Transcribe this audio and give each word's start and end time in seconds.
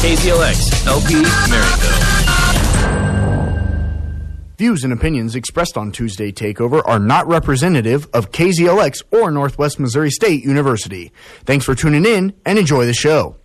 KZLX, 0.00 0.86
LP, 0.86 1.14
Maryville. 1.52 2.20
Views 4.56 4.82
and 4.82 4.94
opinions 4.94 5.36
expressed 5.36 5.76
on 5.76 5.92
Tuesday 5.92 6.32
Takeover 6.32 6.82
are 6.86 6.98
not 6.98 7.26
representative 7.26 8.08
of 8.14 8.30
KZLX 8.30 9.02
or 9.10 9.30
Northwest 9.30 9.78
Missouri 9.78 10.10
State 10.10 10.42
University. 10.42 11.12
Thanks 11.44 11.66
for 11.66 11.74
tuning 11.74 12.06
in 12.06 12.32
and 12.46 12.58
enjoy 12.58 12.86
the 12.86 12.94
show. 12.94 13.36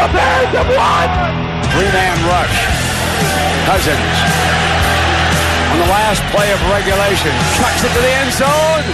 The 0.00 0.08
Bears 0.16 0.48
have 0.56 0.72
won. 0.72 1.08
Three-man 1.76 2.16
rush. 2.24 2.56
Cousins. 3.68 4.16
On 5.68 5.76
the 5.76 5.90
last 5.92 6.24
play 6.32 6.48
of 6.48 6.60
regulation. 6.72 7.28
Chucks 7.60 7.84
it 7.84 7.92
to 7.92 8.00
the 8.00 8.14
end 8.24 8.32
zone. 8.32 8.86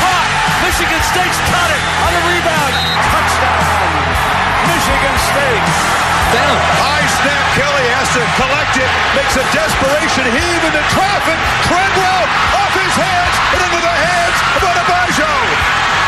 Caught. 0.00 0.32
Michigan 0.64 0.96
State's 1.12 1.36
caught 1.44 1.72
it 1.76 1.82
on 2.08 2.12
the 2.16 2.24
rebound. 2.24 2.72
Touchdown. 3.04 3.84
Michigan 4.72 5.16
State. 5.28 5.66
Down. 6.40 6.56
High 6.80 7.08
snap. 7.12 7.44
Kelly 7.60 7.86
has 7.92 8.08
to 8.16 8.24
collect 8.40 8.74
it. 8.80 8.88
Makes 9.12 9.36
a 9.36 9.44
desperation 9.52 10.24
heave 10.24 10.62
into 10.72 10.82
traffic. 10.88 11.36
Treadwell 11.68 12.24
off 12.64 12.72
his 12.80 12.94
hands 12.96 13.34
and 13.52 13.60
into 13.60 13.80
the 13.84 13.96
hands 14.08 14.38
of 14.56 14.60
Adeboyejo. 14.72 15.32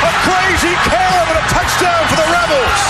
A 0.08 0.12
crazy 0.24 0.72
carry 0.88 1.20
and 1.20 1.36
a 1.36 1.44
touchdown 1.52 2.02
for 2.08 2.16
the 2.16 2.28
Rebels. 2.32 2.84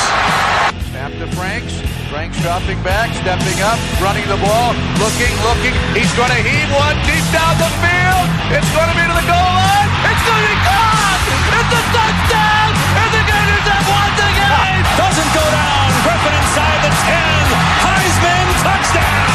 Snap 1.14 1.30
to 1.30 1.36
Franks. 1.36 1.74
Franks 2.10 2.40
dropping 2.42 2.82
back, 2.82 3.14
stepping 3.14 3.58
up, 3.62 3.78
running 4.02 4.26
the 4.26 4.38
ball, 4.42 4.74
looking, 4.98 5.30
looking. 5.46 5.74
He's 5.94 6.10
going 6.18 6.30
to 6.30 6.40
heave 6.42 6.70
one 6.74 6.96
deep 7.06 7.22
down 7.30 7.54
the 7.54 7.70
field. 7.78 8.26
It's 8.50 8.70
going 8.74 8.90
to 8.90 8.96
be 8.98 9.04
to 9.06 9.14
the 9.14 9.26
goal 9.26 9.50
line. 9.54 9.90
It's 10.10 10.22
going 10.26 10.42
to 10.42 10.50
be 10.50 10.58
caught. 10.66 11.20
It's 11.54 11.70
a 11.70 11.82
touchdown. 11.94 12.68
And 12.98 13.10
the 13.14 13.22
Gators 13.30 13.66
have 13.66 13.86
won 13.86 14.10
the 14.18 14.30
game. 14.42 14.84
Doesn't 15.02 15.30
go 15.38 15.44
down. 15.54 15.86
Griffin 16.02 16.34
inside 16.34 16.80
the 16.82 16.90
10. 16.90 17.46
Heisman 17.84 18.46
touchdown. 18.66 19.30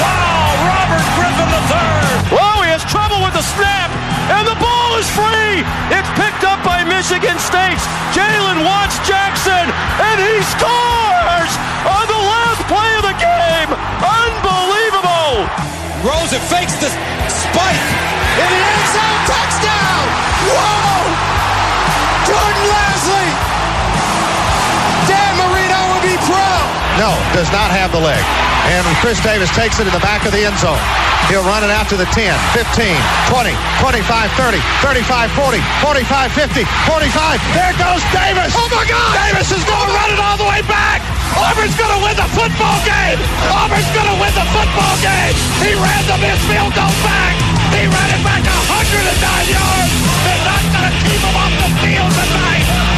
Wow. 0.00 0.24
Robert 0.72 1.06
Griffin 1.20 1.48
the 1.52 1.62
third. 1.68 2.16
Whoa, 2.32 2.64
he 2.64 2.68
has 2.72 2.84
trouble 2.88 3.20
with 3.20 3.36
the 3.36 3.44
snap, 3.44 3.92
and 4.32 4.44
the 4.48 4.56
ball 4.56 4.90
is 4.96 5.08
free. 5.12 5.60
It's 5.92 6.08
picked 6.16 6.44
up 6.44 6.62
by 6.64 6.84
Michigan 6.84 7.36
State's 7.36 7.84
Jalen 8.16 8.64
Watts 8.64 8.96
Jackson, 9.04 9.68
and 10.00 10.16
he 10.16 10.34
scores 10.56 11.52
on 11.84 12.04
the 12.08 12.22
last 12.24 12.62
play 12.70 12.90
of 12.96 13.04
the 13.04 13.16
game. 13.20 13.70
Unbelievable. 14.00 15.44
Rosen 16.00 16.40
fakes 16.48 16.76
the 16.80 16.88
spike. 17.28 17.84
In 18.40 18.48
the 18.48 18.60
end 18.60 18.86
zone. 18.92 19.20
Touchdown. 19.24 20.04
Whoa. 20.52 21.00
Jordan 22.28 22.64
Lasley. 22.72 23.28
Dan 25.08 25.32
Marino 25.40 25.78
will 25.92 26.04
be 26.04 26.16
proud. 26.28 26.68
No, 27.00 27.10
does 27.32 27.50
not 27.52 27.70
have 27.70 27.92
the 27.92 28.00
leg. 28.00 28.53
And 28.64 28.84
Chris 29.04 29.20
Davis 29.20 29.52
takes 29.52 29.76
it 29.76 29.84
in 29.84 29.92
the 29.92 30.00
back 30.00 30.24
of 30.24 30.32
the 30.32 30.40
end 30.40 30.56
zone. 30.56 30.80
He'll 31.28 31.44
run 31.44 31.64
it 31.64 31.72
out 31.72 31.88
to 31.92 31.96
the 31.96 32.08
10, 32.12 32.32
15, 32.52 32.96
20, 33.32 33.52
25, 33.80 34.32
30, 34.36 34.60
35, 34.80 35.32
40, 35.36 35.60
45, 35.80 36.32
50, 36.32 36.64
45. 36.88 37.40
There 37.56 37.76
goes 37.80 38.02
Davis. 38.12 38.52
Oh 38.56 38.68
my 38.72 38.84
God! 38.84 39.12
Davis 39.24 39.48
is 39.52 39.64
going 39.64 39.88
to 39.88 39.92
run 39.92 40.10
it 40.12 40.20
all 40.20 40.36
the 40.36 40.48
way 40.48 40.60
back. 40.68 41.00
Auburn's 41.36 41.76
going 41.76 41.92
to 41.92 42.00
win 42.04 42.16
the 42.16 42.28
football 42.32 42.78
game. 42.84 43.20
Auburn's 43.52 43.88
going 43.96 44.08
to 44.08 44.16
win 44.20 44.32
the 44.36 44.48
football 44.52 44.96
game. 45.00 45.34
He 45.64 45.72
ran 45.76 46.02
the 46.08 46.18
missed 46.20 46.44
field 46.48 46.72
goal 46.76 46.94
back. 47.04 47.34
He 47.72 47.88
ran 47.88 48.08
it 48.16 48.22
back 48.24 48.44
109 48.44 49.12
yards. 49.48 49.92
They're 50.24 50.44
not 50.44 50.64
going 50.72 50.86
to 50.88 50.94
keep 51.04 51.20
him 51.20 51.36
off 51.36 51.52
the 51.52 51.70
field 51.84 52.12
tonight. 52.16 52.93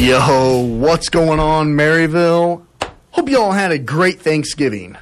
Yo, 0.00 0.60
what's 0.60 1.10
going 1.10 1.38
on, 1.38 1.74
Maryville? 1.74 2.64
Hope 3.10 3.28
you 3.28 3.38
all 3.38 3.52
had 3.52 3.70
a 3.70 3.78
great 3.78 4.18
Thanksgiving. 4.18 4.96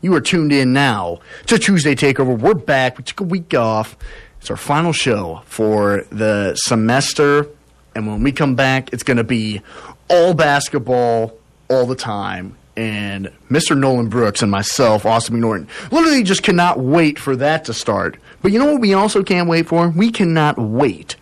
You 0.00 0.14
are 0.14 0.20
tuned 0.22 0.50
in 0.50 0.72
now 0.72 1.18
to 1.44 1.58
Tuesday 1.58 1.94
Takeover. 1.94 2.38
We're 2.38 2.54
back. 2.54 2.96
We 2.96 3.04
took 3.04 3.20
a 3.20 3.24
week 3.24 3.52
off. 3.52 3.98
It's 4.40 4.50
our 4.50 4.56
final 4.56 4.94
show 4.94 5.42
for 5.44 6.06
the 6.10 6.54
semester. 6.54 7.48
And 7.94 8.06
when 8.06 8.22
we 8.22 8.32
come 8.32 8.54
back, 8.54 8.94
it's 8.94 9.02
going 9.02 9.18
to 9.18 9.24
be 9.24 9.60
all 10.08 10.32
basketball 10.32 11.36
all 11.68 11.84
the 11.84 11.94
time. 11.94 12.56
And 12.78 13.30
Mr. 13.50 13.76
Nolan 13.76 14.08
Brooks 14.08 14.40
and 14.40 14.50
myself, 14.50 15.04
Austin 15.04 15.36
McNorton, 15.36 15.68
literally 15.92 16.22
just 16.22 16.42
cannot 16.42 16.80
wait 16.80 17.18
for 17.18 17.36
that 17.36 17.66
to 17.66 17.74
start. 17.74 18.16
But 18.40 18.52
you 18.52 18.58
know 18.58 18.72
what 18.72 18.80
we 18.80 18.94
also 18.94 19.22
can't 19.22 19.50
wait 19.50 19.68
for? 19.68 19.90
We 19.90 20.10
cannot 20.10 20.56
wait 20.56 21.16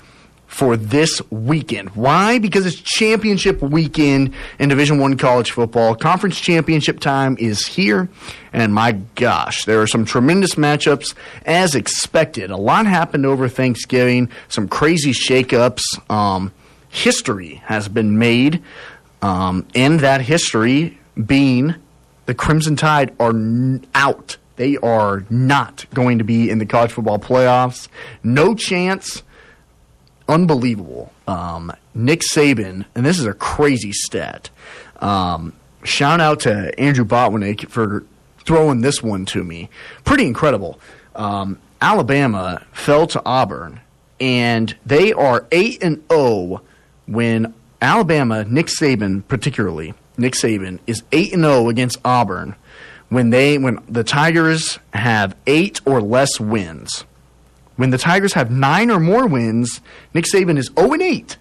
for 0.59 0.77
this 0.77 1.23
weekend. 1.31 1.89
Why? 1.91 2.41
Because 2.41 2.67
it's 2.67 2.81
championship 2.81 3.63
weekend 3.63 4.35
in 4.59 4.69
Division 4.69 4.99
1 4.99 5.17
college 5.17 5.53
football. 5.53 5.95
Conference 5.95 6.41
championship 6.41 6.99
time 6.99 7.37
is 7.39 7.65
here, 7.65 8.09
and 8.53 8.75
my 8.75 8.93
gosh, 9.15 9.67
there 9.67 9.81
are 9.81 9.87
some 9.87 10.05
tremendous 10.05 10.57
matchups 10.57 11.15
as 11.47 11.77
expected. 11.77 12.51
A 12.51 12.57
lot 12.57 12.87
happened 12.87 13.25
over 13.25 13.49
Thanksgiving, 13.49 14.31
some 14.49 14.67
crazy 14.67 15.13
shakeups. 15.13 15.81
Um, 16.11 16.51
history 16.89 17.63
has 17.67 17.87
been 17.87 18.19
made, 18.19 18.61
um, 19.23 19.65
and 19.77 20.01
that 20.01 20.23
history 20.23 20.99
being 21.25 21.77
the 22.27 22.35
Crimson 22.35 22.75
Tide 22.75 23.15
are 23.21 23.31
n- 23.31 23.87
out. 23.95 24.39
They 24.57 24.77
are 24.79 25.25
not 25.31 25.87
going 25.95 26.19
to 26.19 26.25
be 26.25 26.51
in 26.51 26.59
the 26.59 26.67
college 26.67 26.91
football 26.91 27.21
playoffs. 27.21 27.87
No 28.25 28.57
chance 28.57 29.23
unbelievable. 30.29 31.13
Um, 31.27 31.73
Nick 31.95 32.21
Saban, 32.21 32.85
and 32.95 33.05
this 33.05 33.19
is 33.19 33.27
a 33.27 33.35
crazy 33.35 33.93
stat. 33.93 34.51
Um, 35.01 35.55
shout 35.83 36.21
out 36.21 36.41
to 36.41 36.79
Andrew 36.79 37.05
Botwinick 37.05 37.69
for 37.69 38.05
throwing 38.45 38.81
this 38.81 39.03
one 39.03 39.25
to 39.27 39.45
me. 39.45 39.69
Pretty 40.05 40.27
incredible. 40.27 40.81
Um, 41.15 41.59
Alabama 41.81 42.65
fell 42.73 43.07
to 43.09 43.23
Auburn, 43.25 43.81
and 44.21 44.77
they 44.85 45.13
are 45.13 45.47
eight 45.53 45.83
and 45.83 46.03
zero 46.11 46.63
when 47.07 47.55
Alabama, 47.81 48.45
Nick 48.45 48.67
Saban 48.67 49.27
particularly, 49.29 49.95
Nick 50.17 50.33
Saban 50.35 50.81
is 50.87 51.03
eight 51.13 51.33
and 51.33 51.43
zero 51.43 51.69
against 51.69 51.99
Auburn 52.05 52.57
when 53.09 53.31
they 53.31 53.59
when 53.59 53.79
the 53.89 54.05
Tigers 54.05 54.79
have 54.93 55.37
eight 55.47 55.81
or 55.85 56.01
less 56.01 56.41
wins. 56.41 57.05
When 57.79 57.91
the 57.91 57.99
Tigers 57.99 58.33
have 58.33 58.51
nine 58.51 58.91
or 58.91 58.99
more 58.99 59.29
wins, 59.29 59.81
Nick 60.13 60.25
Saban 60.25 60.59
is 60.59 60.69
0 60.77 60.95
8. 61.01 61.37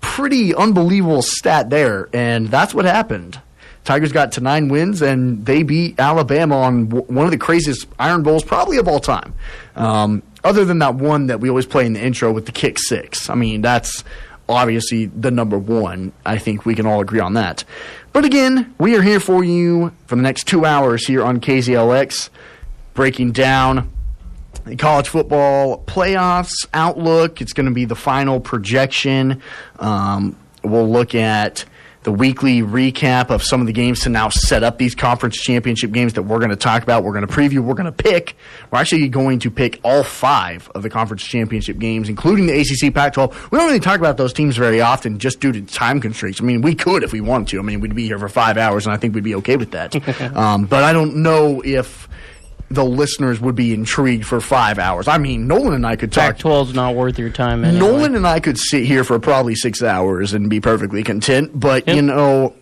Pretty 0.00 0.54
unbelievable 0.54 1.20
stat 1.20 1.68
there, 1.68 2.08
and 2.12 2.46
that's 2.46 2.72
what 2.72 2.84
happened. 2.84 3.40
Tigers 3.82 4.12
got 4.12 4.30
to 4.32 4.40
nine 4.40 4.68
wins, 4.68 5.02
and 5.02 5.44
they 5.44 5.64
beat 5.64 5.98
Alabama 5.98 6.58
on 6.58 6.86
w- 6.86 7.04
one 7.12 7.24
of 7.24 7.32
the 7.32 7.38
craziest 7.38 7.88
Iron 7.98 8.22
Bowls 8.22 8.44
probably 8.44 8.76
of 8.76 8.86
all 8.86 9.00
time. 9.00 9.34
Um, 9.74 10.22
other 10.44 10.64
than 10.64 10.78
that 10.78 10.94
one 10.94 11.26
that 11.26 11.40
we 11.40 11.48
always 11.48 11.66
play 11.66 11.84
in 11.86 11.94
the 11.94 12.00
intro 12.00 12.30
with 12.30 12.46
the 12.46 12.52
kick 12.52 12.78
six. 12.78 13.28
I 13.28 13.34
mean, 13.34 13.60
that's 13.60 14.04
obviously 14.48 15.06
the 15.06 15.32
number 15.32 15.58
one. 15.58 16.12
I 16.24 16.38
think 16.38 16.64
we 16.64 16.76
can 16.76 16.86
all 16.86 17.00
agree 17.00 17.18
on 17.18 17.34
that. 17.34 17.64
But 18.12 18.24
again, 18.24 18.72
we 18.78 18.94
are 18.94 19.02
here 19.02 19.18
for 19.18 19.42
you 19.42 19.90
for 20.06 20.14
the 20.14 20.22
next 20.22 20.44
two 20.46 20.64
hours 20.64 21.04
here 21.04 21.24
on 21.24 21.40
KZLX, 21.40 22.30
breaking 22.94 23.32
down 23.32 23.90
the 24.64 24.76
college 24.76 25.08
football 25.08 25.82
playoffs 25.86 26.66
outlook. 26.72 27.40
It's 27.40 27.52
going 27.52 27.66
to 27.66 27.72
be 27.72 27.84
the 27.84 27.96
final 27.96 28.40
projection. 28.40 29.42
Um, 29.78 30.36
we'll 30.62 30.90
look 30.90 31.14
at 31.14 31.64
the 32.04 32.12
weekly 32.12 32.60
recap 32.60 33.30
of 33.30 33.42
some 33.42 33.62
of 33.62 33.66
the 33.66 33.72
games 33.72 34.00
to 34.00 34.10
now 34.10 34.28
set 34.28 34.62
up 34.62 34.76
these 34.76 34.94
conference 34.94 35.36
championship 35.40 35.90
games 35.90 36.12
that 36.12 36.22
we're 36.22 36.38
going 36.38 36.50
to 36.50 36.56
talk 36.56 36.82
about. 36.82 37.02
We're 37.02 37.14
going 37.14 37.26
to 37.26 37.32
preview. 37.32 37.60
We're 37.60 37.74
going 37.74 37.86
to 37.86 37.92
pick. 37.92 38.36
We're 38.70 38.78
actually 38.78 39.08
going 39.08 39.38
to 39.40 39.50
pick 39.50 39.80
all 39.82 40.02
five 40.02 40.70
of 40.74 40.82
the 40.82 40.90
conference 40.90 41.24
championship 41.24 41.78
games, 41.78 42.10
including 42.10 42.46
the 42.46 42.60
ACC 42.60 42.94
Pac 42.94 43.14
12. 43.14 43.50
We 43.50 43.58
don't 43.58 43.66
really 43.66 43.80
talk 43.80 43.98
about 43.98 44.18
those 44.18 44.34
teams 44.34 44.56
very 44.56 44.82
often 44.82 45.18
just 45.18 45.40
due 45.40 45.52
to 45.52 45.62
time 45.62 45.98
constraints. 45.98 46.42
I 46.42 46.44
mean, 46.44 46.60
we 46.60 46.74
could 46.74 47.02
if 47.02 47.12
we 47.12 47.22
wanted 47.22 47.48
to. 47.48 47.58
I 47.58 47.62
mean, 47.62 47.80
we'd 47.80 47.94
be 47.94 48.04
here 48.04 48.18
for 48.18 48.28
five 48.28 48.58
hours, 48.58 48.86
and 48.86 48.92
I 48.92 48.98
think 48.98 49.14
we'd 49.14 49.24
be 49.24 49.34
okay 49.36 49.56
with 49.56 49.70
that. 49.70 49.96
um, 50.36 50.66
but 50.66 50.84
I 50.84 50.92
don't 50.92 51.16
know 51.16 51.62
if 51.64 52.06
the 52.74 52.84
listeners 52.84 53.40
would 53.40 53.54
be 53.54 53.72
intrigued 53.72 54.26
for 54.26 54.40
five 54.40 54.78
hours. 54.78 55.08
I 55.08 55.18
mean, 55.18 55.46
Nolan 55.46 55.74
and 55.74 55.86
I 55.86 55.96
could 55.96 56.12
talk. 56.12 56.34
Pac 56.34 56.38
12 56.38 56.68
is 56.70 56.74
not 56.74 56.94
worth 56.94 57.18
your 57.18 57.30
time 57.30 57.64
anyway. 57.64 57.78
Nolan 57.80 58.14
and 58.14 58.26
I 58.26 58.40
could 58.40 58.58
sit 58.58 58.84
here 58.84 59.04
for 59.04 59.18
probably 59.18 59.54
six 59.54 59.82
hours 59.82 60.32
and 60.34 60.50
be 60.50 60.60
perfectly 60.60 61.02
content. 61.02 61.58
But 61.58 61.86
Yep. 61.86 61.96
you 61.96 62.02
know, 62.02 62.54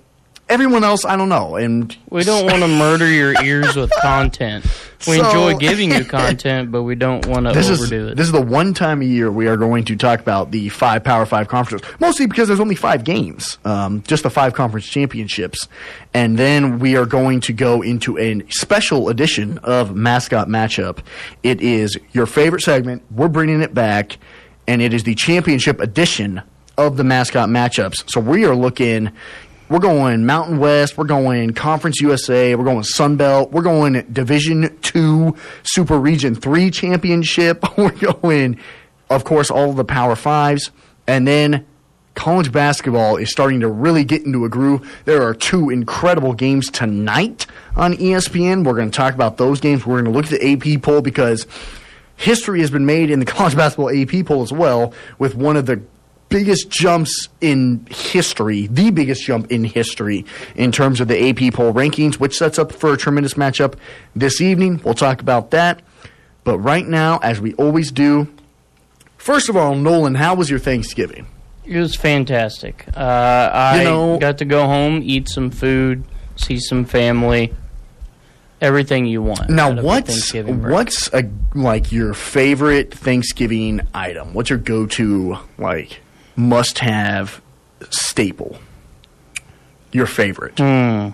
everyone 0.52 0.84
else, 0.84 1.04
I 1.04 1.16
don't 1.16 1.28
know. 1.28 1.56
And 1.56 1.96
We 2.10 2.22
don't 2.24 2.44
want 2.46 2.60
to 2.62 2.68
murder 2.68 3.08
your 3.08 3.34
ears 3.44 3.74
with 3.74 3.90
content. 4.02 4.64
We 5.08 5.16
So- 5.18 5.24
enjoy 5.26 5.54
giving 5.58 5.90
you 5.90 6.04
content, 6.04 6.70
but 6.70 6.82
we 6.84 6.94
don't 6.94 7.26
want 7.26 7.46
to 7.46 7.52
this 7.52 7.68
is 7.68 7.80
overdo 7.80 8.08
it. 8.08 8.16
this 8.16 8.26
is 8.26 8.32
the 8.32 8.40
one 8.40 8.72
time 8.72 9.02
a 9.02 9.04
year 9.04 9.32
we 9.32 9.48
are 9.48 9.56
going 9.56 9.82
to 9.86 9.96
talk 9.96 10.20
about 10.20 10.52
the 10.52 10.68
five 10.68 11.02
Power 11.02 11.26
Five 11.26 11.48
conferences. 11.48 11.88
Mostly 11.98 12.26
because 12.26 12.46
there's 12.46 12.60
only 12.60 12.76
five 12.76 13.02
games, 13.02 13.58
um, 13.64 14.02
just 14.06 14.22
the 14.22 14.30
five 14.30 14.52
conference 14.54 14.86
championships, 14.86 15.66
and 16.14 16.38
then 16.38 16.78
we 16.78 16.96
are 16.96 17.06
going 17.06 17.40
to 17.40 17.52
go 17.52 17.82
into 17.82 18.16
a 18.18 18.42
special 18.50 19.08
edition 19.08 19.58
of 19.64 19.96
mascot 19.96 20.46
matchup. 20.48 20.98
It 21.42 21.60
is 21.60 21.98
your 22.12 22.26
favorite 22.26 22.62
segment. 22.62 23.02
We're 23.10 23.26
bringing 23.28 23.60
it 23.62 23.74
back, 23.74 24.18
and 24.68 24.80
it 24.80 24.94
is 24.94 25.02
the 25.02 25.16
championship 25.16 25.80
edition 25.80 26.42
of 26.78 26.96
the 26.96 27.02
mascot 27.04 27.48
matchups. 27.48 28.08
So 28.08 28.20
we 28.20 28.44
are 28.44 28.54
looking. 28.54 29.10
We're 29.72 29.78
going 29.78 30.26
Mountain 30.26 30.58
West. 30.58 30.98
We're 30.98 31.04
going 31.04 31.54
Conference 31.54 31.98
USA. 32.02 32.54
We're 32.54 32.64
going 32.64 32.82
Sun 32.82 33.16
Belt. 33.16 33.52
We're 33.52 33.62
going 33.62 34.02
Division 34.12 34.76
Two, 34.82 35.34
Super 35.62 35.98
Region 35.98 36.34
Three 36.34 36.70
Championship. 36.70 37.64
We're 37.78 37.92
going, 37.92 38.60
of 39.08 39.24
course, 39.24 39.50
all 39.50 39.72
the 39.72 39.82
Power 39.82 40.14
Fives, 40.14 40.72
and 41.06 41.26
then 41.26 41.64
college 42.14 42.52
basketball 42.52 43.16
is 43.16 43.30
starting 43.30 43.60
to 43.60 43.68
really 43.68 44.04
get 44.04 44.26
into 44.26 44.44
a 44.44 44.50
groove. 44.50 44.86
There 45.06 45.22
are 45.22 45.32
two 45.32 45.70
incredible 45.70 46.34
games 46.34 46.70
tonight 46.70 47.46
on 47.74 47.94
ESPN. 47.94 48.66
We're 48.66 48.74
going 48.74 48.90
to 48.90 48.94
talk 48.94 49.14
about 49.14 49.38
those 49.38 49.58
games. 49.58 49.86
We're 49.86 50.02
going 50.02 50.12
to 50.12 50.18
look 50.18 50.30
at 50.30 50.38
the 50.38 50.52
AP 50.52 50.82
poll 50.82 51.00
because 51.00 51.46
history 52.16 52.60
has 52.60 52.70
been 52.70 52.84
made 52.84 53.10
in 53.10 53.20
the 53.20 53.24
college 53.26 53.56
basketball 53.56 53.88
AP 53.88 54.26
poll 54.26 54.42
as 54.42 54.52
well 54.52 54.92
with 55.18 55.34
one 55.34 55.56
of 55.56 55.64
the 55.64 55.82
biggest 56.32 56.70
jumps 56.70 57.28
in 57.40 57.86
history, 57.90 58.66
the 58.66 58.90
biggest 58.90 59.22
jump 59.24 59.50
in 59.52 59.64
history 59.64 60.24
in 60.56 60.72
terms 60.72 61.00
of 61.00 61.08
the 61.08 61.28
AP 61.28 61.52
poll 61.54 61.72
rankings, 61.72 62.14
which 62.16 62.36
sets 62.36 62.58
up 62.58 62.72
for 62.72 62.92
a 62.92 62.96
tremendous 62.96 63.34
matchup 63.34 63.74
this 64.16 64.40
evening. 64.40 64.80
We'll 64.84 64.94
talk 64.94 65.20
about 65.20 65.50
that. 65.52 65.82
But 66.44 66.58
right 66.58 66.86
now, 66.86 67.18
as 67.18 67.40
we 67.40 67.54
always 67.54 67.92
do, 67.92 68.26
first 69.16 69.48
of 69.48 69.56
all, 69.56 69.74
Nolan, 69.76 70.16
how 70.16 70.34
was 70.34 70.50
your 70.50 70.58
Thanksgiving? 70.58 71.26
It 71.64 71.78
was 71.78 71.94
fantastic. 71.94 72.84
Uh, 72.96 73.00
I 73.52 73.78
You 73.78 73.84
know- 73.84 74.18
got 74.18 74.38
to 74.38 74.44
go 74.44 74.66
home, 74.66 75.00
eat 75.04 75.28
some 75.28 75.50
food, 75.50 76.02
see 76.34 76.58
some 76.58 76.84
family, 76.84 77.52
everything 78.60 79.06
you 79.06 79.22
want. 79.22 79.48
Now, 79.48 79.70
what's 79.70 80.32
what's 80.34 81.08
a, 81.12 81.30
like 81.54 81.92
your 81.92 82.14
favorite 82.14 82.92
Thanksgiving 82.92 83.80
item? 83.94 84.34
What's 84.34 84.50
your 84.50 84.58
go-to 84.58 85.38
like 85.58 86.00
must-have 86.42 87.40
staple? 87.90 88.58
Your 89.92 90.06
favorite? 90.06 90.58
Hmm. 90.58 91.10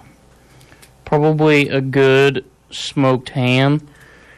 probably 1.04 1.69
a 1.69 1.80
good 1.80 2.44
smoked 2.70 3.30
ham 3.30 3.80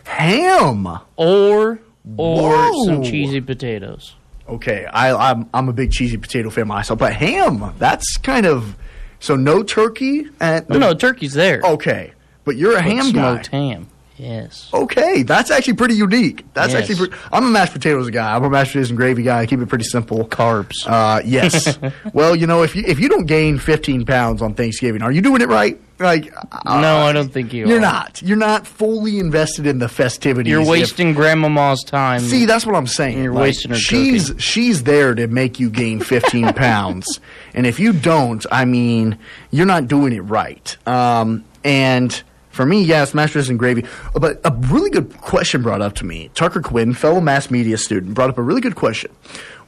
Ham. 0.04 0.86
or 1.16 1.80
or 2.16 2.52
Whoa. 2.72 2.84
some 2.86 3.02
cheesy 3.02 3.40
potatoes. 3.40 4.14
Okay, 4.48 4.84
I, 4.86 5.30
I'm 5.30 5.48
I'm 5.52 5.68
a 5.68 5.72
big 5.72 5.92
cheesy 5.92 6.16
potato 6.16 6.48
fan 6.50 6.66
myself, 6.68 6.98
but 6.98 7.12
ham. 7.12 7.74
That's 7.78 8.16
kind 8.16 8.46
of 8.46 8.76
so 9.20 9.36
no 9.36 9.62
turkey 9.62 10.26
and 10.40 10.68
No, 10.68 10.78
no, 10.78 10.94
turkey's 10.94 11.34
there. 11.34 11.60
Okay, 11.62 12.12
but 12.44 12.56
you're 12.56 12.72
a 12.72 12.76
But 12.76 12.84
ham 12.84 13.12
guy. 13.12 13.32
smoked 13.34 13.46
ham. 13.48 13.88
Yes. 14.20 14.68
Okay, 14.74 15.22
that's 15.22 15.50
actually 15.50 15.74
pretty 15.74 15.94
unique. 15.94 16.44
That's 16.54 16.72
Yes. 16.72 16.82
actually 16.82 17.08
pretty, 17.08 17.14
I'm 17.32 17.44
a 17.44 17.48
mashed 17.48 17.72
potatoes 17.72 18.10
guy. 18.10 18.34
I'm 18.36 18.44
a 18.44 18.50
mashed 18.50 18.72
potatoes 18.72 18.90
and 18.90 18.96
gravy 18.98 19.22
guy. 19.22 19.40
I 19.40 19.46
keep 19.46 19.60
it 19.60 19.68
pretty 19.68 19.84
simple. 19.84 20.26
Carbs. 20.28 20.86
Uh, 20.86 21.22
yes. 21.24 21.78
well, 22.12 22.36
you 22.36 22.46
know, 22.46 22.62
if 22.62 22.76
you 22.76 22.84
if 22.86 22.98
you 23.00 23.08
don't 23.08 23.26
gain 23.26 23.58
15 23.58 24.04
pounds 24.04 24.42
on 24.42 24.54
Thanksgiving, 24.54 25.02
are 25.02 25.10
you 25.12 25.22
doing 25.22 25.40
it 25.40 25.48
right? 25.48 25.80
Like, 25.98 26.32
uh, 26.34 26.80
no, 26.80 26.96
I 26.98 27.12
don't 27.12 27.30
think 27.30 27.52
you 27.52 27.66
You're 27.68 27.76
are. 27.76 27.80
not. 27.80 28.22
You're 28.22 28.38
not 28.38 28.66
fully 28.66 29.18
invested 29.18 29.66
in 29.66 29.80
the 29.80 29.88
festivities. 29.88 30.50
You're 30.50 30.62
if- 30.62 30.68
wasting 30.68 31.12
grandmama's 31.14 31.82
time. 31.84 32.20
See, 32.20 32.46
that's 32.46 32.64
what 32.64 32.74
I'm 32.74 32.86
saying. 32.86 33.22
You're 33.22 33.34
Like, 33.34 33.42
wasting 33.42 33.70
her 33.72 33.74
time. 33.76 33.80
She's 33.82 34.26
cooking. 34.28 34.38
she's 34.38 34.82
there 34.84 35.14
to 35.14 35.26
make 35.26 35.60
you 35.60 35.68
gain 35.68 36.00
15 36.00 36.52
pounds, 36.54 37.20
and 37.54 37.66
if 37.66 37.78
you 37.78 37.92
don't, 37.92 38.44
I 38.50 38.64
mean, 38.64 39.18
you're 39.50 39.66
not 39.66 39.88
doing 39.88 40.14
it 40.14 40.20
right. 40.20 40.74
Um, 40.88 41.44
and 41.64 42.22
for 42.60 42.66
me, 42.66 42.82
yes, 42.82 43.14
masters 43.14 43.48
and 43.48 43.58
gravy. 43.58 43.86
But 44.12 44.38
a 44.44 44.54
really 44.68 44.90
good 44.90 45.16
question 45.16 45.62
brought 45.62 45.80
up 45.80 45.94
to 45.94 46.04
me. 46.04 46.30
Tucker 46.34 46.60
Quinn, 46.60 46.92
fellow 46.92 47.18
mass 47.18 47.50
media 47.50 47.78
student, 47.78 48.12
brought 48.12 48.28
up 48.28 48.36
a 48.36 48.42
really 48.42 48.60
good 48.60 48.76
question. 48.76 49.10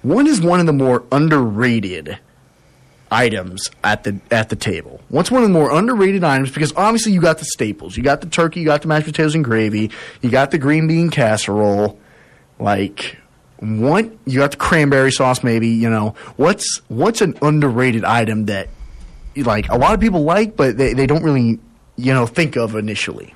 What 0.02 0.26
is 0.26 0.42
one 0.42 0.60
of 0.60 0.66
the 0.66 0.74
more 0.74 1.02
underrated 1.10 2.18
items 3.10 3.70
at 3.82 4.04
the 4.04 4.20
at 4.30 4.50
the 4.50 4.56
table. 4.56 5.00
What's 5.08 5.30
one 5.30 5.42
of 5.42 5.48
the 5.48 5.52
more 5.52 5.70
underrated 5.70 6.22
items? 6.22 6.50
Because 6.50 6.74
obviously 6.76 7.12
you 7.12 7.20
got 7.22 7.38
the 7.38 7.46
staples. 7.46 7.96
You 7.96 8.02
got 8.02 8.20
the 8.20 8.26
turkey, 8.26 8.60
you 8.60 8.66
got 8.66 8.82
the 8.82 8.88
mashed 8.88 9.06
potatoes 9.06 9.34
and 9.34 9.44
gravy, 9.44 9.90
you 10.20 10.30
got 10.30 10.50
the 10.50 10.58
green 10.58 10.86
bean 10.86 11.10
casserole. 11.10 11.98
Like 12.58 13.16
what 13.60 14.10
you 14.26 14.40
got 14.40 14.50
the 14.50 14.56
cranberry 14.58 15.12
sauce 15.12 15.42
maybe, 15.42 15.68
you 15.68 15.88
know. 15.88 16.14
What's 16.36 16.82
what's 16.88 17.22
an 17.22 17.38
underrated 17.40 18.04
item 18.04 18.46
that 18.46 18.68
like 19.36 19.70
a 19.70 19.78
lot 19.78 19.94
of 19.94 20.00
people 20.00 20.24
like 20.24 20.56
but 20.56 20.76
they, 20.76 20.92
they 20.92 21.06
don't 21.06 21.22
really, 21.22 21.58
you 21.96 22.12
know, 22.12 22.26
think 22.26 22.56
of 22.56 22.74
initially? 22.74 23.34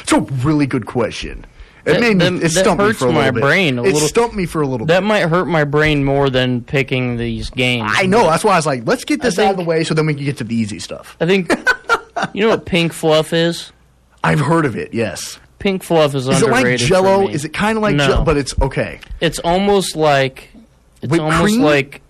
It's 0.00 0.12
a 0.12 0.20
really 0.20 0.66
good 0.66 0.86
question. 0.86 1.44
It 1.84 1.92
That- 1.92 2.00
made 2.00 2.16
me 2.18 2.28
that- 2.38 2.44
it 2.44 2.50
stumped 2.50 2.82
me 2.82 2.92
for 2.92 3.08
a 3.08 3.12
my 3.12 3.18
little 3.18 3.32
bit. 3.32 3.42
brain 3.42 3.78
a 3.78 3.82
it 3.82 3.92
little- 3.94 4.08
stumped 4.08 4.36
me 4.36 4.44
for 4.46 4.60
a 4.62 4.66
little 4.66 4.86
bit. 4.86 4.92
That 4.92 5.02
might 5.02 5.28
hurt 5.28 5.46
my 5.46 5.64
brain 5.64 6.04
more 6.04 6.28
than 6.30 6.60
picking 6.60 7.16
these 7.16 7.48
games. 7.50 7.90
I 7.94 8.06
know. 8.06 8.24
That's 8.24 8.44
why 8.44 8.52
I 8.52 8.56
was 8.56 8.66
like, 8.66 8.82
let's 8.86 9.04
get 9.04 9.22
this 9.22 9.38
out 9.38 9.52
of 9.52 9.56
the 9.56 9.64
way 9.64 9.82
so 9.84 9.94
then 9.94 10.06
we 10.06 10.14
can 10.14 10.24
get 10.24 10.36
to 10.38 10.44
the 10.44 10.54
easy 10.54 10.78
stuff. 10.78 11.16
I 11.20 11.26
think 11.26 11.50
you 12.34 12.42
know 12.42 12.50
what 12.50 12.66
pink 12.66 12.92
fluff 12.92 13.32
is. 13.32 13.72
I've 14.22 14.40
heard 14.40 14.66
of 14.66 14.76
it. 14.76 14.92
Yes. 14.92 15.38
Pink 15.58 15.82
fluff 15.82 16.14
is, 16.14 16.28
Is 16.28 16.42
it 16.42 16.50
like 16.50 16.76
Jello? 16.76 17.26
Is 17.28 17.44
it 17.46 17.52
kind 17.54 17.76
of 17.78 17.82
like 17.82 17.94
No. 17.96 18.06
Jello? 18.06 18.24
But 18.24 18.36
it's 18.36 18.54
okay. 18.60 19.00
It's 19.20 19.38
almost 19.40 19.96
like 19.96 20.50
it's 21.02 21.10
Whipped 21.10 21.22
almost 21.22 21.42
cream? 21.44 21.62
like 21.62 22.02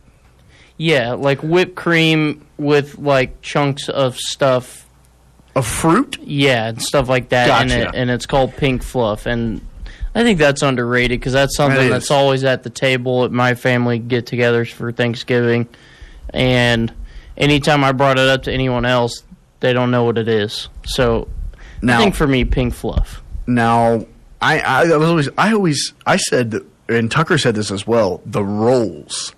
yeah, 0.77 1.13
like 1.13 1.41
whipped 1.43 1.77
cream 1.77 2.45
with 2.59 2.99
like 2.99 3.41
chunks 3.43 3.89
of 3.89 4.17
stuff. 4.19 4.85
A 5.57 5.63
fruit? 5.63 6.19
Yeah, 6.23 6.69
and 6.69 6.81
stuff 6.83 7.09
like 7.09 7.31
that 7.31 7.49
Gotcha. 7.49 7.89
it, 7.89 7.95
and 7.95 8.11
it's 8.11 8.27
called 8.27 8.57
pink 8.57 8.83
fluff. 8.83 9.27
And 9.27 9.61
I 10.15 10.23
think 10.23 10.39
that's 10.39 10.63
underrated 10.63 11.19
because 11.21 11.33
that's 11.33 11.57
something 11.57 11.89
That 11.89 11.89
that's 11.91 12.11
always 12.11 12.45
at 12.45 12.63
the 12.63 12.71
table 12.71 13.25
at 13.25 13.33
my 13.33 13.55
family 13.55 13.99
get-togethers 13.99 14.73
for 14.73 14.93
Thanksgiving. 14.93 15.69
And 16.33 16.93
anytime 17.37 17.83
I 17.83 17.93
brought 17.93 18.19
it 18.19 18.29
up 18.29 18.45
to 18.45 18.53
anyone 18.53 18.85
else, 18.85 19.25
they 19.61 19.73
don't 19.73 19.91
know 19.91 20.05
what 20.05 20.19
it 20.19 20.29
is. 20.29 20.69
So 20.85 21.29
Now, 21.83 21.99
I 21.99 22.03
think 22.03 22.15
for 22.15 22.27
me, 22.27 22.45
pink 22.45 22.75
fluff. 22.75 23.23
now, 23.47 24.07
I, 24.41 24.61
I, 24.61 24.83
I 24.93 24.97
was 24.97 25.09
always, 25.11 25.29
I 25.37 25.53
always, 25.53 25.93
I 26.07 26.17
said, 26.17 26.55
and 26.89 27.11
Tucker 27.11 27.37
said 27.37 27.55
this 27.55 27.71
as 27.71 27.87
well. 27.87 28.23
The 28.25 28.43
rolls. 28.43 29.35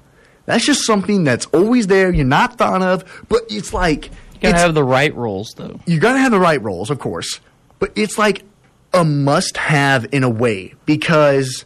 That's 0.46 0.64
just 0.64 0.84
something 0.86 1.24
that's 1.24 1.46
always 1.46 1.86
there. 1.88 2.12
You're 2.12 2.24
not 2.24 2.56
thought 2.58 2.82
of, 2.82 3.24
but 3.28 3.42
it's 3.48 3.72
like 3.72 4.10
gotta 4.42 4.58
have 4.58 4.74
the 4.74 4.84
right 4.84 5.14
rolls 5.14 5.54
though. 5.56 5.80
you 5.86 5.98
gotta 5.98 6.18
have 6.18 6.32
the 6.32 6.40
right 6.40 6.60
rolls, 6.62 6.90
of 6.90 6.98
course, 6.98 7.40
but 7.78 7.92
it's 7.96 8.18
like 8.18 8.44
a 8.92 9.04
must-have 9.04 10.06
in 10.12 10.22
a 10.22 10.28
way 10.28 10.74
because 10.86 11.64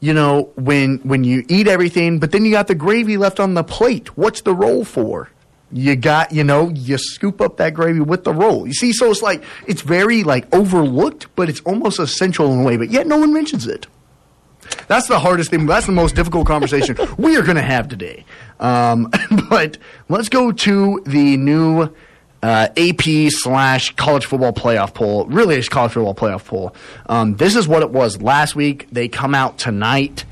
you 0.00 0.14
know 0.14 0.50
when 0.56 0.98
when 0.98 1.24
you 1.24 1.44
eat 1.48 1.68
everything, 1.68 2.18
but 2.18 2.32
then 2.32 2.44
you 2.44 2.50
got 2.50 2.66
the 2.66 2.74
gravy 2.74 3.16
left 3.16 3.40
on 3.40 3.54
the 3.54 3.64
plate. 3.64 4.16
What's 4.16 4.40
the 4.42 4.54
roll 4.54 4.84
for? 4.84 5.30
You 5.72 5.96
got 5.96 6.32
you 6.32 6.44
know 6.44 6.68
you 6.70 6.96
scoop 6.96 7.40
up 7.40 7.56
that 7.56 7.74
gravy 7.74 8.00
with 8.00 8.24
the 8.24 8.32
roll. 8.32 8.66
You 8.66 8.72
see, 8.72 8.92
so 8.92 9.10
it's 9.10 9.22
like 9.22 9.42
it's 9.66 9.82
very 9.82 10.22
like 10.22 10.52
overlooked, 10.54 11.26
but 11.34 11.48
it's 11.48 11.60
almost 11.60 11.98
essential 11.98 12.52
in 12.52 12.60
a 12.60 12.62
way, 12.62 12.76
but 12.76 12.90
yet 12.90 13.06
no 13.06 13.18
one 13.18 13.32
mentions 13.32 13.66
it. 13.66 13.86
That's 14.88 15.08
the 15.08 15.18
hardest 15.18 15.50
thing. 15.50 15.66
That's 15.66 15.86
the 15.86 15.92
most 15.92 16.14
difficult 16.14 16.46
conversation 16.46 16.96
we 17.18 17.36
are 17.36 17.42
going 17.42 17.56
to 17.56 17.62
have 17.62 17.88
today. 17.88 18.24
Um, 18.60 19.10
but 19.50 19.78
let's 20.08 20.28
go 20.28 20.52
to 20.52 21.02
the 21.06 21.36
new 21.36 21.88
uh, 22.42 22.68
AP 22.76 23.30
slash 23.30 23.94
college 23.96 24.26
football 24.26 24.52
playoff 24.52 24.94
poll. 24.94 25.26
Really, 25.26 25.56
it's 25.56 25.68
college 25.68 25.92
football 25.92 26.14
playoff 26.14 26.44
poll. 26.44 26.74
Um, 27.06 27.36
this 27.36 27.56
is 27.56 27.66
what 27.66 27.82
it 27.82 27.90
was 27.90 28.20
last 28.20 28.54
week. 28.54 28.88
They 28.92 29.08
come 29.08 29.34
out 29.34 29.58
tonight. 29.58 30.24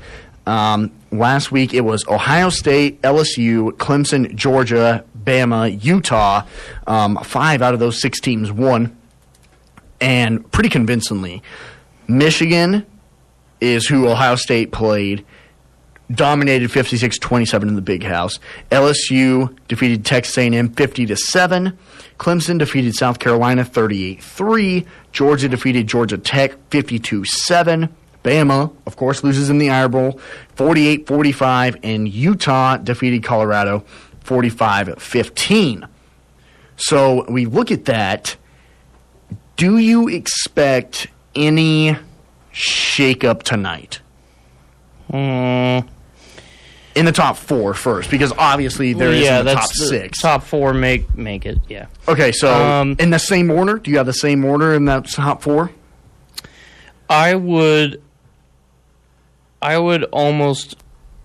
Um, 0.45 0.91
last 1.11 1.51
week 1.51 1.73
it 1.73 1.81
was 1.81 2.07
Ohio 2.07 2.49
State, 2.49 3.01
LSU, 3.01 3.71
Clemson, 3.71 4.35
Georgia, 4.35 5.03
Bama, 5.17 5.83
Utah. 5.83 6.45
Um, 6.87 7.17
five 7.23 7.61
out 7.61 7.73
of 7.73 7.79
those 7.79 7.99
six 7.99 8.19
teams 8.19 8.51
won, 8.51 8.95
and 9.99 10.49
pretty 10.51 10.69
convincingly. 10.69 11.41
Michigan, 12.07 12.85
is 13.65 13.87
who 13.87 14.07
Ohio 14.07 14.35
State 14.35 14.71
played. 14.71 15.25
Dominated 16.11 16.69
56-27 16.69 17.63
in 17.63 17.75
the 17.75 17.81
Big 17.81 18.03
House. 18.03 18.39
LSU 18.69 19.57
defeated 19.67 20.05
Texas 20.05 20.37
A&M 20.37 20.69
50 20.69 21.07
to 21.07 21.15
7. 21.15 21.77
Clemson 22.19 22.59
defeated 22.59 22.93
South 22.93 23.17
Carolina 23.17 23.63
38-3. 23.63 24.85
Georgia 25.11 25.49
defeated 25.49 25.87
Georgia 25.87 26.17
Tech 26.17 26.69
52-7. 26.69 27.89
Bama, 28.23 28.75
of 28.85 28.95
course, 28.97 29.23
loses 29.23 29.49
in 29.49 29.57
the 29.57 29.69
Iron 29.69 29.91
Bowl 29.91 30.19
48-45 30.57 31.79
and 31.83 32.07
Utah 32.07 32.77
defeated 32.77 33.23
Colorado 33.23 33.83
45-15. 34.23 35.87
So 36.77 37.25
we 37.29 37.45
look 37.45 37.71
at 37.71 37.85
that. 37.85 38.35
Do 39.57 39.77
you 39.77 40.07
expect 40.07 41.07
any 41.35 41.97
shakeup 42.55 43.43
tonight? 43.43 43.99
Mm, 45.11 45.87
In 46.95 47.05
the 47.05 47.11
top 47.11 47.37
four 47.37 47.73
first, 47.73 48.09
because 48.09 48.31
obviously 48.37 48.93
there 48.93 49.11
is 49.11 49.23
yeah, 49.23 49.41
in 49.41 49.45
the 49.45 49.53
top 49.53 49.67
the 49.69 49.85
six. 49.87 50.21
Top 50.21 50.43
four 50.43 50.73
make 50.73 51.15
make 51.15 51.45
it. 51.45 51.59
Yeah. 51.67 51.87
Okay, 52.07 52.31
so 52.31 52.51
Um, 52.53 52.95
in 52.99 53.09
the 53.11 53.19
same 53.19 53.51
order, 53.51 53.77
do 53.77 53.91
you 53.91 53.97
have 53.97 54.05
the 54.07 54.13
same 54.13 54.43
order 54.45 54.73
in 54.73 54.85
that 54.85 55.07
top 55.09 55.43
four? 55.43 55.71
I 57.09 57.35
would 57.35 58.01
I 59.61 59.77
would 59.77 60.03
almost 60.05 60.77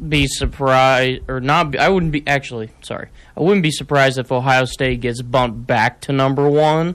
be 0.08 0.26
surprised 0.26 1.22
or 1.28 1.40
not 1.40 1.70
be, 1.72 1.78
I 1.78 1.88
wouldn't 1.88 2.12
be 2.12 2.26
actually 2.26 2.70
sorry. 2.82 3.08
I 3.36 3.40
wouldn't 3.42 3.62
be 3.62 3.70
surprised 3.70 4.18
if 4.18 4.32
Ohio 4.32 4.64
State 4.64 5.00
gets 5.00 5.22
bumped 5.22 5.66
back 5.66 6.00
to 6.02 6.12
number 6.12 6.48
1 6.48 6.94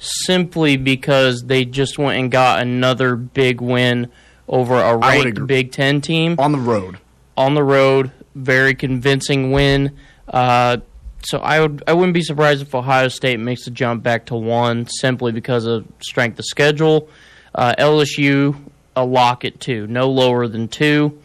simply 0.00 0.76
because 0.76 1.42
they 1.44 1.64
just 1.64 1.98
went 1.98 2.18
and 2.18 2.30
got 2.30 2.60
another 2.62 3.14
big 3.14 3.60
win 3.60 4.10
over 4.48 4.74
a 4.80 4.96
ranked. 4.96 5.46
Big 5.46 5.70
10 5.70 6.00
team 6.00 6.34
On 6.38 6.50
the 6.50 6.58
road. 6.58 6.98
on 7.36 7.54
the 7.54 7.62
road, 7.62 8.10
very 8.34 8.74
convincing 8.74 9.52
win. 9.52 9.96
Uh, 10.26 10.78
so 11.22 11.38
I 11.38 11.60
would 11.60 11.82
I 11.86 11.92
wouldn't 11.92 12.14
be 12.14 12.22
surprised 12.22 12.62
if 12.62 12.74
Ohio 12.74 13.08
State 13.08 13.38
makes 13.38 13.66
the 13.66 13.70
jump 13.70 14.02
back 14.02 14.26
to 14.26 14.34
one 14.34 14.86
simply 14.86 15.32
because 15.32 15.66
of 15.66 15.86
strength 16.02 16.38
of 16.38 16.46
schedule. 16.46 17.08
Uh, 17.54 17.74
LSU 17.78 18.56
a 18.96 19.04
lock 19.04 19.44
at 19.44 19.60
two, 19.60 19.86
no 19.86 20.10
lower 20.10 20.48
than 20.48 20.66
two. 20.66 21.18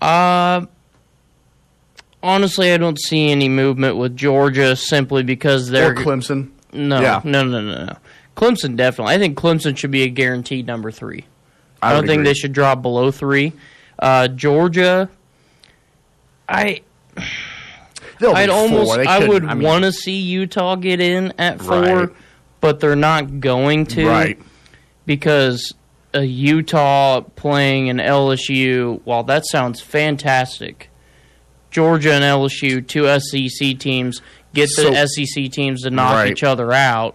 Uh, 0.00 0.64
honestly, 2.22 2.72
I 2.72 2.76
don't 2.76 2.98
see 3.00 3.30
any 3.30 3.48
movement 3.48 3.96
with 3.96 4.16
Georgia 4.16 4.76
simply 4.76 5.22
because 5.22 5.68
they're 5.68 5.92
Or 5.92 5.94
Clemson. 5.94 6.50
No, 6.76 7.00
Yeah. 7.00 7.20
no, 7.24 7.42
no, 7.44 7.60
no, 7.60 7.84
no. 7.86 7.96
Clemson 8.36 8.76
definitely. 8.76 9.14
I 9.14 9.18
think 9.18 9.36
Clemson 9.38 9.76
should 9.76 9.90
be 9.90 10.02
a 10.02 10.08
guaranteed 10.08 10.66
number 10.66 10.90
three. 10.90 11.24
I, 11.82 11.92
don't 11.92 12.02
think 12.06 12.20
agree. 12.20 12.24
they 12.30 12.34
should 12.34 12.52
drop 12.52 12.82
below 12.82 13.10
three. 13.10 13.52
Uh, 13.98 14.28
Georgia, 14.28 15.08
I. 16.48 16.82
They'll 18.18 18.34
I'd 18.34 18.48
almost 18.48 18.98
I 18.98 19.26
would 19.26 19.44
I 19.44 19.54
mean, 19.54 19.62
want 19.66 19.84
to 19.84 19.92
see 19.92 20.18
Utah 20.20 20.76
get 20.76 21.00
in 21.00 21.32
at 21.38 21.60
four, 21.60 21.80
Right. 21.80 22.08
but 22.60 22.80
they're 22.80 22.96
not 22.96 23.40
going 23.40 23.84
to 23.86 24.06
Right. 24.08 24.38
because 25.04 25.74
a 26.14 26.22
Utah 26.24 27.20
playing 27.20 27.90
an 27.90 27.98
LSU. 27.98 29.00
While 29.04 29.22
that 29.24 29.44
sounds 29.46 29.80
fantastic, 29.82 30.88
Georgia 31.70 32.12
and 32.14 32.24
LSU, 32.24 32.86
two 32.86 33.06
SEC 33.06 33.74
teams, 33.78 34.22
get 34.56 34.68
So- 34.70 34.90
the 34.90 34.96
SEC 35.06 35.48
teams 35.48 35.82
to 35.82 35.90
knock 35.90 36.14
Right. 36.14 36.30
each 36.32 36.42
other 36.42 36.72
out, 36.72 37.14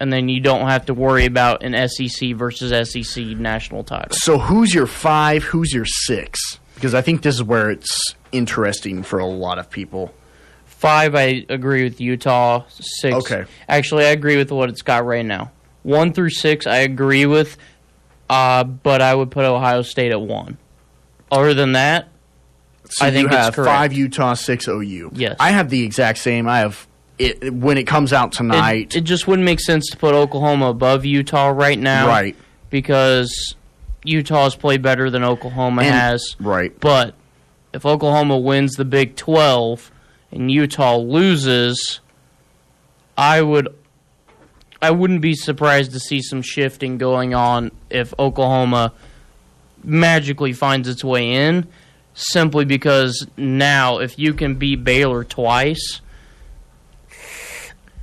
and 0.00 0.12
then 0.12 0.28
you 0.28 0.40
don't 0.40 0.68
have 0.68 0.86
to 0.86 0.94
worry 0.94 1.24
about 1.24 1.62
an 1.62 1.74
SEC 1.74 2.32
versus 2.32 2.72
SEC 2.72 3.34
national 3.34 3.84
title. 3.84 4.08
So 4.12 4.38
who's 4.38 4.74
your 4.74 4.86
five? 4.86 5.44
Who's 5.44 5.72
your 5.72 5.86
six? 5.86 6.58
Because 6.74 6.94
I 6.94 7.00
think 7.00 7.22
this 7.22 7.36
is 7.36 7.42
where 7.42 7.70
it's 7.70 8.14
interesting 8.32 9.02
for 9.02 9.18
a 9.18 9.26
lot 9.26 9.58
of 9.58 9.70
people. 9.70 10.12
Five, 10.66 11.14
I 11.14 11.44
agree 11.48 11.84
with 11.84 12.00
Utah. 12.00 12.64
Six, 12.68 13.14
Okay. 13.14 13.44
Actually, 13.68 14.04
I 14.06 14.08
agree 14.10 14.36
with 14.36 14.50
what 14.50 14.68
it's 14.68 14.82
got 14.82 15.06
right 15.06 15.24
now. 15.24 15.52
One 15.84 16.12
through 16.12 16.30
six, 16.30 16.66
I 16.66 16.78
agree 16.78 17.24
with, 17.26 17.56
uh, 18.28 18.64
but 18.64 19.00
I 19.00 19.14
would 19.14 19.30
put 19.30 19.44
Ohio 19.44 19.82
State 19.82 20.10
at 20.10 20.20
one. 20.20 20.56
Other 21.30 21.54
than 21.54 21.72
that, 21.72 22.08
So 22.92 23.06
I 23.06 23.10
think 23.10 23.30
you 23.30 23.36
have 23.36 23.54
five 23.54 23.92
Utah, 23.92 24.34
six 24.34 24.68
OU. 24.68 25.12
Yes. 25.14 25.36
I 25.40 25.50
have 25.50 25.70
the 25.70 25.82
exact 25.82 26.18
same. 26.18 26.46
I 26.46 26.58
have 26.58 26.86
it 27.18 27.52
when 27.52 27.78
it 27.78 27.84
comes 27.84 28.12
out 28.12 28.34
it, 28.34 28.36
tonight. 28.36 28.94
it 28.96 29.02
just 29.02 29.26
wouldn't 29.26 29.46
make 29.46 29.60
sense 29.60 29.88
to 29.90 29.96
put 29.96 30.14
Oklahoma 30.14 30.66
above 30.68 31.04
Utah 31.04 31.48
right 31.48 31.78
now, 31.78 32.06
right. 32.06 32.36
Because 32.68 33.54
Utah's 34.04 34.54
played 34.56 34.82
better 34.82 35.08
than 35.10 35.24
Oklahoma 35.24 35.82
And- 35.82 35.94
has. 35.94 36.36
Right. 36.38 36.78
But 36.80 37.14
if 37.72 37.86
Oklahoma 37.86 38.38
wins 38.38 38.74
the 38.74 38.84
Big 38.84 39.16
12 39.16 39.90
and 40.30 40.50
Utah 40.50 40.96
loses, 40.96 42.00
I 43.16 43.40
would 43.40 43.68
I 44.82 44.90
wouldn't 44.90 45.20
be 45.20 45.34
surprised 45.34 45.92
to 45.92 46.00
see 46.00 46.20
some 46.20 46.42
shifting 46.42 46.98
going 46.98 47.34
on 47.34 47.70
if 47.88 48.12
Oklahoma 48.18 48.92
magically 49.84 50.52
finds 50.52 50.88
its 50.88 51.04
way 51.04 51.30
in 51.32 51.68
simply 52.14 52.64
because 52.64 53.26
now 53.36 53.98
if 53.98 54.18
you 54.18 54.34
can 54.34 54.54
beat 54.56 54.84
Baylor 54.84 55.24
twice 55.24 56.00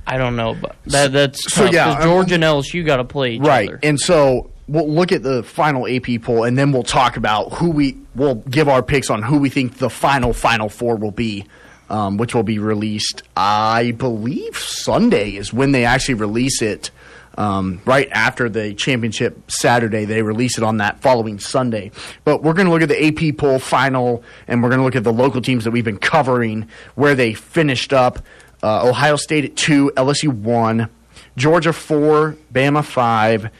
I 0.06 0.16
don't 0.16 0.34
know, 0.34 0.54
but 0.54 0.74
that 0.86 1.12
that's 1.12 1.52
So, 1.52 1.64
tough, 1.66 1.72
yeah, 1.74 2.02
Georgia 2.02 2.34
and 2.34 2.42
LSU 2.42 2.84
got 2.84 2.96
to 2.96 3.04
play 3.04 3.38
Right. 3.38 3.68
other. 3.68 3.78
And 3.82 4.00
so 4.00 4.50
we'll 4.66 4.90
look 4.90 5.12
at 5.12 5.22
the 5.22 5.44
final 5.44 5.86
AP 5.86 6.22
poll 6.22 6.42
and 6.44 6.58
then 6.58 6.72
we'll 6.72 6.82
talk 6.82 7.16
about 7.16 7.52
who 7.52 7.70
we 7.70 7.96
we'll 8.16 8.36
give 8.36 8.68
our 8.68 8.82
picks 8.82 9.08
on 9.08 9.22
who 9.22 9.38
we 9.38 9.50
think 9.50 9.78
the 9.78 9.90
final 9.90 10.32
final 10.32 10.68
four 10.68 10.96
will 10.96 11.12
be. 11.12 11.44
Um, 11.88 12.18
which 12.18 12.36
will 12.36 12.44
be 12.44 12.60
released, 12.60 13.24
I 13.36 13.90
believe, 13.90 14.56
Sunday 14.56 15.30
is 15.30 15.52
when 15.52 15.72
they 15.72 15.84
actually 15.84 16.14
release 16.14 16.62
it. 16.62 16.92
Um, 17.40 17.80
right 17.86 18.06
after 18.12 18.50
the 18.50 18.74
championship 18.74 19.50
Saturday, 19.50 20.04
they 20.04 20.20
release 20.20 20.58
it 20.58 20.62
on 20.62 20.76
that 20.76 21.00
following 21.00 21.38
Sunday. 21.38 21.90
But 22.22 22.42
we're 22.42 22.52
going 22.52 22.66
to 22.66 22.70
look 22.70 22.82
at 22.82 22.90
the 22.90 23.02
AP 23.30 23.38
poll 23.38 23.58
final, 23.58 24.22
and 24.46 24.62
we're 24.62 24.68
going 24.68 24.80
to 24.80 24.84
look 24.84 24.94
at 24.94 25.04
the 25.04 25.12
local 25.12 25.40
teams 25.40 25.64
that 25.64 25.70
we've 25.70 25.82
been 25.82 25.96
covering, 25.96 26.68
where 26.96 27.14
they 27.14 27.32
finished 27.32 27.94
up. 27.94 28.18
Uh, 28.62 28.86
Ohio 28.86 29.16
State 29.16 29.46
at 29.46 29.56
two, 29.56 29.90
LSU 29.96 30.28
one, 30.28 30.90
Georgia 31.34 31.72
four, 31.72 32.36
Bama 32.52 32.84
five, 32.84 33.50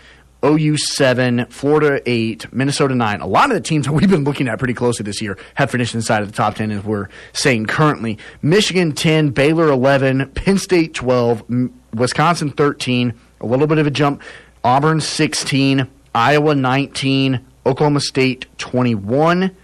OU 0.45 0.77
seven, 0.77 1.47
Florida 1.47 2.03
eight, 2.05 2.53
Minnesota 2.53 2.95
nine. 2.95 3.23
A 3.23 3.27
lot 3.27 3.51
of 3.51 3.55
the 3.55 3.63
teams 3.63 3.87
that 3.87 3.93
we've 3.93 4.11
been 4.11 4.25
looking 4.25 4.47
at 4.47 4.59
pretty 4.59 4.75
closely 4.75 5.05
this 5.05 5.23
year 5.23 5.39
have 5.55 5.71
finished 5.71 5.95
inside 5.95 6.21
of 6.21 6.31
the 6.31 6.37
top 6.37 6.57
ten, 6.57 6.71
as 6.71 6.85
we're 6.85 7.09
saying 7.33 7.65
currently. 7.65 8.19
Michigan 8.43 8.93
ten, 8.93 9.31
Baylor 9.31 9.69
eleven, 9.69 10.29
Penn 10.33 10.59
State 10.59 10.93
twelve, 10.93 11.43
M- 11.49 11.73
Wisconsin 11.95 12.51
thirteen. 12.51 13.15
A 13.41 13.47
little 13.47 13.67
bit 13.67 13.79
of 13.79 13.87
a 13.87 13.91
jump. 13.91 14.23
Auburn 14.63 15.01
sixteen, 15.01 15.89
Iowa 16.15 16.55
nineteen, 16.55 17.47
Oklahoma 17.65 18.01
State 18.01 18.47
twenty 18.59 18.95
one. 18.95 19.57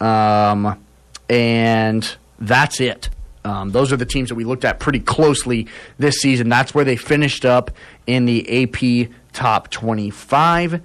Um, 0.00 0.82
and 1.28 2.16
that's 2.38 2.80
it. 2.80 3.08
Um, 3.44 3.72
those 3.72 3.92
are 3.92 3.96
the 3.96 4.06
teams 4.06 4.30
that 4.30 4.34
we 4.36 4.44
looked 4.44 4.64
at 4.64 4.80
pretty 4.80 5.00
closely 5.00 5.66
this 5.98 6.16
season. 6.16 6.48
That's 6.48 6.74
where 6.74 6.84
they 6.84 6.96
finished 6.96 7.44
up 7.44 7.70
in 8.06 8.24
the 8.24 8.62
AP 8.62 9.10
top 9.32 9.70
25. 9.70 10.80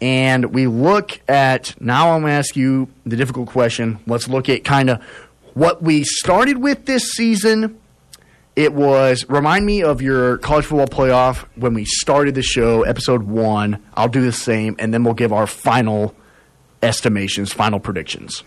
And 0.00 0.46
we 0.54 0.66
look 0.66 1.20
at 1.28 1.78
now, 1.80 2.12
I'm 2.12 2.22
going 2.22 2.30
to 2.30 2.36
ask 2.36 2.56
you 2.56 2.88
the 3.04 3.16
difficult 3.16 3.48
question. 3.48 3.98
Let's 4.06 4.28
look 4.28 4.48
at 4.48 4.64
kind 4.64 4.88
of 4.88 5.02
what 5.52 5.82
we 5.82 6.04
started 6.04 6.56
with 6.58 6.86
this 6.86 7.12
season. 7.12 7.78
It 8.60 8.74
was 8.74 9.24
remind 9.26 9.64
me 9.64 9.82
of 9.82 10.02
your 10.02 10.36
college 10.36 10.66
football 10.66 10.86
playoff 10.86 11.46
when 11.54 11.72
we 11.72 11.86
started 11.86 12.34
the 12.34 12.42
show, 12.42 12.82
episode 12.82 13.22
one. 13.22 13.82
I'll 13.94 14.06
do 14.06 14.20
the 14.20 14.34
same, 14.34 14.76
and 14.78 14.92
then 14.92 15.02
we'll 15.02 15.14
give 15.14 15.32
our 15.32 15.46
final 15.46 16.14
estimations, 16.82 17.54
final 17.54 17.80
predictions. 17.80 18.44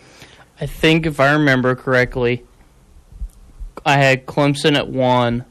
I 0.61 0.67
think 0.67 1.07
if 1.07 1.19
I 1.19 1.31
remember 1.31 1.73
correctly, 1.73 2.45
I 3.83 3.93
had 3.93 4.27
Clemson 4.27 4.75
at 4.75 4.87
one, 4.87 5.45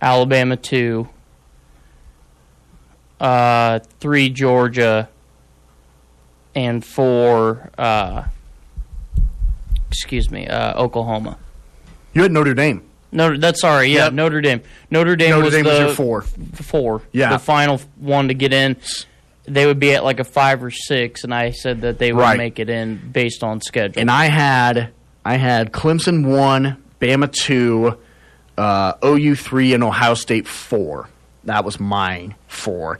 Alabama 0.00 0.56
two, 0.56 1.08
uh, 3.18 3.80
three 3.98 4.28
Georgia, 4.30 5.08
and 6.54 6.84
four. 6.84 7.72
Uh, 7.76 8.26
excuse 9.88 10.30
me, 10.30 10.46
uh, 10.46 10.80
Oklahoma. 10.80 11.38
You 12.12 12.22
had 12.22 12.30
Notre 12.30 12.54
Dame. 12.54 12.84
Notre, 13.12 13.38
that's 13.38 13.60
sorry, 13.60 13.88
yeah, 13.88 14.04
Yep. 14.04 14.12
Notre 14.12 14.40
Dame. 14.40 14.60
Notre 14.90 15.16
Dame 15.16 15.30
Notre 15.30 15.44
was 15.44 15.54
Dame 15.54 15.64
the 15.64 15.70
was 15.70 15.78
your 15.80 15.88
four. 15.94 16.22
four. 16.22 17.02
Yeah. 17.12 17.30
the 17.30 17.38
final 17.38 17.80
one 17.96 18.28
to 18.28 18.34
get 18.34 18.52
in. 18.52 18.76
They 19.46 19.66
would 19.66 19.80
be 19.80 19.92
at 19.94 20.04
like 20.04 20.20
a 20.20 20.24
five 20.24 20.62
or 20.62 20.70
six, 20.70 21.24
and 21.24 21.34
I 21.34 21.50
said 21.50 21.80
that 21.80 21.98
they 21.98 22.12
would 22.12 22.20
Right. 22.22 22.38
make 22.38 22.58
it 22.60 22.70
in 22.70 22.96
based 23.12 23.42
on 23.42 23.60
schedule. 23.60 24.00
and 24.00 24.10
I 24.10 24.26
had 24.26 24.90
I 25.24 25.36
had 25.36 25.72
Clemson 25.72 26.24
one, 26.24 26.76
Bama 27.00 27.30
two, 27.32 27.96
uh, 28.56 28.92
OU 29.04 29.34
three, 29.34 29.74
and 29.74 29.82
Ohio 29.82 30.14
State 30.14 30.46
four. 30.46 31.08
That 31.44 31.64
was 31.64 31.80
mine 31.80 32.34
four. 32.46 32.98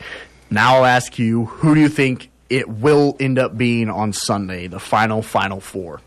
Now 0.50 0.76
I'll 0.76 0.86
ask 0.86 1.18
you, 1.18 1.44
who 1.44 1.74
do 1.76 1.80
you 1.80 1.88
think 1.88 2.30
it 2.48 2.68
will 2.68 3.16
end 3.20 3.38
up 3.38 3.56
being 3.56 3.88
on 3.88 4.12
Sunday, 4.12 4.66
the 4.66 4.80
final 4.80 5.22
final 5.22 5.60
four 5.60 6.00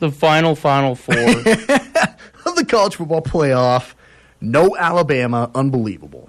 the 0.00 0.10
final, 0.10 0.54
final 0.54 0.94
four. 0.96 1.14
of 2.46 2.56
the 2.56 2.64
college 2.64 2.96
football 2.96 3.22
playoff? 3.22 3.94
No 4.40 4.76
Alabama, 4.76 5.50
unbelievable. 5.54 6.28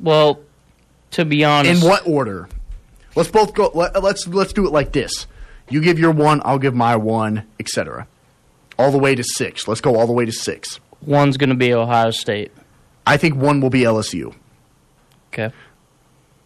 well, 0.00 0.40
to 1.12 1.24
be 1.26 1.44
honest, 1.44 1.82
In 1.82 1.88
what 1.88 2.06
order? 2.06 2.48
Let's 3.14 3.30
both 3.30 3.52
go. 3.52 3.70
Let, 3.74 4.02
let's 4.02 4.26
let's 4.26 4.52
do 4.54 4.66
it 4.66 4.72
like 4.72 4.92
this. 4.92 5.26
You 5.68 5.82
give 5.82 5.98
your 5.98 6.10
one, 6.12 6.40
I'll 6.44 6.58
give 6.58 6.74
my 6.74 6.96
one, 6.96 7.46
etc. 7.60 8.06
All 8.78 8.90
the 8.90 8.98
way 8.98 9.14
to 9.14 9.22
six. 9.22 9.68
Let's 9.68 9.82
go 9.82 9.96
all 9.96 10.06
the 10.06 10.12
way 10.14 10.24
to 10.24 10.32
six. 10.32 10.80
One's 11.02 11.36
going 11.36 11.50
to 11.50 11.56
be 11.56 11.74
Ohio 11.74 12.10
State. 12.10 12.52
I 13.06 13.18
think 13.18 13.34
one 13.36 13.60
will 13.60 13.68
be 13.70 13.80
LSU. 13.82 14.34
Okay. 15.32 15.52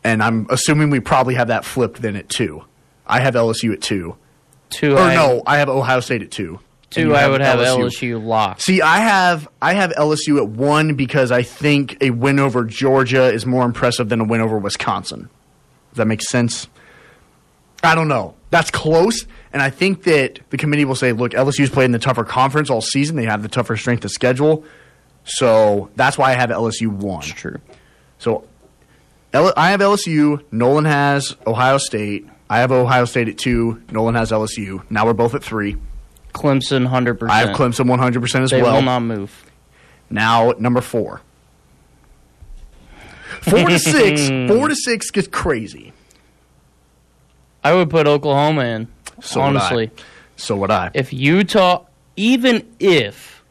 And 0.03 0.23
I'm 0.23 0.47
assuming 0.51 0.91
we 0.91 0.99
probably 1.01 1.35
have 1.35 1.49
that 1.49 1.65
flipped 1.65 2.03
then 2.03 2.17
at 2.17 2.29
two. 2.29 2.65
I 3.07 3.21
have 3.21 3.35
LSU 3.35 3.73
at 3.73 3.81
two. 3.83 4.17
Two. 4.71 4.95
Or 4.95 4.99
I, 5.01 5.15
no, 5.15 5.43
I 5.47 5.59
have 5.59 5.69
Ohio 5.69 6.01
State 6.01 6.23
at 6.23 6.31
two. 6.33 6.59
Two. 7.03 7.15
I 7.15 7.29
would 7.29 7.41
have 7.41 7.59
LSU, 7.61 8.25
locked. 8.25 8.63
See, 8.63 8.83
I 8.83 8.99
have 8.99 9.49
I 9.61 9.75
have 9.75 9.93
LSU 9.93 10.39
at 10.39 10.49
one 10.49 10.95
because 10.95 11.31
I 11.31 11.43
think 11.43 11.97
a 12.01 12.11
win 12.11 12.39
over 12.39 12.65
Georgia 12.65 13.25
is 13.33 13.47
more 13.47 13.65
impressive 13.65 14.09
than 14.09 14.21
a 14.21 14.25
win 14.25 14.41
over 14.41 14.59
Wisconsin. 14.59 15.29
Does 15.91 15.99
that 15.99 16.07
make 16.07 16.23
sense? 16.23 16.69
I 17.83 17.95
don't 17.95 18.09
know. 18.09 18.35
That's 18.51 18.71
close, 18.71 19.27
and 19.53 19.61
I 19.63 19.71
think 19.71 20.05
that 20.05 20.41
the 20.51 20.57
committee 20.57 20.85
will 20.85 20.95
say, 20.95 21.13
"Look, 21.13 21.33
LSU's 21.33 21.71
played 21.71 21.87
in 21.87 21.93
the 21.93 21.99
tougher 21.99 22.25
conference 22.25 22.71
all 22.71 22.81
season. 22.81 23.17
They 23.17 23.25
have 23.25 23.43
the 23.43 23.49
tougher 23.49 23.77
strength 23.77 24.05
of 24.05 24.11
schedule, 24.11 24.65
so 25.25 25.91
that's 25.97 26.17
why 26.17 26.33
I 26.33 26.35
have 26.35 26.51
LSU 26.51 26.89
one." 26.89 27.21
It's 27.21 27.29
true. 27.33 27.59
So 28.19 28.45
L- 29.33 29.53
I 29.57 29.71
have 29.71 29.81
LSU. 29.81 30.43
Nolan 30.51 30.85
has 30.87 31.37
Ohio 31.47 31.79
State. 31.79 32.27
I 32.49 32.59
have 32.61 32.73
Ohio 32.73 33.05
State 33.05 33.29
at 33.29 33.37
two. 33.39 33.83
Nolan 33.91 34.15
has 34.15 34.31
LSU. 34.31 34.83
Now 34.89 35.05
we're 35.05 35.13
both 35.13 35.35
at 35.35 35.43
three. 35.45 35.77
Clemson, 36.37 36.87
hundred 36.87 37.15
percent. 37.19 37.33
I 37.33 37.39
have 37.47 37.57
Clemson 37.57 37.89
one 37.89 37.99
hundred 37.99 38.21
percent 38.21 38.45
as 38.45 38.53
well. 38.53 38.61
They 38.61 38.65
well. 38.65 38.75
will 38.77 38.83
not 38.83 39.01
move. 39.01 39.51
Now 40.11 40.53
number 40.59 40.81
four. 40.81 41.23
Four 43.43 43.69
to 43.69 43.79
six. 43.79 44.29
Four 44.49 44.69
to 44.69 44.75
six 44.77 45.11
gets 45.11 45.29
crazy. 45.29 45.93
I 47.63 47.75
would 47.75 47.91
put 47.91 48.07
Oklahoma 48.07 48.65
in. 48.65 48.89
So 49.21 49.41
would 49.41 49.45
I. 49.45 49.49
honestly, 49.49 49.91
So 50.37 50.57
would 50.57 50.71
I. 50.71 50.91
if 50.95 51.13
Utah, 51.13 51.85
even 52.17 52.67
if 52.79 53.43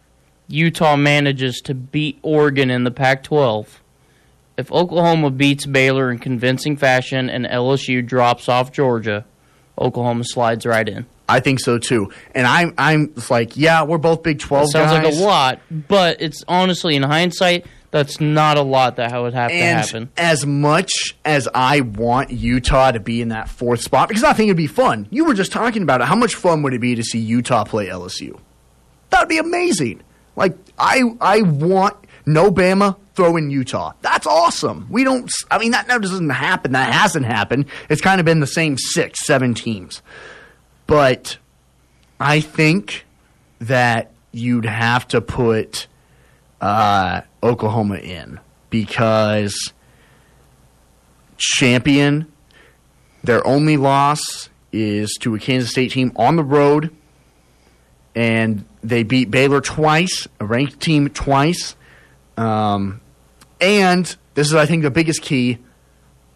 Utah 0.48 0.96
manages 0.96 1.60
to 1.62 1.74
beat 1.74 2.20
Oregon 2.22 2.70
in 2.70 2.84
the 2.84 2.92
Pac-12, 2.92 3.68
if 4.58 4.72
Oklahoma 4.72 5.32
beats 5.32 5.66
Baylor 5.66 6.12
in 6.12 6.20
convincing 6.20 6.78
fashion 6.78 7.30
and 7.30 7.46
LSU 7.46 8.06
drops 8.06 8.48
off 8.48 8.72
Georgia, 8.72 9.26
Oklahoma 9.80 10.24
slides 10.26 10.66
right 10.66 10.88
in. 10.88 11.06
I 11.28 11.40
think 11.40 11.60
so 11.60 11.78
too. 11.80 12.12
And 12.34 12.46
I'm 12.46 12.74
I'm 12.78 13.14
like, 13.30 13.58
yeah, 13.58 13.84
we're 13.84 13.98
both 13.98 14.24
Big 14.24 14.40
Twelve 14.40 14.70
Sounds 14.70 14.92
guys. 14.92 15.04
like 15.04 15.14
a 15.14 15.26
lot, 15.26 15.60
but 15.72 16.22
it's 16.22 16.44
honestly 16.48 16.96
in 16.96 17.04
hindsight, 17.04 17.66
that's 17.92 18.20
not 18.22 18.58
a 18.58 18.62
lot 18.62 18.98
that 18.98 19.12
would 19.20 19.34
have 19.34 19.50
to 19.50 19.56
And 19.56 19.80
happen. 19.86 20.10
as 20.18 20.46
much 20.46 20.92
as 21.26 21.48
I 21.56 21.82
want 21.82 22.30
Utah 22.32 22.92
to 22.92 23.00
be 23.00 23.22
in 23.22 23.30
that 23.30 23.50
fourth 23.50 23.82
spot, 23.82 24.08
because 24.10 24.24
I 24.24 24.34
think 24.34 24.48
it'd 24.50 24.58
be 24.58 24.68
fun. 24.68 25.08
You 25.10 25.26
were 25.26 25.34
just 25.34 25.52
talking 25.52 25.82
about 25.82 26.02
it. 26.02 26.06
How 26.08 26.16
much 26.16 26.36
fun 26.36 26.62
would 26.64 26.74
it 26.74 26.82
be 26.82 26.94
to 26.96 27.04
see 27.04 27.20
Utah 27.20 27.64
play 27.64 27.88
LSU? 27.88 28.38
That 29.10 29.22
would 29.22 29.30
be 29.30 29.38
amazing. 29.40 30.02
Like 30.36 30.56
I 30.78 31.02
I 31.22 31.42
want 31.42 31.96
no 32.26 32.52
Bama 32.52 32.98
throw 33.16 33.38
in 33.38 33.50
Utah. 33.50 33.94
That's 34.02 34.28
awesome. 34.28 34.88
We 34.90 35.04
don't. 35.06 35.32
I 35.50 35.58
mean 35.58 35.72
that 35.72 35.88
now 35.88 35.98
doesn't 35.98 36.30
happen. 36.30 36.74
That 36.74 36.94
hasn't 36.94 37.26
happened. 37.26 37.66
It's 37.90 38.02
kind 38.02 38.20
of 38.20 38.26
been 38.26 38.42
the 38.42 38.48
same 38.48 38.78
six, 38.78 39.26
seven 39.26 39.54
teams. 39.54 40.02
But 40.88 41.38
I 42.20 42.40
think 42.42 43.06
that 43.60 44.12
you'd 44.32 44.66
have 44.66 45.08
to 45.10 45.22
put 45.22 45.88
uh, 46.62 47.22
Oklahoma 47.42 47.98
in 47.98 48.40
because 48.70 49.74
champion, 51.38 52.32
their 53.24 53.46
only 53.46 53.78
loss 53.78 54.50
is 54.72 55.18
to 55.22 55.36
a 55.36 55.40
Kansas 55.40 55.72
State 55.72 55.92
team 55.92 56.12
on 56.16 56.36
the 56.36 56.44
road, 56.44 56.92
and 58.14 58.66
they 58.84 59.04
beat 59.04 59.32
Baylor 59.32 59.62
twice, 59.62 60.28
a 60.40 60.46
ranked 60.46 60.80
team 60.80 61.10
twice. 61.10 61.76
Um, 62.38 63.02
and 63.62 64.06
this 64.34 64.48
is, 64.48 64.54
I 64.54 64.66
think, 64.66 64.84
the 64.84 64.92
biggest 64.92 65.22
key: 65.22 65.60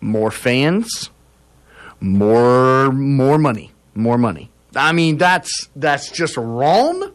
more 0.02 0.32
fans, 0.32 1.10
more 2.00 2.92
more 2.92 3.38
money, 3.38 3.72
more 4.00 4.18
money. 4.18 4.50
I 4.76 4.92
mean, 4.92 5.18
that's 5.18 5.70
that's 5.76 6.12
just 6.12 6.38
wrong. 6.38 7.14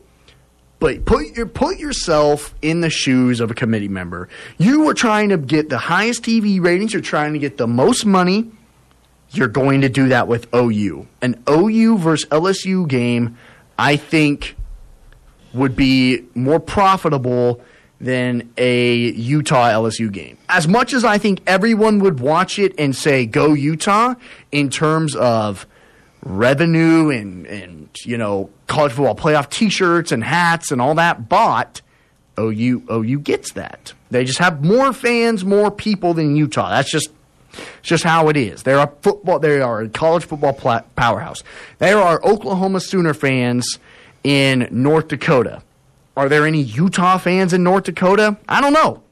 But 0.81 1.07
put 1.07 1.37
your 1.37 1.47
put 1.47 1.79
yourself 1.79 2.55
in 2.61 2.81
the 2.81 2.91
shoes 2.91 3.41
of 3.41 3.51
a 3.51 3.55
committee 3.55 3.89
member. 3.89 4.29
You 4.59 4.89
are 4.89 4.95
trying 4.95 5.31
to 5.31 5.39
get 5.39 5.69
the 5.71 5.79
highest 5.79 6.25
TV 6.25 6.63
ratings. 6.63 6.93
You're 6.93 7.03
trying 7.03 7.33
to 7.33 7.39
get 7.39 7.57
the 7.57 7.67
most 7.67 8.05
money. 8.05 8.51
You're 9.31 9.49
going 9.49 9.81
to 9.81 9.89
do 9.89 10.09
that 10.09 10.29
with 10.29 10.53
OU. 10.55 11.07
An 11.23 11.43
OU 11.49 11.99
versus 11.99 12.29
LSU 12.29 12.87
game, 12.87 13.39
I 13.79 13.97
think, 13.97 14.57
would 15.55 15.75
be 15.75 16.25
more 16.35 16.61
profitable 16.61 17.63
than 18.01 18.53
a 18.59 18.95
Utah 19.13 19.71
LSU 19.71 20.13
game. 20.13 20.37
As 20.49 20.69
much 20.69 20.93
as 20.93 21.05
I 21.05 21.19
think 21.19 21.41
everyone 21.47 22.01
would 22.01 22.21
watch 22.21 22.59
it 22.59 22.75
and 22.79 22.95
say 22.95 23.25
go 23.25 23.55
Utah 23.55 24.15
in 24.53 24.69
terms 24.69 25.17
of 25.17 25.67
revenue 26.25 27.11
and 27.11 27.47
and 27.47 27.89
you 28.05 28.17
know 28.17 28.51
college 28.67 28.93
football 28.93 29.15
playoff 29.15 29.51
t-shirts 29.51 30.11
and 30.11 30.25
hats 30.25 30.73
and 30.73 30.81
all 30.81 30.95
that 30.95 31.29
bought 31.29 31.83
OU 32.39 32.83
OU 32.91 33.19
gets 33.21 33.53
that. 33.53 33.93
They 34.11 34.25
just 34.25 34.39
have 34.39 34.65
more 34.65 34.93
fans, 34.93 35.45
more 35.45 35.71
people 35.71 36.15
than 36.15 36.37
Utah. 36.37 36.71
That's 36.71 36.91
just 36.91 37.11
just 37.83 38.05
how 38.05 38.29
it 38.29 38.37
is. 38.37 38.63
They're 38.63 38.79
a 38.79 38.93
football. 39.03 39.39
They 39.39 39.61
are 39.61 39.83
a 39.83 39.89
college 39.89 40.25
football 40.25 40.53
pla- 40.53 40.83
powerhouse. 40.97 41.43
There 41.79 41.99
are 41.99 42.21
Oklahoma 42.25 42.81
Sooner 42.81 43.15
fans 43.15 43.79
in 44.25 44.69
North 44.71 45.09
Dakota. 45.09 45.63
Are 46.17 46.29
there 46.29 46.47
any 46.47 46.63
Utah 46.63 47.19
fans 47.19 47.53
in 47.53 47.63
North 47.63 47.85
Dakota? 47.85 48.37
I 48.49 48.61
don't 48.61 48.73
know, 48.73 49.03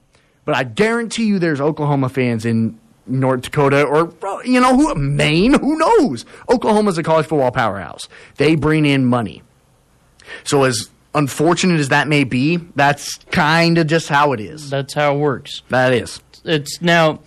but 0.44 0.56
I 0.56 0.64
guarantee 0.64 1.26
you, 1.26 1.38
there's 1.38 1.60
Oklahoma 1.60 2.08
fans 2.08 2.44
in 2.44 2.78
North 3.06 3.42
Dakota 3.42 3.82
or 3.84 4.12
you 4.44 4.60
know 4.60 4.76
who 4.76 4.94
Maine. 4.94 5.58
Who 5.60 5.76
knows? 5.76 6.24
Oklahoma's 6.48 6.98
a 6.98 7.02
college 7.02 7.26
football 7.26 7.50
powerhouse. 7.50 8.08
They 8.36 8.54
bring 8.54 8.86
in 8.86 9.04
money. 9.04 9.42
So 10.44 10.64
as 10.64 10.90
unfortunate 11.14 11.80
as 11.80 11.88
that 11.90 12.08
may 12.08 12.24
be, 12.24 12.56
that's 12.76 13.16
kind 13.30 13.78
of 13.78 13.86
just 13.86 14.08
how 14.08 14.32
it 14.32 14.40
is. 14.40 14.70
That's 14.70 14.94
how 14.94 15.14
it 15.14 15.18
works. 15.18 15.62
That 15.68 15.92
is. 15.92 16.20
It's 16.44 16.80
now. 16.80 17.20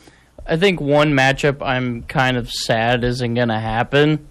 I 0.47 0.57
think 0.57 0.79
one 0.79 1.13
matchup 1.13 1.65
I'm 1.65 2.03
kind 2.03 2.37
of 2.37 2.51
sad 2.51 3.03
isn't 3.03 3.33
going 3.33 3.47
to 3.47 3.59
happen 3.59 4.27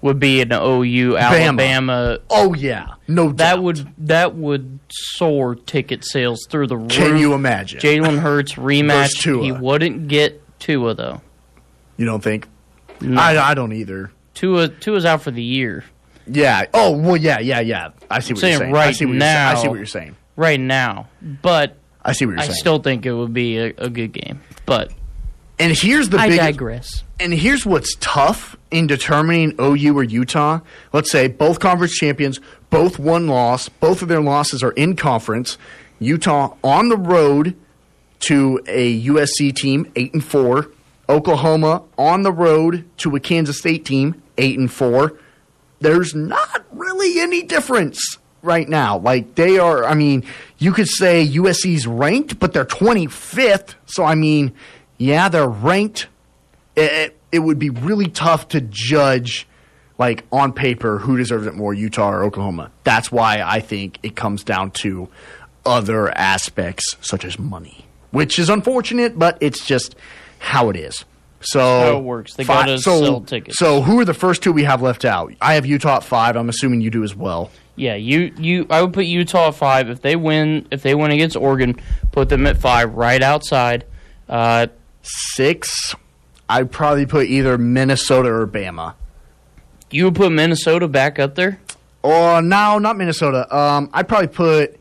would 0.00 0.18
be 0.18 0.40
an 0.40 0.52
OU 0.52 1.16
Alabama. 1.16 2.18
Oh 2.28 2.54
yeah, 2.54 2.94
no 3.06 3.28
doubt. 3.28 3.36
That 3.36 3.62
would 3.62 3.94
that 3.98 4.34
would 4.34 4.80
soar 4.90 5.54
ticket 5.54 6.04
sales 6.04 6.46
through 6.50 6.66
the 6.66 6.76
roof. 6.76 6.90
Can 6.90 7.16
you 7.16 7.34
imagine? 7.34 7.80
Jalen 7.80 8.18
Hurts 8.18 8.54
rematch. 8.54 9.42
He 9.42 9.52
wouldn't 9.52 10.08
get 10.08 10.41
Tua 10.62 10.94
though. 10.94 11.20
You 11.96 12.06
don't 12.06 12.22
think? 12.22 12.48
I, 13.02 13.36
I 13.36 13.54
don't 13.54 13.72
either. 13.72 14.12
Tua 14.34 14.68
Tua's 14.68 15.04
out 15.04 15.22
for 15.22 15.30
the 15.32 15.42
year. 15.42 15.84
Yeah. 16.26 16.66
Oh 16.72 16.96
well. 16.96 17.16
Yeah. 17.16 17.40
Yeah. 17.40 17.60
Yeah. 17.60 17.90
I 18.10 18.20
see 18.20 18.32
what 18.32 18.40
saying 18.40 18.52
you're 18.52 18.60
saying. 18.60 18.74
I 18.74 18.78
right 18.86 18.94
see 18.94 19.04
what 19.06 19.12
you're 19.14 19.20
saying. 19.20 19.36
I 19.36 19.54
see 19.56 19.62
now- 19.64 19.70
what 19.70 19.76
you're 19.76 19.86
saying. 19.86 20.16
right 20.36 20.60
now, 20.60 21.08
but 21.20 21.76
I 22.04 22.12
see 22.12 22.26
what 22.26 22.32
you're 22.32 22.40
I 22.40 22.44
saying. 22.44 22.54
still 22.56 22.78
think 22.78 23.04
it 23.06 23.12
would 23.12 23.32
be 23.34 23.58
a, 23.58 23.74
a 23.76 23.90
good 23.90 24.12
game. 24.12 24.40
But 24.66 24.92
and 25.58 25.76
here's 25.76 26.08
the 26.10 26.18
I 26.18 26.28
big. 26.28 26.38
digress. 26.38 27.02
And 27.18 27.32
here's 27.32 27.66
what's 27.66 27.96
tough 28.00 28.56
in 28.70 28.86
determining 28.86 29.54
OU 29.60 29.98
or 29.98 30.02
Utah. 30.04 30.60
Let's 30.92 31.10
say 31.10 31.26
both 31.28 31.58
conference 31.60 31.96
champions, 31.96 32.40
both 32.70 32.98
one 32.98 33.26
loss, 33.28 33.68
both 33.68 34.00
of 34.02 34.08
their 34.08 34.20
losses 34.22 34.62
are 34.62 34.72
in 34.72 34.94
conference. 34.96 35.58
Utah 36.00 36.54
on 36.64 36.88
the 36.88 36.96
road 36.96 37.54
to 38.22 38.60
a 38.66 39.02
USC 39.04 39.54
team, 39.54 39.90
eight 39.96 40.12
and 40.14 40.24
four. 40.24 40.70
Oklahoma 41.08 41.82
on 41.98 42.22
the 42.22 42.32
road 42.32 42.88
to 42.98 43.14
a 43.16 43.20
Kansas 43.20 43.58
State 43.58 43.84
team, 43.84 44.22
eight 44.38 44.58
and 44.58 44.72
four. 44.72 45.18
There's 45.80 46.14
not 46.14 46.64
really 46.70 47.20
any 47.20 47.42
difference 47.42 48.18
right 48.40 48.68
now. 48.68 48.98
Like 48.98 49.34
they 49.34 49.58
are, 49.58 49.84
I 49.84 49.94
mean, 49.94 50.24
you 50.58 50.72
could 50.72 50.88
say 50.88 51.26
USC's 51.26 51.86
ranked, 51.86 52.38
but 52.38 52.52
they're 52.52 52.64
25th. 52.64 53.74
So 53.86 54.04
I 54.04 54.14
mean, 54.14 54.52
yeah, 54.96 55.28
they're 55.28 55.48
ranked 55.48 56.06
it, 56.76 57.18
it 57.30 57.38
would 57.40 57.58
be 57.58 57.70
really 57.70 58.08
tough 58.08 58.48
to 58.48 58.60
judge 58.60 59.46
like 59.98 60.24
on 60.32 60.52
paper 60.52 60.98
who 60.98 61.16
deserves 61.16 61.46
it 61.46 61.54
more 61.54 61.74
utah 61.74 62.10
or 62.10 62.24
oklahoma 62.24 62.70
that's 62.84 63.12
why 63.12 63.42
i 63.42 63.60
think 63.60 63.98
it 64.02 64.16
comes 64.16 64.42
down 64.42 64.70
to 64.70 65.08
other 65.64 66.10
aspects 66.16 66.96
such 67.00 67.24
as 67.24 67.38
money 67.38 67.84
which 68.12 68.38
is 68.38 68.48
unfortunate 68.48 69.18
but 69.18 69.36
it's 69.40 69.66
just 69.66 69.96
how 70.38 70.70
it 70.70 70.76
is 70.76 71.04
so 71.40 71.58
how 71.60 71.98
it 71.98 72.04
works. 72.04 72.34
They 72.34 72.44
fi- 72.44 72.54
gotta 72.66 72.78
so, 72.78 73.02
sell 73.04 73.20
tickets. 73.20 73.58
so 73.58 73.82
who 73.82 73.98
are 73.98 74.04
the 74.04 74.14
first 74.14 74.42
two 74.42 74.52
we 74.52 74.62
have 74.62 74.80
left 74.80 75.04
out 75.04 75.34
i 75.40 75.54
have 75.54 75.66
utah 75.66 75.96
at 75.96 76.04
five 76.04 76.36
i'm 76.36 76.48
assuming 76.48 76.80
you 76.80 76.90
do 76.90 77.02
as 77.02 77.14
well 77.16 77.50
Yeah, 77.74 77.94
you 77.96 78.32
you 78.38 78.66
I 78.70 78.82
would 78.82 78.92
put 78.92 79.06
Utah 79.06 79.48
at 79.48 79.54
five. 79.54 79.88
If 79.88 80.02
they 80.02 80.14
win 80.14 80.68
if 80.70 80.82
they 80.82 80.94
win 80.94 81.10
against 81.10 81.36
Oregon, 81.36 81.80
put 82.12 82.28
them 82.28 82.46
at 82.46 82.58
five, 82.58 82.94
right 82.94 83.22
outside. 83.22 83.86
Uh, 84.28 84.66
six 85.02 85.94
i'd 86.48 86.70
probably 86.70 87.06
put 87.06 87.26
either 87.26 87.56
minnesota 87.58 88.28
or 88.28 88.46
bama 88.46 88.94
you 89.90 90.04
would 90.06 90.14
put 90.14 90.32
Minnesota 90.32 90.88
back 90.88 91.18
up 91.18 91.34
there. 91.34 91.60
Or 92.02 92.40
no, 92.42 92.78
not 92.78 92.96
Minnesota. 92.96 93.54
Um, 93.54 93.90
I'd 93.92 94.08
probably 94.08 94.28
put. 94.28 94.80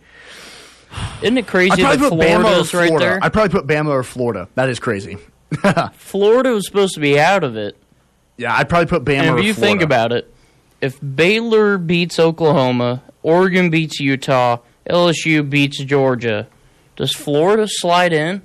Isn't 1.22 1.38
it 1.38 1.48
crazy 1.48 1.76
that 1.82 1.98
probably 2.00 2.10
put 2.10 2.28
Bama 2.28 2.44
or 2.44 2.78
right 2.80 2.88
Florida. 2.88 3.00
there? 3.00 3.20
I'd 3.22 3.34
probably 3.34 3.50
put 3.50 3.68
Bama 3.68 3.90
or 3.90 4.04
Florida. 4.04 4.48
That 4.56 4.70
is 4.70 4.80
crazy. 4.80 5.18
Florida 5.94 6.52
was 6.52 6.66
supposed 6.66 6.94
to 6.96 7.00
be 7.00 7.20
out 7.20 7.44
of 7.44 7.56
it. 7.58 7.78
Yeah, 8.38 8.56
I'd 8.56 8.68
probably 8.70 8.88
put 8.88 9.04
Bama 9.06 9.20
And 9.22 9.30
or 9.32 9.40
if 9.40 9.46
you 9.46 9.54
Florida. 9.54 9.72
think 9.72 9.82
about 9.84 10.12
it, 10.12 10.34
if 10.82 11.00
Baylor 11.02 11.78
beats 11.78 12.20
Oklahoma, 12.20 13.04
Oregon 13.24 13.70
beats 13.70 14.00
Utah, 14.00 14.58
LSU 14.90 15.48
beats 15.48 15.78
Georgia, 15.84 16.48
does 16.96 17.14
Florida 17.14 17.66
slide 17.68 18.14
in? 18.14 18.42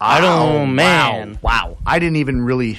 I 0.00 0.20
don't 0.20 0.30
know, 0.54 0.62
Oh, 0.62 0.66
man. 0.66 1.38
Wow, 1.42 1.68
wow. 1.70 1.76
I 1.86 1.98
didn't 1.98 2.16
even 2.16 2.42
really. 2.42 2.78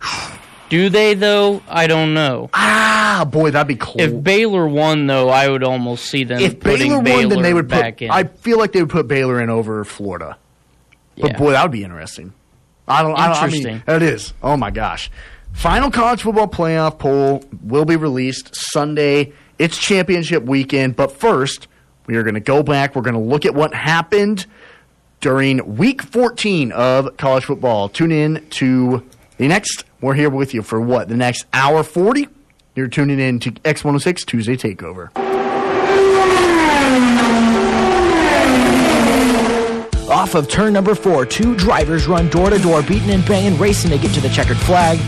Do 0.68 0.88
they 0.88 1.14
though? 1.14 1.62
I 1.68 1.86
don't 1.86 2.14
know. 2.14 2.50
Ah, 2.52 3.26
boy, 3.30 3.50
that'd 3.50 3.68
be 3.68 3.76
cool. 3.76 4.00
If 4.00 4.22
Baylor 4.22 4.66
won 4.66 5.06
though, 5.06 5.28
I 5.28 5.48
would 5.48 5.62
almost 5.62 6.06
see 6.06 6.24
them 6.24 6.40
if 6.40 6.58
putting 6.60 6.88
Baylor 6.90 7.02
Baylor 7.02 7.20
won, 7.20 7.28
then 7.30 7.42
they 7.42 7.54
would 7.54 7.68
back 7.68 7.94
put. 7.98 8.02
in. 8.06 8.10
I 8.10 8.24
feel 8.24 8.58
like 8.58 8.72
they 8.72 8.80
would 8.80 8.90
put 8.90 9.06
Baylor 9.06 9.40
in 9.40 9.50
over 9.50 9.84
Florida. 9.84 10.36
But 11.18 11.32
Yeah. 11.32 11.38
boy, 11.38 11.52
that 11.52 11.62
would 11.62 11.70
be 11.72 11.84
interesting. 11.84 12.32
I 12.88 13.02
don't. 13.02 13.16
I 13.18 13.28
don't. 13.28 13.36
I 13.42 13.46
mean, 13.46 13.56
Interesting. 13.56 13.82
that 13.86 14.02
is. 14.02 14.32
Oh 14.42 14.56
my 14.56 14.70
gosh. 14.70 15.10
Final 15.52 15.90
college 15.90 16.22
football 16.22 16.48
playoff 16.48 16.98
poll 16.98 17.44
will 17.62 17.84
be 17.84 17.96
released 17.96 18.50
Sunday. 18.54 19.32
It's 19.58 19.78
championship 19.78 20.42
weekend, 20.44 20.96
but 20.96 21.12
first 21.12 21.68
we 22.06 22.16
are 22.16 22.22
going 22.24 22.34
to 22.34 22.40
go 22.40 22.62
back. 22.64 22.96
We're 22.96 23.02
going 23.02 23.14
to 23.14 23.20
look 23.20 23.46
at 23.46 23.54
what 23.54 23.72
happened 23.72 24.46
during 25.20 25.76
Week 25.76 26.02
14 26.02 26.72
of 26.72 27.16
college 27.16 27.44
football. 27.44 27.88
Tune 27.88 28.10
in 28.10 28.44
to 28.50 29.04
the 29.36 29.48
next. 29.48 29.84
We're 30.00 30.14
here 30.14 30.30
with 30.30 30.54
you 30.54 30.62
for 30.62 30.80
what 30.80 31.08
the 31.08 31.16
next 31.16 31.46
hour 31.52 31.82
40. 31.82 32.28
You're 32.74 32.88
tuning 32.88 33.20
in 33.20 33.38
to 33.40 33.52
X106 33.52 34.26
Tuesday 34.26 34.56
Takeover. 34.56 35.10
Off 40.10 40.34
of 40.34 40.48
turn 40.48 40.72
number 40.72 40.94
four, 40.94 41.24
two 41.24 41.56
drivers 41.56 42.06
run 42.06 42.28
door 42.28 42.50
to 42.50 42.58
door, 42.58 42.82
beating 42.82 43.10
and 43.10 43.24
banging, 43.26 43.58
racing 43.58 43.90
to 43.90 43.98
get 43.98 44.12
to 44.14 44.20
the 44.20 44.28
checkered 44.28 44.58
flag. 44.58 44.98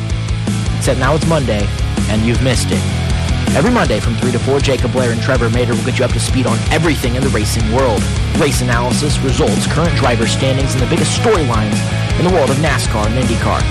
Except 0.77 0.99
now 0.99 1.15
it's 1.15 1.27
Monday, 1.27 1.67
and 2.09 2.23
you've 2.23 2.43
missed 2.43 2.69
it. 2.71 3.06
Every 3.55 3.71
Monday 3.71 4.01
from 4.01 4.15
3 4.17 4.33
to 4.33 4.39
4, 4.39 4.61
Jacob 4.61 4.93
Blair 4.93 5.13
and 5.13 5.23
Trevor 5.23 5.49
Mater 5.51 5.75
will 5.75 5.85
get 5.85 5.99
you 5.99 6.05
up 6.05 6.13
to 6.13 6.21
speed 6.21 6.47
on 6.47 6.59
everything 6.71 7.15
in 7.17 7.23
the 7.23 7.29
racing 7.29 7.71
world. 7.73 8.03
Race 8.39 8.61
analysis, 8.61 9.19
results, 9.21 9.67
current 9.67 9.97
driver 9.97 10.27
standings, 10.27 10.75
and 10.75 10.83
the 10.83 10.89
biggest 10.89 11.19
storylines 11.21 11.79
in 12.19 12.25
the 12.27 12.33
world 12.33 12.51
of 12.51 12.57
NASCAR 12.57 13.07
and 13.07 13.15
IndyCar. 13.15 13.63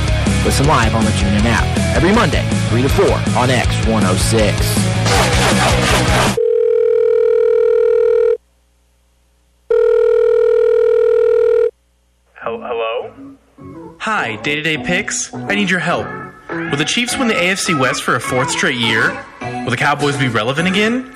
Listen 0.46 0.68
live 0.68 0.94
on 0.96 1.04
the 1.04 1.12
TuneIn 1.12 1.46
app. 1.46 1.66
Every 1.96 2.14
Monday, 2.14 2.48
3 2.70 2.82
to 2.84 2.90
4 2.90 3.06
on 3.06 3.50
X106. 3.50 4.86
Hello? 12.36 13.14
Hi, 14.00 14.36
Day 14.38 14.56
to 14.56 14.62
Day 14.62 14.78
Picks. 14.78 15.34
I 15.34 15.56
need 15.56 15.70
your 15.70 15.80
help. 15.80 16.25
Will 16.50 16.78
the 16.78 16.86
Chiefs 16.86 17.18
win 17.18 17.28
the 17.28 17.34
AFC 17.34 17.80
West 17.80 18.04
for 18.04 18.16
a 18.16 18.20
fourth 18.20 18.52
straight 18.52 18.78
year? 18.78 19.12
Will 19.42 19.72
the 19.72 19.78
Cowboys 19.78 20.18
be 20.18 20.28
relevant 20.28 20.68
again? 20.68 21.12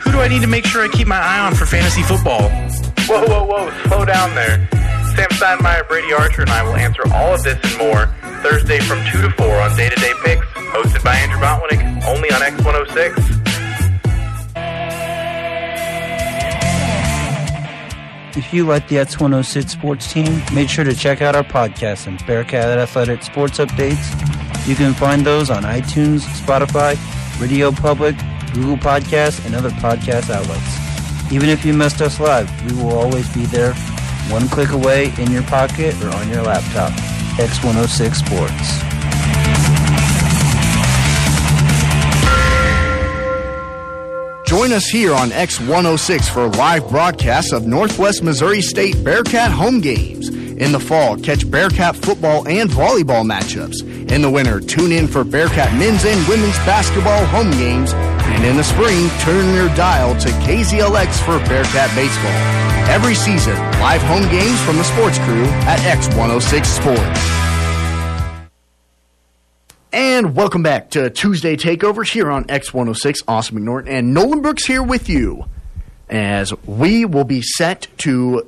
Who 0.00 0.12
do 0.12 0.20
I 0.20 0.28
need 0.28 0.42
to 0.42 0.46
make 0.46 0.64
sure 0.66 0.82
I 0.82 0.88
keep 0.88 1.06
my 1.06 1.18
eye 1.18 1.40
on 1.40 1.54
for 1.54 1.66
fantasy 1.66 2.02
football? 2.02 2.48
Whoa, 3.08 3.24
whoa, 3.26 3.44
whoa, 3.44 3.70
slow 3.84 4.04
down 4.04 4.34
there. 4.34 4.68
Sam 5.16 5.28
Steinmeier, 5.30 5.88
Brady 5.88 6.12
Archer, 6.12 6.42
and 6.42 6.50
I 6.50 6.62
will 6.62 6.76
answer 6.76 7.02
all 7.12 7.34
of 7.34 7.42
this 7.42 7.58
and 7.64 7.78
more 7.78 8.06
Thursday 8.42 8.78
from 8.80 8.98
2 9.10 9.22
to 9.22 9.30
4 9.30 9.60
on 9.60 9.76
Day 9.76 9.88
to 9.88 9.96
Day 9.96 10.12
Picks, 10.24 10.46
hosted 10.46 11.02
by 11.02 11.14
Andrew 11.16 11.40
Botwinick, 11.40 11.82
only 12.06 12.30
on 12.30 12.40
X106. 12.40 13.47
If 18.38 18.54
you 18.54 18.64
like 18.64 18.86
the 18.86 18.94
X106 18.96 19.68
sports 19.68 20.12
team, 20.12 20.40
make 20.54 20.68
sure 20.68 20.84
to 20.84 20.94
check 20.94 21.20
out 21.20 21.34
our 21.34 21.42
podcast 21.42 22.06
and 22.06 22.24
Bearcat 22.24 22.78
Athletic 22.78 23.24
Sports 23.24 23.58
Updates. 23.58 23.98
You 24.64 24.76
can 24.76 24.94
find 24.94 25.26
those 25.26 25.50
on 25.50 25.64
iTunes, 25.64 26.20
Spotify, 26.20 26.94
Radio 27.40 27.72
Public, 27.72 28.14
Google 28.54 28.76
Podcasts, 28.76 29.44
and 29.44 29.56
other 29.56 29.70
podcast 29.70 30.30
outlets. 30.30 31.32
Even 31.32 31.48
if 31.48 31.64
you 31.64 31.74
missed 31.74 32.00
us 32.00 32.20
live, 32.20 32.48
we 32.70 32.80
will 32.80 32.96
always 32.96 33.28
be 33.34 33.44
there, 33.46 33.74
one 34.30 34.48
click 34.48 34.70
away 34.70 35.12
in 35.18 35.32
your 35.32 35.42
pocket 35.42 36.00
or 36.00 36.10
on 36.10 36.28
your 36.28 36.42
laptop. 36.42 36.92
X106 37.40 38.14
Sports. 38.14 39.47
Join 44.48 44.72
us 44.72 44.86
here 44.86 45.12
on 45.12 45.28
X106 45.28 46.32
for 46.32 46.48
live 46.48 46.88
broadcasts 46.88 47.52
of 47.52 47.66
Northwest 47.66 48.22
Missouri 48.22 48.62
State 48.62 49.04
Bearcat 49.04 49.50
home 49.50 49.82
games. 49.82 50.30
In 50.30 50.72
the 50.72 50.80
fall, 50.80 51.18
catch 51.18 51.48
Bearcat 51.50 51.94
football 51.94 52.48
and 52.48 52.70
volleyball 52.70 53.28
matchups. 53.28 53.82
In 54.10 54.22
the 54.22 54.30
winter, 54.30 54.58
tune 54.58 54.90
in 54.90 55.06
for 55.06 55.22
Bearcat 55.22 55.74
men's 55.78 56.06
and 56.06 56.26
women's 56.26 56.56
basketball 56.64 57.26
home 57.26 57.50
games. 57.50 57.92
And 57.92 58.42
in 58.42 58.56
the 58.56 58.64
spring, 58.64 59.10
turn 59.20 59.54
your 59.54 59.68
dial 59.76 60.18
to 60.18 60.28
KZLX 60.30 61.18
for 61.26 61.46
Bearcat 61.46 61.94
baseball. 61.94 62.32
Every 62.88 63.14
season, 63.14 63.54
live 63.80 64.00
home 64.00 64.30
games 64.30 64.58
from 64.62 64.78
the 64.78 64.84
sports 64.84 65.18
crew 65.18 65.44
at 65.68 65.78
X106 65.80 66.64
Sports. 66.64 67.37
And 70.18 70.34
welcome 70.34 70.64
back 70.64 70.90
to 70.90 71.10
Tuesday 71.10 71.56
Takeovers 71.56 72.10
here 72.10 72.28
on 72.28 72.42
X106. 72.46 73.22
Austin 73.28 73.60
McNorton 73.60 73.88
and 73.88 74.12
Nolan 74.12 74.42
Brooks 74.42 74.66
here 74.66 74.82
with 74.82 75.08
you 75.08 75.44
as 76.10 76.52
we 76.66 77.04
will 77.04 77.22
be 77.22 77.40
set 77.40 77.86
to 77.98 78.44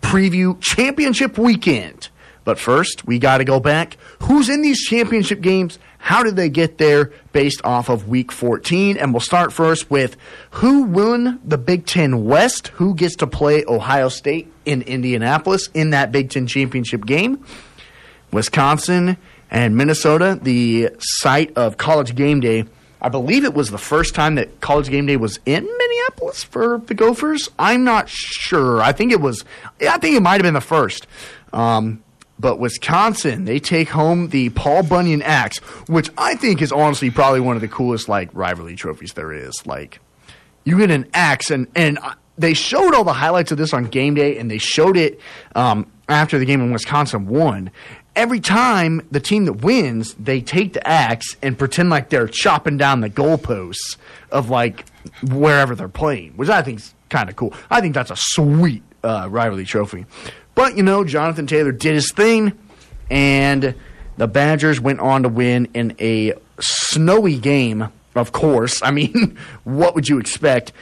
preview 0.00 0.60
championship 0.60 1.38
weekend. 1.38 2.08
But 2.42 2.58
first, 2.58 3.06
we 3.06 3.20
got 3.20 3.38
to 3.38 3.44
go 3.44 3.60
back. 3.60 3.98
Who's 4.22 4.48
in 4.48 4.62
these 4.62 4.80
championship 4.80 5.42
games? 5.42 5.78
How 5.98 6.24
did 6.24 6.34
they 6.34 6.48
get 6.48 6.78
there 6.78 7.12
based 7.32 7.60
off 7.62 7.88
of 7.88 8.08
week 8.08 8.32
14? 8.32 8.96
And 8.96 9.12
we'll 9.12 9.20
start 9.20 9.52
first 9.52 9.88
with 9.88 10.16
who 10.50 10.82
won 10.82 11.38
the 11.44 11.56
Big 11.56 11.86
Ten 11.86 12.24
West? 12.24 12.66
Who 12.66 12.96
gets 12.96 13.14
to 13.18 13.28
play 13.28 13.64
Ohio 13.68 14.08
State 14.08 14.52
in 14.64 14.82
Indianapolis 14.82 15.68
in 15.72 15.90
that 15.90 16.10
Big 16.10 16.30
Ten 16.30 16.48
championship 16.48 17.06
game? 17.06 17.44
Wisconsin 18.32 19.18
and 19.52 19.76
Minnesota, 19.76 20.38
the 20.40 20.88
site 20.98 21.56
of 21.56 21.76
College 21.76 22.16
Game 22.16 22.40
Day. 22.40 22.64
I 23.02 23.10
believe 23.10 23.44
it 23.44 23.52
was 23.52 23.70
the 23.70 23.78
first 23.78 24.14
time 24.14 24.36
that 24.36 24.60
College 24.60 24.88
Game 24.88 25.06
Day 25.06 25.16
was 25.16 25.38
in 25.44 25.64
Minneapolis 25.64 26.42
for 26.42 26.78
the 26.86 26.94
Gophers. 26.94 27.50
I'm 27.58 27.84
not 27.84 28.08
sure. 28.08 28.80
I 28.80 28.92
think 28.92 29.12
it 29.12 29.20
was. 29.20 29.44
I 29.80 29.98
think 29.98 30.16
it 30.16 30.22
might 30.22 30.34
have 30.34 30.42
been 30.42 30.54
the 30.54 30.60
first. 30.60 31.06
Um, 31.52 32.02
but 32.38 32.58
Wisconsin, 32.58 33.44
they 33.44 33.60
take 33.60 33.90
home 33.90 34.28
the 34.28 34.48
Paul 34.50 34.84
Bunyan 34.84 35.20
Axe, 35.20 35.58
which 35.86 36.08
I 36.16 36.34
think 36.34 36.62
is 36.62 36.72
honestly 36.72 37.10
probably 37.10 37.40
one 37.40 37.56
of 37.56 37.60
the 37.60 37.68
coolest 37.68 38.08
like 38.08 38.30
rivalry 38.32 38.74
trophies 38.74 39.12
there 39.12 39.32
is. 39.32 39.66
Like 39.66 40.00
you 40.64 40.78
get 40.78 40.90
an 40.90 41.08
axe 41.12 41.50
and 41.50 41.66
and 41.74 41.98
they 42.38 42.54
showed 42.54 42.94
all 42.94 43.04
the 43.04 43.12
highlights 43.12 43.52
of 43.52 43.58
this 43.58 43.74
on 43.74 43.84
game 43.84 44.14
day 44.14 44.38
and 44.38 44.50
they 44.50 44.58
showed 44.58 44.96
it 44.96 45.20
um, 45.54 45.90
after 46.08 46.38
the 46.38 46.44
game 46.44 46.60
when 46.60 46.72
wisconsin 46.72 47.26
won 47.26 47.70
every 48.14 48.40
time 48.40 49.06
the 49.10 49.20
team 49.20 49.44
that 49.46 49.54
wins 49.54 50.14
they 50.14 50.40
take 50.40 50.72
the 50.72 50.86
axe 50.86 51.36
and 51.42 51.58
pretend 51.58 51.90
like 51.90 52.10
they're 52.10 52.28
chopping 52.28 52.76
down 52.76 53.00
the 53.00 53.10
goalposts 53.10 53.96
of 54.30 54.50
like 54.50 54.84
wherever 55.30 55.74
they're 55.74 55.88
playing 55.88 56.32
which 56.32 56.48
i 56.48 56.62
think 56.62 56.78
is 56.78 56.94
kind 57.08 57.28
of 57.28 57.36
cool 57.36 57.52
i 57.70 57.80
think 57.80 57.94
that's 57.94 58.10
a 58.10 58.16
sweet 58.16 58.82
uh, 59.04 59.26
rivalry 59.30 59.64
trophy 59.64 60.06
but 60.54 60.76
you 60.76 60.82
know 60.82 61.04
jonathan 61.04 61.46
taylor 61.46 61.72
did 61.72 61.94
his 61.94 62.12
thing 62.12 62.52
and 63.10 63.74
the 64.16 64.28
badgers 64.28 64.80
went 64.80 65.00
on 65.00 65.22
to 65.22 65.28
win 65.28 65.68
in 65.74 65.94
a 66.00 66.34
snowy 66.60 67.38
game 67.38 67.88
of 68.14 68.32
course. 68.32 68.82
I 68.82 68.90
mean, 68.90 69.36
what 69.64 69.94
would 69.94 70.08
you 70.08 70.18
expect? 70.18 70.72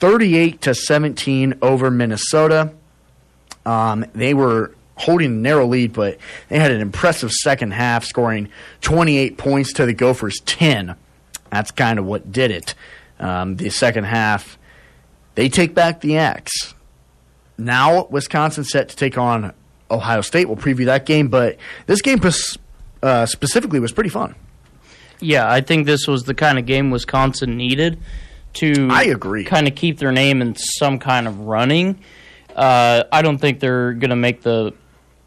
38 0.00 0.60
to 0.62 0.74
17 0.74 1.54
over 1.60 1.90
Minnesota. 1.90 2.72
Um, 3.66 4.06
they 4.14 4.34
were 4.34 4.74
holding 5.00 5.26
a 5.32 5.34
narrow 5.34 5.66
lead, 5.66 5.92
but 5.92 6.18
they 6.48 6.58
had 6.58 6.70
an 6.70 6.80
impressive 6.80 7.30
second 7.32 7.72
half, 7.72 8.04
scoring 8.04 8.48
28 8.82 9.38
points 9.38 9.72
to 9.74 9.86
the 9.86 9.94
Gophers 9.94 10.38
10. 10.46 10.94
That's 11.50 11.70
kind 11.70 11.98
of 11.98 12.04
what 12.04 12.30
did 12.30 12.50
it. 12.50 12.74
Um, 13.18 13.56
the 13.56 13.70
second 13.70 14.04
half, 14.04 14.58
they 15.34 15.48
take 15.48 15.74
back 15.74 16.00
the 16.00 16.16
axe. 16.16 16.74
Now 17.58 18.06
Wisconsin 18.06 18.64
set 18.64 18.88
to 18.90 18.96
take 18.96 19.18
on 19.18 19.52
Ohio 19.90 20.20
State. 20.20 20.46
We'll 20.46 20.56
preview 20.56 20.86
that 20.86 21.04
game, 21.06 21.28
but 21.28 21.56
this 21.86 22.00
game 22.00 22.20
uh, 23.02 23.26
specifically 23.26 23.80
was 23.80 23.92
pretty 23.92 24.10
fun. 24.10 24.34
Yeah, 25.20 25.50
I 25.50 25.60
think 25.60 25.86
this 25.86 26.06
was 26.06 26.24
the 26.24 26.34
kind 26.34 26.58
of 26.58 26.64
game 26.66 26.90
Wisconsin 26.90 27.56
needed 27.56 28.00
to 28.54 28.88
I 28.90 29.04
agree. 29.04 29.44
kind 29.44 29.68
of 29.68 29.74
keep 29.74 29.98
their 29.98 30.12
name 30.12 30.40
in 30.40 30.54
some 30.56 30.98
kind 30.98 31.28
of 31.28 31.40
running. 31.40 31.98
Uh, 32.56 33.04
I 33.12 33.22
don't 33.22 33.38
think 33.38 33.60
they're 33.60 33.92
going 33.92 34.10
to 34.10 34.16
make 34.16 34.42
the 34.42 34.72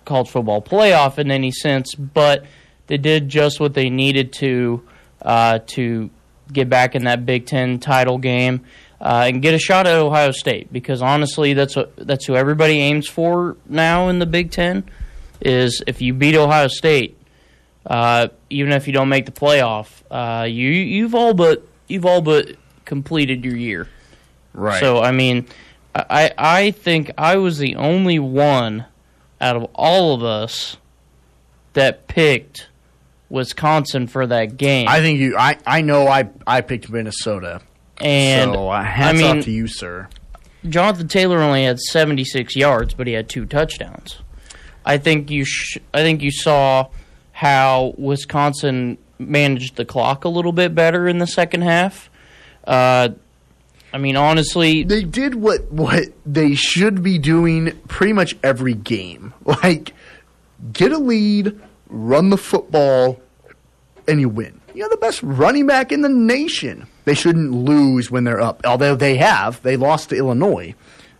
college 0.06 0.30
football 0.30 0.62
playoff 0.62 1.18
in 1.18 1.32
any 1.32 1.52
sense, 1.52 1.96
but 1.96 2.46
they 2.88 2.98
did 2.98 3.30
just 3.30 3.60
what 3.60 3.74
they 3.74 3.90
needed 3.90 4.34
to 4.34 4.82
uh, 5.22 5.60
to 5.68 6.10
get 6.52 6.70
back 6.70 6.96
in 6.96 7.06
that 7.06 7.26
Big 7.26 7.46
Ten 7.46 7.80
title 7.80 8.18
game. 8.18 8.66
uh, 9.04 9.26
and 9.28 9.42
get 9.42 9.54
a 9.54 9.60
shot 9.60 9.86
at 9.86 9.96
Ohio 9.96 10.32
State 10.32 10.72
because 10.72 11.02
honestly, 11.02 11.54
that's 11.54 11.76
what 11.76 11.94
that's 11.98 12.26
who 12.26 12.36
everybody 12.36 12.80
aims 12.80 13.06
for 13.06 13.58
now 13.68 14.08
in 14.08 14.20
the 14.20 14.26
Big 14.26 14.50
Ten. 14.50 14.86
Is 15.42 15.84
if 15.86 16.02
you 16.02 16.14
beat 16.14 16.36
Ohio 16.36 16.70
State, 16.70 17.18
uh, 17.86 18.30
even 18.50 18.72
if 18.72 18.88
you 18.88 18.94
don't 18.94 19.10
make 19.10 19.26
the 19.26 19.34
playoff, 19.34 19.90
uh, 20.10 20.46
you 20.46 20.70
you've 20.70 21.14
all 21.14 21.34
but 21.34 21.68
you've 21.90 22.06
all 22.06 22.22
but 22.22 22.56
completed 22.86 23.44
your 23.44 23.58
year. 23.58 23.90
Right. 24.54 24.80
So 24.80 25.02
I 25.02 25.12
mean, 25.12 25.48
I 25.94 26.32
I 26.38 26.72
think 26.72 27.12
I 27.18 27.36
was 27.36 27.58
the 27.58 27.76
only 27.76 28.20
one 28.20 28.86
out 29.44 29.56
of 29.58 29.66
all 29.76 30.14
of 30.16 30.24
us 30.24 30.78
that 31.74 32.08
picked 32.08 32.70
Wisconsin 33.30 34.08
for 34.08 34.26
that 34.28 34.58
game. 34.58 34.88
I 34.88 35.02
think 35.02 35.20
you. 35.20 35.36
I, 35.38 35.58
I 35.66 35.82
know. 35.82 36.08
I 36.08 36.30
I 36.48 36.62
picked 36.62 36.90
Minnesota. 36.90 37.62
and 38.00 38.54
so 38.54 38.70
uh, 38.70 38.82
hats 38.84 39.20
I 39.20 39.22
mean, 39.22 39.38
off 39.40 39.46
to 39.46 39.52
you, 39.52 39.68
sir. 39.68 40.08
Jonathan 40.68 41.10
Taylor 41.10 41.40
only 41.40 41.66
had 41.66 41.78
76 41.80 42.56
yards, 42.56 42.94
but 42.94 43.06
he 43.06 43.14
had 43.14 43.28
two 43.28 43.46
touchdowns. 43.46 44.20
I 44.86 44.98
think 44.98 45.30
you 45.30 45.44
sh- 45.46 45.78
I 45.94 46.02
think 46.04 46.22
you 46.22 46.32
saw 46.32 46.88
how 47.34 47.94
Wisconsin 47.98 48.98
managed 49.20 49.76
the 49.76 49.86
clock 49.86 50.24
a 50.24 50.30
little 50.30 50.52
bit 50.54 50.74
better 50.74 51.08
in 51.08 51.18
the 51.18 51.28
second 51.28 51.64
half. 51.64 52.10
Uh, 52.66 53.10
I 53.94 54.00
mean, 54.00 54.16
honestly, 54.16 54.84
They 54.84 55.04
did 55.04 55.36
what 55.36 55.72
what 55.72 56.06
they 56.26 56.56
should 56.56 57.04
be 57.04 57.20
doing 57.20 57.80
pretty 57.88 58.14
much 58.14 58.36
every 58.44 58.74
game. 58.74 59.34
Like 59.46 59.94
get 60.72 60.92
a 60.92 60.98
lead, 60.98 61.60
run 61.90 62.30
the 62.30 62.38
football, 62.38 63.20
and 64.08 64.20
you 64.20 64.30
win. 64.30 64.60
You're 64.74 64.90
the 64.90 64.98
best 64.98 65.22
running 65.22 65.68
back 65.68 65.92
in 65.92 66.02
the 66.02 66.10
nation. 66.10 66.88
They 67.06 67.14
shouldn't 67.14 67.52
lose 67.52 68.10
when 68.10 68.24
they're 68.24 68.42
up. 68.42 68.62
Although 68.66 68.96
they 68.96 69.18
have, 69.18 69.62
they 69.62 69.78
lost 69.78 70.10
to 70.10 70.16
Illinois, 70.16 70.74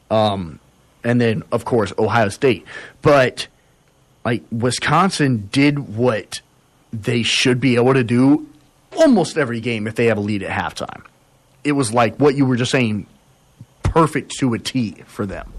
um, 0.10 0.60
and 1.04 1.22
then 1.22 1.44
of 1.52 1.66
course 1.66 1.94
Ohio 2.00 2.30
State. 2.30 2.66
But 3.02 3.48
like 4.26 4.44
Wisconsin 4.52 5.50
did 5.52 5.96
what 5.96 6.42
they 6.92 7.22
should 7.22 7.60
be 7.60 7.76
able 7.76 7.94
to 7.94 8.04
do 8.04 8.48
almost 8.98 9.38
every 9.38 9.60
game 9.60 9.86
if 9.88 9.96
they 9.96 10.06
have 10.06 10.18
a 10.18 10.22
lead 10.22 10.42
at 10.44 10.50
halftime. 10.52 11.04
It 11.64 11.74
was 11.74 11.94
like 11.94 12.18
what 12.18 12.36
you 12.36 12.46
were 12.46 12.56
just 12.56 12.72
saying, 12.72 13.08
perfect 13.84 14.32
to 14.40 14.54
a 14.54 14.60
T 14.60 15.04
for 15.06 15.26
them. 15.26 15.52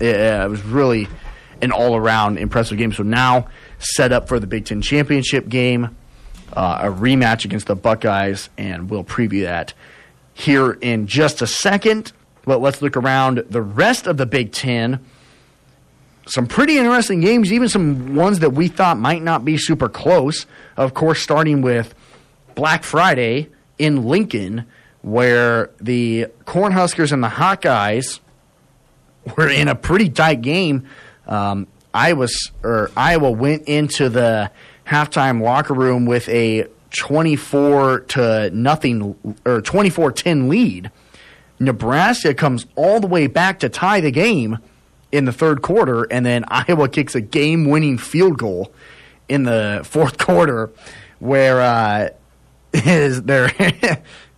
Yeah, 0.00 0.44
it 0.44 0.48
was 0.48 0.62
really 0.64 1.08
an 1.60 1.72
all 1.72 1.94
around 1.96 2.38
impressive 2.38 2.78
game. 2.78 2.92
So 2.92 3.02
now 3.02 3.48
set 3.78 4.12
up 4.12 4.28
for 4.28 4.40
the 4.40 4.46
Big 4.46 4.64
Ten 4.64 4.80
championship 4.80 5.48
game, 5.48 5.96
uh, 6.52 6.78
a 6.82 6.86
rematch 6.86 7.44
against 7.44 7.66
the 7.66 7.76
Buckeyes, 7.76 8.48
and 8.56 8.88
we'll 8.88 9.04
preview 9.04 9.42
that 9.42 9.74
here 10.32 10.72
in 10.72 11.06
just 11.06 11.42
a 11.42 11.46
second. 11.46 12.12
But 12.44 12.60
let's 12.60 12.80
look 12.80 12.96
around 12.96 13.44
the 13.50 13.60
rest 13.60 14.06
of 14.06 14.16
the 14.16 14.26
Big 14.26 14.52
Ten. 14.52 15.04
Some 16.26 16.46
pretty 16.46 16.78
interesting 16.78 17.20
games, 17.20 17.52
even 17.52 17.68
some 17.68 18.14
ones 18.14 18.38
that 18.38 18.50
we 18.50 18.68
thought 18.68 18.98
might 18.98 19.22
not 19.22 19.44
be 19.44 19.58
super 19.58 19.88
close. 19.88 20.46
Of 20.76 20.94
course, 20.94 21.20
starting 21.20 21.60
with 21.60 21.94
Black 22.54 22.84
Friday 22.84 23.48
in 23.78 24.04
Lincoln, 24.04 24.64
where 25.02 25.70
the 25.80 26.26
Cornhuskers 26.44 27.12
and 27.12 27.22
the 27.22 27.28
Hawkeyes 27.28 28.20
were 29.36 29.48
in 29.48 29.68
a 29.68 29.74
pretty 29.74 30.10
tight 30.10 30.42
game. 30.42 30.86
Um, 31.26 31.66
Iowa 31.92 32.28
or 32.62 32.90
Iowa 32.96 33.30
went 33.30 33.62
into 33.68 34.08
the 34.08 34.50
halftime 34.86 35.42
locker 35.42 35.74
room 35.74 36.06
with 36.06 36.28
a 36.28 36.66
24 36.90 38.00
to 38.00 38.50
nothing 38.50 39.16
or 39.44 39.60
24-10 39.60 40.48
lead. 40.48 40.90
Nebraska 41.58 42.34
comes 42.34 42.66
all 42.74 43.00
the 43.00 43.06
way 43.06 43.26
back 43.26 43.60
to 43.60 43.68
tie 43.68 44.00
the 44.00 44.10
game 44.10 44.58
in 45.12 45.24
the 45.24 45.32
third 45.32 45.62
quarter, 45.62 46.04
and 46.04 46.24
then 46.24 46.44
Iowa 46.48 46.88
kicks 46.88 47.14
a 47.14 47.20
game-winning 47.20 47.98
field 47.98 48.38
goal 48.38 48.72
in 49.28 49.44
the 49.44 49.82
fourth 49.84 50.18
quarter, 50.26 50.70
where 51.18 51.60
uh, 51.60 52.08
is 52.72 53.22
their 53.22 53.50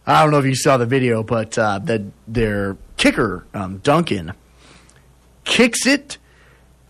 I 0.06 0.22
don't 0.22 0.32
know 0.32 0.38
if 0.38 0.44
you 0.44 0.54
saw 0.54 0.76
the 0.76 0.86
video, 0.86 1.22
but 1.22 1.56
uh, 1.56 1.78
the, 1.78 2.06
their 2.26 2.76
kicker 2.96 3.46
um, 3.54 3.78
Duncan 3.78 4.32
kicks 5.44 5.86
it, 5.86 6.18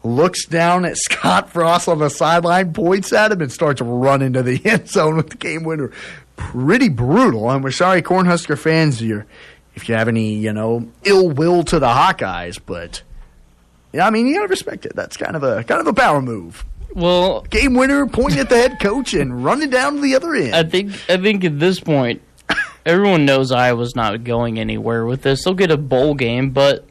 looks 0.02 0.46
down 0.46 0.84
at 0.84 0.96
Scott 1.10 1.50
Frost 1.50 1.88
on 1.88 1.98
the 1.98 2.08
sideline, 2.08 2.72
points 2.72 3.12
at 3.12 3.32
him, 3.32 3.40
and 3.42 3.52
starts 3.52 3.80
running 3.80 4.32
to 4.32 4.42
the 4.42 4.60
end 4.64 4.88
zone 4.88 5.16
with 5.16 5.30
the 5.30 5.36
game 5.36 5.64
winner. 5.64 5.92
Pretty 6.36 6.88
brutal. 6.88 7.50
And 7.50 7.62
we're 7.62 7.70
sorry, 7.70 8.02
Cornhusker 8.02 8.58
fans, 8.58 9.02
you're, 9.02 9.26
if 9.74 9.88
you 9.88 9.94
have 9.94 10.08
any, 10.08 10.34
you 10.34 10.52
know, 10.52 10.88
ill 11.04 11.28
will 11.28 11.62
to 11.64 11.78
the 11.78 11.86
Hawkeyes, 11.86 12.58
but 12.64 13.02
yeah, 13.92 14.06
I 14.06 14.10
mean, 14.10 14.26
you 14.26 14.36
gotta 14.36 14.48
respect 14.48 14.86
it. 14.86 14.96
That's 14.96 15.16
kind 15.18 15.36
of 15.36 15.42
a 15.42 15.62
kind 15.64 15.80
of 15.80 15.86
a 15.86 15.92
power 15.92 16.22
move. 16.22 16.64
well, 16.94 17.42
Game 17.42 17.74
winner, 17.74 18.06
pointing 18.06 18.40
at 18.40 18.48
the 18.48 18.56
head 18.56 18.80
coach 18.80 19.12
and 19.12 19.44
running 19.44 19.68
down 19.68 19.96
to 19.96 20.00
the 20.00 20.14
other 20.16 20.34
end. 20.34 20.54
I 20.54 20.62
think 20.62 20.92
I 21.10 21.18
think 21.18 21.44
at 21.44 21.58
this 21.60 21.78
point, 21.78 22.22
everyone 22.86 23.24
knows 23.24 23.52
Iowa's 23.52 23.94
not 23.96 24.24
going 24.24 24.58
anywhere 24.58 25.04
with 25.06 25.22
this. 25.22 25.44
They'll 25.44 25.54
get 25.54 25.70
a 25.70 25.76
bowl 25.76 26.14
game, 26.14 26.50
but 26.50 26.84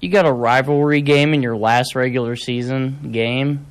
you 0.00 0.08
got 0.08 0.26
a 0.26 0.32
rivalry 0.32 1.00
game 1.02 1.34
in 1.34 1.42
your 1.42 1.56
last 1.56 1.94
regular 1.94 2.36
season 2.36 3.10
game. 3.12 3.66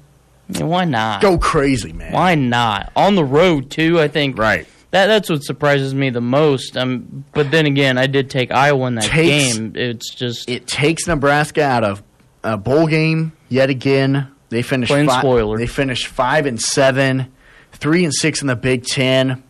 I 0.53 0.59
mean, 0.59 0.67
why 0.67 0.85
not? 0.85 1.21
Go 1.21 1.37
crazy, 1.37 1.93
man. 1.93 2.11
Why 2.13 2.35
not? 2.35 2.91
On 2.95 3.15
the 3.15 3.23
road 3.23 3.69
too. 3.71 3.99
I 3.99 4.07
think 4.07 4.37
Right. 4.37 4.67
that 4.91 5.07
that's 5.07 5.29
what 5.29 5.43
surprises 5.43 5.93
me 5.95 6.09
the 6.09 6.21
most. 6.21 6.75
Um, 6.77 7.23
but 7.33 7.49
then 7.51 7.65
again, 7.65 7.97
I 7.97 8.07
did 8.07 8.29
take 8.29 8.51
Iowa 8.51 8.87
in 8.87 8.95
that 8.95 9.05
Takes- 9.05 9.57
game. 9.57 9.73
It's 9.75 10.13
just 10.13 10.49
it 10.49 10.67
takes 10.67 11.07
Nebraska 11.07 11.63
out 11.63 11.83
of 11.83 12.03
a 12.43 12.57
bowl 12.57 12.87
game 12.87 13.31
yet 13.49 13.69
again. 13.69 14.27
They 14.49 14.61
finished 14.61 14.91
Plain 14.91 15.07
fi- 15.07 15.19
spoiler. 15.19 15.57
They 15.57 15.65
finished 15.65 16.07
five 16.07 16.45
and 16.45 16.59
seven, 16.61 17.27
three 17.71 18.03
and 18.03 18.13
six 18.13 18.41
in 18.41 18.47
the 18.47 18.55
Big 18.55 18.83
Ten. 18.85 19.41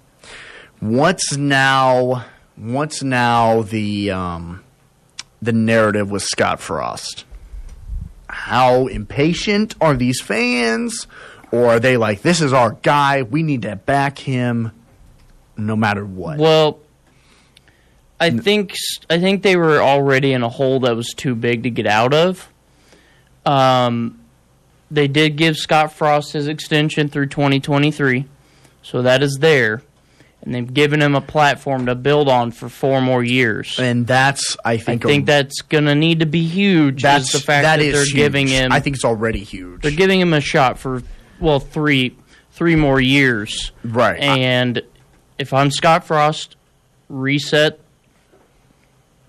What's 0.83 1.37
now? 1.37 2.25
What's 2.57 3.03
now 3.03 3.61
the 3.61 4.11
um, 4.11 4.65
the 5.41 5.53
narrative 5.53 6.11
with 6.11 6.23
Scott 6.23 6.59
Frost? 6.59 7.23
How 8.27 8.87
impatient 8.87 9.75
are 9.79 9.95
these 9.95 10.19
fans, 10.19 11.07
or 11.53 11.67
are 11.67 11.79
they 11.79 11.95
like, 11.95 12.21
"This 12.21 12.41
is 12.41 12.51
our 12.51 12.71
guy. 12.71 13.21
We 13.21 13.43
need 13.43 13.61
to 13.61 13.77
back 13.77 14.19
him, 14.19 14.73
no 15.55 15.77
matter 15.77 16.05
what"? 16.05 16.37
Well, 16.37 16.79
I 18.19 18.31
think 18.31 18.75
I 19.09 19.19
think 19.19 19.41
they 19.41 19.55
were 19.55 19.81
already 19.81 20.33
in 20.33 20.43
a 20.43 20.49
hole 20.49 20.81
that 20.81 20.97
was 20.97 21.13
too 21.15 21.33
big 21.33 21.63
to 21.63 21.69
get 21.69 21.87
out 21.87 22.13
of. 22.13 22.51
Um, 23.45 24.19
they 24.91 25.07
did 25.07 25.37
give 25.37 25.55
Scott 25.55 25.93
Frost 25.93 26.33
his 26.33 26.49
extension 26.49 27.07
through 27.07 27.27
2023, 27.27 28.25
so 28.81 29.01
that 29.01 29.23
is 29.23 29.37
there, 29.39 29.81
and 30.43 30.53
they've 30.53 30.73
given 30.73 31.01
him 31.01 31.15
a 31.15 31.21
platform 31.21 31.85
to 31.87 31.95
build 31.95 32.27
on 32.29 32.51
for 32.51 32.67
four 32.69 33.01
more 33.01 33.23
years. 33.23 33.79
and 33.79 34.05
that's 34.05 34.55
I 34.65 34.73
I 34.73 34.77
think 34.77 35.03
a- 35.03 35.07
think 35.07 35.25
that's 35.25 35.61
gonna 35.61 35.95
need 35.95 36.19
to 36.19 36.25
be 36.25 36.43
huge. 36.45 37.01
that's 37.01 37.33
is 37.33 37.39
the 37.41 37.45
fact 37.45 37.63
that 37.63 37.79
they're 37.79 38.03
huge. 38.03 38.13
giving 38.13 38.47
him. 38.47 38.71
I 38.71 38.79
think 38.79 38.95
it's 38.97 39.05
already 39.05 39.43
huge. 39.43 39.81
they're 39.81 39.91
giving 39.91 40.19
him 40.19 40.33
a 40.33 40.41
shot 40.41 40.77
for 40.79 41.01
well 41.39 41.59
three 41.59 42.15
three 42.51 42.75
more 42.75 42.99
years. 43.01 43.71
Right. 43.83 44.19
And 44.19 44.81
if 45.39 45.53
I'm 45.53 45.71
Scott 45.71 46.05
Frost, 46.05 46.55
reset, 47.09 47.79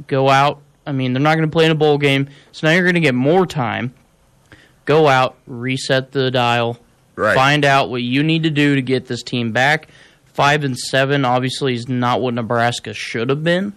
go 0.07 0.29
out. 0.29 0.61
I 0.87 0.92
mean, 0.92 1.12
they're 1.14 1.22
not 1.22 1.37
going 1.37 1.48
to 1.48 1.53
play 1.53 1.64
in 1.64 1.70
a 1.70 1.74
bowl 1.77 1.96
game, 1.96 2.29
so 2.53 2.66
now 2.66 2.74
you're 2.74 2.83
going 2.83 2.94
to 2.94 3.00
get 3.00 3.14
more 3.14 3.46
time. 3.46 3.94
Go 4.85 5.09
out, 5.09 5.37
reset 5.46 6.12
the 6.12 6.31
dial, 6.31 6.79
Right. 7.16 7.35
find 7.35 7.64
out 7.64 7.88
what 7.88 8.03
you 8.03 8.22
need 8.22 8.42
to 8.42 8.50
do 8.50 8.74
to 8.74 8.83
get 8.83 9.07
this 9.07 9.22
team 9.22 9.53
back. 9.53 9.88
Five 10.35 10.64
and 10.64 10.77
seven 10.79 11.25
obviously 11.25 11.75
is 11.75 11.88
not 11.88 12.20
what 12.20 12.35
Nebraska 12.35 12.92
should 12.92 13.31
have 13.31 13.42
been. 13.42 13.73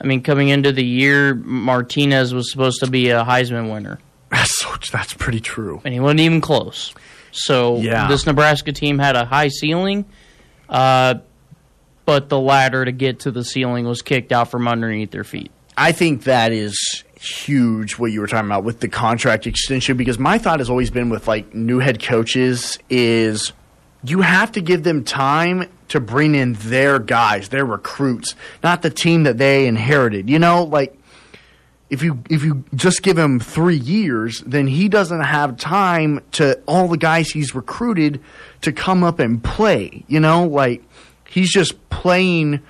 I 0.00 0.06
mean, 0.06 0.22
coming 0.22 0.48
into 0.48 0.70
the 0.72 0.84
year, 0.84 1.34
Martinez 1.34 2.32
was 2.34 2.50
supposed 2.52 2.80
to 2.80 2.90
be 2.90 3.08
a 3.10 3.24
Heisman 3.24 3.72
winner 3.72 3.98
That's 4.30 4.58
so, 4.60 4.68
that's 4.92 5.14
pretty 5.14 5.40
true. 5.40 5.80
and 5.84 5.94
he 5.94 5.98
wasn't 6.00 6.20
even 6.20 6.40
close. 6.40 6.92
So 7.32 7.78
Yeah. 7.78 8.06
this 8.08 8.26
Nebraska 8.26 8.72
team 8.72 8.98
had 8.98 9.16
a 9.16 9.24
high 9.24 9.48
ceiling, 9.48 10.04
uh, 10.68 11.14
but 12.04 12.28
the 12.28 12.38
ladder 12.38 12.84
to 12.84 12.92
get 12.92 13.20
to 13.20 13.30
the 13.30 13.44
ceiling 13.44 13.86
was 13.86 14.02
kicked 14.02 14.32
out 14.32 14.50
from 14.50 14.66
underneath 14.68 15.10
their 15.10 15.24
feet. 15.24 15.50
I 15.76 15.92
think 15.92 16.24
that 16.24 16.52
is 16.52 17.04
huge 17.20 17.92
what 17.98 18.12
you 18.12 18.20
were 18.20 18.26
talking 18.28 18.46
about 18.48 18.64
with 18.64 18.80
the 18.80 18.88
contract 18.88 19.46
extension 19.46 19.96
because 19.96 20.18
my 20.18 20.38
thought 20.38 20.60
has 20.60 20.70
always 20.70 20.90
been 20.90 21.08
with 21.10 21.26
like 21.28 21.52
new 21.54 21.78
head 21.80 22.00
coaches 22.02 22.78
is 22.88 23.52
you 24.04 24.20
have 24.20 24.52
to 24.52 24.60
give 24.60 24.84
them 24.84 25.04
time 25.04 25.68
to 25.88 26.00
bring 26.00 26.34
in 26.34 26.52
their 26.54 26.98
guys, 26.98 27.48
their 27.48 27.64
recruits, 27.64 28.34
not 28.62 28.82
the 28.82 28.90
team 28.90 29.24
that 29.24 29.38
they 29.38 29.66
inherited. 29.66 30.28
You 30.28 30.38
know, 30.38 30.64
like 30.64 30.96
if 31.90 32.02
you 32.02 32.22
if 32.28 32.44
you 32.44 32.64
just 32.74 33.02
give 33.02 33.18
him 33.18 33.40
three 33.40 33.76
years, 33.76 34.40
then 34.46 34.66
he 34.66 34.88
doesn't 34.88 35.22
have 35.22 35.56
time 35.56 36.20
to 36.32 36.60
all 36.66 36.88
the 36.88 36.98
guys 36.98 37.30
he's 37.30 37.54
recruited 37.54 38.20
to 38.62 38.72
come 38.72 39.02
up 39.02 39.18
and 39.18 39.42
play. 39.42 40.04
You 40.06 40.20
know, 40.20 40.46
like 40.46 40.82
he's 41.28 41.50
just 41.50 41.88
playing 41.90 42.60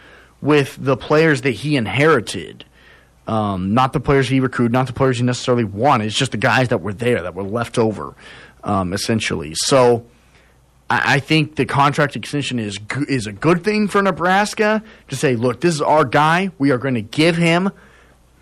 with 0.41 0.77
the 0.81 0.97
players 0.97 1.43
that 1.43 1.51
he 1.51 1.77
inherited. 1.77 2.65
Um, 3.27 3.75
not 3.75 3.93
the 3.93 4.01
players 4.01 4.29
he 4.29 4.41
recruited, 4.41 4.73
not 4.73 4.87
the 4.87 4.95
players 4.95 5.19
he 5.19 5.25
necessarily 5.25 5.65
wanted. 5.65 6.07
It's 6.07 6.17
just 6.17 6.33
the 6.33 6.39
guys 6.39 6.69
that 6.69 6.79
were 6.79 6.95
there, 6.95 7.23
that 7.23 7.35
were 7.35 7.43
left 7.43 7.77
over, 7.77 8.15
um, 8.65 8.95
essentially. 8.95 9.53
So 9.55 10.07
I, 10.91 11.21
think 11.21 11.57
the 11.57 11.67
contract 11.67 12.17
extension 12.17 12.59
is 12.59 12.79
is 13.09 13.27
a 13.27 13.33
good 13.33 13.63
thing 13.63 13.89
for 13.89 14.01
Nebraska 14.01 14.83
to 15.09 15.17
say, 15.17 15.37
look, 15.37 15.61
this 15.61 15.75
is 15.75 15.83
our 15.83 16.05
guy. 16.05 16.51
We 16.59 16.71
are 16.71 16.79
going 16.79 16.95
to 16.95 17.03
give 17.03 17.37
him 17.37 17.71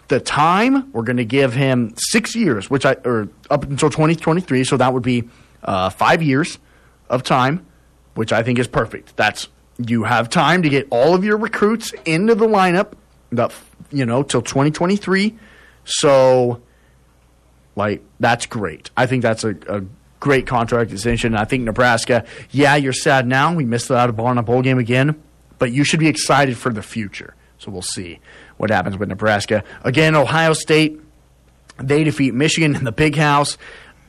the 0.09 0.21
time. 0.21 0.93
We're 0.93 1.03
going 1.03 1.17
to 1.17 1.25
give 1.25 1.55
him 1.55 1.95
six 1.97 2.37
years, 2.37 2.71
which 2.71 2.87
I 2.87 2.93
or 3.05 3.29
up 3.51 3.65
until 3.65 3.91
twenty 3.91 4.15
twenty 4.15 4.41
three. 4.41 4.63
So 4.65 4.77
that 4.77 4.93
would 4.93 5.03
be 5.03 5.25
uh, 5.65 5.91
five 5.91 6.23
years 6.23 6.59
of 7.11 7.25
time, 7.25 7.67
which 8.15 8.33
I 8.33 8.43
think 8.43 8.59
is 8.59 8.69
perfect. 8.69 9.17
That's 9.17 9.49
you 9.79 10.05
have 10.05 10.31
time 10.31 10.63
to 10.63 10.69
get 10.69 10.87
all 10.91 11.15
of 11.15 11.25
your 11.25 11.37
recruits 11.37 11.93
into 12.05 12.35
the 12.35 12.47
lineup. 12.47 12.93
That 13.33 13.53
you 13.91 14.07
know 14.07 14.23
till 14.23 14.43
twenty 14.43 14.71
twenty 14.71 14.97
three. 14.97 15.37
So 15.85 16.63
like 17.75 18.03
that's 18.21 18.47
great. 18.47 18.91
I 18.97 19.07
think 19.07 19.23
that's 19.23 19.43
a, 19.43 19.57
a 19.69 19.83
great 20.21 20.47
contract 20.47 20.93
extension. 20.93 21.35
I 21.35 21.45
think 21.45 21.65
Nebraska, 21.65 22.25
yeah, 22.51 22.77
you're 22.77 22.93
sad 22.93 23.27
now. 23.27 23.55
We 23.55 23.65
missed 23.65 23.91
out 23.91 24.19
on 24.19 24.39
a 24.39 24.43
bowl 24.43 24.63
game 24.63 24.79
again, 24.79 25.21
but 25.59 25.73
you 25.73 25.85
should 25.85 26.01
be 26.01 26.09
excited 26.09 26.57
for 26.57 26.73
the 26.73 26.83
future. 26.83 27.35
So 27.59 27.71
we'll 27.71 27.83
see 27.83 28.21
what 28.57 28.71
happens 28.71 28.97
with 28.97 29.09
Nebraska. 29.09 29.65
Again, 29.83 30.15
Ohio 30.15 30.53
State, 30.53 31.01
they 31.79 32.05
defeat 32.05 32.35
Michigan 32.35 32.75
in 32.75 32.85
the 32.85 32.93
big 32.93 33.17
house. 33.17 33.59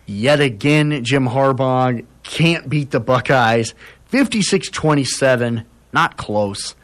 Yet 0.06 0.40
again, 0.40 1.04
Jim 1.04 1.28
Harbaugh 1.28 2.06
can't 2.24 2.70
beat 2.70 2.92
the 2.92 3.00
Buckeyes. 3.00 3.74
56 4.06 4.70
27, 4.70 5.66
not 5.92 6.18
close. 6.18 6.76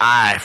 I. 0.00 0.40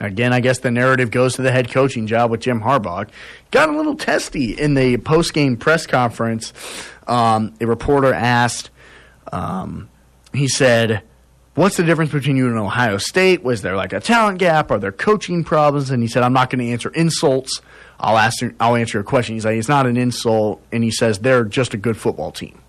Again, 0.00 0.32
I 0.32 0.40
guess 0.40 0.58
the 0.58 0.70
narrative 0.70 1.10
goes 1.10 1.34
to 1.36 1.42
the 1.42 1.52
head 1.52 1.70
coaching 1.70 2.06
job 2.06 2.30
with 2.30 2.40
Jim 2.40 2.60
Harbaugh. 2.60 3.08
Got 3.50 3.68
a 3.68 3.76
little 3.76 3.94
testy 3.96 4.52
in 4.52 4.74
the 4.74 4.96
post 4.98 5.32
game 5.34 5.56
press 5.56 5.86
conference. 5.86 6.52
Um, 7.06 7.54
a 7.60 7.66
reporter 7.66 8.12
asked, 8.12 8.70
um, 9.32 9.88
he 10.32 10.48
said, 10.48 11.02
What's 11.54 11.76
the 11.76 11.84
difference 11.84 12.10
between 12.10 12.36
you 12.36 12.48
and 12.48 12.58
Ohio 12.58 12.98
State? 12.98 13.44
Was 13.44 13.62
there 13.62 13.76
like 13.76 13.92
a 13.92 14.00
talent 14.00 14.38
gap? 14.40 14.72
Are 14.72 14.78
there 14.80 14.90
coaching 14.90 15.44
problems? 15.44 15.90
And 15.90 16.02
he 16.02 16.08
said, 16.08 16.24
I'm 16.24 16.32
not 16.32 16.50
going 16.50 16.58
to 16.66 16.72
answer 16.72 16.88
insults. 16.90 17.60
I'll, 18.00 18.18
ask, 18.18 18.42
I'll 18.58 18.74
answer 18.74 18.98
your 18.98 19.04
question. 19.04 19.36
He's 19.36 19.44
like, 19.44 19.56
It's 19.56 19.68
not 19.68 19.86
an 19.86 19.96
insult. 19.96 20.60
And 20.72 20.82
he 20.82 20.90
says, 20.90 21.20
They're 21.20 21.44
just 21.44 21.72
a 21.72 21.76
good 21.76 21.96
football 21.96 22.32
team. 22.32 22.60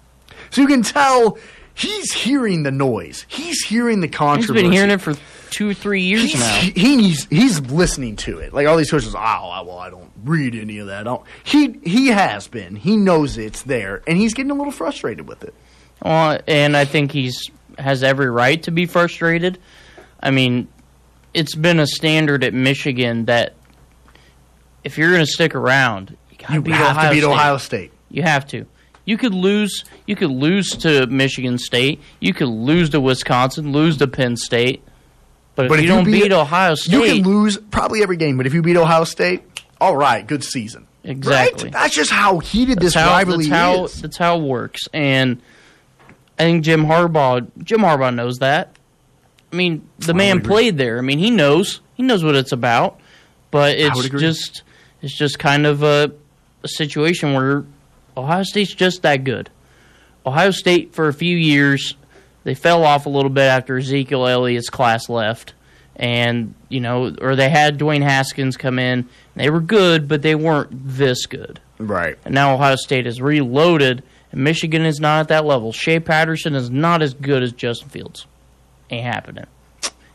So 0.52 0.62
you 0.62 0.68
can 0.68 0.84
tell 0.84 1.40
he's 1.74 2.14
hearing 2.14 2.62
the 2.62 2.70
noise. 2.72 3.26
He's 3.28 3.62
hearing 3.64 4.02
the 4.02 4.08
He's 4.08 4.16
controversy. 4.16 4.62
been 4.62 4.72
hearing 4.72 4.92
it 4.92 5.02
for 5.02 5.16
two 5.56 5.70
or 5.70 5.74
three 5.74 6.02
years 6.02 6.34
He's, 6.34 6.40
now. 6.40 6.60
he, 6.60 6.72
he's 6.72 7.26
he's 7.28 7.62
listening 7.62 8.18
to 8.18 8.40
it. 8.40 8.54
Like 8.54 8.68
all 8.68 8.76
these 8.76 8.92
coaches, 8.92 9.16
oh 9.16 9.64
well, 9.66 9.78
I 9.78 9.90
don't 9.90 10.12
read 10.24 10.54
any 10.54 10.80
of 10.80 10.88
that. 10.88 11.00
I 11.00 11.04
don't. 11.04 11.24
He 11.46 11.80
he 11.84 12.08
has 12.08 12.48
been. 12.48 12.76
He 12.76 12.98
knows 12.98 13.38
it's 13.38 13.64
there, 13.64 14.02
and 14.06 14.18
he's 14.18 14.34
getting 14.34 14.52
a 14.52 14.56
little 14.56 14.74
frustrated 14.74 15.28
with 15.30 15.44
it. 15.44 15.54
Well, 16.04 16.40
and 16.48 16.76
I 16.76 16.84
think 16.84 17.12
he's 17.14 17.50
has 17.80 18.04
every 18.04 18.30
right 18.30 18.62
to 18.64 18.72
be 18.72 18.86
frustrated. 18.86 19.58
I 20.22 20.32
mean, 20.32 20.68
it's 21.34 21.56
been 21.56 21.80
a 21.80 21.88
standard 21.88 22.44
at 22.44 22.54
Michigan 22.54 23.26
that 23.26 23.54
if 24.84 24.98
you're 24.98 25.10
going 25.12 25.26
to 25.26 25.32
stick 25.32 25.56
around, 25.56 26.18
you 26.32 26.38
You 26.56 26.62
beat 26.62 26.74
have 26.76 26.98
Ohio 26.98 27.10
to 27.10 27.16
beat 27.16 27.22
State. 27.22 27.32
Ohio 27.32 27.58
State. 27.58 27.92
You 28.10 28.24
have 28.24 28.46
to. 28.48 28.66
You 29.06 29.18
could 29.18 29.34
lose. 29.34 29.84
You 30.06 30.16
could 30.16 30.32
lose 30.32 30.70
to 30.78 31.08
Michigan 31.08 31.58
State. 31.58 32.02
You 32.20 32.34
could 32.34 32.48
lose 32.50 32.90
to 32.90 33.00
Wisconsin. 33.00 33.72
Lose 33.72 33.98
to 33.98 34.08
Penn 34.08 34.36
State. 34.36 34.84
But, 35.56 35.72
if 35.72 35.82
you, 35.82 35.88
don't 35.88 36.04
beat, 36.04 36.32
Ohio 36.34 36.76
State, 36.76 36.92
you 36.92 37.24
can 37.24 37.24
lose 37.24 37.58
probably 37.58 38.04
every 38.04 38.18
game. 38.18 38.36
But 38.36 38.46
if 38.46 38.54
you 38.54 38.62
beat 38.62 38.76
Ohio 38.76 39.06
State, 39.06 39.42
all 39.80 39.96
right, 39.96 40.26
good 40.26 40.44
season. 40.44 40.88
Exactly. 41.04 41.66
Right? 41.66 41.74
That's 41.74 41.96
just 41.96 42.12
how 42.12 42.40
heated 42.40 42.78
That's 42.78 42.88
this 42.88 42.96
how, 42.96 43.10
rivalry 43.10 43.48
that's 43.48 43.56
how, 43.56 43.86
is. 43.86 44.02
That's 44.02 44.18
how 44.18 44.38
it 44.40 44.44
works. 44.44 44.82
And 44.94 45.42
I 46.38 46.44
think 46.44 46.66
Jim 46.66 46.86
Harbaugh, 46.86 47.50
Jim 47.64 47.80
Harbaugh 47.80 48.14
knows 48.14 48.40
that. 48.40 48.76
I 49.54 49.56
mean, 49.56 49.88
the 50.00 50.14
man 50.14 50.42
played 50.42 50.78
there. 50.78 50.98
I 50.98 51.02
mean, 51.02 51.20
he 51.20 51.32
knows. 51.32 51.80
He 51.94 52.04
knows 52.04 52.24
what 52.24 52.36
it's 52.36 52.52
about. 52.52 53.00
But 53.52 53.78
it's 53.78 54.10
just, 54.10 54.64
it's 55.02 55.18
just 55.18 55.40
kind 55.40 55.66
of 55.66 55.84
a, 55.84 56.12
a 56.64 56.68
situation 56.68 57.34
where 57.34 57.64
Ohio 58.18 58.44
State's 58.44 58.74
just 58.74 59.04
that 59.04 59.24
good. 59.24 59.50
Ohio 60.26 60.52
State 60.52 60.94
for 60.94 61.08
a 61.08 61.14
few 61.14 61.38
years, 61.38 61.96
they 62.46 62.54
fell 62.54 62.86
off 62.86 63.06
a 63.06 63.10
little 63.10 63.30
bit 63.30 63.44
after 63.44 63.78
Ezekiel 63.78 64.26
Elliott's 64.26 64.70
class 64.70 65.10
left. 65.10 65.54
And, 65.98 66.54
you 66.70 66.80
know, 66.80 67.16
or 67.22 67.36
they 67.36 67.50
had 67.50 67.78
Dwayne 67.78 68.04
Haskins 68.04 68.56
come 68.56 68.80
in. 68.80 69.10
They 69.36 69.50
were 69.50 69.62
good, 69.62 70.08
but 70.08 70.22
they 70.22 70.36
weren't 70.36 70.70
this 70.72 71.26
good. 71.26 71.60
Right. 71.80 72.18
And 72.24 72.34
now 72.34 72.54
Ohio 72.54 72.76
State 72.76 73.08
is 73.08 73.22
reloaded, 73.22 74.04
and 74.32 74.44
Michigan 74.44 74.86
is 74.86 75.00
not 75.00 75.22
at 75.22 75.28
that 75.30 75.46
level. 75.46 75.72
Shea 75.72 76.00
Patterson 76.00 76.54
is 76.54 76.70
not 76.70 77.02
as 77.02 77.14
good 77.14 77.44
as 77.44 77.52
Justin 77.52 77.90
Fields. 77.90 78.28
Ain't 78.90 79.06
happening. 79.06 79.46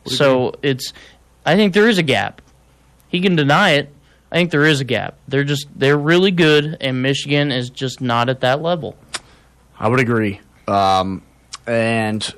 So 0.06 0.54
it's, 0.62 0.92
I 1.44 1.56
think 1.56 1.74
there 1.74 1.88
is 1.88 1.98
a 1.98 2.02
gap. 2.02 2.40
He 3.08 3.20
can 3.20 3.34
deny 3.34 3.70
it. 3.72 3.92
I 4.30 4.36
think 4.36 4.50
there 4.50 4.64
is 4.64 4.80
a 4.80 4.84
gap. 4.84 5.16
They're 5.26 5.44
just 5.44 5.66
they're 5.74 5.98
really 5.98 6.30
good, 6.30 6.76
and 6.80 7.02
Michigan 7.02 7.50
is 7.50 7.68
just 7.68 8.00
not 8.00 8.28
at 8.28 8.40
that 8.40 8.62
level. 8.62 8.96
I 9.78 9.88
would 9.88 9.98
agree. 9.98 10.40
Um, 10.68 11.22
and 11.70 12.34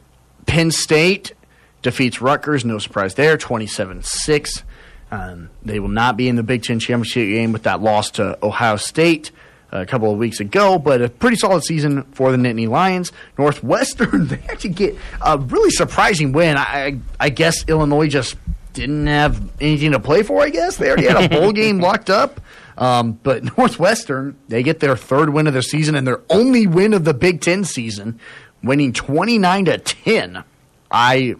Penn 0.47 0.71
State 0.71 1.33
defeats 1.81 2.21
Rutgers. 2.21 2.64
No 2.64 2.79
surprise 2.79 3.14
there, 3.14 3.37
27 3.37 4.03
6. 4.03 4.62
Um, 5.11 5.51
they 5.62 5.79
will 5.79 5.88
not 5.88 6.16
be 6.16 6.29
in 6.29 6.37
the 6.37 6.42
Big 6.42 6.62
Ten 6.62 6.79
championship 6.79 7.29
game 7.29 7.53
with 7.53 7.64
that 7.64 7.83
loss 7.83 8.11
to 8.12 8.38
Ohio 8.45 8.77
State 8.77 9.31
a 9.71 9.87
couple 9.87 10.12
of 10.12 10.18
weeks 10.18 10.40
ago, 10.40 10.79
but 10.79 11.01
a 11.01 11.09
pretty 11.09 11.37
solid 11.37 11.64
season 11.64 12.03
for 12.12 12.31
the 12.31 12.37
Nittany 12.37 12.68
Lions. 12.68 13.11
Northwestern, 13.38 14.27
they 14.29 14.40
actually 14.49 14.71
get 14.71 14.97
a 15.25 15.38
really 15.38 15.71
surprising 15.71 16.33
win. 16.33 16.57
I, 16.57 16.62
I, 16.62 16.99
I 17.21 17.29
guess 17.31 17.64
Illinois 17.68 18.09
just 18.09 18.37
didn't 18.75 19.07
have 19.07 19.51
anything 19.61 19.92
to 19.92 20.01
play 20.01 20.23
for, 20.23 20.42
I 20.42 20.51
guess. 20.51 20.77
They 20.77 20.88
already 20.88 21.07
had 21.09 21.25
a 21.25 21.40
bowl 21.40 21.53
game 21.53 21.79
locked 21.81 22.11
up. 22.11 22.40
Um, 22.77 23.12
but 23.23 23.45
Northwestern, 23.59 24.37
they 24.49 24.62
get 24.62 24.81
their 24.81 24.97
third 24.97 25.31
win 25.31 25.47
of 25.47 25.55
the 25.55 25.62
season 25.62 25.95
and 25.95 26.07
their 26.07 26.21
only 26.31 26.66
win 26.66 26.95
of 26.95 27.05
the 27.05 27.14
Big 27.14 27.40
Ten 27.40 27.64
season, 27.64 28.18
winning 28.62 28.92
29 28.92 29.66
to 29.66 29.79
10. 29.79 30.44
I 30.90 31.35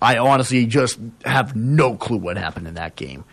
I 0.00 0.18
honestly 0.18 0.66
just 0.66 0.98
have 1.24 1.56
no 1.56 1.96
clue 1.96 2.18
what 2.18 2.36
happened 2.36 2.68
in 2.68 2.74
that 2.74 2.96
game. 2.96 3.24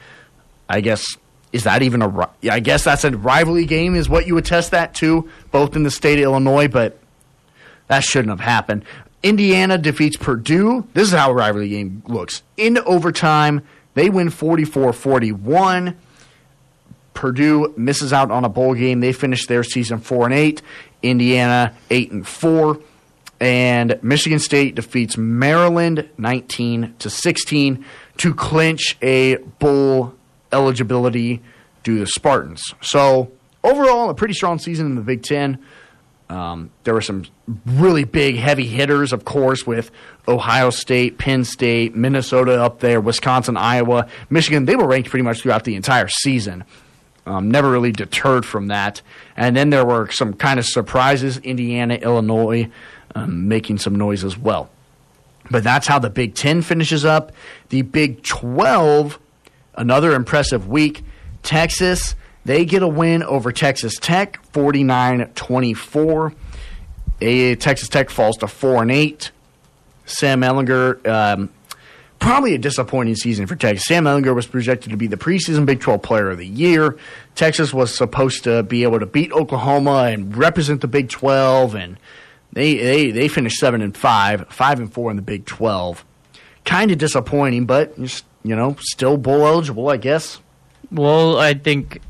I 0.69 0.82
guess 0.82 1.06
is 1.52 1.65
that 1.65 1.84
even 1.84 2.02
a 2.02 2.30
I 2.50 2.60
guess 2.60 2.84
that's 2.84 3.04
a 3.04 3.12
rivalry 3.12 3.65
game 3.65 3.96
is 3.96 4.10
what 4.10 4.28
you 4.28 4.36
would 4.36 4.46
test 4.46 4.72
that 4.72 4.96
to 4.96 5.30
both 5.52 5.76
in 5.76 5.84
the 5.84 5.91
state 5.91 6.19
of 6.19 6.24
Illinois, 6.24 6.67
but 6.67 7.00
that 7.88 8.04
shouldn't 8.04 8.30
have 8.30 8.39
happened. 8.39 8.86
Indiana 9.22 9.78
defeats 9.78 10.17
Purdue. 10.17 10.88
This 10.93 11.08
is 11.10 11.13
how 11.13 11.32
a 11.32 11.34
rivalry 11.34 11.69
game 11.69 12.04
looks. 12.08 12.43
In 12.58 12.78
overtime, 12.80 13.62
they 13.93 14.10
win 14.10 14.30
44-41. 14.30 15.96
Purdue 17.13 17.74
misses 17.78 18.12
out 18.12 18.32
on 18.32 18.43
a 18.43 18.50
bowl 18.50 18.74
game. 18.74 19.00
They 19.00 19.13
finish 19.13 19.46
their 19.46 19.63
season 19.63 20.00
4 20.00 20.26
and 20.26 20.34
8. 20.34 20.62
Indiana 21.04 21.74
8 21.89 22.12
and 22.12 22.28
4 22.28 22.80
and 23.44 24.00
Michigan 24.02 24.40
State 24.40 24.76
defeats 24.76 25.18
Maryland 25.18 26.10
19 26.18 26.96
to 27.00 27.10
16 27.10 27.84
to 28.16 28.34
clinch 28.34 28.96
a 29.02 29.36
bowl 29.36 30.14
eligibility 30.54 31.42
due 31.84 31.96
to 31.96 32.00
the 32.00 32.08
Spartans. 32.08 32.74
So 32.82 33.34
overall, 33.62 34.10
a 34.10 34.14
pretty 34.14 34.34
strong 34.34 34.60
season 34.60 34.86
in 34.86 34.96
the 34.96 35.02
Big 35.02 35.24
Ten. 35.24 35.60
Um, 36.30 36.72
there 36.86 36.94
were 36.94 37.02
some 37.02 37.26
really 37.66 38.06
big, 38.06 38.38
heavy 38.38 38.66
hitters, 38.66 39.12
of 39.12 39.26
course, 39.26 39.68
with 39.68 39.92
Ohio 40.26 40.70
State, 40.70 41.18
Penn 41.18 41.44
State, 41.44 41.98
Minnesota 41.98 42.64
up 42.64 42.80
there, 42.80 43.02
Wisconsin, 43.02 43.58
Iowa, 43.58 44.08
Michigan. 44.30 44.64
They 44.64 44.78
were 44.78 44.88
ranked 44.88 45.10
pretty 45.10 45.24
much 45.24 45.42
throughout 45.42 45.66
the 45.66 45.76
entire 45.76 46.08
season. 46.08 46.64
Um, 47.26 47.52
never 47.52 47.70
really 47.70 47.91
deterred 47.91 48.46
from 48.46 48.68
that. 48.68 49.02
And 49.36 49.56
then 49.56 49.70
there 49.70 49.86
were 49.86 50.10
some 50.12 50.34
kind 50.34 50.60
of 50.60 50.66
surprises 50.66 51.38
Indiana, 51.39 51.96
Illinois 51.96 52.70
um, 53.16 53.47
making 53.47 53.78
some 53.78 53.95
noise 53.95 54.24
as 54.24 54.38
well. 54.38 54.70
But 55.51 55.64
that's 55.64 55.88
how 55.88 55.99
the 55.99 56.09
Big 56.09 56.36
Ten 56.36 56.61
finishes 56.61 57.03
up. 57.03 57.32
The 57.70 57.82
Big 57.82 58.24
12, 58.24 59.20
another 59.76 60.14
impressive 60.14 60.68
week. 60.68 61.03
Texas, 61.43 62.16
they 62.45 62.66
get 62.66 62.82
a 62.82 62.88
win 62.88 63.24
over 63.24 63.51
Texas 63.51 63.95
Tech, 63.99 64.43
49 64.53 65.32
24. 65.36 66.34
Texas 67.20 67.89
Tech 67.89 68.09
falls 68.09 68.38
to 68.38 68.47
4 68.47 68.84
and 68.84 68.91
8. 68.91 69.32
Sam 70.05 70.41
Ehlinger, 70.41 71.07
um, 71.07 71.49
probably 72.20 72.53
a 72.53 72.57
disappointing 72.57 73.16
season 73.16 73.47
for 73.47 73.55
Texas. 73.55 73.86
Sam 73.86 74.05
Ehlinger 74.05 74.36
was 74.36 74.47
projected 74.47 74.91
to 74.91 74.97
be 74.97 75.07
the 75.07 75.18
preseason 75.18 75.66
Big 75.66 75.80
12 75.80 76.01
Player 76.01 76.32
of 76.32 76.38
the 76.38 76.47
Year. 76.47 76.97
Texas 77.36 77.74
was 77.74 77.95
supposed 77.95 78.43
to 78.43 78.64
be 78.64 78.84
able 78.84 78.99
to 78.99 79.05
beat 79.05 79.32
Oklahoma 79.32 80.09
and 80.11 80.36
represent 80.36 80.82
the 80.82 80.88
Big 80.88 81.09
12, 81.09 81.76
and 81.76 81.97
they 82.54 82.76
they 82.76 83.12
they 83.12 83.28
finished 83.28 83.58
seven 83.58 83.82
and 83.82 83.95
five, 83.95 84.47
five 84.49 84.80
and 84.80 84.91
four 84.91 85.10
in 85.10 85.16
the 85.16 85.22
Big 85.22 85.45
12. 85.45 86.06
Kind 86.66 86.91
of 86.91 86.97
disappointing, 86.97 87.66
but 87.66 87.97
you 87.97 88.56
know, 88.56 88.76
still 88.80 89.18
bowl 89.18 89.45
eligible, 89.45 89.89
I 89.89 89.97
guess. 89.97 90.39
Well, 90.91 91.38
I 91.39 91.56
think 91.56 92.01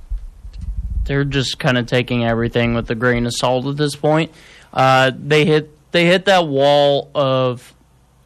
they're 1.06 1.26
just 1.26 1.60
kind 1.60 1.78
of 1.78 1.86
taking 1.86 2.26
everything 2.26 2.74
with 2.74 2.89
a 2.89 2.96
grain 2.96 3.26
of 3.26 3.34
salt 3.34 3.66
at 3.68 3.78
this 3.78 3.96
point. 3.96 4.32
Uh, 4.74 5.12
they 5.16 5.46
hit 5.46 5.70
they 5.91 6.06
hit 6.06 6.26
that 6.26 6.48
wall 6.48 7.10
of, 7.14 7.74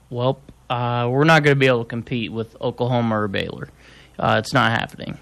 well, 0.10 0.40
uh, 0.70 1.08
we're 1.12 1.26
not 1.26 1.44
going 1.44 1.56
to 1.56 1.60
be 1.60 1.68
able 1.68 1.84
to 1.84 1.90
compete 1.90 2.32
with 2.32 2.56
Oklahoma 2.62 3.22
or 3.22 3.28
Baylor. 3.28 3.70
Uh, 4.18 4.38
it's 4.40 4.54
not 4.54 4.72
happening. 4.72 5.18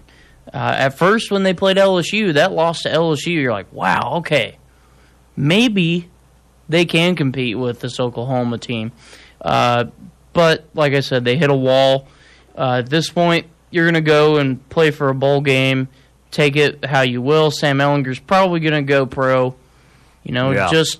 Uh, 0.54 0.76
at 0.78 0.98
first, 0.98 1.32
when 1.32 1.44
they 1.44 1.54
played 1.54 1.78
LSU, 1.78 2.34
that 2.36 2.52
loss 2.52 2.84
to 2.84 2.90
LSU, 2.90 3.34
you're 3.34 3.52
like, 3.52 3.72
wow, 3.74 4.18
okay, 4.18 4.58
maybe 5.36 6.08
they 6.70 6.86
can 6.86 7.16
compete 7.16 7.58
with 7.58 7.80
this 7.80 8.00
Oklahoma 8.00 8.58
team. 8.58 8.92
Uh, 9.42 9.86
but 10.34 10.66
like 10.74 10.94
I 10.94 11.00
said, 11.02 11.24
they 11.26 11.38
hit 11.38 11.50
a 11.50 11.56
wall. 11.56 12.08
Uh, 12.58 12.78
at 12.80 12.90
this 12.90 13.10
point, 13.10 13.48
you're 13.72 13.86
going 13.86 13.94
to 13.96 14.02
go 14.02 14.38
and 14.38 14.68
play 14.70 14.92
for 14.92 15.10
a 15.10 15.16
bowl 15.16 15.42
game. 15.42 15.88
Take 16.32 16.56
it 16.56 16.84
how 16.86 17.02
you 17.02 17.22
will. 17.22 17.52
Sam 17.52 17.78
Ehlinger's 17.80 18.20
probably 18.20 18.60
going 18.60 18.74
to 18.74 18.82
go 18.82 19.06
pro. 19.06 19.56
You 20.24 20.32
know, 20.34 20.52
Yeah. 20.52 20.70
just 20.72 21.00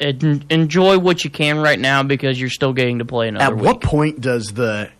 en- 0.00 0.44
enjoy 0.50 0.98
what 0.98 1.24
you 1.24 1.30
can 1.30 1.58
right 1.58 1.78
now 1.78 2.02
because 2.02 2.40
you're 2.40 2.50
still 2.50 2.72
getting 2.72 2.98
to 3.00 3.04
play 3.04 3.28
another 3.28 3.44
At 3.44 3.56
week. 3.56 3.64
what 3.64 3.80
point 3.80 4.20
does 4.20 4.46
the 4.54 4.90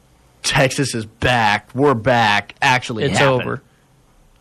Texas 0.42 0.94
is 0.94 1.06
back, 1.06 1.70
we're 1.74 1.94
back 1.94 2.54
actually 2.62 3.04
It's 3.04 3.18
happen? 3.18 3.40
over. 3.42 3.62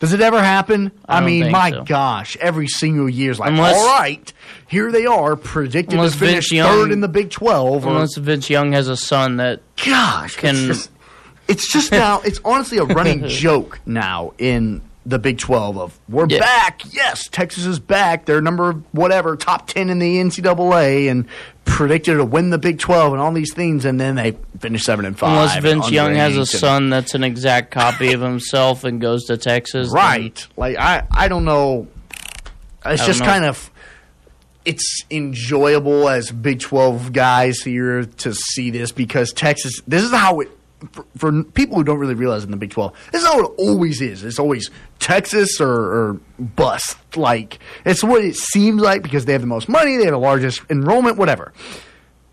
Does 0.00 0.12
it 0.14 0.20
ever 0.20 0.42
happen? 0.42 0.90
I 1.06 1.18
I, 1.18 1.24
mean, 1.24 1.50
my 1.52 1.70
so. 1.70 1.84
gosh, 1.84 2.36
every 2.40 2.66
single 2.68 3.08
year 3.08 3.30
is 3.30 3.38
like, 3.38 3.50
Unless- 3.50 3.76
all 3.76 3.86
right, 3.98 4.32
here 4.66 4.90
they 4.90 5.06
are, 5.06 5.36
predicted 5.36 5.98
to 5.98 6.10
finish 6.10 6.16
Vince 6.34 6.52
Young- 6.52 6.68
third 6.70 6.90
in 6.90 7.00
the 7.00 7.08
Big 7.08 7.30
12. 7.30 7.84
Or, 7.86 7.90
Unless 7.90 8.16
Vince 8.16 8.48
Young 8.50 8.72
has 8.72 8.88
a 8.88 8.96
son 8.96 9.36
that 9.36 9.60
gosh, 9.84 10.36
can 10.36 10.56
it's 10.56 10.66
just, 10.66 10.90
it's 11.48 11.72
just 11.72 11.92
now, 11.92 12.20
it's 12.22 12.40
honestly 12.44 12.78
a 12.78 12.84
running 12.84 13.24
joke 13.28 13.78
now 13.86 14.32
in 14.38 14.80
the 15.06 15.18
Big 15.18 15.38
12 15.38 15.78
of, 15.78 15.98
we're 16.08 16.26
Yeah. 16.28 16.40
back. 16.40 16.82
Yes, 16.90 17.26
Texas 17.28 17.64
is 17.64 17.78
back. 17.80 18.26
They're 18.26 18.42
number 18.42 18.74
whatever, 18.92 19.34
top 19.36 19.66
10 19.66 19.88
in 19.88 19.98
the 19.98 20.18
NCAA 20.20 21.08
and 21.10 21.24
predicted 21.64 22.18
to 22.18 22.24
win 22.24 22.50
the 22.50 22.58
Big 22.58 22.78
12 22.78 23.12
and 23.14 23.22
all 23.22 23.32
these 23.32 23.54
things. 23.54 23.84
And 23.86 23.98
then 23.98 24.16
they 24.16 24.36
finish 24.58 24.84
7 24.84 25.04
and 25.06 25.18
5. 25.18 25.30
unless 25.30 25.56
Vince 25.62 25.90
Young 25.90 26.14
has 26.16 26.36
a 26.36 26.44
son 26.44 26.90
that's 26.90 27.14
an 27.14 27.24
exact 27.24 27.70
copy 27.70 28.12
of 28.12 28.20
himself 28.20 28.84
and 28.84 29.00
goes 29.00 29.24
to 29.24 29.36
Texas. 29.38 29.88
then- 29.88 29.94
Right. 29.96 30.46
Like 30.56 30.76
I 30.78 31.04
I 31.10 31.28
don't 31.28 31.44
know. 31.46 31.86
It's 32.84 33.04
just 33.06 33.20
know. 33.20 33.26
kind 33.26 33.44
of 33.46 33.70
it's 34.66 35.04
enjoyable 35.10 36.08
as 36.10 36.30
Big 36.30 36.60
12 36.60 37.12
guys 37.14 37.60
here 37.60 38.04
to 38.04 38.34
see 38.34 38.70
this 38.70 38.92
because 38.92 39.32
Texas 39.32 39.80
this 39.88 40.02
is 40.02 40.10
how 40.10 40.40
it 40.40 40.50
for, 40.92 41.04
for 41.16 41.42
people 41.44 41.76
who 41.76 41.84
don't 41.84 41.98
really 41.98 42.14
realize 42.14 42.44
in 42.44 42.50
the 42.50 42.56
Big 42.56 42.70
12, 42.70 42.94
this 43.12 43.22
is 43.22 43.28
how 43.28 43.40
it 43.40 43.52
always 43.58 44.00
is. 44.00 44.24
It's 44.24 44.38
always 44.38 44.70
Texas 44.98 45.60
or, 45.60 45.70
or 45.70 46.20
bust. 46.38 46.98
Like, 47.16 47.58
it's 47.84 48.02
what 48.02 48.24
it 48.24 48.36
seems 48.36 48.80
like 48.80 49.02
because 49.02 49.24
they 49.24 49.32
have 49.32 49.42
the 49.42 49.46
most 49.46 49.68
money, 49.68 49.96
they 49.96 50.04
have 50.04 50.12
the 50.12 50.18
largest 50.18 50.62
enrollment, 50.70 51.16
whatever. 51.16 51.52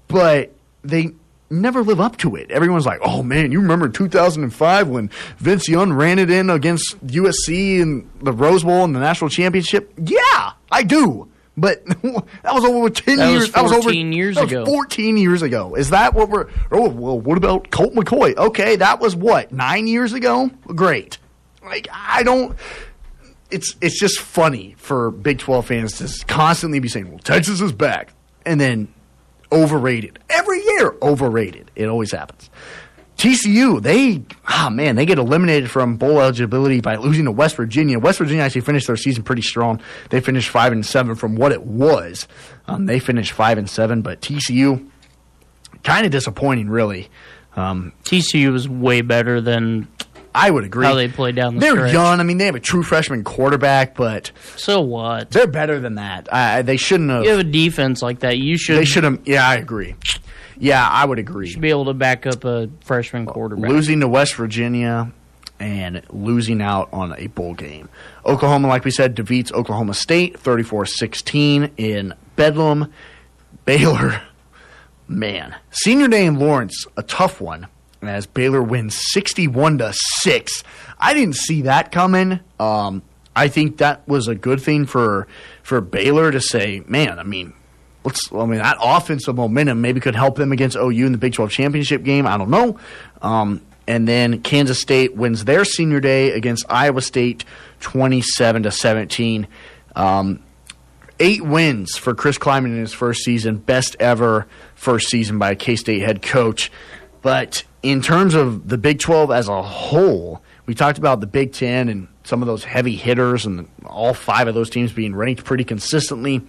But 0.07 0.53
they 0.83 1.11
never 1.49 1.81
live 1.83 1.99
up 1.99 2.17
to 2.17 2.35
it. 2.35 2.51
Everyone's 2.51 2.85
like, 2.85 2.99
oh 3.01 3.23
man, 3.23 3.51
you 3.51 3.61
remember 3.61 3.89
2005 3.89 4.87
when 4.87 5.09
Vince 5.37 5.67
Young 5.67 5.93
ran 5.93 6.19
it 6.19 6.29
in 6.29 6.49
against 6.49 6.97
USC 7.07 7.79
in 7.79 8.09
the 8.21 8.33
Rose 8.33 8.63
Bowl 8.63 8.83
and 8.83 8.95
the 8.95 8.99
national 8.99 9.29
championship? 9.29 9.93
Yeah, 9.97 10.51
I 10.71 10.83
do. 10.83 11.29
But 11.57 11.83
that 11.87 12.53
was 12.53 12.63
over 12.63 12.89
10 12.89 13.17
That 13.17 13.25
was 13.25 13.33
years. 13.33 13.51
that 13.53 13.63
was 13.63 13.71
over 13.71 13.81
14 13.81 14.13
years 14.13 14.35
that 14.35 14.43
was 14.43 14.51
ago. 14.51 14.65
14 14.65 15.17
years 15.17 15.41
ago. 15.41 15.75
Is 15.75 15.89
that 15.89 16.13
what 16.13 16.29
we're. 16.29 16.47
Oh, 16.71 16.87
well, 16.89 17.19
what 17.19 17.37
about 17.37 17.71
Colt 17.71 17.93
McCoy? 17.95 18.35
Okay, 18.37 18.75
that 18.75 18.99
was 18.99 19.15
what, 19.15 19.51
nine 19.51 19.87
years 19.87 20.13
ago? 20.13 20.51
Great. 20.67 21.17
Like, 21.63 21.87
I 21.91 22.23
don't. 22.23 22.55
It's 23.49 23.75
it's 23.81 23.99
just 23.99 24.19
funny 24.19 24.75
for 24.77 25.09
Big 25.09 25.39
12 25.39 25.65
fans 25.65 25.97
to 25.97 26.25
constantly 26.27 26.79
be 26.79 26.87
saying, 26.89 27.09
well, 27.09 27.19
Texas 27.19 27.59
is 27.61 27.71
back. 27.71 28.13
And 28.45 28.61
then 28.61 28.93
overrated. 29.51 30.19
Every 30.29 30.63
year, 30.63 30.95
overrated. 31.01 31.71
It 31.75 31.87
always 31.87 32.11
happens. 32.11 32.49
TCU, 33.18 33.82
they, 33.82 34.24
ah 34.47 34.70
man, 34.72 34.95
they 34.95 35.05
get 35.05 35.18
eliminated 35.18 35.72
from 35.72 35.97
bowl 35.97 36.20
eligibility 36.22 36.82
by 36.82 36.97
losing 36.97 37.26
to 37.26 37.32
West 37.32 37.55
Virginia. 37.55 37.97
West 37.97 38.20
Virginia 38.20 38.43
actually 38.43 38.61
finished 38.61 38.86
their 38.88 38.95
season 38.95 39.24
pretty 39.24 39.41
strong. 39.41 39.82
They 40.11 40.22
finished 40.22 40.49
five 40.49 40.72
and 40.72 40.86
seven 40.86 41.15
from 41.15 41.36
what 41.36 41.51
it 41.51 41.63
was. 41.63 42.28
Um, 42.68 42.86
they 42.86 42.99
finished 42.99 43.32
five 43.32 43.57
and 43.57 43.68
seven, 43.70 44.03
but 44.03 44.22
TCU, 44.22 44.88
kind 45.84 46.05
of 46.05 46.11
disappointing, 46.11 46.70
really. 46.70 47.09
Um, 47.55 47.91
TCU 48.03 48.51
was 48.51 48.70
way 48.70 49.01
better 49.01 49.41
than 49.41 49.88
I 50.36 50.51
would 50.51 50.63
agree. 50.65 50.86
how 50.86 50.93
they 50.93 51.07
played 51.07 51.36
down 51.36 51.55
the 51.55 51.61
They're 51.61 51.72
stretch. 51.72 51.93
young. 51.93 52.20
I 52.20 52.24
mean, 52.24 52.38
they 52.38 52.45
have 52.45 52.53
a 52.53 52.59
true 52.59 52.84
freshman 52.84 53.24
quarterback, 53.24 53.95
but 53.95 54.32
So 54.57 54.82
what? 54.82 55.32
they're 55.32 55.47
better 55.47 55.80
than 55.80 55.95
that. 55.95 56.32
I, 56.32 56.61
they 56.61 56.78
shouldn't 56.78 57.09
have. 57.09 57.24
You 57.24 57.32
have 57.32 57.39
a 57.39 57.43
defense 57.43 58.03
like 58.03 58.20
that. 58.20 58.38
You 58.38 58.59
should 58.59 58.78
they 58.78 58.86
should 58.86 59.03
have. 59.05 59.22
Yeah, 59.26 59.47
I 59.47 59.55
agree. 59.55 59.95
Yeah, 60.59 60.87
I 60.87 61.05
would 61.05 61.19
agree. 61.19 61.49
Should 61.49 61.61
be 61.61 61.69
able 61.69 61.85
to 61.85 61.93
back 61.93 62.25
up 62.25 62.43
a 62.43 62.69
freshman 62.83 63.25
quarterback. 63.25 63.69
losing 63.69 63.99
to 64.01 64.07
West 64.07 64.35
Virginia 64.35 65.11
and 65.59 66.01
losing 66.09 66.61
out 66.61 66.89
on 66.93 67.13
a 67.17 67.27
bowl 67.27 67.53
game. 67.53 67.89
Oklahoma, 68.25 68.67
like 68.67 68.85
we 68.85 68.91
said, 68.91 69.15
defeats 69.15 69.51
Oklahoma 69.51 69.93
State 69.93 70.39
34 70.39 70.85
16 70.85 71.71
in 71.77 72.13
Bedlam. 72.35 72.91
Baylor, 73.65 74.21
man. 75.07 75.55
Senior 75.71 76.07
day 76.07 76.25
in 76.25 76.39
Lawrence, 76.39 76.85
a 76.95 77.03
tough 77.03 77.41
one 77.41 77.67
as 78.01 78.25
Baylor 78.27 78.61
wins 78.61 78.97
61 79.11 79.79
to 79.79 79.93
6. 79.93 80.63
I 80.99 81.13
didn't 81.13 81.35
see 81.35 81.63
that 81.63 81.91
coming. 81.91 82.39
Um, 82.59 83.01
I 83.35 83.47
think 83.49 83.77
that 83.77 84.07
was 84.07 84.27
a 84.27 84.35
good 84.35 84.61
thing 84.61 84.85
for 84.85 85.27
for 85.63 85.81
Baylor 85.81 86.31
to 86.31 86.41
say, 86.41 86.81
man, 86.87 87.19
I 87.19 87.23
mean, 87.23 87.53
let's 88.07 88.31
I 88.31 88.45
mean 88.45 88.59
that 88.59 88.77
offensive 88.81 89.35
momentum 89.35 89.81
maybe 89.81 89.99
could 89.99 90.15
help 90.15 90.37
them 90.37 90.51
against 90.51 90.77
OU 90.77 91.05
in 91.05 91.11
the 91.11 91.17
Big 91.17 91.33
12 91.33 91.51
championship 91.51 92.03
game. 92.03 92.25
I 92.25 92.37
don't 92.37 92.49
know. 92.49 92.79
Um, 93.21 93.61
and 93.87 94.07
then 94.07 94.41
Kansas 94.41 94.81
State 94.81 95.15
wins 95.15 95.45
their 95.45 95.63
senior 95.63 95.99
day 95.99 96.31
against 96.31 96.65
Iowa 96.69 97.01
State 97.01 97.45
27 97.79 98.63
to 98.63 98.71
17. 98.71 99.47
Um, 99.95 100.43
eight 101.19 101.43
wins 101.43 101.97
for 101.97 102.13
Chris 102.13 102.37
Klieman 102.37 102.65
in 102.65 102.79
his 102.79 102.93
first 102.93 103.23
season, 103.23 103.57
best 103.57 103.95
ever 103.99 104.47
first 104.75 105.09
season 105.09 105.39
by 105.39 105.51
a 105.51 105.55
K 105.55 105.75
State 105.75 106.01
head 106.01 106.21
coach. 106.21 106.71
But 107.21 107.63
in 107.83 108.01
terms 108.01 108.35
of 108.35 108.69
the 108.69 108.77
Big 108.77 108.99
12 108.99 109.31
as 109.31 109.47
a 109.47 109.61
whole, 109.61 110.41
we 110.65 110.75
talked 110.75 110.97
about 110.97 111.19
the 111.19 111.27
Big 111.27 111.53
10 111.53 111.89
and 111.89 112.07
some 112.23 112.41
of 112.41 112.47
those 112.47 112.63
heavy 112.63 112.95
hitters 112.95 113.45
and 113.45 113.69
all 113.85 114.13
five 114.13 114.47
of 114.47 114.53
those 114.53 114.69
teams 114.69 114.91
being 114.91 115.15
ranked 115.15 115.43
pretty 115.45 115.63
consistently. 115.63 116.41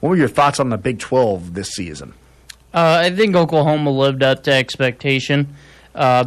What 0.00 0.10
were 0.10 0.16
your 0.16 0.28
thoughts 0.28 0.60
on 0.60 0.68
the 0.70 0.78
Big 0.78 0.98
12 0.98 1.54
this 1.54 1.70
season? 1.70 2.14
Uh, 2.72 3.00
I 3.04 3.10
think 3.10 3.34
Oklahoma 3.34 3.90
lived 3.90 4.22
up 4.22 4.42
to 4.44 4.52
expectation. 4.52 5.54
Uh, 5.94 6.26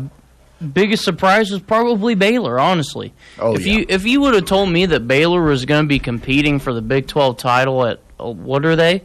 biggest 0.73 1.03
surprise 1.03 1.51
was 1.51 1.61
probably 1.61 2.15
Baylor. 2.15 2.59
Honestly, 2.59 3.13
Oh, 3.39 3.55
if 3.55 3.65
yeah. 3.65 3.73
you 3.79 3.85
if 3.87 4.05
you 4.05 4.21
would 4.21 4.33
have 4.33 4.45
told 4.45 4.69
me 4.69 4.85
that 4.87 5.07
Baylor 5.07 5.41
was 5.41 5.65
going 5.65 5.83
to 5.83 5.87
be 5.87 5.99
competing 5.99 6.59
for 6.59 6.73
the 6.73 6.81
Big 6.81 7.07
Twelve 7.07 7.37
title 7.37 7.85
at 7.85 7.99
uh, 8.19 8.29
what 8.31 8.65
are 8.65 8.75
they? 8.75 9.03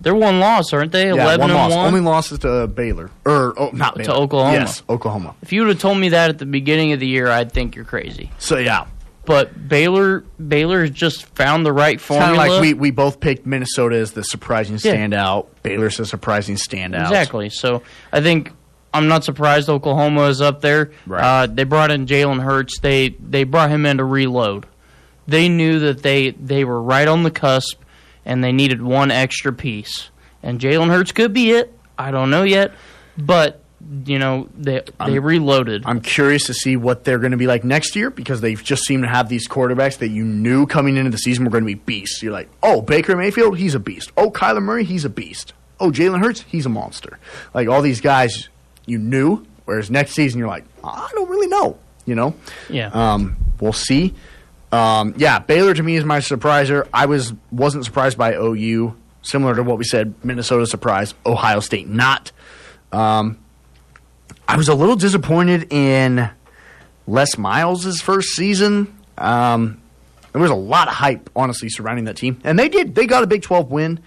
They're 0.00 0.14
one 0.16 0.40
loss, 0.40 0.72
aren't 0.72 0.90
they? 0.90 1.06
Yeah, 1.06 1.12
Eleven 1.22 1.40
one 1.42 1.50
and 1.50 1.58
loss. 1.58 1.70
one. 1.76 1.86
Only 1.86 2.00
losses 2.00 2.40
to 2.40 2.66
Baylor. 2.66 3.10
Or, 3.24 3.54
oh, 3.56 3.70
not 3.72 3.94
To 3.94 4.02
Baylor. 4.02 4.14
Oklahoma. 4.18 4.52
Yes, 4.58 4.82
Oklahoma. 4.88 5.36
if 5.42 5.52
you 5.52 5.60
would 5.62 5.68
have 5.68 5.78
told 5.78 5.96
me 5.98 6.08
that 6.08 6.28
at 6.30 6.38
the 6.38 6.46
beginning 6.46 6.92
of 6.92 6.98
the 6.98 7.06
year, 7.06 7.28
I'd 7.28 7.52
think 7.52 7.76
you're 7.76 7.84
crazy. 7.84 8.32
So, 8.40 8.58
yeah. 8.58 8.86
But 9.24 9.68
Baylor 9.68 10.20
Baylor 10.48 10.80
has 10.80 10.90
just 10.90 11.24
found 11.36 11.64
the 11.64 11.72
right 11.72 11.94
It's 11.94 12.06
kind 12.06 12.22
formula. 12.24 12.44
of 12.46 12.52
like 12.54 12.60
we, 12.60 12.74
we 12.74 12.90
both 12.90 13.20
picked 13.20 13.46
Minnesota 13.46 13.96
as 13.96 14.12
the 14.12 14.24
surprising 14.24 14.78
Yeah. 14.82 14.94
standout. 14.96 15.46
Baylor's 15.62 16.00
a 16.00 16.06
surprising 16.06 16.56
standout. 16.56 17.02
Exactly. 17.02 17.48
So 17.48 17.82
I 18.12 18.20
think 18.20 18.50
I'm 18.92 19.06
not 19.08 19.22
surprised 19.24 19.68
Oklahoma 19.68 20.22
is 20.24 20.40
up 20.40 20.60
there. 20.60 20.90
Right. 21.06 21.22
Uh, 21.22 21.46
they 21.46 21.64
brought 21.64 21.90
in 21.92 22.06
Jalen 22.06 22.42
Hurts. 22.42 22.80
They 22.80 23.10
they 23.10 23.44
brought 23.44 23.70
him 23.70 23.86
in 23.86 23.98
to 23.98 24.04
reload. 24.04 24.66
They 25.28 25.48
knew 25.48 25.78
that 25.78 26.02
they 26.02 26.30
they 26.30 26.64
were 26.64 26.82
right 26.82 27.06
on 27.06 27.22
the 27.22 27.30
cusp, 27.30 27.80
and 28.26 28.42
they 28.42 28.50
needed 28.52 28.82
one 28.82 29.12
extra 29.12 29.52
piece. 29.52 30.10
And 30.42 30.58
Jalen 30.60 30.88
Hurts 30.90 31.12
could 31.12 31.32
be 31.32 31.52
it. 31.52 31.72
I 31.96 32.10
don't 32.10 32.28
know 32.30 32.42
yet, 32.42 32.72
but 33.16 33.61
you 34.04 34.18
know 34.18 34.48
they 34.56 34.82
they 35.04 35.18
reloaded. 35.18 35.82
I'm 35.86 36.00
curious 36.00 36.44
to 36.44 36.54
see 36.54 36.76
what 36.76 37.04
they're 37.04 37.18
going 37.18 37.32
to 37.32 37.36
be 37.36 37.46
like 37.46 37.64
next 37.64 37.94
year 37.96 38.10
because 38.10 38.40
they 38.40 38.54
just 38.54 38.84
seem 38.84 39.02
to 39.02 39.08
have 39.08 39.28
these 39.28 39.48
quarterbacks 39.48 39.98
that 39.98 40.08
you 40.08 40.24
knew 40.24 40.66
coming 40.66 40.96
into 40.96 41.10
the 41.10 41.18
season 41.18 41.44
were 41.44 41.50
going 41.50 41.64
to 41.64 41.66
be 41.66 41.74
beasts. 41.74 42.22
You're 42.22 42.32
like, 42.32 42.48
oh, 42.62 42.80
Baker 42.80 43.16
Mayfield, 43.16 43.58
he's 43.58 43.74
a 43.74 43.80
beast. 43.80 44.12
Oh, 44.16 44.30
Kyler 44.30 44.62
Murray, 44.62 44.84
he's 44.84 45.04
a 45.04 45.10
beast. 45.10 45.52
Oh, 45.80 45.90
Jalen 45.90 46.20
Hurts, 46.20 46.42
he's 46.42 46.66
a 46.66 46.68
monster. 46.68 47.18
Like 47.54 47.68
all 47.68 47.82
these 47.82 48.00
guys 48.00 48.48
you 48.86 48.98
knew, 48.98 49.44
whereas 49.64 49.90
next 49.90 50.12
season 50.12 50.38
you're 50.38 50.48
like, 50.48 50.64
I 50.84 51.08
don't 51.12 51.28
really 51.28 51.48
know. 51.48 51.78
You 52.04 52.14
know? 52.14 52.34
Yeah. 52.68 52.90
Um, 52.92 53.36
we'll 53.60 53.72
see. 53.72 54.14
Um, 54.70 55.14
yeah, 55.16 55.38
Baylor 55.38 55.74
to 55.74 55.82
me 55.82 55.96
is 55.96 56.04
my 56.04 56.18
surpriser. 56.18 56.88
I 56.92 57.06
was 57.06 57.34
wasn't 57.50 57.84
surprised 57.84 58.16
by 58.16 58.34
OU. 58.34 58.96
Similar 59.22 59.54
to 59.56 59.62
what 59.62 59.78
we 59.78 59.84
said, 59.84 60.14
Minnesota 60.24 60.66
surprised, 60.66 61.14
Ohio 61.24 61.60
State 61.60 61.88
not. 61.88 62.32
Um, 62.90 63.38
I 64.52 64.56
was 64.56 64.68
a 64.68 64.74
little 64.74 64.96
disappointed 64.96 65.72
in 65.72 66.28
Les 67.06 67.38
Miles' 67.38 68.02
first 68.02 68.34
season. 68.34 68.94
Um, 69.16 69.80
there 70.32 70.42
was 70.42 70.50
a 70.50 70.54
lot 70.54 70.88
of 70.88 70.94
hype, 70.94 71.30
honestly, 71.34 71.70
surrounding 71.70 72.04
that 72.04 72.18
team, 72.18 72.38
and 72.44 72.58
they 72.58 72.68
did. 72.68 72.94
They 72.94 73.06
got 73.06 73.22
a 73.22 73.26
Big 73.26 73.40
Twelve 73.40 73.70
win, 73.70 74.00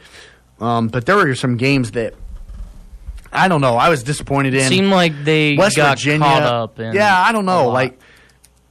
um, 0.60 0.88
but 0.90 1.08
there 1.08 1.16
were 1.16 1.34
some 1.34 1.58
games 1.58 1.92
that 1.92 2.14
I 3.34 3.48
don't 3.48 3.60
know. 3.60 3.76
I 3.76 3.90
was 3.90 4.04
disappointed 4.04 4.54
in. 4.54 4.70
Seemed 4.70 4.92
like 4.92 5.24
they 5.24 5.58
West 5.58 5.78
got 5.78 5.98
Virginia. 5.98 6.20
caught 6.20 6.44
up 6.44 6.80
in. 6.80 6.94
yeah, 6.94 7.20
I 7.20 7.32
don't 7.32 7.46
know. 7.46 7.70
Like, 7.70 8.00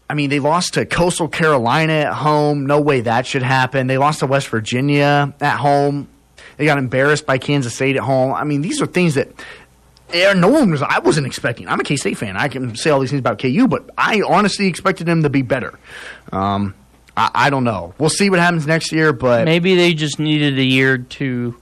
I 0.09 0.15
mean, 0.15 0.31
they 0.31 0.39
lost 0.39 0.75
to 0.75 0.87
Coastal 0.87 1.27
Carolina 1.27 1.93
at 1.93 2.13
home. 2.15 2.67
No 2.67 2.81
way 2.81 3.01
that 3.01 3.27
should 3.27 3.43
happen. 3.43 3.89
They 3.89 3.99
lost 3.99 4.21
to 4.21 4.27
West 4.27 4.47
Virginia 4.47 5.35
at 5.41 5.57
home. 5.57 6.07
They 6.57 6.67
got 6.67 6.79
embarrassed 6.79 7.27
by 7.27 7.39
Kansas 7.39 7.75
State 7.75 7.97
at 7.97 8.03
home. 8.03 8.33
I 8.33 8.45
mean, 8.45 8.63
these 8.63 8.81
are 8.81 8.87
things 8.87 9.15
that 9.17 9.29
yeah, 10.13 10.33
no 10.33 10.49
one 10.49 10.71
was. 10.71 10.83
I 10.83 10.99
wasn't 10.99 11.27
expecting. 11.27 11.69
I'm 11.69 11.81
a 11.81 11.85
K 11.85 11.97
State 11.97 12.19
fan. 12.19 12.37
I 12.37 12.49
can 12.49 12.77
say 12.77 12.91
all 12.91 13.01
these 13.01 13.11
things 13.11 13.21
about 13.21 13.39
KU, 13.41 13.67
but 13.69 13.89
I 13.97 14.23
honestly 14.23 14.67
expected 14.67 15.07
them 15.07 15.23
to 15.23 15.31
be 15.31 15.43
better. 15.43 15.79
Um, 16.33 16.75
I, 17.17 17.31
I 17.35 17.51
don't 17.51 17.65
know. 17.65 17.95
We'll 17.99 18.11
see 18.11 18.31
what 18.31 18.39
happens 18.39 18.67
next 18.67 18.93
year, 18.93 19.13
but 19.13 19.45
Maybe 19.45 19.75
they 19.75 19.95
just 19.95 20.19
needed 20.19 20.59
a 20.59 20.65
year 20.65 20.99
to 20.99 21.57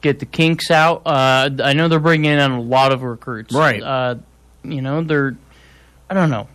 get 0.00 0.18
the 0.18 0.26
kinks 0.26 0.70
out. 0.70 1.02
Uh, 1.06 1.50
I 1.62 1.72
know 1.72 1.88
they're 1.88 2.00
bringing 2.00 2.30
in 2.30 2.38
a 2.38 2.60
lot 2.60 2.92
of 2.92 3.02
recruits. 3.02 3.54
Right. 3.54 3.82
Uh, 3.82 4.16
you 4.62 4.82
know, 4.82 5.02
they're. 5.02 5.36
I 6.10 6.14
don't 6.14 6.30
know. 6.30 6.48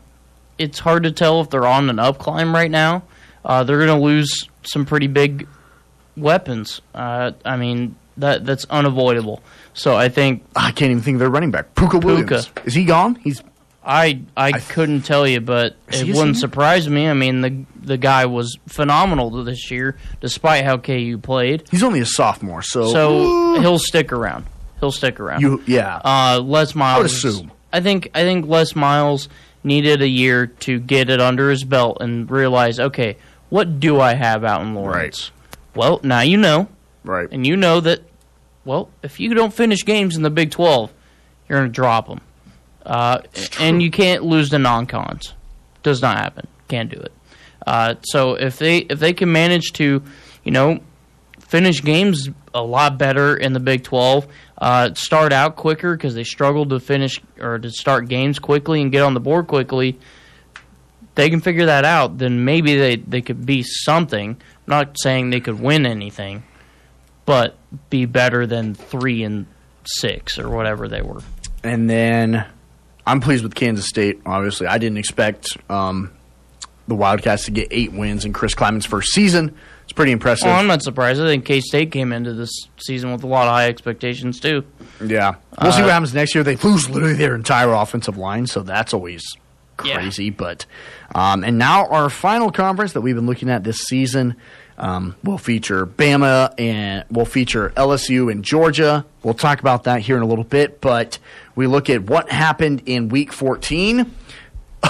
It's 0.58 0.80
hard 0.80 1.04
to 1.04 1.12
tell 1.12 1.42
if 1.42 1.50
they're 1.50 1.68
on 1.68 1.90
an 1.90 2.00
up 2.00 2.18
climb 2.20 2.54
right 2.54 2.70
now. 2.72 3.04
Uh, 3.46 3.64
they're 3.64 3.78
going 3.78 3.98
to 4.00 4.04
lose 4.04 4.48
some 4.64 4.86
pretty 4.86 5.08
big 5.08 5.48
weapons. 6.16 6.82
Uh, 6.94 7.32
I 7.46 7.58
mean, 7.58 7.96
that 8.18 8.46
that's 8.46 8.66
unavoidable. 8.66 9.42
So 9.78 9.96
I 9.96 10.10
think 10.10 10.44
I 10.56 10.72
can't 10.72 10.92
even 10.92 11.04
think 11.04 11.16
of 11.16 11.20
their 11.20 11.30
running 11.30 11.52
back. 11.52 11.76
Pooka 11.76 12.04
Williams. 12.04 12.50
Is 12.66 12.74
he 12.74 12.84
gone? 12.84 13.16
He's 13.16 13.42
I 13.88 14.24
I, 14.36 14.52
couldn't 14.52 15.04
tell 15.04 15.26
you, 15.26 15.40
but 15.40 15.78
it 15.88 16.14
wouldn't 16.14 16.36
surprise 16.36 16.90
me. 16.90 17.08
I 17.08 17.14
mean, 17.14 17.42
the 17.42 17.66
the 17.82 17.98
guy 17.98 18.26
was 18.26 18.58
phenomenal 18.68 19.30
this 19.44 19.72
year, 19.72 19.96
despite 20.20 20.66
how 20.66 20.78
KU 20.78 21.18
played. 21.22 21.64
he's 21.72 21.84
only 21.84 22.02
a 22.02 22.06
sophomore, 22.06 22.62
so 22.62 22.92
So 22.92 23.62
he'll 23.62 23.80
stick 23.80 24.12
around. 24.12 24.46
He'll 24.82 24.92
stick 24.92 25.22
around. 25.22 25.42
you 25.42 25.64
yeah. 25.66 26.02
uh, 26.04 26.42
Les 26.44 26.76
Miles. 26.76 27.06
assume. 27.06 27.52
I 27.72 27.80
think 27.80 28.10
I 28.14 28.24
think 28.24 28.48
Les 28.48 28.76
Miles 28.76 29.30
needed 29.64 30.02
a 30.02 30.08
year 30.08 30.48
to 30.48 30.80
get 30.80 31.10
it 31.10 31.22
under 31.22 31.50
his 31.50 31.64
belt 31.64 31.98
and 32.02 32.30
realize, 32.30 32.80
okay, 32.80 33.18
what 33.50 33.80
do 33.80 34.02
I 34.02 34.16
have 34.16 34.44
out 34.44 34.62
in 34.62 34.76
Lawrence? 34.76 35.32
Well, 35.76 36.02
now 36.04 36.22
you 36.22 36.38
know, 36.38 36.68
right. 37.04 37.30
and 37.32 37.48
you 37.48 37.56
know 37.56 37.80
that. 37.80 38.02
Well, 38.68 38.90
if 39.02 39.20
you 39.20 39.34
don't 39.34 39.54
finish 39.54 39.84
games 39.86 40.16
in 40.16 40.24
the 40.24 40.30
Big 40.30 40.52
Twelve, 40.52 40.94
you're 41.48 41.60
going 41.60 41.70
to 41.70 41.74
drop 41.74 42.08
them, 42.08 42.22
uh, 42.86 43.22
and 43.60 43.82
you 43.82 43.90
can't 43.90 44.24
lose 44.24 44.50
the 44.50 44.60
non-cons. 44.60 45.34
Does 45.84 46.02
not 46.02 46.18
happen. 46.18 46.48
Can't 46.68 46.92
do 46.92 47.00
it. 47.00 47.14
Uh, 47.66 47.96
so 48.02 48.36
if 48.36 48.60
they 48.60 48.80
if 48.80 49.00
they 49.00 49.14
can 49.14 49.32
manage 49.32 49.72
to, 49.74 50.04
you 50.44 50.52
know, 50.52 50.82
finish 51.40 51.82
games 51.82 52.30
a 52.54 52.62
lot 52.62 52.98
better 52.98 53.38
in 53.38 53.54
the 53.54 53.60
Big 53.60 53.84
12. 53.84 54.28
Uh, 54.58 54.94
start 54.96 55.32
out 55.32 55.56
quicker 55.56 55.96
because 55.96 56.16
they 56.16 56.24
struggled 56.24 56.70
to 56.72 56.80
finish 56.80 57.22
or 57.40 57.60
to 57.60 57.70
start 57.70 58.08
games 58.08 58.40
quickly 58.40 58.82
and 58.82 58.92
get 58.92 59.04
on 59.04 59.14
the 59.14 59.20
board 59.20 59.48
quickly. 59.48 59.98
They 61.16 61.30
can 61.30 61.42
figure 61.42 61.68
that 61.68 61.86
out, 61.86 62.18
then 62.18 62.46
maybe 62.46 62.76
they, 62.76 62.96
they 62.98 63.22
could 63.22 63.46
be 63.46 63.64
something. 63.64 64.32
I'm 64.32 64.64
not 64.68 64.98
saying 65.00 65.30
they 65.30 65.40
could 65.40 65.60
win 65.60 65.86
anything, 65.86 66.44
but 67.28 67.56
be 67.92 68.06
better 68.06 68.48
than 68.48 68.74
three 68.74 69.22
and 69.24 69.46
six 69.86 70.40
or 70.40 70.50
whatever 70.50 70.88
they 70.88 71.04
were. 71.04 71.22
And 71.64 71.88
then 71.88 72.44
I'm 73.06 73.20
pleased 73.22 73.44
with 73.44 73.54
Kansas 73.54 73.86
State. 73.88 74.20
Obviously, 74.26 74.66
I 74.66 74.80
didn't 74.80 74.98
expect 74.98 75.56
um, 75.70 76.12
the 76.88 76.96
Wildcats 76.96 77.46
to 77.46 77.52
get 77.52 77.68
eight 77.70 77.92
wins 77.92 78.26
in 78.26 78.34
Chris 78.34 78.56
Klieman's 78.56 78.86
first 78.86 79.12
season. 79.14 79.56
It's 79.84 79.94
pretty 79.94 80.12
impressive. 80.12 80.48
Well, 80.48 80.56
I'm 80.60 80.68
not 80.68 80.82
surprised. 80.84 81.22
I 81.22 81.26
think 81.26 81.46
K 81.46 81.62
State 81.62 81.92
came 81.92 82.12
into 82.12 82.34
this 82.34 82.52
season 82.78 83.12
with 83.12 83.24
a 83.24 83.28
lot 83.28 83.48
of 83.48 83.54
high 83.54 83.68
expectations 83.68 84.40
too. 84.40 84.66
yeah, 85.06 85.36
we'll 85.62 85.72
see 85.72 85.80
Uh, 85.80 85.84
what 85.86 85.92
happens 85.92 86.14
next 86.14 86.36
year. 86.36 86.44
They 86.44 86.56
lose 86.58 86.90
literally 86.90 87.14
their 87.16 87.36
entire 87.36 87.72
offensive 87.72 88.18
line, 88.18 88.48
so 88.48 88.64
that's 88.64 88.94
always 88.94 89.24
Yeah. 89.86 89.96
crazy. 89.96 90.30
But 90.30 90.66
um, 91.16 91.44
and 91.46 91.58
now 91.58 91.88
our 91.88 92.10
final 92.10 92.52
conference 92.52 92.92
that 92.94 93.02
we've 93.02 93.16
been 93.16 93.28
looking 93.28 93.50
at 93.50 93.64
this 93.64 93.78
season 93.80 94.36
um, 94.78 95.16
will 95.24 95.38
feature 95.38 95.86
Bama 95.86 96.54
and 96.58 97.04
will 97.10 97.26
feature 97.26 97.72
LSU 97.76 98.32
and 98.32 98.44
Georgia. 98.44 99.06
We'll 99.24 99.34
talk 99.34 99.60
about 99.60 99.84
that 99.86 100.02
here 100.02 100.18
in 100.18 100.24
a 100.24 100.28
little 100.28 100.44
bit. 100.44 100.82
But 100.82 101.20
we 101.56 101.68
look 101.68 101.90
at 101.90 102.04
what 102.04 102.30
happened 102.30 102.84
in 102.86 103.10
Week 103.10 103.34
14. 103.34 104.12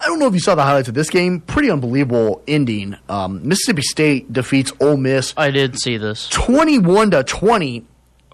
I 0.00 0.06
don't 0.06 0.20
know 0.20 0.28
if 0.28 0.34
you 0.34 0.40
saw 0.40 0.54
the 0.54 0.62
highlights 0.62 0.88
of 0.88 0.94
this 0.94 1.10
game. 1.10 1.40
Pretty 1.40 1.70
unbelievable 1.70 2.42
ending. 2.46 2.96
Um, 3.08 3.46
Mississippi 3.46 3.82
State 3.82 4.32
defeats 4.32 4.72
Ole 4.80 4.96
Miss 4.96 5.34
I 5.36 5.50
did 5.50 5.78
see 5.78 5.96
this. 5.96 6.28
21 6.28 7.10
to 7.10 7.24
20. 7.24 7.84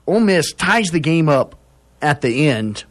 Ole 0.06 0.20
Miss 0.20 0.52
ties 0.52 0.88
the 0.88 1.00
game 1.00 1.28
up 1.30 1.56
at 2.02 2.20
the 2.20 2.48
end. 2.48 2.84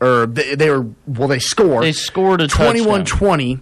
Or 0.00 0.26
they, 0.26 0.54
they 0.54 0.70
were, 0.70 0.86
well, 1.06 1.28
they 1.28 1.38
score. 1.38 1.82
They 1.82 1.92
scored 1.92 2.40
a 2.40 2.48
21 2.48 3.00
touchdown. 3.00 3.18
20. 3.18 3.60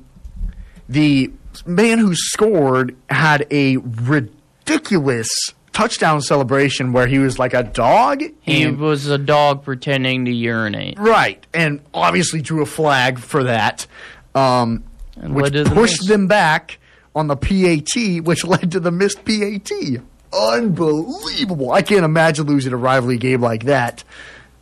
The 0.88 1.32
man 1.66 1.98
who 1.98 2.14
scored 2.14 2.96
had 3.10 3.46
a 3.50 3.76
ridiculous 3.78 5.28
touchdown 5.72 6.20
celebration 6.20 6.92
where 6.92 7.06
he 7.06 7.18
was 7.18 7.38
like 7.38 7.54
a 7.54 7.62
dog. 7.62 8.22
He 8.40 8.62
and- 8.62 8.78
was 8.78 9.06
a 9.06 9.18
dog 9.18 9.64
pretending 9.64 10.24
to 10.26 10.30
urinate. 10.30 10.98
Right, 10.98 11.44
and 11.54 11.80
obviously 11.94 12.42
drew 12.42 12.62
a 12.62 12.66
flag 12.66 13.18
for 13.18 13.44
that, 13.44 13.86
um, 14.34 14.84
And 15.16 15.34
which 15.34 15.54
pushed 15.66 16.08
them 16.08 16.26
back 16.26 16.78
on 17.14 17.26
the 17.26 17.36
PAT, 17.36 18.24
which 18.24 18.44
led 18.52 18.72
to 18.72 18.80
the 18.80 18.90
missed 18.90 19.24
PAT. 19.24 19.70
Unbelievable! 20.32 21.72
I 21.72 21.82
can't 21.82 22.04
imagine 22.04 22.46
losing 22.46 22.72
a 22.72 22.76
rivalry 22.76 23.18
game 23.18 23.42
like 23.42 23.64
that 23.64 24.02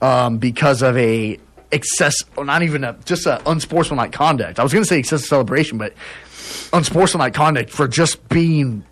um, 0.03 0.39
because 0.39 0.83
of 0.83 0.97
a 0.97 1.39
excess, 1.71 2.17
or 2.37 2.45
not 2.45 2.63
even 2.65 2.83
a 2.83 2.95
just 3.05 3.27
a 3.27 3.41
unsportsmanlike 3.49 4.11
conduct. 4.13 4.59
I 4.59 4.65
was 4.65 4.73
going 4.73 4.83
to 4.83 4.89
say 4.89 4.99
excessive 4.99 5.29
celebration, 5.29 5.79
but 5.79 5.95
unsportsmanlike 6.73 7.35
conduct 7.35 7.71
for 7.71 7.89
just 7.89 8.29
being 8.29 8.85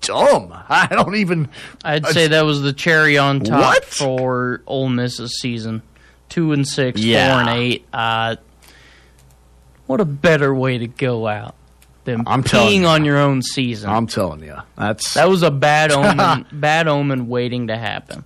dumb. 0.00 0.52
I 0.68 0.86
don't 0.90 1.16
even. 1.16 1.48
I'd 1.84 2.06
say 2.06 2.28
that 2.28 2.44
was 2.44 2.62
the 2.62 2.72
cherry 2.72 3.18
on 3.18 3.40
top 3.40 3.60
What? 3.60 3.84
for 3.84 4.62
Ole 4.66 4.88
Miss's 4.88 5.38
season. 5.40 5.82
Two 6.28 6.52
and 6.52 6.66
six, 6.66 7.00
Yeah. 7.00 7.32
four 7.32 7.40
and 7.50 7.60
eight. 7.60 7.86
Uh, 7.92 8.36
what 9.86 10.00
a 10.00 10.04
better 10.04 10.54
way 10.54 10.78
to 10.78 10.86
go 10.86 11.26
out 11.26 11.54
than 12.04 12.24
I'm 12.26 12.42
peeing 12.42 12.80
you. 12.80 12.86
on 12.86 13.04
your 13.04 13.18
own 13.18 13.42
season. 13.42 13.90
I'm 13.90 14.06
telling 14.06 14.42
you, 14.42 14.56
that's 14.76 15.14
that 15.14 15.28
was 15.28 15.42
a 15.42 15.50
bad 15.50 15.90
omen. 15.92 16.46
bad 16.52 16.88
omen 16.88 17.28
waiting 17.28 17.68
to 17.68 17.76
happen. 17.76 18.24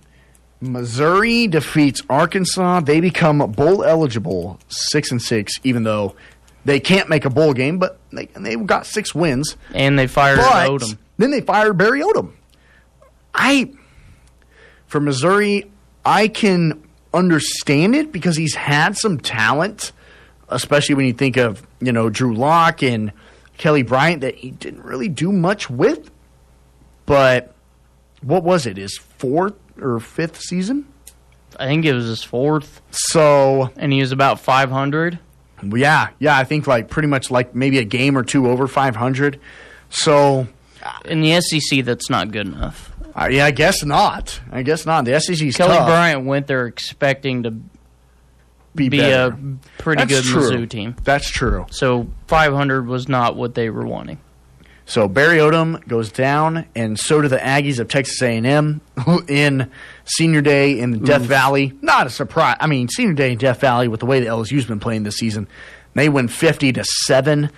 Missouri 0.61 1.47
defeats 1.47 2.01
Arkansas. 2.09 2.81
They 2.81 2.99
become 2.99 3.39
bowl 3.51 3.83
eligible, 3.83 4.59
six 4.69 5.11
and 5.11 5.21
six, 5.21 5.53
even 5.63 5.83
though 5.83 6.15
they 6.69 6.79
can't 6.79 7.09
make 7.09 7.25
a 7.25 7.29
bowl 7.29 7.53
game. 7.53 7.79
But 7.79 7.99
they 8.11 8.25
they 8.27 8.55
got 8.55 8.85
six 8.85 9.13
wins. 9.15 9.57
And 9.73 9.97
they 9.97 10.07
fired 10.07 10.37
But 10.37 10.69
Odom. 10.69 10.97
then 11.17 11.31
they 11.31 11.41
fired 11.41 11.73
Barry 11.77 12.01
Odom. 12.01 12.31
I 13.33 13.71
for 14.87 14.99
Missouri, 14.99 15.69
I 16.05 16.27
can 16.27 16.83
understand 17.13 17.95
it 17.95 18.11
because 18.11 18.37
he's 18.37 18.55
had 18.55 18.97
some 18.97 19.19
talent, 19.19 19.91
especially 20.49 20.95
when 20.95 21.05
you 21.05 21.13
think 21.13 21.37
of 21.37 21.65
you 21.79 21.91
know 21.91 22.09
Drew 22.09 22.35
Lock 22.35 22.81
and 22.83 23.11
Kelly 23.57 23.83
Bryant 23.83 24.21
that 24.21 24.35
he 24.35 24.51
didn't 24.51 24.83
really 24.83 25.09
do 25.09 25.31
much 25.31 25.69
with. 25.69 26.09
But 27.05 27.53
what 28.21 28.43
was 28.43 28.65
it? 28.65 28.77
His 28.77 28.97
fourth 28.97 29.55
or 29.81 29.99
fifth 29.99 30.39
season? 30.41 30.85
I 31.59 31.65
think 31.65 31.83
it 31.85 31.93
was 31.93 32.05
his 32.05 32.23
fourth, 32.23 32.81
So 32.91 33.71
and 33.75 33.91
he 33.91 33.99
was 34.01 34.11
about 34.11 34.39
500. 34.39 35.19
Yeah, 35.63 36.09
yeah, 36.19 36.37
I 36.37 36.43
think 36.43 36.67
like 36.67 36.89
pretty 36.89 37.07
much 37.07 37.29
like 37.31 37.55
maybe 37.55 37.77
a 37.79 37.83
game 37.83 38.17
or 38.17 38.23
two 38.23 38.47
over 38.49 38.67
500. 38.67 39.39
So 39.89 40.47
In 41.05 41.21
the 41.21 41.39
SEC, 41.41 41.83
that's 41.85 42.09
not 42.09 42.31
good 42.31 42.47
enough. 42.47 42.91
uh, 43.15 43.27
yeah, 43.31 43.45
I 43.45 43.51
guess 43.51 43.83
not. 43.83 44.39
I 44.51 44.61
guess 44.63 44.85
not. 44.85 45.05
The 45.05 45.19
SEC's 45.19 45.55
Kelly 45.55 45.75
tough. 45.77 45.87
Bryant 45.87 46.25
went 46.25 46.47
there 46.47 46.67
expecting 46.67 47.43
to 47.43 47.51
be, 48.75 48.87
be 48.89 49.01
a 49.01 49.35
pretty 49.79 50.05
That's 50.05 50.13
good 50.13 50.23
true. 50.31 50.51
Mizzou 50.51 50.69
team. 50.69 50.95
That's 51.03 51.29
true. 51.29 51.65
So 51.71 52.07
500 52.27 52.87
was 52.87 53.09
not 53.09 53.35
what 53.35 53.55
they 53.55 53.69
were 53.69 53.85
wanting. 53.85 54.19
So 54.89 55.07
Barry 55.07 55.37
Odom 55.37 55.87
goes 55.87 56.11
down, 56.11 56.65
and 56.73 56.99
so 56.99 57.21
do 57.21 57.27
the 57.27 57.37
Aggies 57.37 57.77
of 57.77 57.89
Texas 57.89 58.19
A&M 58.23 58.81
in 59.27 59.69
Senior 60.05 60.41
Day 60.41 60.79
in 60.79 61.03
Death 61.03 61.21
Valley. 61.21 61.73
Not 61.83 62.07
a 62.07 62.09
surprise. 62.09 62.57
I 62.59 62.65
mean, 62.65 62.89
Senior 62.89 63.13
Day 63.13 63.33
in 63.33 63.37
Death 63.37 63.61
Valley 63.61 63.87
with 63.87 63.99
the 63.99 64.07
way 64.07 64.19
the 64.19 64.25
LSU's 64.25 64.65
been 64.65 64.79
playing 64.79 65.03
this 65.03 65.17
season, 65.17 65.47
they 65.93 66.09
win 66.09 66.27
fifty 66.27 66.73
to 66.73 66.83
seven. 66.83 67.51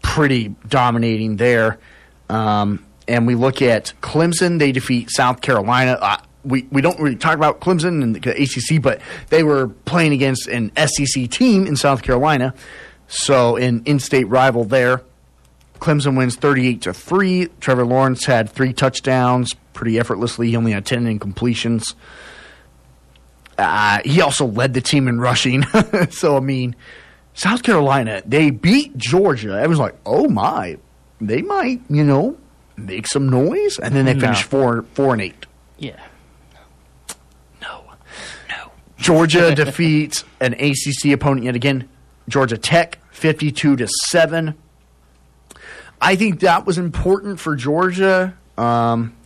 Pretty 0.00 0.54
dominating 0.68 1.38
there. 1.38 1.80
Um, 2.28 2.86
and 3.08 3.26
we 3.26 3.34
look 3.34 3.60
at 3.60 3.92
Clemson; 4.00 4.60
they 4.60 4.70
defeat 4.70 5.10
South 5.10 5.40
Carolina. 5.40 5.98
Uh, 6.00 6.18
we, 6.44 6.68
we 6.70 6.80
don't 6.80 7.00
really 7.00 7.16
talk 7.16 7.34
about 7.34 7.60
Clemson 7.60 8.00
and 8.00 8.14
the 8.14 8.30
ACC, 8.30 8.80
but 8.80 9.00
they 9.30 9.42
were 9.42 9.66
playing 9.66 10.12
against 10.12 10.46
an 10.46 10.70
SEC 10.76 11.28
team 11.30 11.66
in 11.66 11.74
South 11.74 12.02
Carolina, 12.02 12.54
so 13.08 13.56
an 13.56 13.82
in-state 13.86 14.28
rival 14.28 14.62
there. 14.62 15.02
Clemson 15.80 16.16
wins 16.16 16.36
38 16.36 16.82
to 16.82 16.92
3. 16.92 17.48
Trevor 17.60 17.84
Lawrence 17.86 18.24
had 18.26 18.50
three 18.50 18.72
touchdowns 18.72 19.54
pretty 19.72 19.98
effortlessly. 19.98 20.48
He 20.48 20.56
only 20.56 20.72
had 20.72 20.84
10 20.86 21.18
incompletions. 21.18 21.94
Uh, 23.56 23.98
he 24.04 24.20
also 24.20 24.46
led 24.46 24.74
the 24.74 24.80
team 24.80 25.08
in 25.08 25.20
rushing. 25.20 25.62
so, 26.10 26.36
I 26.36 26.40
mean, 26.40 26.76
South 27.34 27.62
Carolina, 27.62 28.22
they 28.24 28.50
beat 28.50 28.96
Georgia. 28.96 29.52
I 29.54 29.66
was 29.66 29.78
like, 29.78 29.94
oh 30.06 30.28
my, 30.28 30.78
they 31.20 31.42
might, 31.42 31.80
you 31.88 32.04
know, 32.04 32.36
make 32.76 33.06
some 33.08 33.28
noise. 33.28 33.78
And 33.78 33.94
then 33.94 34.04
they 34.04 34.14
No. 34.14 34.20
finished 34.20 34.44
4, 34.44 34.82
four 34.94 35.12
and 35.12 35.22
8. 35.22 35.46
Yeah. 35.78 35.96
No. 37.60 37.82
No. 38.48 38.70
Georgia 38.96 39.54
defeats 39.54 40.24
an 40.40 40.54
ACC 40.54 41.12
opponent 41.12 41.44
yet 41.44 41.56
again. 41.56 41.88
Georgia 42.28 42.58
Tech, 42.58 42.98
fifty-two 43.10 43.76
to 43.76 43.88
seven. 44.08 44.54
I 46.00 46.16
think 46.16 46.40
that 46.40 46.66
was 46.66 46.78
important 46.78 47.40
for 47.40 47.56
Georgia. 47.56 48.36
Um, 48.56 49.16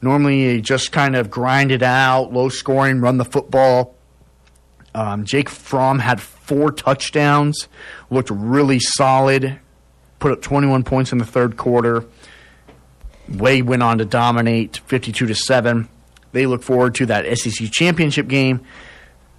normally, 0.00 0.42
you 0.42 0.60
just 0.60 0.92
kind 0.92 1.16
of 1.16 1.30
grind 1.30 1.72
it 1.72 1.82
out, 1.82 2.32
low 2.32 2.48
scoring, 2.48 3.00
run 3.00 3.18
the 3.18 3.24
football. 3.24 3.94
Um, 4.94 5.24
Jake 5.24 5.48
Fromm 5.48 5.98
had 5.98 6.20
four 6.20 6.70
touchdowns, 6.70 7.68
looked 8.10 8.30
really 8.30 8.78
solid, 8.78 9.58
put 10.18 10.32
up 10.32 10.42
21 10.42 10.84
points 10.84 11.12
in 11.12 11.18
the 11.18 11.24
third 11.24 11.56
quarter. 11.56 12.04
Way 13.28 13.62
went 13.62 13.82
on 13.82 13.98
to 13.98 14.04
dominate 14.04 14.78
52 14.86 15.26
to 15.26 15.34
7. 15.34 15.88
They 16.32 16.46
look 16.46 16.62
forward 16.62 16.94
to 16.96 17.06
that 17.06 17.38
SEC 17.38 17.70
championship 17.70 18.28
game. 18.28 18.62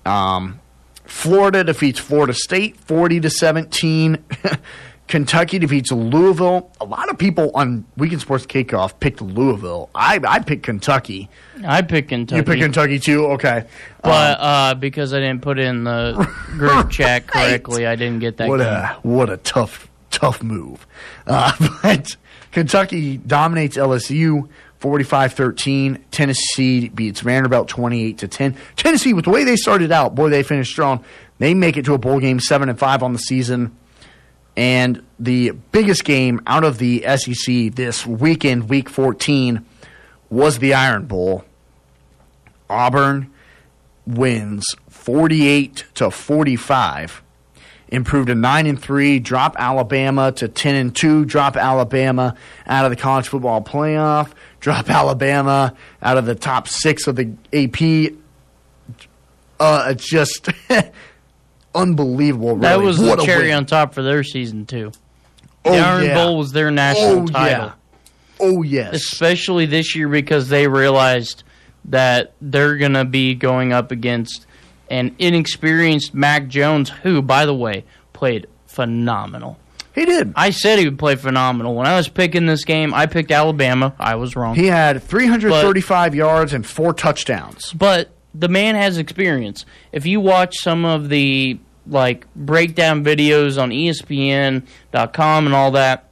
Um, 0.05 0.59
Florida 1.05 1.63
defeats 1.63 1.99
Florida 1.99 2.33
State 2.33 2.77
40 2.77 3.19
to 3.21 3.29
17. 3.29 4.23
Kentucky 5.13 5.59
defeats 5.59 5.91
Louisville. 5.91 6.71
A 6.81 6.85
lot 6.85 7.07
of 7.07 7.19
people 7.19 7.51
on 7.53 7.85
Weekend 7.97 8.19
Sports 8.19 8.47
Kickoff 8.47 8.99
picked 8.99 9.21
Louisville. 9.21 9.91
I 9.93 10.19
I 10.27 10.39
picked 10.39 10.63
Kentucky. 10.63 11.29
I 11.63 11.83
picked 11.83 12.09
Kentucky. 12.09 12.37
You 12.37 12.43
picked 12.43 12.63
Kentucky 12.63 12.97
too. 12.97 13.27
Okay, 13.33 13.65
But 14.01 14.39
uh, 14.39 14.73
because 14.73 15.13
I 15.13 15.19
didn't 15.19 15.43
put 15.43 15.59
it 15.59 15.67
in 15.67 15.83
the 15.83 16.27
group 16.57 16.89
chat 16.89 17.27
correctly, 17.27 17.85
I 17.85 17.95
didn't 17.95 18.21
get 18.21 18.37
that. 18.37 18.49
what 18.49 18.57
game. 18.57 18.65
a 18.65 18.99
what 19.03 19.29
a 19.29 19.37
tough 19.37 19.87
tough 20.09 20.41
move. 20.41 20.87
Uh, 21.27 21.51
but 21.83 22.17
Kentucky 22.51 23.17
dominates 23.17 23.77
LSU 23.77 24.49
45-13. 24.81 26.01
Tennessee 26.09 26.89
beats 26.89 27.19
Vanderbilt 27.19 27.67
28 27.67 28.17
to 28.17 28.27
10. 28.27 28.57
Tennessee 28.77 29.13
with 29.13 29.25
the 29.25 29.31
way 29.31 29.43
they 29.43 29.57
started 29.57 29.91
out, 29.91 30.15
boy 30.15 30.29
they 30.29 30.41
finished 30.41 30.71
strong. 30.71 31.05
They 31.37 31.53
make 31.53 31.77
it 31.77 31.85
to 31.85 31.93
a 31.93 31.99
bowl 31.99 32.19
game 32.19 32.39
7 32.39 32.67
and 32.67 32.79
5 32.79 33.03
on 33.03 33.13
the 33.13 33.19
season. 33.19 33.77
And 34.55 35.03
the 35.19 35.51
biggest 35.71 36.03
game 36.03 36.41
out 36.45 36.63
of 36.63 36.77
the 36.77 37.03
SEC 37.17 37.73
this 37.73 38.05
weekend, 38.05 38.69
week 38.69 38.89
14, 38.89 39.65
was 40.29 40.59
the 40.59 40.73
Iron 40.73 41.05
Bowl. 41.05 41.43
Auburn 42.69 43.31
wins 44.05 44.65
48 44.89 45.85
to 45.95 46.11
45 46.11 47.23
improved 47.89 48.27
to 48.27 48.35
9 48.35 48.65
and 48.65 48.81
3 48.81 49.19
drop 49.19 49.55
alabama 49.59 50.31
to 50.31 50.47
10 50.47 50.75
and 50.75 50.95
2 50.95 51.25
drop 51.25 51.55
alabama 51.55 52.35
out 52.65 52.85
of 52.85 52.89
the 52.89 52.95
college 52.95 53.27
football 53.27 53.61
playoff 53.61 54.31
drop 54.59 54.89
alabama 54.89 55.73
out 56.01 56.17
of 56.17 56.25
the 56.25 56.35
top 56.35 56.67
6 56.67 57.07
of 57.07 57.15
the 57.15 57.31
AP 57.53 58.13
uh 59.59 59.93
just 59.93 60.49
unbelievable 61.75 62.55
That 62.57 62.79
was 62.79 62.99
What 62.99 63.19
the 63.19 63.25
cherry 63.25 63.47
win. 63.47 63.57
on 63.57 63.65
top 63.65 63.93
for 63.93 64.01
their 64.01 64.23
season 64.23 64.65
too. 64.65 64.91
Oh, 65.65 65.71
the 65.71 65.77
Iron 65.77 66.05
yeah. 66.05 66.13
Bowl 66.15 66.37
was 66.37 66.51
their 66.51 66.67
oh, 66.67 66.71
national 66.71 67.23
oh, 67.23 67.25
title. 67.27 67.65
yeah. 67.67 67.73
oh 68.39 68.61
yes 68.63 68.93
especially 68.95 69.65
this 69.65 69.95
year 69.95 70.09
because 70.09 70.49
they 70.49 70.67
realized 70.67 71.43
that 71.85 72.33
they're 72.41 72.77
going 72.77 72.93
to 72.93 73.05
be 73.05 73.35
going 73.35 73.73
up 73.73 73.91
against 73.91 74.45
an 74.89 75.15
inexperienced 75.19 76.13
Mac 76.13 76.47
Jones, 76.47 76.89
who, 76.89 77.21
by 77.21 77.45
the 77.45 77.53
way, 77.53 77.83
played 78.13 78.47
phenomenal. 78.67 79.57
he 79.95 80.05
did 80.05 80.33
I 80.35 80.49
said 80.51 80.79
he 80.79 80.85
would 80.85 80.99
play 80.99 81.15
phenomenal. 81.15 81.75
When 81.75 81.87
I 81.87 81.95
was 81.95 82.07
picking 82.07 82.45
this 82.45 82.63
game, 82.63 82.93
I 82.93 83.05
picked 83.05 83.31
Alabama. 83.31 83.93
I 83.99 84.15
was 84.15 84.35
wrong. 84.35 84.55
he 84.55 84.67
had 84.67 85.01
335 85.03 86.15
yards 86.15 86.53
and 86.53 86.65
four 86.65 86.93
touchdowns 86.93 87.73
but 87.73 88.09
the 88.33 88.47
man 88.47 88.75
has 88.75 88.97
experience. 88.97 89.65
If 89.91 90.05
you 90.05 90.19
watch 90.19 90.55
some 90.57 90.85
of 90.85 91.09
the 91.09 91.59
like 91.87 92.25
breakdown 92.35 93.03
videos 93.03 93.61
on 93.61 93.71
ESPN.com 93.71 95.45
and 95.45 95.55
all 95.55 95.71
that, 95.71 96.09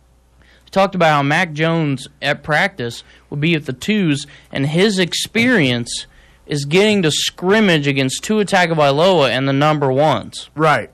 he 0.66 0.70
talked 0.72 0.96
about 0.96 1.12
how 1.16 1.24
Mac 1.24 1.54
Jones 1.54 2.08
at 2.22 2.44
practice 2.44 3.04
would 3.30 3.40
be 3.40 3.56
at 3.56 3.66
the 3.66 3.74
twos, 3.74 4.26
and 4.52 4.68
his 4.68 5.00
experience 5.00 6.08
is 6.46 6.66
getting 6.66 7.02
to 7.04 7.12
scrimmage 7.12 7.88
against 7.88 8.24
Tua 8.24 8.46
Tagovailoa 8.46 9.30
and 9.30 9.48
the 9.48 9.54
number 9.54 9.92
ones. 9.92 10.50
right 10.56 10.90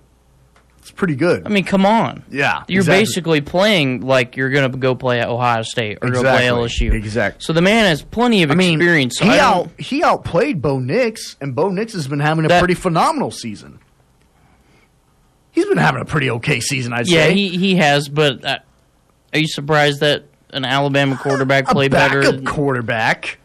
it's 0.79 0.91
pretty 0.93 1.15
good 1.15 1.45
I 1.45 1.49
mean, 1.49 1.65
come 1.65 1.85
on. 1.85 2.23
yeah 2.29 2.63
You're 2.69 2.79
exactly. 2.81 3.01
basically 3.01 3.41
playing 3.41 4.01
like 4.01 4.37
you're 4.37 4.49
going 4.51 4.71
to 4.71 4.77
go 4.77 4.95
play 4.95 5.19
at 5.19 5.27
Ohio 5.27 5.63
State 5.63 5.97
or 6.01 6.09
go 6.11 6.21
play 6.21 6.43
LSU. 6.47 6.93
Exactly. 6.93 7.41
So 7.43 7.51
the 7.51 7.61
man 7.61 7.83
has 7.85 8.03
plenty 8.03 8.41
of 8.43 8.51
I 8.51 8.55
mean, 8.55 8.75
experience. 8.79 9.17
So 9.17 9.25
he 9.25 9.31
out 9.37 9.69
he 9.79 10.01
outplayed 10.01 10.61
Bo 10.61 10.79
Nix, 10.79 11.35
and 11.41 11.53
Bo 11.53 11.69
Nix 11.71 11.91
has 11.93 12.07
been 12.07 12.21
having 12.21 12.45
a 12.45 12.47
That- 12.47 12.59
pretty 12.59 12.73
phenomenal 12.75 13.31
season. 13.31 13.79
He's 15.57 15.65
been 15.65 15.77
having 15.79 16.01
a 16.01 16.05
pretty 16.05 16.29
okay 16.29 16.59
season, 16.59 16.93
I'd 16.93 17.07
Yeah, 17.07 17.23
say. 17.23 17.29
Yeah, 17.29 17.33
he 17.33 17.57
he 17.57 17.75
has, 17.77 18.09
but 18.09 18.45
uh, 18.45 18.59
are 19.33 19.39
you 19.39 19.47
surprised 19.47 20.01
that 20.01 20.25
an 20.51 20.65
Alabama 20.65 21.17
quarterback 21.17 21.67
a 21.67 21.73
played 21.73 21.89
backup 21.89 22.35
better? 22.35 22.43
quarterback. 22.43 23.39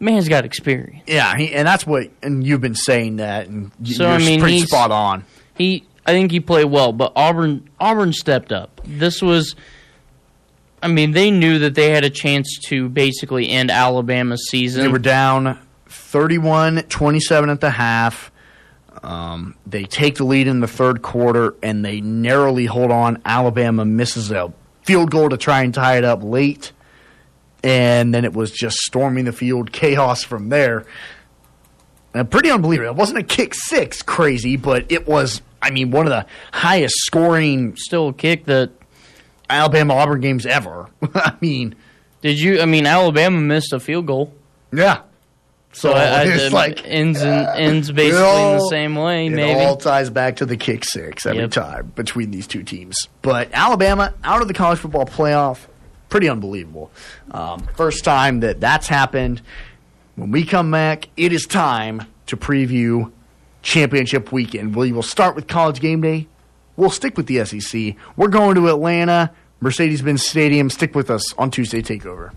Man's 0.00 0.26
got 0.26 0.46
experience. 0.46 1.02
Yeah, 1.06 1.36
he, 1.36 1.52
and 1.52 1.68
that's 1.68 1.86
what, 1.86 2.08
and 2.22 2.46
you've 2.46 2.62
been 2.62 2.74
saying 2.74 3.16
that, 3.16 3.46
and 3.48 3.70
y- 3.78 3.90
So, 3.92 4.04
you're 4.04 4.12
I 4.14 4.18
mean, 4.18 4.40
pretty 4.40 4.60
spot 4.60 4.90
on. 4.90 5.26
He, 5.54 5.84
I 6.06 6.12
think 6.12 6.30
he 6.32 6.40
played 6.40 6.64
well, 6.64 6.92
but 6.94 7.12
Auburn 7.14 7.68
Auburn 7.78 8.14
stepped 8.14 8.50
up. 8.50 8.80
This 8.86 9.20
was, 9.20 9.54
I 10.82 10.88
mean, 10.88 11.10
they 11.10 11.30
knew 11.30 11.58
that 11.58 11.74
they 11.74 11.90
had 11.90 12.04
a 12.04 12.10
chance 12.10 12.58
to 12.68 12.88
basically 12.88 13.50
end 13.50 13.70
Alabama's 13.70 14.48
season. 14.48 14.80
They 14.82 14.88
were 14.88 14.98
down 14.98 15.58
31-27 15.88 17.50
at 17.50 17.60
the 17.60 17.70
half. 17.70 18.30
Um, 19.02 19.56
they 19.66 19.84
take 19.84 20.16
the 20.16 20.24
lead 20.24 20.46
in 20.46 20.60
the 20.60 20.66
third 20.66 21.02
quarter, 21.02 21.54
and 21.62 21.84
they 21.84 22.00
narrowly 22.00 22.66
hold 22.66 22.90
on. 22.90 23.20
Alabama 23.24 23.84
misses 23.84 24.30
a 24.30 24.52
field 24.82 25.10
goal 25.10 25.28
to 25.28 25.36
try 25.36 25.62
and 25.62 25.72
tie 25.72 25.98
it 25.98 26.04
up 26.04 26.22
late, 26.22 26.72
and 27.62 28.14
then 28.14 28.24
it 28.24 28.32
was 28.32 28.50
just 28.50 28.76
storming 28.78 29.24
the 29.24 29.32
field, 29.32 29.72
chaos 29.72 30.22
from 30.24 30.48
there. 30.48 30.84
And 32.14 32.30
pretty 32.30 32.50
unbelievable. 32.50 32.90
It 32.90 32.96
wasn't 32.96 33.18
a 33.18 33.22
kick 33.22 33.54
six 33.54 34.02
crazy, 34.02 34.56
but 34.56 34.90
it 34.90 35.06
was, 35.06 35.42
I 35.60 35.70
mean, 35.70 35.90
one 35.90 36.06
of 36.06 36.10
the 36.10 36.26
highest 36.52 36.94
scoring 36.98 37.76
still 37.76 38.12
kick 38.12 38.46
that. 38.46 38.70
Alabama 39.50 39.94
Auburn 39.94 40.20
games 40.20 40.44
ever. 40.44 40.90
I 41.14 41.32
mean, 41.40 41.74
Did 42.20 42.38
you? 42.38 42.60
I 42.60 42.66
mean, 42.66 42.84
Alabama 42.86 43.40
missed 43.40 43.72
a 43.72 43.80
field 43.80 44.06
goal, 44.06 44.34
yeah. 44.72 45.02
So 45.72 45.92
I, 45.92 46.04
I, 46.04 46.22
it's 46.24 46.44
it 46.44 46.52
like 46.52 46.84
ends 46.86 47.20
and 47.22 47.46
ends 47.58 47.90
basically 47.92 48.18
in 48.42 48.58
the 48.58 48.68
same 48.70 48.94
way. 48.96 49.28
Maybe. 49.28 49.42
It 49.42 49.54
Maybe 49.54 49.60
all 49.66 49.76
ties 49.76 50.10
back 50.10 50.36
to 50.36 50.46
the 50.46 50.56
kick 50.56 50.84
six 50.84 51.24
every 51.26 51.42
Yep. 51.42 51.50
time 51.52 51.92
between 51.94 52.30
these 52.30 52.46
two 52.46 52.62
teams. 52.62 52.96
But 53.22 53.50
Alabama 53.52 54.12
out 54.24 54.42
of 54.42 54.48
the 54.48 54.54
college 54.54 54.78
football 54.78 55.04
playoff, 55.06 55.66
pretty 56.08 56.28
unbelievable. 56.28 56.90
Um, 57.30 57.66
first 57.76 58.04
time 58.04 58.40
that 58.40 58.60
that's 58.60 58.88
happened. 58.88 59.42
When 60.16 60.30
we 60.32 60.44
come 60.44 60.70
back, 60.72 61.08
it 61.16 61.32
is 61.32 61.46
time 61.46 62.02
to 62.26 62.36
preview 62.36 63.12
championship 63.62 64.32
weekend. 64.32 64.74
We 64.74 64.90
will 64.90 65.02
start 65.02 65.36
with 65.36 65.46
college 65.46 65.80
game 65.80 66.00
day. 66.00 66.26
We'll 66.76 66.90
stick 66.90 67.16
with 67.16 67.26
the 67.26 67.44
SEC. 67.44 67.94
We're 68.16 68.28
going 68.28 68.54
to 68.56 68.68
Atlanta, 68.68 69.30
Mercedes-Benz 69.60 70.24
Stadium. 70.26 70.70
Stick 70.70 70.94
with 70.94 71.10
us 71.10 71.32
on 71.34 71.50
Tuesday 71.50 71.82
Takeover. 71.82 72.32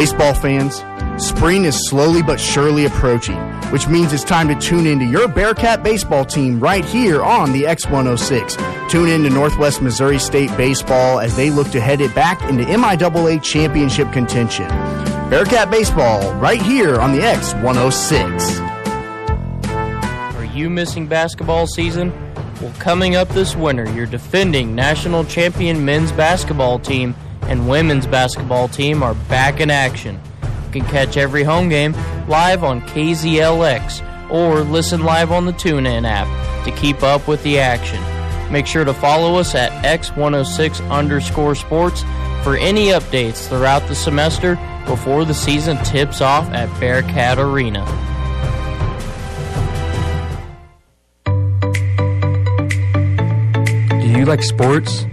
Baseball 0.00 0.32
fans, 0.32 0.82
spring 1.22 1.66
is 1.66 1.86
slowly 1.86 2.22
but 2.22 2.40
surely 2.40 2.86
approaching, 2.86 3.36
which 3.70 3.86
means 3.86 4.14
it's 4.14 4.24
time 4.24 4.48
to 4.48 4.54
tune 4.54 4.86
into 4.86 5.04
your 5.04 5.28
Bearcat 5.28 5.82
baseball 5.82 6.24
team 6.24 6.58
right 6.58 6.86
here 6.86 7.22
on 7.22 7.52
the 7.52 7.64
X106. 7.64 8.88
Tune 8.88 9.10
in 9.10 9.24
to 9.24 9.28
Northwest 9.28 9.82
Missouri 9.82 10.18
State 10.18 10.48
Baseball 10.56 11.20
as 11.20 11.36
they 11.36 11.50
look 11.50 11.68
to 11.72 11.82
head 11.82 12.00
it 12.00 12.14
back 12.14 12.40
into 12.48 12.64
MIAA 12.64 13.42
championship 13.42 14.10
contention. 14.10 14.68
Bearcat 15.28 15.70
baseball 15.70 16.32
right 16.36 16.62
here 16.62 16.98
on 16.98 17.12
the 17.12 17.18
X106. 17.18 18.58
Are 20.34 20.44
you 20.46 20.70
missing 20.70 21.08
basketball 21.08 21.66
season? 21.66 22.10
Well, 22.62 22.72
coming 22.78 23.16
up 23.16 23.28
this 23.28 23.54
winter, 23.54 23.84
your 23.92 24.06
defending 24.06 24.74
national 24.74 25.26
champion 25.26 25.84
men's 25.84 26.10
basketball 26.10 26.78
team 26.78 27.14
and 27.42 27.68
women's 27.68 28.06
basketball 28.06 28.68
team 28.68 29.02
are 29.02 29.14
back 29.28 29.60
in 29.60 29.70
action. 29.70 30.20
You 30.42 30.80
can 30.80 30.90
catch 30.90 31.16
every 31.16 31.42
home 31.42 31.68
game 31.68 31.94
live 32.28 32.62
on 32.62 32.80
KZLX 32.82 34.30
or 34.30 34.60
listen 34.60 35.02
live 35.02 35.32
on 35.32 35.44
the 35.46 35.52
TuneIn 35.52 36.08
app 36.08 36.64
to 36.64 36.72
keep 36.72 37.02
up 37.02 37.26
with 37.26 37.42
the 37.42 37.58
action. 37.58 38.00
Make 38.52 38.66
sure 38.66 38.84
to 38.84 38.94
follow 38.94 39.36
us 39.36 39.54
at 39.54 39.70
X106 39.84 40.90
underscore 40.90 41.54
sports 41.54 42.02
for 42.42 42.56
any 42.56 42.88
updates 42.88 43.48
throughout 43.48 43.86
the 43.88 43.94
semester 43.94 44.58
before 44.86 45.24
the 45.24 45.34
season 45.34 45.76
tips 45.84 46.20
off 46.20 46.48
at 46.50 46.68
Bearcat 46.80 47.38
Arena. 47.38 47.84
Do 54.00 54.08
you 54.08 54.24
like 54.24 54.42
sports? 54.42 55.06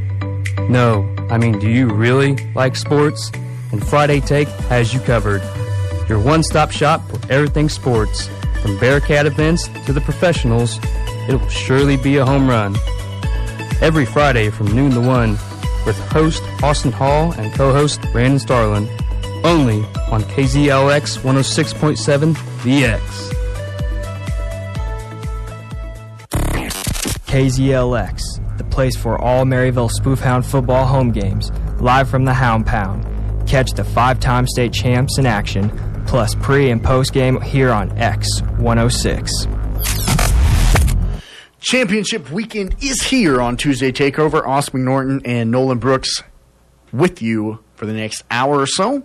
No, 0.69 1.03
I 1.29 1.37
mean, 1.37 1.59
do 1.59 1.69
you 1.69 1.87
really 1.87 2.37
like 2.53 2.75
sports? 2.75 3.31
And 3.71 3.85
Friday 3.85 4.21
Take 4.21 4.47
has 4.69 4.93
you 4.93 4.99
covered. 5.01 5.41
Your 6.07 6.19
one 6.19 6.41
stop 6.41 6.71
shop 6.71 7.01
for 7.09 7.19
everything 7.31 7.67
sports. 7.67 8.29
From 8.61 8.79
Bearcat 8.79 9.25
events 9.25 9.67
to 9.85 9.93
the 9.93 10.01
professionals, 10.01 10.79
it 11.27 11.33
will 11.33 11.49
surely 11.49 11.97
be 11.97 12.17
a 12.17 12.25
home 12.25 12.49
run. 12.49 12.75
Every 13.81 14.05
Friday 14.05 14.49
from 14.49 14.67
noon 14.67 14.91
to 14.91 15.01
1 15.01 15.31
with 15.85 15.97
host 16.09 16.43
Austin 16.63 16.91
Hall 16.91 17.33
and 17.33 17.53
co 17.53 17.73
host 17.73 18.01
Brandon 18.11 18.39
Starlin. 18.39 18.87
Only 19.43 19.83
on 20.11 20.23
KZLX 20.23 21.19
106.7 21.19 22.33
VX. 22.63 23.33
KZLX, 27.27 28.39
place 28.77 28.95
for 28.95 29.19
all 29.19 29.43
Maryville 29.43 29.89
Spoofhound 29.89 30.45
football 30.45 30.85
home 30.85 31.11
games, 31.11 31.51
live 31.79 32.07
from 32.07 32.25
the 32.25 32.33
Hound 32.35 32.67
Pound. 32.67 33.03
Catch 33.47 33.71
the 33.71 33.83
five 33.83 34.19
time 34.19 34.45
state 34.45 34.71
champs 34.71 35.17
in 35.17 35.25
action, 35.25 35.71
plus 36.05 36.35
pre 36.35 36.69
and 36.69 36.83
post 36.83 37.11
game 37.11 37.41
here 37.41 37.71
on 37.71 37.97
X 37.97 38.27
106. 38.59 39.47
Championship 41.59 42.29
weekend 42.29 42.75
is 42.79 43.01
here 43.01 43.41
on 43.41 43.57
Tuesday 43.57 43.91
Takeover. 43.91 44.45
Austin 44.45 44.81
McNorton 44.81 45.23
and 45.25 45.49
Nolan 45.49 45.79
Brooks 45.79 46.21
with 46.93 47.19
you 47.19 47.57
for 47.73 47.87
the 47.87 47.93
next 47.93 48.25
hour 48.29 48.59
or 48.59 48.67
so. 48.67 49.01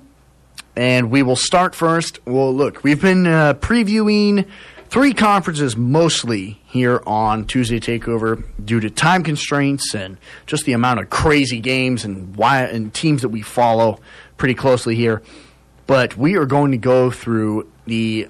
And 0.76 1.10
we 1.10 1.22
will 1.22 1.34
start 1.34 1.74
first. 1.74 2.20
Well, 2.26 2.54
look, 2.54 2.84
we've 2.84 3.00
been 3.00 3.26
uh, 3.26 3.54
previewing 3.54 4.46
three 4.90 5.14
conferences 5.14 5.78
mostly 5.78 6.61
here 6.72 7.02
on 7.06 7.44
Tuesday 7.44 7.78
Takeover 7.78 8.42
due 8.64 8.80
to 8.80 8.88
time 8.88 9.22
constraints 9.22 9.94
and 9.94 10.16
just 10.46 10.64
the 10.64 10.72
amount 10.72 11.00
of 11.00 11.10
crazy 11.10 11.60
games 11.60 12.02
and 12.02 12.34
why 12.34 12.62
and 12.62 12.94
teams 12.94 13.20
that 13.20 13.28
we 13.28 13.42
follow 13.42 14.00
pretty 14.38 14.54
closely 14.54 14.94
here. 14.94 15.20
But 15.86 16.16
we 16.16 16.36
are 16.36 16.46
going 16.46 16.70
to 16.70 16.78
go 16.78 17.10
through 17.10 17.70
the 17.84 18.26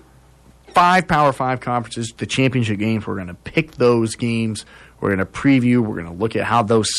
five 0.75 1.07
Power 1.07 1.33
Five 1.33 1.61
conferences, 1.61 2.13
the 2.17 2.27
championship 2.27 2.81
games. 2.81 3.07
We're 3.07 3.15
going 3.15 3.29
to 3.29 3.35
pick 3.35 3.77
those 3.77 4.17
games. 4.17 4.67
We're 5.01 5.15
going 5.15 5.25
to 5.25 5.33
preview. 5.33 5.79
We're 5.79 6.03
going 6.03 6.07
to 6.07 6.21
look 6.21 6.35
at 6.35 6.43
how 6.43 6.65
those 6.65 6.91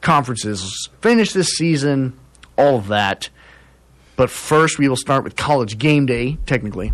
conferences 0.00 0.88
finish 1.02 1.34
this 1.34 1.48
season, 1.48 2.18
all 2.56 2.76
of 2.76 2.88
that. 2.88 3.28
But 4.16 4.30
first, 4.30 4.78
we 4.78 4.88
will 4.88 4.96
start 4.96 5.24
with 5.24 5.36
college 5.36 5.76
game 5.76 6.06
day, 6.06 6.38
technically. 6.46 6.92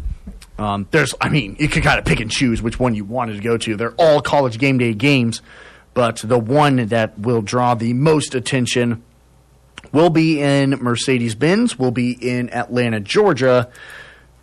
Um, 0.59 0.89
there's, 0.91 1.15
I 1.21 1.29
mean, 1.29 1.57
you 1.59 1.69
can 1.69 1.83
kind 1.83 1.99
of 1.99 2.05
pick 2.05 2.21
and 2.21 2.31
choose 2.31 2.63
which 2.63 2.81
one 2.81 2.95
you 2.95 3.05
wanted 3.05 3.35
to 3.35 3.43
go 3.43 3.59
to. 3.59 3.77
They're 3.77 3.95
all 3.99 4.21
college 4.23 4.59
game 4.59 4.79
day 4.79 4.95
games, 4.95 5.43
but 5.95 6.17
the 6.25 6.39
one 6.39 6.87
that 6.87 7.19
will 7.19 7.43
draw 7.43 7.75
the 7.75 7.93
most 7.93 8.35
attention 8.35 9.03
will 9.93 10.11
be 10.11 10.41
in 10.41 10.71
Mercedes 10.71 11.35
Benz, 11.35 11.79
will 11.79 11.91
be 11.91 12.13
in 12.13 12.51
Atlanta, 12.51 13.01
Georgia, 13.01 13.71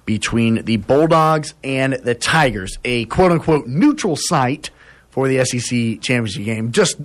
between 0.06 0.66
the 0.66 0.78
Bulldogs 0.78 1.54
and 1.64 1.94
the 1.94 2.16
Tigers, 2.16 2.78
a 2.84 3.06
quote 3.06 3.32
unquote 3.32 3.68
neutral 3.68 4.16
site 4.18 4.70
for 5.10 5.28
the 5.28 5.44
SEC 5.46 6.02
championship 6.02 6.44
game. 6.44 6.72
Just, 6.72 6.98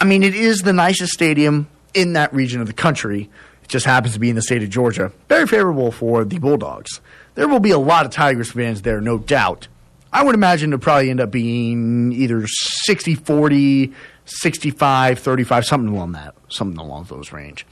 I 0.00 0.04
mean, 0.04 0.22
it 0.22 0.34
is 0.34 0.62
the 0.62 0.72
nicest 0.72 1.12
stadium 1.12 1.68
in 1.94 2.14
that 2.14 2.32
region 2.34 2.60
of 2.60 2.66
the 2.66 2.72
country. 2.72 3.30
It 3.62 3.68
just 3.68 3.86
happens 3.86 4.14
to 4.14 4.20
be 4.20 4.30
in 4.30 4.36
the 4.36 4.42
state 4.42 4.62
of 4.62 4.70
Georgia. 4.70 5.12
Very 5.28 5.46
favorable 5.46 5.92
for 5.92 6.24
the 6.24 6.38
Bulldogs. 6.38 7.00
There 7.34 7.48
will 7.48 7.60
be 7.60 7.70
a 7.70 7.78
lot 7.78 8.04
of 8.04 8.12
Tigers 8.12 8.52
fans 8.52 8.82
there, 8.82 9.00
no 9.00 9.18
doubt. 9.18 9.68
I 10.12 10.22
would 10.22 10.34
imagine 10.34 10.70
it'll 10.72 10.82
probably 10.82 11.08
end 11.08 11.20
up 11.20 11.30
being 11.30 12.12
either 12.12 12.46
60 12.46 13.14
40, 13.14 13.92
65 14.26 15.18
35, 15.18 15.64
something 15.64 15.94
along 15.94 16.12
that, 16.12 16.34
something 16.48 16.78
along 16.78 17.04
those 17.04 17.32
range. 17.32 17.66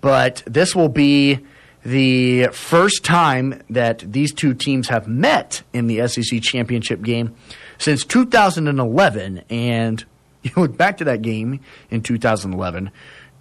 But 0.00 0.42
this 0.46 0.74
will 0.74 0.88
be 0.88 1.40
the 1.84 2.46
first 2.48 3.04
time 3.04 3.62
that 3.70 3.98
these 4.00 4.32
two 4.32 4.54
teams 4.54 4.88
have 4.88 5.08
met 5.08 5.62
in 5.72 5.86
the 5.86 6.06
SEC 6.06 6.40
championship 6.42 7.02
game 7.02 7.34
since 7.78 8.04
2011. 8.04 9.42
And 9.50 10.04
you 10.42 10.52
look 10.56 10.76
back 10.76 10.98
to 10.98 11.04
that 11.04 11.22
game 11.22 11.60
in 11.90 12.02
2011, 12.02 12.90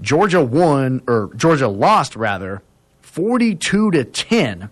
Georgia 0.02 0.44
won, 0.44 1.04
or 1.08 1.30
Georgia 1.36 1.68
lost 1.68 2.16
rather, 2.16 2.62
42 3.02 3.92
to 3.92 4.04
10. 4.04 4.70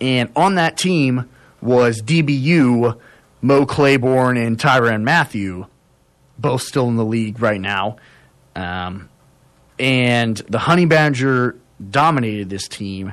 And 0.00 0.30
on 0.36 0.56
that 0.56 0.76
team 0.76 1.28
was 1.60 2.00
DBU, 2.02 2.98
Mo 3.42 3.66
Claiborne, 3.66 4.36
and 4.36 4.58
Tyrann 4.58 5.02
Mathieu, 5.02 5.66
both 6.38 6.62
still 6.62 6.88
in 6.88 6.96
the 6.96 7.04
league 7.04 7.40
right 7.40 7.60
now. 7.60 7.96
Um, 8.54 9.08
and 9.78 10.36
the 10.48 10.58
Honey 10.58 10.86
Badger 10.86 11.56
dominated 11.90 12.50
this 12.50 12.66
team. 12.68 13.12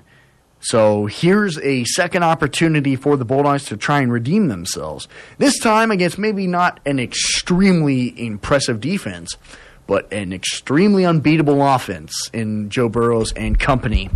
So 0.60 1.06
here's 1.06 1.60
a 1.60 1.84
second 1.84 2.24
opportunity 2.24 2.96
for 2.96 3.18
the 3.18 3.26
Bulldogs 3.26 3.66
to 3.66 3.78
try 3.78 4.02
and 4.02 4.12
redeem 4.12 4.48
themselves. 4.48 5.08
This 5.38 5.60
time 5.60 5.92
against 5.92 6.18
maybe 6.18 6.48
not 6.48 6.80
an 6.88 7.00
extremely 7.00 8.20
impressive 8.20 8.82
defense, 8.82 9.38
but 9.86 10.12
an 10.12 10.34
extremely 10.34 11.06
unbeatable 11.06 11.62
offense 11.62 12.30
in 12.34 12.72
Joe 12.72 12.90
Burrows 12.90 13.32
and 13.34 13.60
company. 13.60 14.10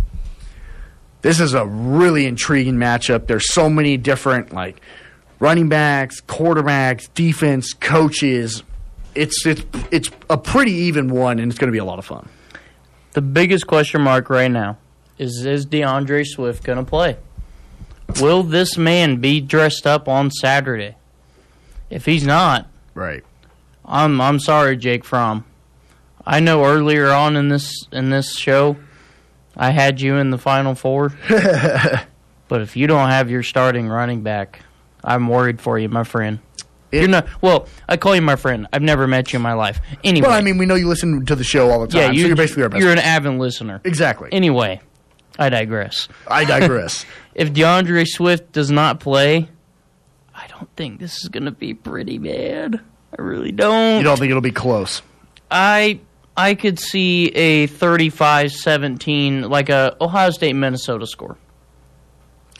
This 1.22 1.40
is 1.40 1.54
a 1.54 1.66
really 1.66 2.26
intriguing 2.26 2.76
matchup. 2.76 3.26
There's 3.26 3.52
so 3.52 3.68
many 3.68 3.96
different 3.96 4.52
like 4.52 4.80
running 5.38 5.68
backs, 5.68 6.20
quarterbacks, 6.20 7.08
defense, 7.14 7.72
coaches. 7.72 8.62
It's 9.14 9.44
it's 9.44 9.62
it's 9.90 10.10
a 10.28 10.38
pretty 10.38 10.72
even 10.72 11.08
one, 11.08 11.38
and 11.38 11.50
it's 11.50 11.58
going 11.58 11.68
to 11.68 11.72
be 11.72 11.78
a 11.78 11.84
lot 11.84 11.98
of 11.98 12.04
fun. 12.04 12.28
The 13.12 13.22
biggest 13.22 13.66
question 13.66 14.02
mark 14.02 14.30
right 14.30 14.50
now 14.50 14.78
is 15.18 15.44
is 15.44 15.66
D'Andre 15.66 16.24
Swift 16.24 16.62
going 16.64 16.78
to 16.78 16.84
play? 16.84 17.16
Will 18.20 18.42
this 18.42 18.76
man 18.76 19.16
be 19.16 19.40
dressed 19.40 19.86
up 19.86 20.08
on 20.08 20.30
Saturday? 20.30 20.96
If 21.90 22.06
he's 22.06 22.24
not, 22.24 22.68
right. 22.94 23.24
I'm 23.84 24.20
I'm 24.20 24.38
sorry, 24.38 24.76
Jake 24.76 25.04
Fromm. 25.04 25.44
I 26.24 26.38
know 26.38 26.64
earlier 26.64 27.08
on 27.10 27.36
in 27.36 27.48
this 27.48 27.72
in 27.90 28.10
this 28.10 28.36
show, 28.36 28.76
I 29.60 29.70
had 29.70 30.00
you 30.00 30.16
in 30.16 30.30
the 30.30 30.38
final 30.38 30.74
four. 30.74 31.10
but 31.28 32.62
if 32.62 32.76
you 32.76 32.86
don't 32.86 33.10
have 33.10 33.30
your 33.30 33.42
starting 33.42 33.88
running 33.88 34.22
back, 34.22 34.60
I'm 35.04 35.28
worried 35.28 35.60
for 35.60 35.78
you, 35.78 35.90
my 35.90 36.02
friend. 36.02 36.38
You're 36.90 37.08
not 37.08 37.28
well. 37.42 37.68
I 37.86 37.98
call 37.98 38.16
you 38.16 38.22
my 38.22 38.36
friend. 38.36 38.66
I've 38.72 38.82
never 38.82 39.06
met 39.06 39.32
you 39.32 39.36
in 39.36 39.42
my 39.42 39.52
life. 39.52 39.78
Anyway, 40.02 40.26
Well, 40.26 40.36
I 40.36 40.40
mean, 40.40 40.56
we 40.56 40.64
know 40.64 40.76
you 40.76 40.88
listen 40.88 41.26
to 41.26 41.36
the 41.36 41.44
show 41.44 41.70
all 41.70 41.82
the 41.82 41.86
time. 41.88 42.00
yeah, 42.00 42.10
you, 42.10 42.22
so 42.22 42.26
you're 42.28 42.36
basically 42.36 42.62
our 42.62 42.68
best. 42.70 42.82
You're 42.82 42.90
an 42.90 42.98
avid 42.98 43.34
listener. 43.34 43.82
Exactly. 43.84 44.30
Anyway, 44.32 44.80
I 45.38 45.50
digress. 45.50 46.08
I 46.26 46.44
digress. 46.46 47.04
if 47.34 47.52
D'Andre 47.52 48.04
Swift 48.06 48.52
does 48.52 48.70
not 48.70 48.98
play, 48.98 49.48
I 50.34 50.46
don't 50.48 50.74
think 50.74 51.00
this 51.00 51.18
is 51.22 51.28
going 51.28 51.44
to 51.44 51.52
be 51.52 51.74
pretty 51.74 52.16
bad. 52.16 52.80
I 53.16 53.22
really 53.22 53.52
don't. 53.52 53.98
you 53.98 54.04
don't 54.04 54.18
think 54.18 54.30
it'll 54.30 54.40
be 54.40 54.50
close? 54.50 55.02
I 55.50 56.00
I 56.36 56.54
could 56.54 56.78
see 56.78 57.26
a 57.28 57.66
35-17 57.68 59.48
like 59.48 59.68
a 59.68 59.96
Ohio 60.00 60.30
State 60.30 60.54
Minnesota 60.54 61.06
score. 61.06 61.36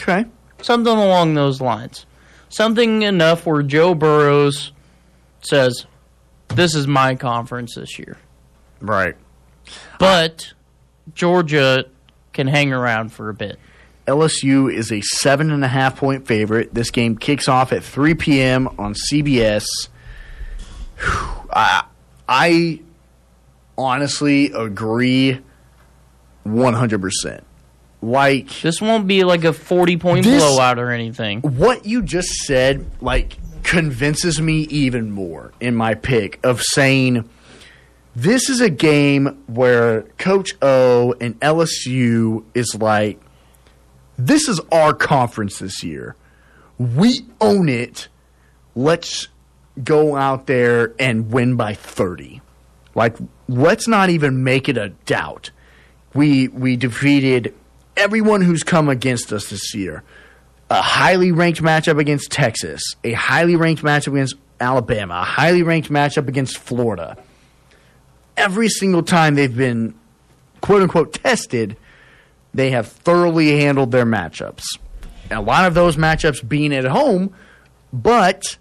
Okay. 0.01 0.25
Something 0.62 0.97
along 0.97 1.35
those 1.35 1.61
lines. 1.61 2.07
Something 2.49 3.03
enough 3.03 3.47
where 3.47 3.62
Joe 3.62 3.95
Burrows 3.95 4.73
says, 5.41 5.87
"This 6.49 6.75
is 6.75 6.87
my 6.87 7.14
conference 7.14 7.77
this 7.77 7.99
year." 7.99 8.18
Right. 8.81 9.16
But 9.99 10.53
Georgia 11.14 11.85
can 12.33 12.49
hang 12.49 12.73
around 12.73 13.12
for 13.12 13.29
a 13.29 13.35
bit. 13.35 13.59
LSU 14.07 14.73
is 14.73 14.91
a 14.91 15.01
seven 15.03 15.51
and 15.51 15.64
a 15.64 15.68
half 15.68 15.97
point 15.97 16.27
favorite. 16.27 16.75
This 16.75 16.91
game 16.91 17.16
kicks 17.16 17.49
off 17.49 17.73
at 17.73 17.85
3 17.85 18.14
p.m. 18.14 18.68
on 18.79 18.95
CBS. 18.95 19.66
Whew. 20.99 21.49
I, 21.53 21.85
I 22.29 22.81
honestly 23.81 24.47
agree 24.53 25.39
100%. 26.47 27.43
Like, 28.03 28.49
This 28.62 28.81
won't 28.81 29.07
be 29.07 29.24
like 29.24 29.45
a 29.45 29.53
40 29.53 29.97
point 29.99 30.24
This- 30.24 30.43
blowout 30.43 30.78
or 30.78 30.91
anything. 30.91 31.41
what 31.41 31.85
you 31.87 32.03
just 32.03 32.28
said, 32.47 32.87
like, 33.01 33.37
convinces 33.62 34.41
me 34.41 34.62
even 34.70 35.11
more 35.11 35.53
in 35.61 35.74
my 35.74 35.95
pick 35.95 36.41
of 36.43 36.62
saying 36.62 37.28
this 38.16 38.49
is 38.49 38.61
a 38.61 38.70
game 38.70 39.39
where 39.47 40.03
Coach 40.18 40.53
O 40.62 41.14
and 41.20 41.39
LSU 41.41 42.43
is 42.55 42.74
like, 42.81 43.20
this 44.18 44.49
is 44.49 44.61
our 44.72 44.95
conference 44.95 45.59
this 45.59 45.85
year. 45.85 46.16
We 46.78 47.20
own 47.41 47.68
it. 47.68 48.09
Let's 48.74 49.28
go 49.85 50.16
out 50.16 50.47
there 50.47 50.95
and 50.99 51.31
win 51.31 51.57
by 51.57 51.74
30. 51.74 52.41
Like, 52.95 53.16
let's 53.51 53.88
not 53.88 54.11
even 54.11 54.44
make 54.44 54.68
it 54.68 54.76
a 54.76 54.90
doubt. 55.07 55.51
We 56.14 56.48
we 56.48 56.76
defeated 56.76 57.55
everyone 57.96 58.40
who's 58.40 58.62
come 58.62 58.88
against 58.88 59.32
us 59.32 59.51
this 59.51 59.74
year. 59.74 60.03
A 60.70 60.80
highly 60.80 61.32
ranked 61.32 61.61
matchup 61.61 61.98
against 61.98 62.30
Texas, 62.30 62.80
a 63.03 63.12
highly 63.12 63.57
ranked 63.57 63.82
matchup 63.82 64.12
against 64.12 64.36
Alabama, 64.61 65.14
a 65.14 65.24
highly 65.24 65.62
ranked 65.62 65.90
matchup 65.90 66.28
against 66.28 66.59
Florida. 66.59 67.16
Every 68.36 68.68
single 68.68 69.03
time 69.03 69.34
they've 69.34 69.57
been 69.57 69.94
quote 70.61 70.82
unquote 70.82 71.12
tested, 71.12 71.76
they 72.55 72.70
have 72.70 72.86
thoroughly 72.86 73.61
handled 73.61 73.90
their 73.90 74.07
matchups. 74.07 74.64
A 75.30 75.40
lot 75.40 75.66
of 75.66 75.74
those 75.74 75.96
matchups 75.96 76.46
being 76.46 76.72
at 76.72 76.84
home, 76.84 77.34
but 77.92 78.59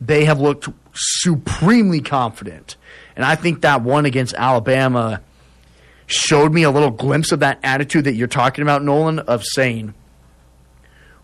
they 0.00 0.24
have 0.24 0.40
looked 0.40 0.68
supremely 0.92 2.00
confident. 2.00 2.76
And 3.16 3.24
I 3.24 3.34
think 3.36 3.62
that 3.62 3.82
one 3.82 4.06
against 4.06 4.34
Alabama 4.34 5.20
showed 6.06 6.52
me 6.52 6.62
a 6.62 6.70
little 6.70 6.90
glimpse 6.90 7.32
of 7.32 7.40
that 7.40 7.58
attitude 7.62 8.04
that 8.04 8.14
you're 8.14 8.28
talking 8.28 8.62
about, 8.62 8.82
Nolan, 8.82 9.20
of 9.20 9.44
saying, 9.44 9.94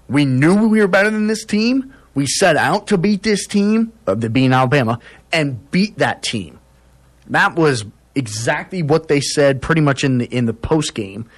we 0.08 0.24
knew 0.24 0.66
we 0.68 0.80
were 0.80 0.88
better 0.88 1.10
than 1.10 1.26
this 1.26 1.44
team. 1.44 1.94
We 2.14 2.26
set 2.26 2.56
out 2.56 2.88
to 2.88 2.98
beat 2.98 3.22
this 3.22 3.46
team, 3.46 3.92
of 4.06 4.20
the 4.20 4.28
being 4.28 4.52
Alabama, 4.52 4.98
and 5.32 5.70
beat 5.70 5.98
that 5.98 6.22
team. 6.22 6.58
That 7.28 7.54
was 7.54 7.84
exactly 8.16 8.82
what 8.82 9.06
they 9.06 9.20
said 9.20 9.62
pretty 9.62 9.80
much 9.80 10.02
in 10.02 10.18
the 10.18 10.26
in 10.26 10.46
the 10.46 10.52
post 10.52 10.94
game. 10.94 11.30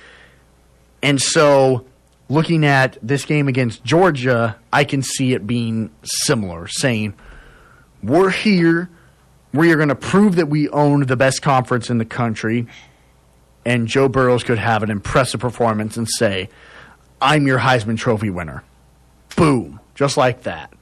And 1.03 1.21
so 1.21 1.85
looking 2.31 2.65
at 2.65 2.97
this 3.03 3.27
game 3.27 3.47
against 3.47 3.85
Georgia, 3.85 4.57
I 4.73 4.85
can 4.85 5.03
see 5.03 5.35
it 5.35 5.47
being 5.47 5.91
similar, 6.03 6.67
saying, 6.67 7.15
We're 8.03 8.31
here. 8.31 8.89
We 9.53 9.73
are 9.73 9.77
going 9.77 9.89
to 9.89 9.95
prove 9.95 10.37
that 10.37 10.47
we 10.47 10.69
own 10.71 11.07
the 11.07 11.17
best 11.17 11.43
conference 11.43 11.91
in 11.91 11.99
the 11.99 12.05
country. 12.05 12.67
And 13.65 13.87
Joe 13.87 14.09
Burrows 14.09 14.43
could 14.45 14.59
have 14.59 14.83
an 14.83 14.91
impressive 14.91 15.41
performance 15.41 15.97
and 15.97 16.09
say, 16.09 16.49
I'm 17.21 17.47
your 17.47 17.59
Heisman 17.59 17.97
Trophy 17.97 18.31
winner. 18.31 18.65
Boom. 19.37 19.81
Just 19.95 20.17
like 20.17 20.43
that. 20.45 20.73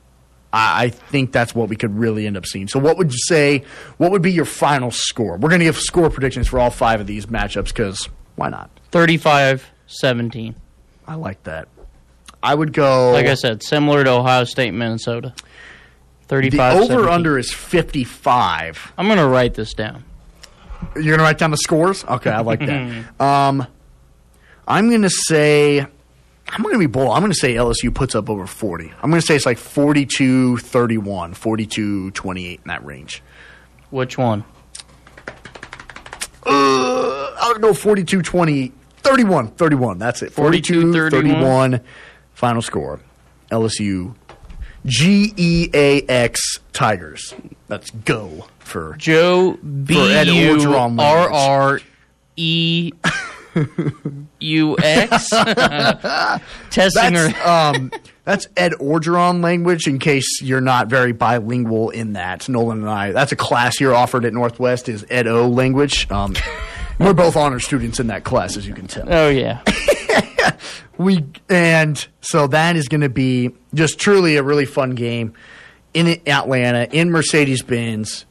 I 0.52 0.84
I 0.84 0.88
think 0.88 1.32
that's 1.32 1.54
what 1.54 1.68
we 1.68 1.76
could 1.76 1.96
really 1.96 2.26
end 2.26 2.36
up 2.36 2.46
seeing. 2.46 2.68
So, 2.68 2.78
what 2.78 2.96
would 2.96 3.12
you 3.12 3.18
say? 3.26 3.64
What 3.98 4.10
would 4.10 4.22
be 4.22 4.32
your 4.32 4.44
final 4.44 4.90
score? 4.90 5.36
We're 5.36 5.48
going 5.48 5.60
to 5.60 5.66
give 5.66 5.76
score 5.78 6.10
predictions 6.10 6.48
for 6.48 6.58
all 6.58 6.70
five 6.70 7.00
of 7.00 7.06
these 7.06 7.26
matchups 7.26 7.68
because 7.68 8.08
why 8.36 8.48
not? 8.48 8.70
35 8.90 9.68
17. 9.86 10.54
I 11.06 11.14
like 11.14 11.42
that. 11.44 11.68
I 12.42 12.54
would 12.54 12.72
go. 12.72 13.12
Like 13.12 13.26
I 13.26 13.34
said, 13.34 13.62
similar 13.62 14.02
to 14.04 14.10
Ohio 14.10 14.44
State, 14.44 14.72
Minnesota. 14.72 15.34
The 16.30 16.72
over 16.72 16.86
17. 16.86 17.08
under 17.08 17.38
is 17.38 17.52
55. 17.52 18.92
I'm 18.96 19.06
going 19.06 19.18
to 19.18 19.26
write 19.26 19.54
this 19.54 19.74
down. 19.74 20.04
You're 20.94 21.04
going 21.04 21.18
to 21.18 21.24
write 21.24 21.38
down 21.38 21.50
the 21.50 21.56
scores? 21.56 22.04
Okay, 22.04 22.30
I 22.30 22.40
like 22.40 22.60
that. 22.60 23.20
um, 23.20 23.66
I'm 24.66 24.88
going 24.88 25.02
to 25.02 25.10
say. 25.10 25.86
I'm 26.52 26.62
going 26.62 26.74
to 26.74 26.80
be 26.80 26.86
bold. 26.86 27.12
I'm 27.12 27.20
going 27.20 27.30
to 27.30 27.38
say 27.38 27.54
LSU 27.54 27.94
puts 27.94 28.16
up 28.16 28.28
over 28.28 28.44
40. 28.44 28.92
I'm 29.02 29.10
going 29.10 29.20
to 29.20 29.26
say 29.26 29.36
it's 29.36 29.46
like 29.46 29.58
42 29.58 30.56
31, 30.58 31.34
42 31.34 32.10
28 32.10 32.60
in 32.60 32.68
that 32.68 32.84
range. 32.84 33.22
Which 33.90 34.18
one? 34.18 34.44
Uh, 36.44 37.34
I'll 37.38 37.58
go 37.58 37.72
42 37.72 38.22
20, 38.22 38.72
31, 38.96 39.48
31. 39.48 39.98
That's 39.98 40.22
it. 40.22 40.32
42 40.32 41.10
31. 41.10 41.80
Final 42.34 42.62
score. 42.62 43.00
LSU 43.52 44.16
G 44.86 45.32
E 45.36 45.68
A 45.74 46.02
X 46.02 46.60
Tigers. 46.72 47.34
Let's 47.68 47.90
go 47.90 48.46
for 48.58 48.94
Joe 48.98 49.56
B 49.56 49.94
U 50.24 50.74
R 50.74 51.30
R 51.30 51.80
E 52.36 52.92
U 54.40 54.76
X. 54.82 55.28
Testing 56.70 57.14
That's, 57.14 57.36
her. 57.36 57.48
um, 57.48 57.90
that's 58.24 58.46
Ed 58.56 58.72
Orgeron 58.74 59.42
language. 59.42 59.86
In 59.88 59.98
case 59.98 60.40
you're 60.40 60.60
not 60.60 60.88
very 60.88 61.12
bilingual 61.12 61.90
in 61.90 62.12
that, 62.14 62.48
Nolan 62.48 62.80
and 62.80 62.88
I. 62.88 63.12
That's 63.12 63.32
a 63.32 63.36
class 63.36 63.76
here 63.78 63.92
offered 63.94 64.24
at 64.24 64.32
Northwest. 64.32 64.88
Is 64.88 65.04
Ed 65.10 65.26
O 65.26 65.48
language? 65.48 66.08
Um, 66.10 66.34
we're 66.98 67.12
both 67.12 67.36
honor 67.36 67.58
students 67.60 67.98
in 67.98 68.06
that 68.08 68.24
class, 68.24 68.56
as 68.56 68.66
you 68.66 68.74
can 68.74 68.86
tell. 68.86 69.12
Oh 69.12 69.28
yeah. 69.28 69.62
we 71.00 71.24
and 71.48 72.06
so 72.20 72.46
that 72.48 72.76
is 72.76 72.88
going 72.88 73.00
to 73.00 73.08
be 73.08 73.50
just 73.72 73.98
truly 73.98 74.36
a 74.36 74.42
really 74.42 74.66
fun 74.66 74.90
game 74.90 75.32
in 75.94 76.20
Atlanta 76.26 76.86
in 76.92 77.10
Mercedes 77.10 77.62
Benz. 77.62 78.26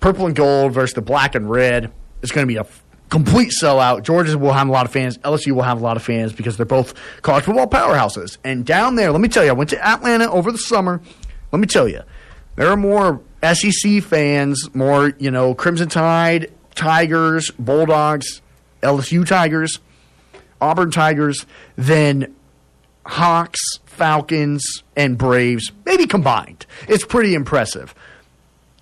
Purple 0.00 0.26
and 0.26 0.34
gold 0.34 0.72
versus 0.72 0.94
the 0.94 1.02
black 1.02 1.34
and 1.34 1.50
red. 1.50 1.92
It's 2.22 2.32
going 2.32 2.46
to 2.46 2.48
be 2.48 2.56
a 2.56 2.66
complete 3.10 3.50
sellout. 3.50 4.04
Georgia 4.04 4.38
will 4.38 4.54
have 4.54 4.68
a 4.68 4.72
lot 4.72 4.86
of 4.86 4.92
fans. 4.92 5.18
LSU 5.18 5.52
will 5.52 5.62
have 5.62 5.80
a 5.80 5.84
lot 5.84 5.98
of 5.98 6.02
fans 6.02 6.32
because 6.32 6.56
they're 6.56 6.64
both 6.64 6.94
college 7.20 7.44
football 7.44 7.66
powerhouses. 7.66 8.38
And 8.42 8.64
down 8.64 8.94
there, 8.94 9.12
let 9.12 9.20
me 9.20 9.28
tell 9.28 9.44
you, 9.44 9.50
I 9.50 9.54
went 9.54 9.70
to 9.70 9.86
Atlanta 9.86 10.30
over 10.30 10.50
the 10.50 10.58
summer. 10.58 11.02
Let 11.52 11.58
me 11.58 11.66
tell 11.66 11.88
you, 11.88 12.02
there 12.56 12.68
are 12.68 12.76
more 12.76 13.20
SEC 13.42 14.02
fans, 14.02 14.74
more 14.74 15.12
you 15.18 15.30
know, 15.30 15.54
Crimson 15.54 15.90
Tide, 15.90 16.52
Tigers, 16.74 17.50
Bulldogs, 17.58 18.40
LSU 18.82 19.26
Tigers. 19.26 19.78
Auburn 20.60 20.90
Tigers, 20.90 21.46
then 21.76 22.34
Hawks, 23.06 23.60
Falcons, 23.86 24.82
and 24.96 25.16
Braves, 25.16 25.72
maybe 25.84 26.06
combined. 26.06 26.66
It's 26.88 27.04
pretty 27.04 27.34
impressive. 27.34 27.94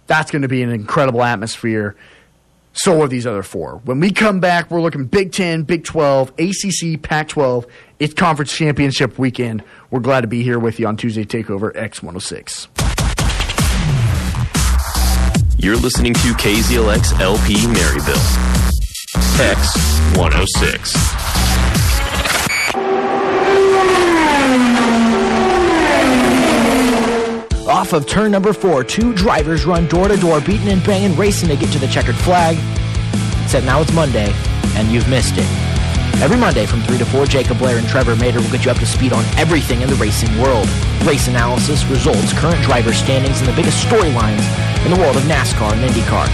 That's 0.07 0.31
going 0.31 0.43
to 0.43 0.49
be 0.49 0.63
an 0.63 0.71
incredible 0.71 1.23
atmosphere. 1.23 1.97
So 2.73 3.01
are 3.03 3.09
these 3.09 3.27
other 3.27 3.43
four. 3.43 3.81
When 3.85 4.01
we 4.01 4.13
come 4.13 4.39
back, 4.39 4.71
we're 4.71 4.83
looking 4.83 5.07
Big 5.07 5.33
10, 5.33 5.63
Big 5.63 5.85
12, 5.85 6.33
ACC, 6.39 7.01
Pac 7.01 7.29
12. 7.29 7.67
It's 7.99 8.13
conference 8.13 8.55
championship 8.55 9.19
weekend. 9.19 9.65
We're 9.91 10.01
glad 10.01 10.21
to 10.21 10.27
be 10.27 10.43
here 10.43 10.59
with 10.59 10.79
you 10.79 10.87
on 10.87 10.99
Tuesday 10.99 11.25
Takeover 11.25 11.73
X106. 11.75 12.69
You're 15.59 15.77
listening 15.77 16.13
to 16.13 16.35
KZLX 16.35 17.19
LP 17.19 17.55
Maryville. 17.55 18.17
X106. 19.39 21.36
Off 27.87 27.93
of 27.93 28.05
turn 28.05 28.33
number 28.33 28.53
four, 28.53 28.83
two 28.83 29.15
drivers 29.15 29.65
run 29.65 29.87
door 29.87 30.09
to 30.09 30.17
door, 30.17 30.41
beating 30.41 30.71
and 30.71 30.83
banging, 30.83 31.17
racing 31.17 31.49
to 31.49 31.55
get 31.55 31.71
to 31.71 31.79
the 31.79 31.87
checkered 31.87 32.17
flag. 32.17 32.57
Except 33.45 33.65
now 33.65 33.81
it's 33.81 33.93
Monday, 33.93 34.35
and 34.75 34.91
you've 34.91 35.09
missed 35.09 35.35
it. 35.37 35.47
Every 36.21 36.37
Monday 36.37 36.67
from 36.67 36.83
3 36.83 36.99
to 36.99 37.07
4, 37.07 37.27
Jacob 37.27 37.59
Blair 37.59 37.79
and 37.79 37.87
Trevor 37.87 38.17
Mater 38.17 38.41
will 38.41 38.51
get 38.51 38.65
you 38.65 38.73
up 38.73 38.79
to 38.79 38.87
speed 38.87 39.13
on 39.13 39.25
everything 39.39 39.83
in 39.83 39.89
the 39.89 39.95
racing 39.95 40.37
world. 40.41 40.69
Race 41.05 41.29
analysis, 41.29 41.85
results, 41.85 42.33
current 42.33 42.61
driver 42.65 42.93
standings, 42.93 43.39
and 43.39 43.49
the 43.49 43.55
biggest 43.55 43.87
storylines 43.87 44.43
in 44.85 44.91
the 44.91 44.99
world 44.99 45.17
of 45.17 45.23
NASCAR 45.23 45.71
and 45.71 45.89
IndyCar. 45.89 46.27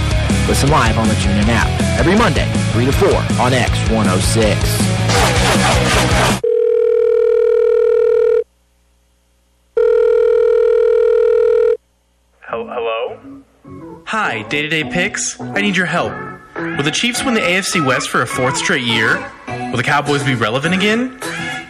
Listen 0.49 0.71
live 0.71 0.97
on 0.97 1.07
the 1.07 1.15
TuneIn 1.21 1.49
app. 1.49 1.69
Every 2.01 2.17
Monday, 2.17 2.51
3 2.73 2.87
to 2.87 2.93
4 2.93 3.11
on 3.45 3.53
X106. 3.53 6.52
Hello? 12.69 13.19
Hi, 14.07 14.43
day 14.43 14.63
to 14.63 14.69
day 14.69 14.85
picks. 14.85 15.41
I 15.41 15.61
need 15.61 15.77
your 15.77 15.87
help. 15.87 16.13
Will 16.55 16.83
the 16.83 16.91
Chiefs 16.91 17.25
win 17.25 17.35
the 17.35 17.41
AFC 17.41 17.85
West 17.85 18.09
for 18.09 18.23
a 18.23 18.27
fourth 18.27 18.57
straight 18.57 18.85
year? 18.85 19.19
Will 19.49 19.77
the 19.77 19.83
Cowboys 19.83 20.23
be 20.23 20.35
relevant 20.35 20.75
again? 20.75 21.19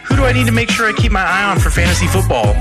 Who 0.05 0.15
do 0.15 0.23
I 0.25 0.33
need 0.33 0.45
to 0.45 0.51
make 0.51 0.69
sure 0.69 0.87
I 0.87 0.93
keep 0.93 1.11
my 1.11 1.23
eye 1.23 1.45
on 1.45 1.59
for 1.59 1.69
fantasy 1.69 2.07
football? 2.07 2.53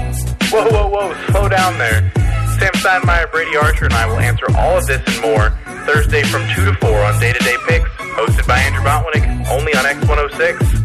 Whoa, 0.51 0.69
whoa, 0.71 0.89
whoa, 0.89 1.15
slow 1.31 1.49
down 1.49 1.77
there. 1.79 2.11
Sam 2.59 2.73
Steinmeier, 2.75 3.31
Brady 3.31 3.57
Archer, 3.57 3.87
and 3.87 3.95
I 3.95 4.07
will 4.07 4.19
answer 4.19 4.47
all 4.57 4.79
of 4.79 4.87
this 4.87 5.03
and 5.07 5.21
more 5.23 5.51
Thursday 5.85 6.23
from 6.23 6.43
2 6.55 6.65
to 6.65 6.75
4 6.75 7.05
on 7.05 7.21
Day 7.21 7.33
to 7.33 7.39
Day 7.41 7.57
Picks, 7.67 7.91
hosted 8.17 8.47
by 8.47 8.59
Andrew 8.59 8.83
Botwinick, 8.83 9.27
only 9.51 9.75
on 9.75 9.85
X106. 9.85 10.82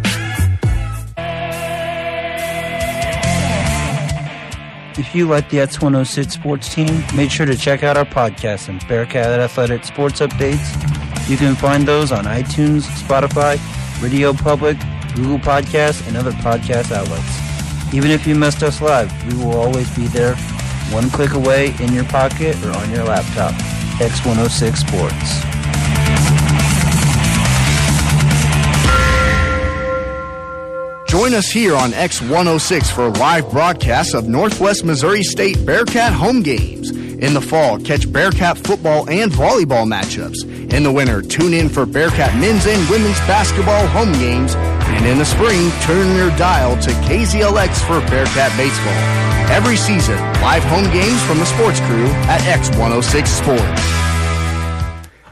If 4.98 5.14
you 5.14 5.28
like 5.28 5.50
the 5.50 5.58
X106 5.58 6.32
sports 6.32 6.74
team, 6.74 7.04
make 7.16 7.30
sure 7.30 7.46
to 7.46 7.56
check 7.56 7.84
out 7.84 7.98
our 7.98 8.06
podcast 8.06 8.68
and 8.68 8.86
Bearcat 8.88 9.40
Athletic 9.40 9.84
Sports 9.86 10.22
Updates. 10.22 11.30
You 11.30 11.38
can 11.38 11.56
find 11.56 11.88
those 11.88 12.12
on 12.12 12.26
iTunes, 12.26 12.82
Spotify, 12.82 13.60
Radio 14.02 14.34
Public, 14.34 14.78
Google 15.14 15.38
Podcasts, 15.38 16.08
and 16.08 16.18
other 16.18 16.32
podcast 16.32 16.92
outlets. 16.92 17.94
Even 17.94 18.10
if 18.10 18.26
you 18.26 18.34
missed 18.34 18.64
us 18.64 18.82
live, 18.82 19.12
we 19.28 19.38
will 19.38 19.56
always 19.56 19.94
be 19.96 20.08
there 20.08 20.36
one 20.92 21.10
click 21.10 21.34
away 21.34 21.76
in 21.80 21.94
your 21.94 22.06
pocket 22.06 22.56
or 22.64 22.72
on 22.72 22.90
your 22.92 23.04
laptop. 23.04 23.54
X106 24.00 24.78
Sports. 24.78 25.87
Join 31.08 31.34
us 31.34 31.50
here 31.50 31.74
on 31.74 31.92
X106 31.92 32.94
for 32.94 33.10
live 33.12 33.50
broadcast 33.50 34.14
of 34.14 34.28
Northwest 34.28 34.84
Missouri 34.84 35.24
State 35.24 35.66
Bearcat 35.66 36.12
home 36.12 36.42
games. 36.42 36.92
In 36.92 37.34
the 37.34 37.40
fall, 37.40 37.80
catch 37.80 38.12
Bearcat 38.12 38.58
football 38.58 39.10
and 39.10 39.32
volleyball 39.32 39.88
matchups. 39.88 40.44
In 40.74 40.84
the 40.84 40.92
winter, 40.92 41.22
tune 41.22 41.54
in 41.54 41.70
for 41.70 41.86
Bearcat 41.86 42.36
men's 42.36 42.68
and 42.68 42.90
women's 42.90 43.18
basketball 43.20 43.88
home 43.88 44.12
games. 44.14 44.54
And 44.56 45.06
in 45.06 45.18
the 45.18 45.24
spring, 45.24 45.72
turn 45.84 46.14
your 46.18 46.30
dial 46.38 46.76
to 46.82 46.90
KZLX 46.90 47.80
for 47.88 48.02
Bearcat 48.10 48.56
baseball. 48.58 48.94
Every 49.50 49.78
season, 49.78 50.18
live 50.42 50.64
home 50.66 50.92
games 50.92 51.24
from 51.24 51.40
the 51.40 51.46
sports 51.46 51.80
crew 51.80 52.08
at 52.28 52.42
X106 52.42 53.28
Sports. 53.28 53.82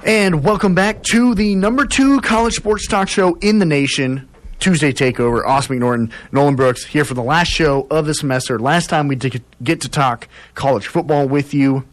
And 0.06 0.42
welcome 0.42 0.74
back 0.74 1.04
to 1.12 1.36
the 1.36 1.54
number 1.56 1.86
two 1.86 2.22
college 2.22 2.54
sports 2.54 2.88
talk 2.88 3.10
show 3.10 3.36
in 3.42 3.60
the 3.60 3.66
nation, 3.66 4.30
Tuesday 4.66 4.92
Takeover. 4.92 5.46
Austin 5.46 5.80
McNorton, 5.80 6.12
Nolan 6.32 6.56
Brooks 6.56 6.84
here 6.84 7.06
for 7.06 7.14
the 7.14 7.22
last 7.22 7.50
show 7.50 7.86
of 7.92 8.08
the 8.08 8.16
semester. 8.16 8.58
Last 8.58 8.90
time 8.90 9.08
we 9.08 9.16
get 9.16 9.82
to 9.82 9.90
talk 9.90 10.28
college 10.56 10.88
football 10.88 11.28
with 11.28 11.54
you, 11.54 11.86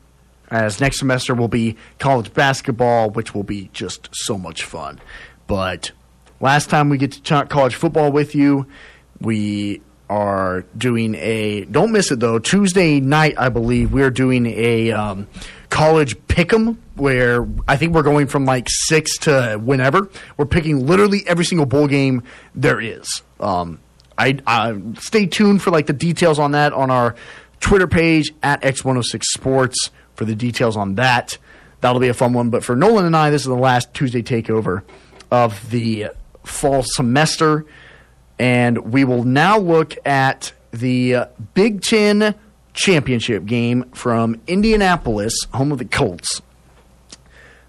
as 0.50 0.80
next 0.80 0.98
semester 0.98 1.34
will 1.34 1.48
be 1.48 1.76
college 1.98 2.32
basketball, 2.32 3.10
which 3.10 3.34
will 3.34 3.42
be 3.42 3.68
just 3.74 4.08
so 4.12 4.38
much 4.38 4.64
fun. 4.64 5.02
But 5.46 5.90
last 6.40 6.70
time 6.70 6.88
we 6.88 6.96
get 6.96 7.12
to 7.12 7.22
talk 7.22 7.50
college 7.50 7.74
football 7.74 8.10
with 8.10 8.34
you, 8.34 8.66
we 9.20 9.82
are 10.08 10.62
doing 10.74 11.14
a 11.16 11.66
don't 11.66 11.90
miss 11.90 12.10
it 12.10 12.20
though 12.20 12.38
tuesday 12.38 13.00
night 13.00 13.34
i 13.38 13.48
believe 13.48 13.94
we're 13.94 14.10
doing 14.10 14.44
a 14.44 14.92
um, 14.92 15.26
college 15.72 16.18
pick'em 16.26 16.76
where 16.96 17.48
i 17.66 17.78
think 17.78 17.94
we're 17.94 18.02
going 18.02 18.26
from 18.26 18.44
like 18.44 18.66
six 18.68 19.16
to 19.16 19.58
whenever 19.64 20.06
we're 20.36 20.44
picking 20.44 20.86
literally 20.86 21.22
every 21.26 21.46
single 21.46 21.64
bowl 21.64 21.86
game 21.86 22.22
there 22.54 22.78
is. 22.78 23.22
Um, 23.40 23.80
I, 24.18 24.38
I 24.46 24.78
stay 25.00 25.24
tuned 25.24 25.62
for 25.62 25.70
like 25.70 25.86
the 25.86 25.94
details 25.94 26.38
on 26.38 26.52
that 26.52 26.74
on 26.74 26.90
our 26.90 27.14
twitter 27.60 27.86
page 27.86 28.34
at 28.42 28.60
x106 28.60 29.22
sports 29.22 29.90
for 30.14 30.26
the 30.26 30.34
details 30.34 30.76
on 30.76 30.96
that. 30.96 31.38
That'll 31.80 32.00
be 32.00 32.08
a 32.08 32.14
fun 32.14 32.34
one. 32.34 32.50
But 32.50 32.62
for 32.62 32.76
nolan 32.76 33.06
and 33.06 33.16
i 33.16 33.30
this 33.30 33.40
is 33.40 33.48
the 33.48 33.54
last 33.54 33.94
tuesday 33.94 34.22
takeover 34.22 34.82
of 35.30 35.70
the 35.70 36.08
fall 36.44 36.82
semester. 36.84 37.64
And 38.38 38.92
we 38.92 39.04
will 39.04 39.24
now 39.24 39.58
look 39.58 39.96
at 40.06 40.52
the 40.70 41.14
uh, 41.14 41.26
Big 41.54 41.80
Ten 41.80 42.34
championship 42.74 43.44
game 43.44 43.90
from 43.92 44.40
Indianapolis, 44.46 45.34
home 45.52 45.72
of 45.72 45.78
the 45.78 45.84
Colts, 45.84 46.42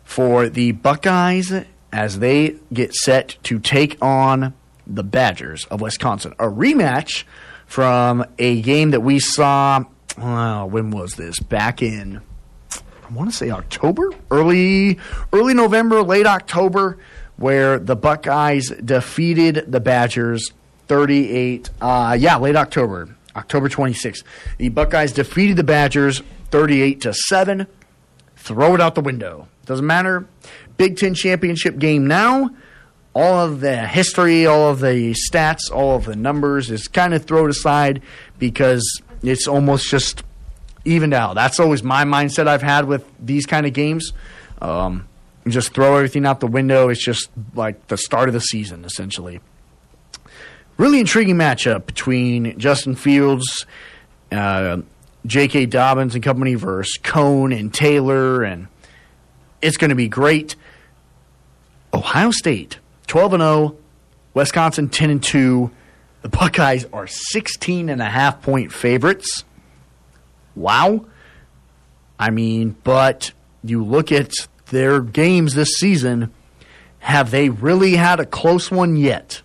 for 0.03 0.49
the 0.49 0.71
Buckeyes 0.73 1.51
as 1.91 2.19
they 2.19 2.55
get 2.71 2.93
set 2.93 3.37
to 3.43 3.59
take 3.59 3.97
on 4.01 4.53
the 4.85 5.03
Badgers 5.03 5.65
of 5.65 5.81
Wisconsin. 5.81 6.33
A 6.39 6.45
rematch 6.45 7.23
from 7.65 8.25
a 8.37 8.61
game 8.61 8.91
that 8.91 9.01
we 9.01 9.19
saw. 9.19 9.85
Uh, 10.17 10.65
when 10.65 10.91
was 10.91 11.15
this? 11.15 11.39
Back 11.39 11.81
in, 11.81 12.21
I 12.71 13.13
want 13.13 13.31
to 13.31 13.35
say 13.35 13.49
October, 13.49 14.11
early, 14.29 14.99
early 15.31 15.53
November, 15.53 16.03
late 16.03 16.27
October, 16.27 16.99
where 17.37 17.79
the 17.79 17.95
Buckeyes 17.95 18.69
defeated 18.69 19.65
the 19.67 19.79
Badgers 19.79 20.51
38. 20.87 21.69
Uh, 21.81 22.15
yeah, 22.19 22.37
late 22.37 22.55
October, 22.55 23.15
October 23.35 23.69
26th. 23.69 24.23
The 24.57 24.69
Buckeyes 24.69 25.11
defeated 25.11 25.57
the 25.57 25.63
Badgers 25.63 26.21
38 26.51 27.01
to 27.01 27.13
seven. 27.13 27.67
Throw 28.35 28.75
it 28.75 28.81
out 28.81 28.95
the 28.95 29.01
window. 29.01 29.47
Doesn't 29.65 29.85
matter. 29.85 30.27
Big 30.77 30.97
Ten 30.97 31.13
championship 31.13 31.79
game 31.79 32.07
now. 32.07 32.49
All 33.15 33.39
of 33.39 33.59
the 33.59 33.87
history, 33.87 34.45
all 34.45 34.69
of 34.69 34.79
the 34.79 35.15
stats, 35.29 35.71
all 35.71 35.95
of 35.95 36.05
the 36.05 36.15
numbers 36.15 36.71
is 36.71 36.87
kind 36.87 37.13
of 37.13 37.25
thrown 37.25 37.49
aside 37.49 38.01
because 38.39 39.01
it's 39.21 39.47
almost 39.47 39.89
just 39.89 40.23
evened 40.83 41.13
out. 41.13 41.35
That's 41.35 41.59
always 41.59 41.83
my 41.83 42.03
mindset 42.05 42.47
I've 42.47 42.63
had 42.63 42.85
with 42.85 43.05
these 43.19 43.45
kind 43.45 43.65
of 43.65 43.73
games. 43.73 44.13
Um, 44.61 45.07
just 45.47 45.73
throw 45.73 45.95
everything 45.95 46.25
out 46.25 46.39
the 46.39 46.47
window. 46.47 46.89
It's 46.89 47.03
just 47.03 47.29
like 47.55 47.87
the 47.87 47.97
start 47.97 48.29
of 48.29 48.33
the 48.33 48.41
season, 48.41 48.83
essentially. 48.83 49.41
Really 50.77 50.99
intriguing 50.99 51.35
matchup 51.35 51.85
between 51.85 52.57
Justin 52.57 52.95
Fields, 52.95 53.65
uh, 54.31 54.77
J.K. 55.25 55.67
Dobbins 55.67 56.15
and 56.15 56.23
company 56.23 56.55
versus 56.55 56.97
Coan 57.01 57.57
and 57.57 57.73
Taylor, 57.73 58.43
and 58.43 58.67
it's 59.61 59.77
going 59.77 59.89
to 59.89 59.95
be 59.95 60.07
great. 60.07 60.55
Ohio 61.93 62.31
State, 62.31 62.79
12 63.07 63.33
and 63.33 63.43
0, 63.43 63.77
Wisconsin 64.33 64.89
10 64.89 65.09
and 65.11 65.23
2. 65.23 65.69
The 66.23 66.29
Buckeyes 66.29 66.85
are 66.91 67.05
16 67.05 67.89
and 67.89 68.01
a 68.01 68.05
half 68.05 68.41
point 68.41 68.71
favorites. 68.71 69.43
Wow. 70.55 71.05
I 72.17 72.31
mean, 72.31 72.75
but 72.83 73.31
you 73.63 73.83
look 73.83 74.11
at 74.11 74.31
their 74.67 75.01
games 75.01 75.53
this 75.53 75.75
season, 75.75 76.33
have 76.99 77.29
they 77.29 77.49
really 77.49 77.95
had 77.95 78.19
a 78.19 78.25
close 78.25 78.71
one 78.71 78.95
yet? 78.95 79.42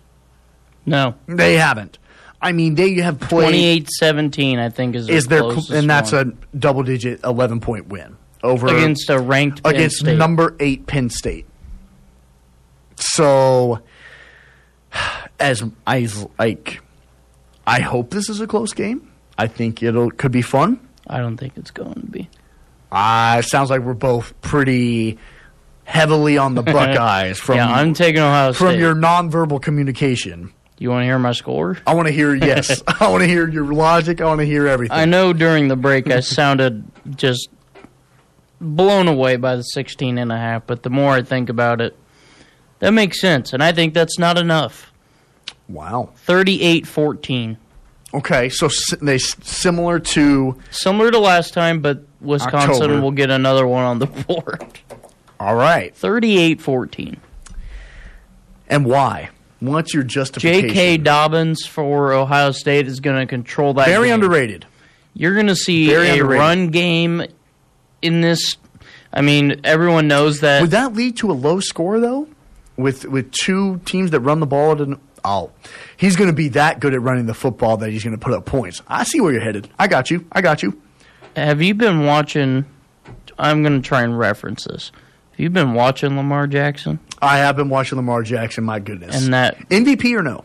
No. 0.85 1.15
They 1.27 1.55
haven't. 1.55 1.97
I 2.41 2.53
mean, 2.53 2.75
they 2.75 2.95
have 2.95 3.19
played 3.19 3.87
28-17, 4.01 4.59
I 4.59 4.69
think, 4.69 4.95
is 4.95 5.09
is 5.09 5.27
their 5.27 5.41
closest 5.41 5.71
and 5.71 5.89
that's 5.89 6.13
one. 6.13 6.37
a 6.53 6.57
double 6.57 6.83
digit 6.83 7.21
11 7.23 7.59
point 7.59 7.87
win 7.87 8.15
over 8.41 8.67
against 8.67 9.09
a 9.09 9.19
ranked 9.19 9.63
Penn 9.63 9.75
against 9.75 9.97
State. 9.97 10.17
number 10.17 10.55
8 10.59 10.87
Penn 10.87 11.09
State. 11.09 11.45
So 12.95 13.81
as 15.39 15.63
I 15.85 16.07
like 16.37 16.81
I 17.67 17.81
hope 17.81 18.09
this 18.09 18.29
is 18.29 18.41
a 18.41 18.47
close 18.47 18.73
game. 18.73 19.11
I 19.37 19.47
think 19.47 19.83
it'll 19.83 20.11
could 20.11 20.31
be 20.31 20.41
fun. 20.41 20.79
I 21.07 21.19
don't 21.19 21.37
think 21.37 21.53
it's 21.57 21.71
going 21.71 21.93
to 21.93 22.07
be. 22.07 22.29
Uh, 22.91 23.41
sounds 23.41 23.69
like 23.69 23.81
we're 23.81 23.93
both 23.93 24.39
pretty 24.41 25.17
heavily 25.83 26.37
on 26.37 26.55
the 26.55 26.61
Buckeyes 26.63 27.37
from 27.39 27.57
yeah, 27.57 27.71
I'm 27.71 27.93
taking 27.93 28.21
Ohio 28.21 28.53
from 28.53 28.69
State. 28.69 28.79
your 28.79 28.95
nonverbal 28.95 29.61
communication. 29.61 30.53
You 30.79 30.89
want 30.89 31.01
to 31.01 31.05
hear 31.05 31.19
my 31.19 31.33
score? 31.33 31.77
I 31.85 31.93
want 31.93 32.07
to 32.07 32.11
hear 32.13 32.33
yes. 32.33 32.81
I 32.99 33.09
want 33.09 33.21
to 33.21 33.27
hear 33.27 33.47
your 33.47 33.65
logic. 33.71 34.21
I 34.21 34.25
want 34.25 34.39
to 34.39 34.45
hear 34.45 34.65
everything. 34.67 34.97
I 34.97 35.05
know 35.05 35.33
during 35.33 35.67
the 35.67 35.75
break 35.75 36.09
I 36.09 36.21
sounded 36.21 36.83
just 37.17 37.49
blown 38.61 39.07
away 39.09 39.35
by 39.35 39.57
the 39.57 39.61
16 39.63 40.17
and 40.17 40.31
a 40.31 40.37
half, 40.37 40.65
but 40.65 40.83
the 40.83 40.89
more 40.89 41.11
I 41.11 41.21
think 41.21 41.49
about 41.49 41.81
it, 41.81 41.97
that 42.79 42.91
makes 42.91 43.19
sense, 43.19 43.51
and 43.51 43.61
I 43.61 43.73
think 43.73 43.93
that's 43.93 44.17
not 44.17 44.37
enough. 44.37 44.91
Wow. 45.67 46.11
38-14. 46.27 47.57
Okay, 48.13 48.47
so 48.49 48.69
they 49.01 49.17
similar 49.17 49.99
to 49.99 50.57
Similar 50.71 51.11
to 51.11 51.19
last 51.19 51.53
time, 51.53 51.81
but 51.81 52.03
Wisconsin 52.21 52.71
October. 52.71 53.01
will 53.01 53.11
get 53.11 53.29
another 53.29 53.67
one 53.67 53.83
on 53.83 53.99
the 53.99 54.05
board. 54.27 54.63
all 55.39 55.55
right. 55.55 55.93
38-14. 55.93 57.17
And 58.69 58.85
why? 58.85 59.29
What's 59.59 59.93
your 59.93 60.03
justification? 60.03 60.69
J.K. 60.69 60.97
Dobbins 60.97 61.65
for 61.65 62.13
Ohio 62.13 62.51
State 62.51 62.87
is 62.87 62.99
going 62.99 63.19
to 63.19 63.25
control 63.25 63.73
that 63.75 63.87
Very 63.87 64.07
game. 64.07 64.15
underrated. 64.15 64.65
You're 65.13 65.33
going 65.33 65.47
to 65.47 65.55
see 65.55 65.87
Very 65.87 66.09
a 66.09 66.13
underrated. 66.13 66.39
run 66.39 66.67
game 66.69 67.23
in 68.01 68.21
this. 68.21 68.55
I 69.11 69.21
mean, 69.21 69.59
everyone 69.63 70.07
knows 70.07 70.39
that. 70.41 70.61
Would 70.61 70.71
that 70.71 70.93
lead 70.93 71.17
to 71.17 71.31
a 71.31 71.33
low 71.33 71.59
score 71.59 71.99
though? 71.99 72.27
With 72.77 73.03
with 73.05 73.31
two 73.31 73.79
teams 73.85 74.11
that 74.11 74.21
run 74.21 74.39
the 74.39 74.45
ball 74.45 74.71
at 74.71 74.79
an 74.81 74.99
oh, 75.25 75.51
he's 75.97 76.15
going 76.15 76.29
to 76.29 76.35
be 76.35 76.47
that 76.49 76.79
good 76.79 76.93
at 76.93 77.01
running 77.01 77.25
the 77.25 77.33
football 77.33 77.75
that 77.77 77.89
he's 77.89 78.03
going 78.05 78.17
to 78.17 78.23
put 78.23 78.33
up 78.33 78.45
points. 78.45 78.81
I 78.87 79.03
see 79.03 79.19
where 79.19 79.33
you're 79.33 79.41
headed. 79.41 79.69
I 79.77 79.87
got 79.87 80.09
you. 80.09 80.25
I 80.31 80.39
got 80.41 80.63
you. 80.63 80.81
Have 81.35 81.61
you 81.61 81.73
been 81.73 82.05
watching? 82.05 82.65
I'm 83.37 83.63
going 83.63 83.81
to 83.81 83.85
try 83.85 84.03
and 84.03 84.17
reference 84.17 84.63
this. 84.63 84.91
Have 85.39 85.43
you 85.45 85.49
been 85.51 85.73
watching 85.73 86.17
Lamar 86.17 86.47
Jackson? 86.47 86.99
I 87.21 87.37
have 87.37 87.55
been 87.55 87.69
watching 87.69 87.95
Lamar 87.95 88.23
Jackson. 88.23 88.65
My 88.65 88.79
goodness. 88.79 89.23
And 89.23 89.33
that 89.33 89.57
MVP 89.69 90.13
or 90.13 90.21
no? 90.21 90.43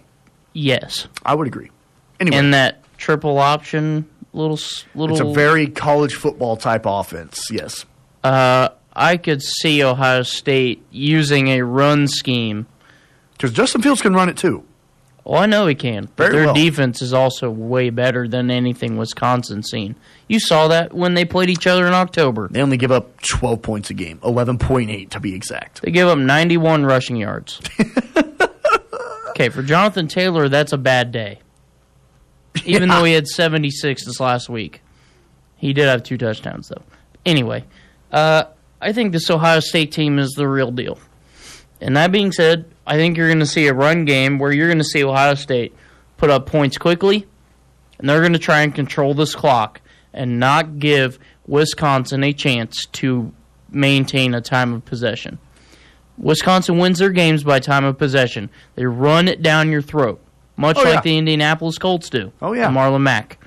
yes, 0.53 1.09
I 1.25 1.35
would 1.35 1.49
agree. 1.49 1.73
Anyway, 2.21 2.37
and 2.37 2.55
that 2.55 2.81
triple 2.97 3.39
option 3.39 4.09
little 4.33 4.57
little. 4.95 5.17
it's 5.17 5.21
a 5.21 5.33
very 5.33 5.67
college 5.67 6.15
football 6.15 6.57
type 6.57 6.83
offense. 6.87 7.51
Yes. 7.51 7.85
Uh, 8.23 8.69
I 8.93 9.17
could 9.17 9.43
see 9.43 9.83
Ohio 9.83 10.23
State 10.23 10.87
using 10.93 11.49
a 11.49 11.63
run 11.63 12.07
scheme. 12.07 12.69
Because 13.33 13.51
Justin 13.51 13.83
Fields 13.83 14.01
can 14.01 14.15
run 14.15 14.29
it 14.29 14.37
too. 14.37 14.65
Well, 15.25 15.41
I 15.41 15.47
know 15.47 15.67
he 15.67 15.75
can, 15.75 16.09
but 16.17 16.25
Very 16.25 16.37
their 16.37 16.45
well. 16.47 16.55
defense 16.55 17.01
is 17.01 17.15
also 17.15 17.49
way 17.49 17.89
better 17.89 18.29
than 18.29 18.51
anything 18.51 18.99
Wisconsin's 18.99 19.71
seen. 19.71 19.95
You 20.29 20.39
saw 20.39 20.69
that 20.69 20.93
when 20.93 21.15
they 21.15 21.25
played 21.25 21.49
each 21.49 21.67
other 21.67 21.87
in 21.87 21.95
October. 21.95 22.49
They 22.51 22.61
only 22.61 22.77
give 22.77 22.93
up 22.93 23.23
12 23.23 23.63
points 23.63 23.89
a 23.89 23.95
game, 23.95 24.19
11.8 24.19 25.09
to 25.11 25.21
be 25.21 25.35
exact. 25.35 25.81
They 25.81 25.91
give 25.91 26.09
up 26.09 26.19
91 26.19 26.85
rushing 26.85 27.17
yards. 27.17 27.59
okay, 29.31 29.49
for 29.49 29.63
Jonathan 29.63 30.09
Taylor, 30.09 30.49
that's 30.51 30.73
a 30.73 30.79
bad 30.79 31.11
day. 31.11 31.41
Even 32.67 32.89
though 32.91 33.05
he 33.05 33.15
had 33.15 33.27
76 33.27 34.05
this 34.05 34.21
last 34.21 34.49
week, 34.49 34.81
He 35.57 35.73
did 35.73 35.87
have 35.89 36.03
two 36.03 36.19
touchdowns 36.19 36.69
though. 36.69 36.83
Anyway, 37.25 37.65
uh, 38.13 38.45
I 38.81 38.93
think 38.93 39.13
this 39.13 39.31
Ohio 39.31 39.61
State 39.61 39.91
team 39.93 40.19
is 40.19 40.33
the 40.33 40.47
real 40.47 40.71
deal. 40.71 40.99
And 41.81 41.97
that 41.97 42.13
being 42.13 42.31
said, 42.33 42.67
I 42.87 42.97
think 42.97 43.17
you're 43.17 43.29
going 43.29 43.41
to 43.41 43.47
see 43.47 43.67
a 43.67 43.75
run 43.75 44.05
game 44.05 44.39
where 44.39 44.53
you're 44.53 44.69
going 44.69 44.79
to 44.79 44.85
see 44.85 45.05
Ohio 45.05 45.35
State 45.35 45.75
put 46.17 46.31
up 46.31 46.47
points 46.47 46.77
quickly, 46.79 47.27
and 47.99 48.09
they're 48.09 48.21
going 48.21 48.33
to 48.35 48.39
try 48.39 48.61
and 48.63 48.75
control 48.75 49.15
this 49.15 49.35
clock 49.35 49.81
and 50.13 50.39
not 50.39 50.79
give 50.79 51.19
Wisconsin 51.47 52.23
a 52.25 52.33
chance 52.33 52.85
to 52.93 53.33
maintain 53.71 54.35
a 54.35 54.41
time 54.41 54.73
of 54.75 54.85
possession. 54.85 55.39
Wisconsin 56.17 56.79
wins 56.79 56.99
their 57.01 57.11
games 57.11 57.43
by 57.43 57.59
time 57.59 57.85
of 57.85 57.99
possession. 57.99 58.49
They 58.77 58.85
run 58.85 59.27
it 59.29 59.43
down 59.43 59.71
your 59.73 59.83
throat, 59.83 60.21
much 60.57 60.77
Oh, 60.79 60.83
like 60.83 60.95
yeah. 60.95 61.01
the 61.01 61.19
Indianapolis 61.19 61.79
Colts 61.79 62.09
do. 62.09 62.33
Oh, 62.41 62.53
yeah. 62.53 62.69
Marlon 62.71 63.03
Mack. 63.03 63.39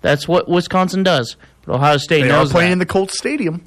That's 0.00 0.26
what 0.26 0.48
Wisconsin 0.48 1.02
does. 1.02 1.36
But 1.66 1.74
Ohio 1.74 1.98
State 1.98 2.26
knows. 2.26 2.48
They 2.48 2.52
are 2.52 2.52
playing 2.54 2.68
that. 2.70 2.72
in 2.72 2.78
the 2.78 2.86
Colts 2.86 3.18
Stadium. 3.18 3.66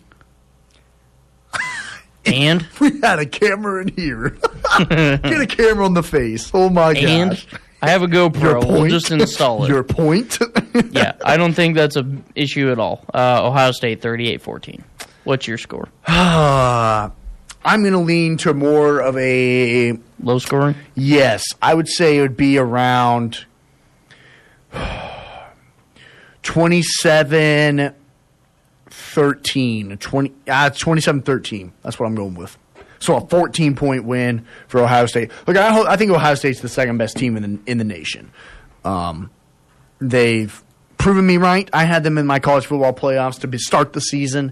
And 2.25 2.65
we 2.79 2.99
had 3.01 3.19
a 3.19 3.25
camera 3.25 3.81
in 3.81 3.89
here. 3.89 4.29
Get 4.89 5.41
a 5.41 5.47
camera 5.47 5.85
on 5.85 5.93
the 5.93 6.03
face. 6.03 6.51
Oh 6.53 6.69
my 6.69 6.93
god. 6.93 7.03
and 7.03 7.45
I 7.81 7.89
have 7.89 8.01
a 8.01 8.07
GoPro. 8.07 8.41
Your 8.41 8.59
We'll 8.59 8.87
just 8.89 9.11
install 9.11 9.63
it. 9.65 9.69
Your 9.69 9.83
point? 9.83 10.39
yeah, 10.91 11.13
I 11.23 11.37
don't 11.37 11.53
think 11.53 11.75
that's 11.75 11.95
an 11.95 12.23
issue 12.33 12.71
at 12.71 12.79
all. 12.79 13.05
Uh, 13.13 13.45
Ohio 13.47 13.71
State 13.71 14.01
38-14. 14.01 14.81
What's 15.23 15.47
your 15.47 15.57
score? 15.57 15.89
I'm 16.07 17.11
going 17.65 17.93
to 17.93 17.99
lean 17.99 18.37
to 18.37 18.53
more 18.53 18.99
of 18.99 19.17
a 19.17 19.97
low 20.21 20.37
scoring. 20.39 20.75
Yes, 20.93 21.43
I 21.61 21.73
would 21.73 21.87
say 21.87 22.17
it 22.17 22.21
would 22.21 22.37
be 22.37 22.57
around 22.59 23.45
27 26.43 27.93
13 29.15 29.97
20 29.97 30.33
uh, 30.49 30.69
27 30.69 31.21
13. 31.21 31.73
That's 31.81 31.97
what 31.97 32.05
I'm 32.05 32.15
going 32.15 32.35
with. 32.35 32.57
So 32.99 33.15
a 33.15 33.25
14 33.25 33.73
point 33.75 34.03
win 34.03 34.45
for 34.67 34.81
Ohio 34.81 35.05
State. 35.05 35.31
Look, 35.47 35.55
I, 35.55 35.83
I 35.83 35.95
think 35.95 36.11
Ohio 36.11 36.35
State's 36.35 36.59
the 36.59 36.67
second 36.67 36.97
best 36.97 37.15
team 37.15 37.37
in 37.37 37.43
the 37.43 37.71
in 37.71 37.77
the 37.77 37.85
nation. 37.85 38.31
Um, 38.83 39.31
they've 39.99 40.61
proven 40.97 41.25
me 41.25 41.37
right. 41.37 41.69
I 41.71 41.85
had 41.85 42.03
them 42.03 42.17
in 42.17 42.27
my 42.27 42.39
college 42.39 42.65
football 42.65 42.93
playoffs 42.93 43.39
to 43.39 43.47
be, 43.47 43.57
start 43.57 43.93
the 43.93 44.01
season. 44.01 44.51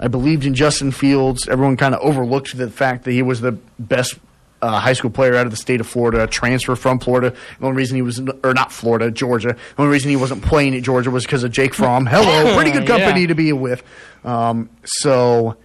I 0.00 0.08
believed 0.08 0.46
in 0.46 0.54
Justin 0.54 0.90
Fields. 0.90 1.46
Everyone 1.46 1.76
kind 1.76 1.94
of 1.94 2.00
overlooked 2.00 2.56
the 2.56 2.70
fact 2.70 3.04
that 3.04 3.12
he 3.12 3.20
was 3.20 3.42
the 3.42 3.52
best 3.78 4.18
uh, 4.60 4.80
high 4.80 4.92
school 4.92 5.10
player 5.10 5.34
out 5.36 5.46
of 5.46 5.50
the 5.50 5.56
state 5.56 5.80
of 5.80 5.86
Florida, 5.86 6.26
transfer 6.26 6.74
from 6.76 6.98
Florida. 6.98 7.34
The 7.60 7.64
only 7.66 7.76
reason 7.76 7.96
he 7.96 8.02
was, 8.02 8.20
or 8.42 8.54
not 8.54 8.72
Florida, 8.72 9.10
Georgia. 9.10 9.56
The 9.76 9.82
only 9.82 9.92
reason 9.92 10.10
he 10.10 10.16
wasn't 10.16 10.42
playing 10.42 10.74
at 10.74 10.82
Georgia 10.82 11.10
was 11.10 11.24
because 11.24 11.44
of 11.44 11.52
Jake 11.52 11.74
Fromm. 11.74 12.06
Hello, 12.06 12.54
pretty 12.60 12.72
good 12.72 12.86
company 12.86 13.22
Yeah. 13.22 13.26
to 13.28 13.34
be 13.34 13.52
with. 13.52 13.82
Um, 14.24 14.68
so, 14.84 15.56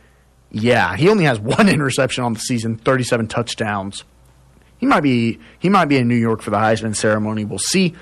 yeah, 0.51 0.95
he 0.95 1.09
only 1.09 1.23
has 1.25 1.39
one 1.39 1.69
interception 1.69 2.23
on 2.23 2.33
the 2.33 2.39
season, 2.39 2.77
37 2.77 3.27
touchdowns. 3.27 4.03
He 4.77 4.85
might 4.85 5.01
be 5.01 5.39
he 5.59 5.69
might 5.69 5.85
be 5.85 5.97
in 5.97 6.07
New 6.09 6.15
York 6.15 6.41
for 6.41 6.49
the 6.51 6.57
Heisman 6.57 6.95
ceremony. 6.95 7.45
We'll 7.45 7.57
see. 7.57 7.93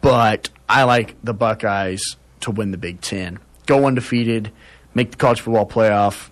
But 0.00 0.50
I 0.68 0.84
like 0.84 1.14
the 1.22 1.34
Buckeyes 1.34 2.02
to 2.40 2.50
win 2.50 2.70
the 2.70 2.76
Big 2.78 3.00
Ten, 3.00 3.38
go 3.66 3.86
undefeated, 3.86 4.50
make 4.94 5.10
the 5.12 5.16
college 5.16 5.40
football 5.40 5.66
playoff 5.66 6.30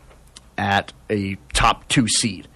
at 0.59 0.93
a 1.11 1.37
top 1.53 1.89
two 1.89 2.07
seed. 2.09 2.49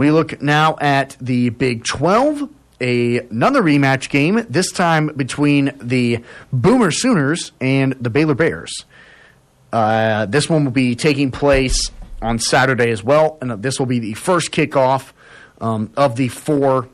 We 0.00 0.10
look 0.10 0.40
now 0.40 0.78
at 0.80 1.14
the 1.20 1.50
Big 1.50 1.84
12, 1.84 2.48
a, 2.80 3.18
another 3.18 3.60
rematch 3.60 4.08
game, 4.08 4.46
this 4.48 4.72
time 4.72 5.08
between 5.08 5.74
the 5.78 6.24
Boomer 6.50 6.90
Sooners 6.90 7.52
and 7.60 7.92
the 8.00 8.08
Baylor 8.08 8.34
Bears. 8.34 8.86
Uh, 9.70 10.24
this 10.24 10.48
one 10.48 10.64
will 10.64 10.72
be 10.72 10.94
taking 10.94 11.30
place 11.30 11.90
on 12.22 12.38
Saturday 12.38 12.90
as 12.90 13.04
well, 13.04 13.36
and 13.42 13.62
this 13.62 13.78
will 13.78 13.84
be 13.84 13.98
the 13.98 14.14
first 14.14 14.52
kickoff 14.52 15.12
um, 15.60 15.92
of 15.98 16.16
the 16.16 16.28
four 16.28 16.88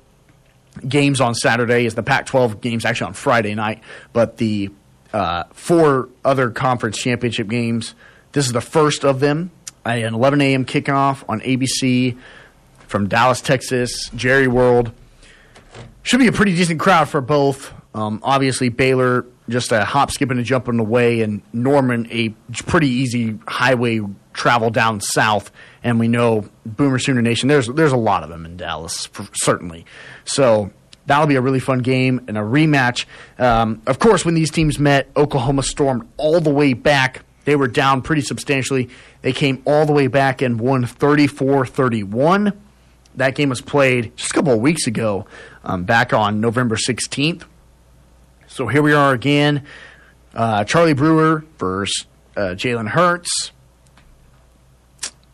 games 0.88 1.20
on 1.20 1.36
Saturday. 1.36 1.86
Is 1.86 1.94
the 1.94 2.02
Pac-12 2.02 2.60
games 2.60 2.84
actually 2.84 3.06
on 3.06 3.12
Friday 3.12 3.54
night, 3.54 3.82
but 4.12 4.38
the 4.38 4.72
uh, 5.12 5.44
four 5.52 6.08
other 6.24 6.50
conference 6.50 6.98
championship 6.98 7.46
games. 7.46 7.94
This 8.32 8.46
is 8.46 8.52
the 8.52 8.60
first 8.60 9.04
of 9.04 9.20
them. 9.20 9.52
An 9.84 10.12
11 10.12 10.40
a.m. 10.40 10.64
kickoff 10.64 11.22
on 11.28 11.40
ABC 11.42 12.18
from 12.86 13.08
Dallas, 13.08 13.40
Texas, 13.40 14.10
Jerry 14.14 14.48
World. 14.48 14.92
Should 16.02 16.20
be 16.20 16.28
a 16.28 16.32
pretty 16.32 16.54
decent 16.54 16.80
crowd 16.80 17.08
for 17.08 17.20
both. 17.20 17.72
Um, 17.94 18.20
obviously, 18.22 18.68
Baylor 18.68 19.26
just 19.48 19.72
a 19.72 19.84
hop, 19.84 20.10
skip, 20.10 20.30
and 20.30 20.40
a 20.40 20.42
jump 20.42 20.68
on 20.68 20.76
the 20.76 20.84
way, 20.84 21.20
and 21.22 21.42
Norman 21.52 22.08
a 22.10 22.30
pretty 22.66 22.88
easy 22.88 23.38
highway 23.46 24.00
travel 24.32 24.70
down 24.70 25.00
south. 25.00 25.50
And 25.82 25.98
we 26.00 26.08
know 26.08 26.48
Boomer 26.64 26.98
Sooner 26.98 27.22
Nation. 27.22 27.48
There's 27.48 27.68
there's 27.68 27.92
a 27.92 27.96
lot 27.96 28.22
of 28.22 28.28
them 28.28 28.44
in 28.44 28.56
Dallas, 28.56 29.06
for, 29.06 29.26
certainly. 29.34 29.86
So 30.24 30.70
that'll 31.06 31.26
be 31.26 31.36
a 31.36 31.40
really 31.40 31.60
fun 31.60 31.80
game 31.80 32.24
and 32.28 32.36
a 32.36 32.42
rematch. 32.42 33.06
Um, 33.38 33.82
of 33.86 33.98
course, 33.98 34.24
when 34.24 34.34
these 34.34 34.50
teams 34.50 34.78
met, 34.78 35.08
Oklahoma 35.16 35.62
stormed 35.62 36.08
all 36.16 36.40
the 36.40 36.50
way 36.50 36.72
back. 36.72 37.22
They 37.44 37.54
were 37.54 37.68
down 37.68 38.02
pretty 38.02 38.22
substantially. 38.22 38.88
They 39.22 39.32
came 39.32 39.62
all 39.64 39.86
the 39.86 39.92
way 39.92 40.08
back 40.08 40.42
and 40.42 40.58
won 40.58 40.84
34 40.84 41.66
31. 41.66 42.52
That 43.16 43.34
game 43.34 43.48
was 43.48 43.60
played 43.60 44.16
just 44.16 44.30
a 44.30 44.34
couple 44.34 44.52
of 44.52 44.60
weeks 44.60 44.86
ago, 44.86 45.26
um, 45.64 45.84
back 45.84 46.12
on 46.12 46.40
November 46.40 46.76
16th. 46.76 47.44
So 48.46 48.68
here 48.68 48.82
we 48.82 48.92
are 48.92 49.12
again. 49.12 49.64
Uh, 50.34 50.64
Charlie 50.64 50.92
Brewer 50.92 51.44
versus 51.58 52.06
uh, 52.36 52.54
Jalen 52.54 52.88
Hurts. 52.88 53.52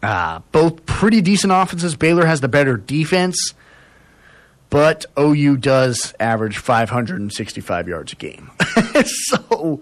Uh, 0.03 0.41
both 0.51 0.85
pretty 0.87 1.20
decent 1.20 1.53
offenses. 1.53 1.95
Baylor 1.95 2.26
has 2.26 2.41
the 2.41 2.49
better 2.49 2.76
defense, 2.76 3.55
but 4.70 5.07
OU 5.18 5.59
does 5.59 6.14
average 6.18 6.59
565 6.59 7.89
yards 7.89 8.12
a 8.12 8.16
game. 8.16 8.51
so 9.05 9.80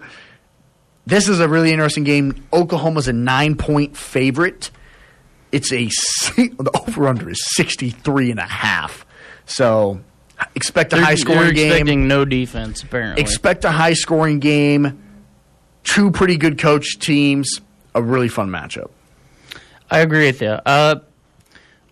this 1.06 1.28
is 1.28 1.40
a 1.40 1.48
really 1.48 1.72
interesting 1.72 2.04
game. 2.04 2.46
Oklahoma's 2.52 3.08
a 3.08 3.12
nine 3.12 3.56
point 3.56 3.96
favorite. 3.96 4.70
It's 5.52 5.72
a 5.72 5.84
the 6.36 6.70
over 6.86 7.08
under 7.08 7.28
is 7.30 7.40
63 7.54 8.30
and 8.30 8.40
a 8.40 8.44
half. 8.44 9.04
So 9.46 10.00
expect 10.54 10.92
a 10.92 10.96
They're- 10.96 11.04
high 11.04 11.14
scoring 11.16 11.54
game. 11.54 11.70
expecting 11.72 12.08
no 12.08 12.24
defense, 12.24 12.82
apparently. 12.82 13.20
Expect 13.22 13.64
a 13.64 13.70
high 13.70 13.94
scoring 13.94 14.38
game. 14.38 15.02
Two 15.84 16.10
pretty 16.10 16.36
good 16.36 16.58
coach 16.58 16.98
teams. 16.98 17.60
A 17.94 18.02
really 18.02 18.28
fun 18.28 18.48
matchup. 18.50 18.90
I 19.90 20.00
agree 20.00 20.26
with 20.26 20.40
you. 20.40 20.50
Uh, 20.50 21.00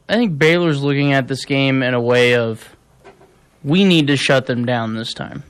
I 0.09 0.15
think 0.15 0.39
Baylor's 0.39 0.81
looking 0.82 1.12
at 1.12 1.27
this 1.27 1.45
game 1.45 1.82
in 1.82 1.95
a 1.95 2.01
way 2.01 2.37
of 2.37 2.77
we 3.65 3.85
need 3.85 4.07
to 4.07 4.16
shut 4.16 4.47
them 4.47 4.65
down 4.65 4.95
this 4.95 5.12
time. 5.12 5.43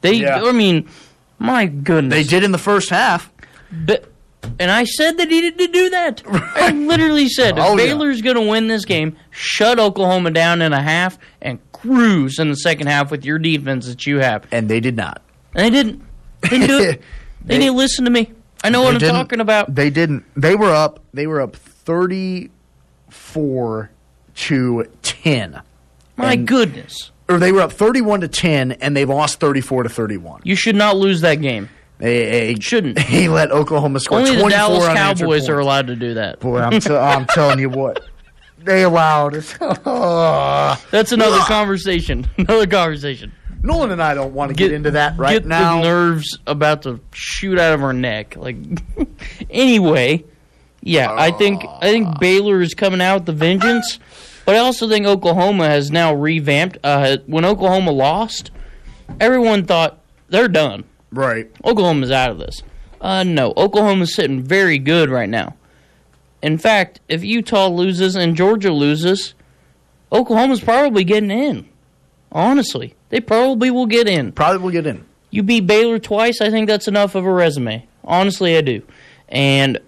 They, 0.00 0.14
Yeah. 0.14 0.42
I 0.42 0.52
mean, 0.52 0.88
my 1.38 1.66
goodness, 1.66 2.14
They 2.14 2.24
did 2.24 2.44
in 2.44 2.52
the 2.52 2.58
first 2.58 2.88
half. 2.90 3.30
But, 3.70 4.10
and 4.58 4.70
I 4.70 4.84
said 4.84 5.16
they 5.18 5.24
needed 5.26 5.58
to 5.58 5.66
do 5.68 5.90
that. 5.90 6.22
I 6.28 6.70
literally 6.72 7.28
said 7.28 7.58
if 7.58 7.64
Oh, 7.64 7.70
yeah. 7.76 7.86
Baylor's 7.86 8.22
going 8.22 8.36
to 8.36 8.42
win 8.42 8.66
this 8.68 8.84
game, 8.84 9.16
shut 9.30 9.78
Oklahoma 9.78 10.30
down 10.30 10.62
in 10.62 10.72
a 10.72 10.82
half 10.82 11.18
and 11.42 11.58
cruise 11.72 12.38
in 12.38 12.48
the 12.48 12.56
second 12.56 12.86
half 12.88 13.10
with 13.10 13.24
your 13.24 13.38
defense 13.38 13.86
that 13.86 14.06
you 14.06 14.18
have. 14.18 14.46
And 14.52 14.68
they 14.68 14.80
did 14.80 14.96
not. 14.96 15.22
And 15.54 15.64
they 15.66 15.70
didn't. 15.70 16.02
They 16.42 16.48
didn't 16.50 16.66
do 16.68 16.78
it. 16.80 17.00
they, 17.44 17.54
They- 17.54 17.58
didn't 17.64 17.76
listen 17.76 18.04
to 18.04 18.10
me. 18.10 18.32
I 18.64 18.70
know 18.70 18.82
what 18.82 18.94
I'm 18.94 18.98
didn't- 19.00 19.14
talking 19.14 19.40
about. 19.40 19.72
They 19.74 19.88
didn't. 19.90 20.24
They 20.36 20.54
were 20.56 20.72
up. 20.72 20.98
They 21.14 21.26
were 21.28 21.40
up 21.40 21.54
thirty-four 23.08 23.90
to 24.34 24.84
ten. 25.02 25.60
My 26.16 26.32
And- 26.32 26.46
goodness. 26.48 27.10
Or 27.30 27.38
they 27.38 27.52
were 27.52 27.60
up 27.60 27.72
thirty-one 27.72 28.22
to 28.22 28.28
ten, 28.28 28.72
and 28.72 28.96
they 28.96 29.04
lost 29.04 29.38
thirty-four 29.38 29.82
to 29.82 29.88
thirty-one. 29.90 30.40
You 30.44 30.56
should 30.56 30.76
not 30.76 30.96
lose 30.96 31.20
that 31.20 31.36
game. 31.36 31.68
They 31.98 32.54
shouldn't. 32.60 32.98
He 33.08 33.28
let 33.28 33.50
Oklahoma 33.50 34.00
score. 34.00 34.18
Only 34.18 34.32
the 34.32 34.40
24 34.40 34.50
Dallas 34.50 34.84
unanswered 34.84 35.18
Cowboys 35.26 35.48
are 35.48 35.58
allowed 35.58 35.88
to 35.88 35.96
do 35.96 36.14
that. 36.14 36.40
Boy, 36.40 36.60
I'm, 36.60 36.80
t- 36.80 36.94
I'm 36.94 37.26
telling 37.34 37.58
you 37.58 37.68
what. 37.70 38.04
They 38.58 38.82
allowed 38.82 39.34
it. 39.34 39.56
That's 40.90 41.12
another 41.12 41.38
conversation. 41.40 42.28
Another 42.36 42.66
conversation. 42.66 43.32
Nolan 43.62 43.90
and 43.90 44.02
I 44.02 44.14
don't 44.14 44.34
want 44.34 44.50
to 44.50 44.54
get, 44.54 44.72
into 44.72 44.92
that 44.92 45.16
right 45.18 45.32
get 45.32 45.46
now. 45.46 45.76
the 45.76 45.82
nerves 45.82 46.38
about 46.46 46.82
to 46.82 47.00
shoot 47.12 47.58
out 47.58 47.74
of 47.74 47.82
our 47.82 47.92
neck. 47.92 48.36
Like, 48.36 48.56
anyway, 49.50 50.24
yeah, 50.80 51.12
I 51.12 51.32
think 51.32 51.64
I 51.64 51.90
think 51.90 52.20
Baylor 52.20 52.60
is 52.60 52.74
coming 52.74 53.00
out 53.00 53.14
with 53.16 53.26
the 53.26 53.32
vengeance, 53.32 53.98
but 54.44 54.54
I 54.54 54.58
also 54.58 54.88
think 54.88 55.06
Oklahoma 55.06 55.66
has 55.66 55.90
now 55.90 56.14
revamped. 56.14 56.78
Uh, 56.84 57.16
when 57.26 57.44
Oklahoma 57.44 57.90
lost, 57.90 58.52
everyone 59.18 59.64
thought 59.64 59.98
they're 60.28 60.48
done. 60.48 60.84
Right. 61.10 61.50
Oklahoma's 61.64 62.10
out 62.10 62.30
of 62.30 62.38
this. 62.38 62.62
Uh, 63.00 63.22
no, 63.22 63.52
Oklahoma's 63.56 64.14
sitting 64.14 64.42
very 64.42 64.78
good 64.78 65.08
right 65.08 65.28
now. 65.28 65.54
In 66.42 66.58
fact, 66.58 67.00
if 67.08 67.24
Utah 67.24 67.68
loses 67.68 68.16
and 68.16 68.36
Georgia 68.36 68.72
loses, 68.72 69.34
Oklahoma's 70.12 70.60
probably 70.60 71.04
getting 71.04 71.30
in. 71.30 71.68
Honestly, 72.30 72.94
they 73.08 73.20
probably 73.20 73.70
will 73.70 73.86
get 73.86 74.08
in. 74.08 74.32
Probably 74.32 74.58
will 74.58 74.70
get 74.70 74.86
in. 74.86 75.04
You 75.30 75.42
beat 75.42 75.66
Baylor 75.66 75.98
twice. 75.98 76.40
I 76.40 76.50
think 76.50 76.68
that's 76.68 76.88
enough 76.88 77.14
of 77.14 77.24
a 77.24 77.32
resume. 77.32 77.86
Honestly, 78.04 78.56
I 78.56 78.60
do. 78.60 78.82
And 79.28 79.78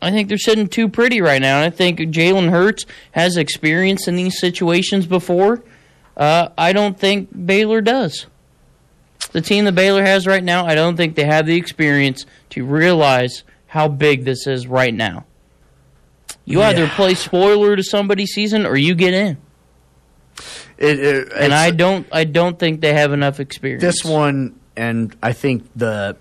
I 0.00 0.10
think 0.10 0.28
they're 0.28 0.38
sitting 0.38 0.68
too 0.68 0.88
pretty 0.88 1.20
right 1.20 1.40
now. 1.40 1.56
And 1.56 1.64
I 1.64 1.74
think 1.74 1.98
Jalen 1.98 2.50
Hurts 2.50 2.86
has 3.12 3.36
experience 3.36 4.08
in 4.08 4.16
these 4.16 4.38
situations 4.38 5.06
before. 5.06 5.62
Uh, 6.16 6.48
I 6.56 6.72
don't 6.72 6.98
think 6.98 7.46
Baylor 7.46 7.80
does. 7.80 8.26
The 9.32 9.40
team 9.40 9.64
that 9.66 9.74
Baylor 9.74 10.02
has 10.02 10.26
right 10.26 10.42
now, 10.42 10.66
I 10.66 10.74
don't 10.74 10.96
think 10.96 11.14
they 11.14 11.24
have 11.24 11.46
the 11.46 11.56
experience 11.56 12.24
to 12.50 12.64
realize 12.64 13.42
how 13.66 13.88
big 13.88 14.24
this 14.24 14.46
is 14.46 14.66
right 14.66 14.94
now. 14.94 15.24
You 16.44 16.62
either 16.62 16.88
play 16.88 17.14
spoiler 17.14 17.76
to 17.76 17.82
somebody's 17.82 18.30
season 18.30 18.64
or 18.64 18.76
you 18.76 18.94
get 18.94 19.12
in. 19.12 19.36
It, 20.78 20.98
it, 20.98 21.32
And 21.36 21.52
I 21.52 21.70
don't 21.70 22.06
I 22.12 22.24
don't 22.24 22.58
think 22.58 22.80
they 22.80 22.94
have 22.94 23.12
enough 23.12 23.40
experience. 23.40 23.82
this 23.82 24.04
one, 24.04 24.58
and 24.76 25.14
I 25.22 25.32
think 25.32 25.68
the 25.76 26.16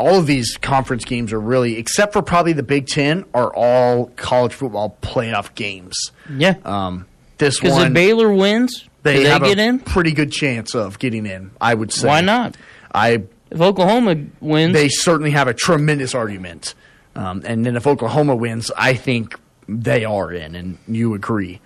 all 0.00 0.18
of 0.18 0.26
these 0.26 0.56
conference 0.56 1.04
games 1.04 1.32
are 1.32 1.40
really, 1.40 1.76
except 1.76 2.12
for 2.12 2.22
probably 2.22 2.54
the 2.54 2.62
Big 2.64 2.86
Ten, 2.88 3.24
are 3.34 3.54
all 3.54 4.06
college 4.16 4.52
football 4.52 4.96
playoff 5.00 5.54
games. 5.54 5.94
Yeah. 6.34 6.56
Um, 6.64 7.06
this 7.42 7.60
Because 7.60 7.78
if 7.78 7.92
Baylor 7.92 8.32
wins, 8.32 8.88
they, 9.02 9.24
they 9.24 9.30
have 9.30 9.42
get 9.42 9.58
a 9.58 9.62
in? 9.62 9.78
pretty 9.80 10.12
good 10.12 10.32
chance 10.32 10.74
of 10.74 10.98
getting 10.98 11.26
in. 11.26 11.50
I 11.60 11.74
would 11.74 11.92
say. 11.92 12.08
Why 12.08 12.20
not? 12.20 12.56
I 12.94 13.24
If 13.50 13.60
Oklahoma 13.60 14.16
wins, 14.40 14.72
they 14.72 14.88
certainly 14.88 15.32
have 15.32 15.48
a 15.48 15.54
tremendous 15.54 16.14
argument. 16.14 16.74
Um, 17.14 17.42
and 17.44 17.64
then 17.66 17.76
if 17.76 17.86
Oklahoma 17.86 18.34
wins, 18.34 18.70
I 18.76 18.94
think 18.94 19.38
they 19.68 20.04
are 20.04 20.32
in, 20.32 20.54
and 20.54 20.78
you 20.88 21.14
agree. 21.14 21.60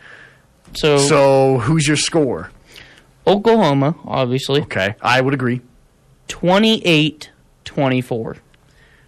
so, 0.74 0.98
So 0.98 1.58
who's 1.58 1.86
your 1.86 1.96
score? 1.96 2.50
Oklahoma, 3.26 3.94
obviously, 4.04 4.62
Okay, 4.62 4.94
I 5.00 5.20
would 5.20 5.34
agree. 5.34 5.60
28-24. 6.28 8.38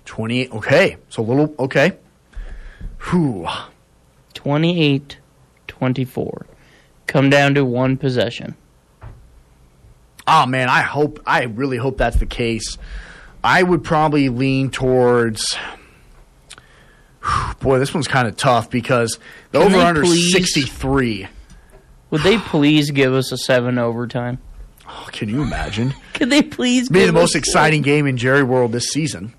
28. 0.04 0.52
Okay, 0.52 0.96
so 1.08 1.22
a 1.22 1.24
little 1.24 1.54
okay. 1.58 1.92
Whew. 3.10 3.46
28-24. 4.34 6.44
Come 7.08 7.28
down 7.30 7.54
to 7.54 7.64
one 7.64 7.96
possession. 7.96 8.54
Oh 10.28 10.46
man, 10.46 10.68
I 10.68 10.82
hope 10.82 11.20
I 11.26 11.44
really 11.44 11.78
hope 11.78 11.98
that's 11.98 12.18
the 12.18 12.26
case. 12.26 12.78
I 13.42 13.62
would 13.62 13.82
probably 13.82 14.28
lean 14.28 14.70
towards 14.70 15.56
Boy, 17.60 17.78
this 17.78 17.92
one's 17.94 18.08
kind 18.08 18.28
of 18.28 18.36
tough 18.36 18.70
because 18.70 19.18
the 19.50 19.60
Can 19.60 19.74
over 19.74 19.84
under 19.84 20.02
please- 20.02 20.32
63. 20.32 21.28
Would 22.10 22.22
they 22.22 22.38
please 22.38 22.90
give 22.90 23.12
us 23.12 23.32
a 23.32 23.36
seven 23.36 23.78
overtime? 23.78 24.38
Oh, 24.88 25.08
can 25.12 25.28
you 25.28 25.42
imagine? 25.42 25.94
Could 26.14 26.30
they 26.30 26.40
please 26.42 26.88
Be 26.88 27.04
the 27.04 27.12
most 27.12 27.34
exciting 27.36 27.82
game 27.82 28.06
in 28.06 28.16
Jerry 28.16 28.42
World 28.42 28.72
this 28.72 28.86
season. 28.88 29.34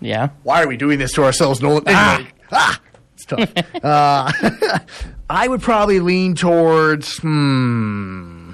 Yeah. 0.00 0.28
Why 0.44 0.62
are 0.62 0.68
we 0.68 0.76
doing 0.76 1.00
this 1.00 1.12
to 1.14 1.24
ourselves, 1.24 1.60
Nolan? 1.60 1.88
Anyway, 1.88 2.30
ah, 2.52 2.80
it's 3.14 3.24
tough. 3.24 3.52
uh, 3.84 4.78
I 5.32 5.48
would 5.48 5.62
probably 5.62 5.98
lean 5.98 6.34
towards 6.34 7.16
hmm, 7.16 8.52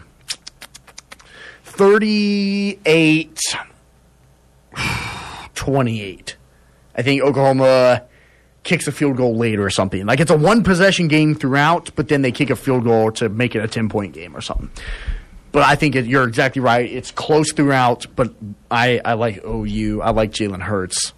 38 1.64 3.40
28. 5.56 6.36
I 6.94 7.02
think 7.02 7.22
Oklahoma 7.22 8.04
kicks 8.62 8.86
a 8.86 8.92
field 8.92 9.16
goal 9.16 9.36
later 9.36 9.64
or 9.64 9.70
something. 9.70 10.06
Like 10.06 10.20
it's 10.20 10.30
a 10.30 10.36
one 10.36 10.62
possession 10.62 11.08
game 11.08 11.34
throughout, 11.34 11.90
but 11.96 12.06
then 12.06 12.22
they 12.22 12.30
kick 12.30 12.48
a 12.48 12.54
field 12.54 12.84
goal 12.84 13.10
to 13.10 13.28
make 13.28 13.56
it 13.56 13.64
a 13.64 13.66
10 13.66 13.88
point 13.88 14.14
game 14.14 14.36
or 14.36 14.40
something. 14.40 14.70
But 15.50 15.64
I 15.64 15.74
think 15.74 15.96
it, 15.96 16.06
you're 16.06 16.28
exactly 16.28 16.62
right. 16.62 16.88
It's 16.88 17.10
close 17.10 17.52
throughout, 17.52 18.06
but 18.14 18.32
I, 18.70 19.00
I 19.04 19.14
like 19.14 19.44
OU. 19.44 20.00
I 20.00 20.10
like 20.10 20.30
Jalen 20.30 20.62
Hurts 20.62 21.12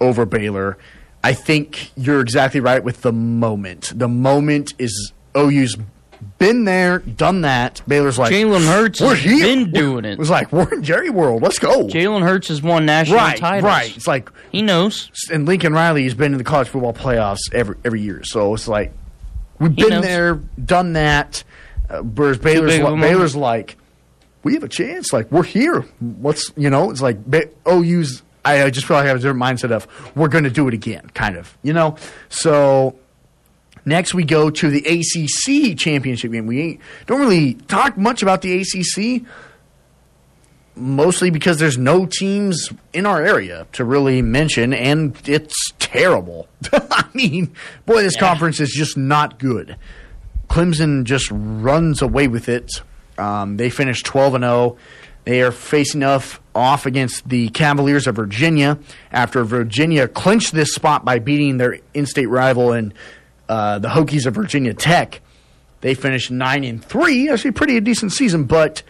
over 0.00 0.24
Baylor. 0.24 0.78
I 1.26 1.34
think 1.34 1.90
you're 1.96 2.20
exactly 2.20 2.60
right 2.60 2.82
with 2.82 3.02
the 3.02 3.12
moment. 3.12 3.92
The 3.94 4.08
moment 4.08 4.74
is 4.78 5.12
OU's 5.36 5.76
been 6.38 6.64
there, 6.64 7.00
done 7.00 7.42
that. 7.42 7.82
Baylor's 7.86 8.18
like 8.18 8.32
Jalen 8.32 8.66
Hurts 8.66 9.00
we're 9.00 9.14
here. 9.14 9.44
been 9.44 9.70
doing 9.70 10.04
it. 10.04 10.12
It 10.12 10.18
was 10.18 10.30
like 10.30 10.52
we're 10.52 10.72
in 10.72 10.82
Jerry 10.82 11.10
World. 11.10 11.42
Let's 11.42 11.58
go. 11.58 11.86
Jalen 11.88 12.22
Hurts 12.22 12.48
has 12.48 12.62
won 12.62 12.86
national 12.86 13.18
right, 13.18 13.36
titles. 13.38 13.64
right. 13.64 13.96
It's 13.96 14.06
like 14.06 14.30
He 14.52 14.62
knows. 14.62 15.10
and 15.32 15.46
Lincoln 15.46 15.72
Riley 15.72 16.04
has 16.04 16.14
been 16.14 16.32
in 16.32 16.38
the 16.38 16.44
college 16.44 16.68
football 16.68 16.92
playoffs 16.94 17.52
every 17.52 17.76
every 17.84 18.00
year. 18.00 18.22
So 18.24 18.54
it's 18.54 18.66
like 18.68 18.92
we've 19.58 19.74
He 19.74 19.82
been 19.82 19.90
knows. 19.90 20.04
there, 20.04 20.34
done 20.62 20.94
that. 20.94 21.44
Uh, 21.88 21.98
whereas 22.02 22.38
Baylor's 22.38 22.72
big 22.72 22.82
li- 22.82 23.00
Baylor's 23.00 23.36
like, 23.36 23.76
we 24.42 24.54
have 24.54 24.64
a 24.64 24.68
chance. 24.68 25.12
Like 25.12 25.30
we're 25.30 25.42
here. 25.44 25.82
What's 26.00 26.50
you 26.56 26.70
know? 26.70 26.90
It's 26.90 27.02
like 27.02 27.24
ba- 27.26 27.48
OU's. 27.68 28.22
I, 28.54 28.70
just 28.70 28.86
feel 28.86 28.96
like 28.96 29.04
I 29.04 29.08
have 29.08 29.16
a 29.16 29.20
different 29.20 29.42
mindset 29.42 29.70
of 29.70 29.86
we're 30.16 30.28
going 30.28 30.44
to 30.44 30.50
do 30.50 30.68
it 30.68 30.74
again, 30.74 31.10
kind 31.14 31.36
of. 31.36 31.56
You 31.62 31.72
know. 31.72 31.96
So 32.28 32.98
next 33.84 34.14
we 34.14 34.24
go 34.24 34.50
to 34.50 34.70
the 34.70 34.84
ACC 34.84 35.78
championship 35.78 36.32
game. 36.32 36.46
We 36.46 36.78
don't 37.06 37.20
really 37.20 37.54
talk 37.54 37.96
much 37.96 38.22
about 38.22 38.42
the 38.42 38.60
ACC 38.60 39.26
mostly 40.76 41.30
because 41.30 41.58
there's 41.58 41.78
no 41.78 42.06
teams 42.06 42.70
in 42.92 43.06
our 43.06 43.24
area 43.24 43.66
to 43.72 43.84
really 43.84 44.22
mention, 44.22 44.72
and 44.74 45.16
it's 45.26 45.72
terrible. 45.78 46.48
I 46.72 47.06
mean, 47.14 47.54
boy, 47.86 48.02
this 48.02 48.16
conference 48.16 48.60
is 48.60 48.70
just 48.70 48.96
not 48.96 49.38
good. 49.38 49.76
Clemson 50.48 51.04
just 51.04 51.28
runs 51.32 52.02
away 52.02 52.28
with 52.28 52.48
it. 52.48 52.70
Um, 53.18 53.56
they 53.56 53.70
finished 53.70 54.04
12 54.04 54.34
and 54.34 54.44
0. 54.44 54.76
They 55.26 55.42
are 55.42 55.50
facing 55.52 56.02
off, 56.02 56.40
off 56.54 56.86
against 56.86 57.28
the 57.28 57.48
Cavaliers 57.50 58.06
of 58.06 58.16
Virginia 58.16 58.78
after 59.12 59.44
Virginia 59.44 60.08
clinched 60.08 60.54
this 60.54 60.72
spot 60.74 61.04
by 61.04 61.18
beating 61.18 61.58
their 61.58 61.80
in-state 61.94 62.26
rival 62.26 62.72
and 62.72 62.94
uh, 63.48 63.78
the 63.80 63.88
Hokies 63.88 64.24
of 64.26 64.34
Virginia 64.34 64.72
Tech. 64.72 65.20
They 65.82 65.94
finished 65.94 66.30
nine 66.30 66.64
and 66.64 66.82
three. 66.82 67.28
Actually, 67.28 67.50
pretty 67.52 67.76
a 67.76 67.80
decent 67.80 68.12
season, 68.12 68.44
but 68.44 68.82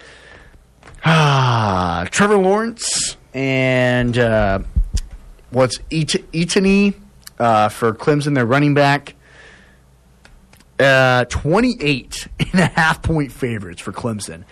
Ah, 1.05 2.07
Trevor 2.11 2.37
Lawrence 2.37 3.17
and 3.33 4.17
uh, 4.19 4.61
what's 5.51 5.79
Et- 5.91 6.15
uh, 7.39 7.69
for 7.69 7.93
Clemson, 7.93 8.35
their 8.35 8.47
running 8.47 8.75
back. 8.75 9.15
Uh, 10.79 11.25
28 11.27 12.29
and 12.53 12.61
a 12.61 12.67
half 12.67 13.03
point 13.03 13.33
favorites 13.33 13.81
for 13.81 13.93
Clemson. 13.93 14.45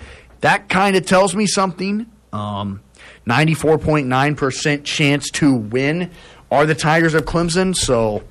That 0.45 0.69
kind 0.69 0.95
of 0.95 1.07
tells 1.07 1.35
me 1.35 1.47
something. 1.47 2.05
Um, 2.31 2.83
94.9% 3.27 4.85
chance 4.85 5.31
to 5.31 5.55
win 5.55 6.11
are 6.51 6.67
the 6.67 6.75
Tigers 6.75 7.15
of 7.15 7.25
Clemson. 7.25 7.75
So, 7.75 8.23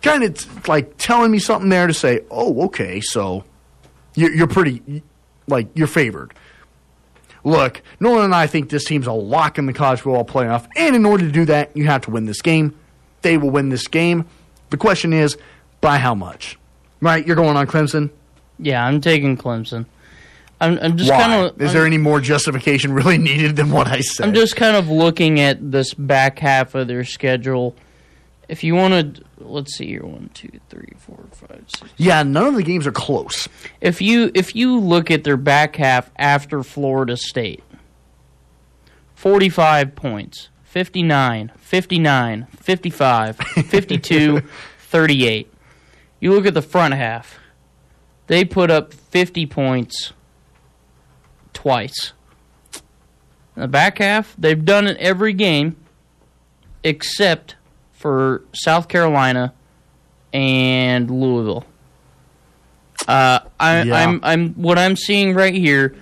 kind 0.00 0.24
of 0.24 0.66
like 0.66 0.96
telling 0.96 1.30
me 1.30 1.38
something 1.38 1.68
there 1.68 1.86
to 1.86 1.92
say, 1.92 2.20
oh, 2.30 2.64
okay, 2.64 3.02
so 3.02 3.44
you're, 4.14 4.34
you're 4.34 4.46
pretty, 4.46 5.02
like, 5.46 5.68
you're 5.74 5.86
favored. 5.86 6.32
Look, 7.44 7.82
Nolan 8.00 8.24
and 8.24 8.34
I 8.34 8.46
think 8.46 8.70
this 8.70 8.86
team's 8.86 9.06
a 9.06 9.12
lock 9.12 9.58
in 9.58 9.66
the 9.66 9.74
college 9.74 10.00
football 10.00 10.24
playoff, 10.24 10.66
and 10.74 10.96
in 10.96 11.04
order 11.04 11.26
to 11.26 11.32
do 11.32 11.44
that, 11.44 11.76
you 11.76 11.84
have 11.84 12.00
to 12.06 12.10
win 12.10 12.24
this 12.24 12.40
game. 12.40 12.74
They 13.20 13.36
will 13.36 13.50
win 13.50 13.68
this 13.68 13.88
game. 13.88 14.26
The 14.70 14.78
question 14.78 15.12
is, 15.12 15.36
by 15.82 15.98
how 15.98 16.14
much? 16.14 16.58
Right? 17.02 17.26
You're 17.26 17.36
going 17.36 17.58
on 17.58 17.66
Clemson. 17.66 18.08
Yeah, 18.58 18.86
I'm 18.86 19.02
taking 19.02 19.36
Clemson. 19.36 19.84
I'm, 20.62 20.78
I'm 20.80 20.96
just 20.96 21.10
kind 21.10 21.32
of. 21.32 21.60
is 21.60 21.72
there 21.72 21.84
any 21.86 21.98
more 21.98 22.20
justification 22.20 22.92
really 22.94 23.18
needed 23.18 23.56
than 23.56 23.70
what 23.70 23.88
I 23.88 24.00
said? 24.00 24.26
I'm 24.26 24.34
just 24.34 24.54
kind 24.54 24.76
of 24.76 24.88
looking 24.88 25.40
at 25.40 25.72
this 25.72 25.92
back 25.92 26.38
half 26.38 26.76
of 26.76 26.86
their 26.86 27.04
schedule. 27.04 27.74
If 28.48 28.62
you 28.62 28.76
want 28.76 29.16
to, 29.16 29.24
let's 29.38 29.76
see 29.76 29.88
here: 29.88 30.04
one, 30.04 30.30
two, 30.34 30.60
three, 30.68 30.92
four, 30.98 31.24
five, 31.32 31.64
six. 31.66 31.90
yeah, 31.96 32.22
none 32.22 32.46
of 32.46 32.54
the 32.54 32.62
games 32.62 32.86
are 32.86 32.92
close. 32.92 33.48
If 33.80 34.00
you 34.00 34.30
if 34.34 34.54
you 34.54 34.78
look 34.78 35.10
at 35.10 35.24
their 35.24 35.36
back 35.36 35.74
half 35.76 36.12
after 36.16 36.62
Florida 36.62 37.16
State, 37.16 37.64
45 39.16 39.96
points, 39.96 40.48
59, 40.62 41.50
59, 41.58 42.46
55, 42.56 43.36
52, 43.66 44.42
38. 44.78 45.52
You 46.20 46.32
look 46.32 46.46
at 46.46 46.54
the 46.54 46.62
front 46.62 46.94
half. 46.94 47.40
They 48.28 48.44
put 48.44 48.70
up 48.70 48.94
50 48.94 49.46
points 49.46 50.12
twice. 51.52 52.12
In 53.56 53.62
the 53.62 53.68
back 53.68 53.98
half, 53.98 54.34
they've 54.38 54.64
done 54.64 54.86
it 54.86 54.96
every 54.98 55.32
game 55.32 55.76
except 56.84 57.56
for 57.92 58.42
South 58.52 58.88
Carolina 58.88 59.52
and 60.32 61.10
Louisville. 61.10 61.64
Uh, 63.06 63.40
I, 63.60 63.82
Yeah. 63.82 63.94
I'm, 63.94 64.20
I'm, 64.22 64.54
what 64.54 64.78
I'm 64.78 64.96
seeing 64.96 65.34
right 65.34 65.54
here 65.54 65.94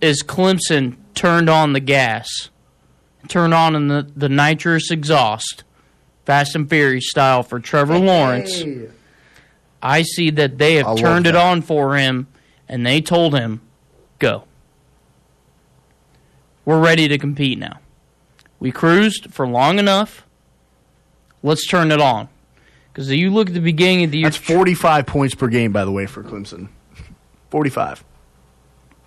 is 0.00 0.22
Clemson 0.22 0.96
turned 1.14 1.48
on 1.48 1.72
the 1.72 1.80
gas, 1.80 2.50
turned 3.28 3.54
on 3.54 3.74
in 3.74 3.88
the, 3.88 4.08
the 4.14 4.28
nitrous 4.28 4.90
exhaust, 4.90 5.64
Fast 6.26 6.54
and 6.54 6.68
Furious 6.68 7.08
style 7.10 7.42
for 7.42 7.60
Trevor 7.60 7.98
Lawrence. 7.98 8.62
I 9.82 10.02
see 10.02 10.30
that 10.30 10.58
they 10.58 10.76
have 10.76 10.86
I 10.86 10.94
turned 10.96 11.26
it 11.26 11.36
on 11.36 11.60
for 11.62 11.96
him, 11.96 12.26
and 12.68 12.86
they 12.86 13.02
told 13.02 13.34
him, 13.34 13.60
"Go." 14.18 14.44
We're 16.64 16.80
ready 16.80 17.08
to 17.08 17.18
compete 17.18 17.58
now. 17.58 17.80
We 18.60 18.72
cruised 18.72 19.32
for 19.32 19.46
long 19.46 19.78
enough. 19.78 20.24
Let's 21.42 21.66
turn 21.66 21.92
it 21.92 22.00
on. 22.00 22.28
Because 22.92 23.10
you 23.10 23.30
look 23.30 23.48
at 23.48 23.54
the 23.54 23.60
beginning 23.60 24.04
of 24.04 24.10
the 24.12 24.18
year. 24.18 24.30
That's 24.30 24.36
45 24.36 25.06
points 25.06 25.34
per 25.34 25.48
game, 25.48 25.72
by 25.72 25.84
the 25.84 25.90
way, 25.90 26.06
for 26.06 26.22
Clemson. 26.22 26.68
45. 27.50 28.04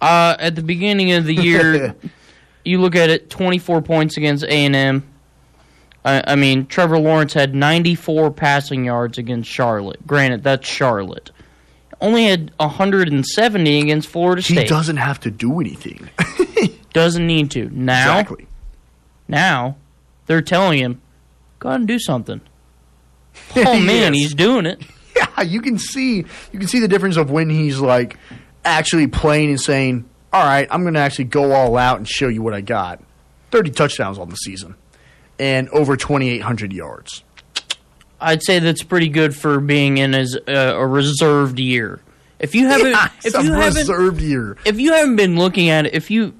Uh, 0.01 0.35
at 0.37 0.55
the 0.55 0.61
beginning 0.61 1.13
of 1.13 1.25
the 1.25 1.33
year, 1.33 1.95
you 2.65 2.79
look 2.79 2.95
at 2.95 3.09
it, 3.09 3.29
24 3.29 3.81
points 3.81 4.17
against 4.17 4.43
A&M. 4.43 5.03
I, 6.05 6.23
I 6.27 6.35
mean, 6.35 6.67
Trevor 6.67 6.99
Lawrence 6.99 7.33
had 7.33 7.55
94 7.55 8.31
passing 8.31 8.85
yards 8.85 9.17
against 9.17 9.49
Charlotte. 9.49 10.05
Granted, 10.05 10.43
that's 10.43 10.67
Charlotte. 10.67 11.31
Only 11.99 12.25
had 12.25 12.51
170 12.57 13.81
against 13.81 14.07
Florida 14.07 14.41
State. 14.41 14.59
He 14.59 14.67
doesn't 14.67 14.97
have 14.97 15.19
to 15.21 15.31
do 15.31 15.59
anything. 15.59 16.09
Doesn't 16.97 17.25
need 17.27 17.51
to. 17.51 17.69
Now, 17.69 18.19
Exactly. 18.19 18.47
now 19.27 19.77
they're 20.25 20.41
telling 20.41 20.79
him, 20.79 21.01
go 21.59 21.69
out 21.69 21.75
and 21.75 21.87
do 21.87 21.99
something. 21.99 22.41
Oh 23.55 23.79
man, 23.79 24.13
is. 24.15 24.19
he's 24.21 24.33
doing 24.33 24.65
it. 24.65 24.81
Yeah, 25.15 25.41
you 25.43 25.61
can 25.61 25.77
see 25.77 26.17
you 26.51 26.59
can 26.59 26.67
see 26.67 26.79
the 26.79 26.87
difference 26.87 27.17
of 27.17 27.29
when 27.29 27.49
he's 27.49 27.79
like 27.79 28.17
actually 28.65 29.05
playing 29.07 29.49
and 29.51 29.61
saying, 29.61 30.09
"All 30.33 30.43
right, 30.43 30.67
I'm 30.71 30.81
going 30.81 30.95
to 30.95 30.99
actually 30.99 31.25
go 31.25 31.51
all 31.53 31.77
out 31.77 31.97
and 31.97 32.07
show 32.07 32.27
you 32.27 32.41
what 32.41 32.53
I 32.55 32.61
got." 32.61 33.03
30 33.51 33.69
touchdowns 33.71 34.17
on 34.19 34.29
the 34.29 34.35
season 34.35 34.75
and 35.39 35.69
over 35.69 35.95
2800 35.95 36.73
yards. 36.73 37.23
I'd 38.19 38.43
say 38.43 38.57
that's 38.59 38.81
pretty 38.83 39.09
good 39.09 39.35
for 39.35 39.59
being 39.59 39.97
in 39.99 40.13
as 40.15 40.35
uh, 40.47 40.51
a 40.51 40.85
reserved 40.87 41.59
year. 41.59 42.01
If 42.39 42.55
you 42.55 42.67
haven't, 42.67 42.87
Yeah, 42.91 43.09
if 43.23 43.33
you 43.35 43.53
haven't, 43.53 43.75
reserved 43.77 44.21
year. 44.21 44.57
if 44.65 44.79
you 44.79 44.93
haven't 44.93 45.15
been 45.15 45.35
looking 45.37 45.69
at 45.69 45.85
it, 45.85 45.93
if 45.93 46.09
you 46.11 46.33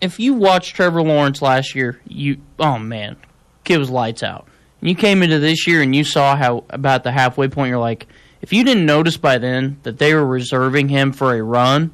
if 0.00 0.18
you 0.20 0.34
watched 0.34 0.74
Trevor 0.76 1.02
Lawrence 1.02 1.40
last 1.42 1.74
year, 1.74 2.00
you 2.06 2.38
oh 2.58 2.78
man, 2.78 3.16
kid 3.64 3.78
was 3.78 3.90
lights 3.90 4.22
out. 4.22 4.46
And 4.80 4.90
you 4.90 4.94
came 4.96 5.22
into 5.22 5.38
this 5.38 5.66
year 5.66 5.80
and 5.82 5.94
you 5.96 6.04
saw 6.04 6.36
how 6.36 6.64
about 6.70 7.02
the 7.04 7.12
halfway 7.12 7.48
point. 7.48 7.70
You're 7.70 7.78
like, 7.78 8.06
if 8.42 8.52
you 8.52 8.62
didn't 8.64 8.84
notice 8.86 9.16
by 9.16 9.38
then 9.38 9.78
that 9.84 9.98
they 9.98 10.14
were 10.14 10.26
reserving 10.26 10.88
him 10.90 11.12
for 11.12 11.34
a 11.34 11.42
run, 11.42 11.92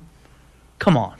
come 0.79 0.97
on. 0.97 1.16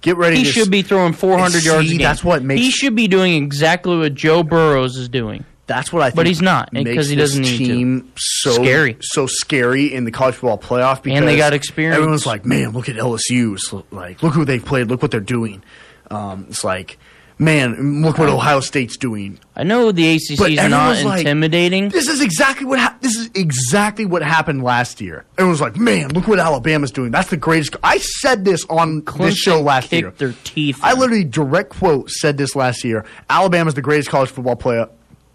Get 0.00 0.16
ready 0.16 0.36
He 0.38 0.44
to 0.44 0.50
should 0.52 0.70
be 0.70 0.82
throwing 0.82 1.12
400 1.12 1.60
See, 1.60 1.66
yards 1.68 1.86
a 1.88 1.90
game. 1.90 1.98
that's 1.98 2.22
what 2.24 2.42
makes- 2.42 2.60
he 2.60 2.70
should 2.70 2.94
be 2.94 3.08
doing 3.08 3.34
exactly 3.34 3.96
what 3.96 4.14
Joe 4.14 4.42
Burrows 4.42 4.96
is 4.96 5.08
doing. 5.08 5.44
That's 5.66 5.92
what 5.92 6.02
I 6.02 6.06
think. 6.10 6.16
But 6.16 6.26
he's 6.28 6.40
not, 6.40 6.70
because 6.72 7.08
he 7.08 7.16
doesn't 7.16 7.42
need 7.42 7.58
to. 7.58 7.64
team 7.64 8.12
so 8.16 8.52
Scary. 8.52 8.96
so 9.00 9.26
scary 9.26 9.92
in 9.92 10.04
the 10.04 10.12
college 10.12 10.36
football 10.36 10.58
playoff. 10.58 11.02
Because 11.02 11.18
And 11.18 11.26
they 11.26 11.36
got 11.36 11.54
experience. 11.54 11.96
Everyone's 11.96 12.24
like, 12.24 12.46
"Man, 12.46 12.70
look 12.70 12.88
at 12.88 12.94
LSU! 12.94 13.58
So, 13.58 13.84
like, 13.90 14.22
look 14.22 14.32
who 14.34 14.44
they've 14.44 14.64
played. 14.64 14.86
Look 14.86 15.02
what 15.02 15.10
they're 15.10 15.18
doing." 15.18 15.64
Um, 16.10 16.46
it's 16.48 16.64
like, 16.64 16.98
man, 17.38 18.02
look 18.02 18.18
what 18.18 18.28
Ohio 18.28 18.60
State's 18.60 18.96
doing. 18.96 19.38
I 19.54 19.62
know 19.64 19.92
the 19.92 20.14
ACC 20.14 20.30
is 20.30 20.38
not 20.38 20.50
everyone's 20.50 21.04
like, 21.04 21.20
intimidating. 21.20 21.88
This 21.88 22.08
is 22.08 22.20
exactly 22.20 22.66
what 22.66 22.78
hap 22.78 23.00
this 23.00 23.16
is 23.16 23.30
exactly 23.34 24.04
what 24.04 24.22
happened 24.22 24.62
last 24.62 25.00
year. 25.00 25.24
Everyone's 25.38 25.60
like, 25.60 25.76
"Man, 25.76 26.08
look 26.10 26.28
what 26.28 26.38
Alabama's 26.38 26.90
doing. 26.90 27.10
That's 27.10 27.30
the 27.30 27.36
greatest." 27.36 27.72
co-" 27.72 27.80
I 27.82 27.98
said 27.98 28.44
this 28.44 28.64
on 28.70 29.02
this 29.18 29.36
show 29.36 29.60
last 29.60 29.92
year. 29.92 30.10
their 30.12 30.34
teeth. 30.44 30.78
I 30.82 30.94
literally 30.94 31.24
direct 31.24 31.70
quote 31.70 32.10
said 32.10 32.36
this 32.36 32.56
last 32.56 32.84
year. 32.84 33.04
Alabama's 33.28 33.74
the 33.74 33.82
greatest 33.82 34.08
college 34.08 34.30
football 34.30 34.56
player, 34.56 34.88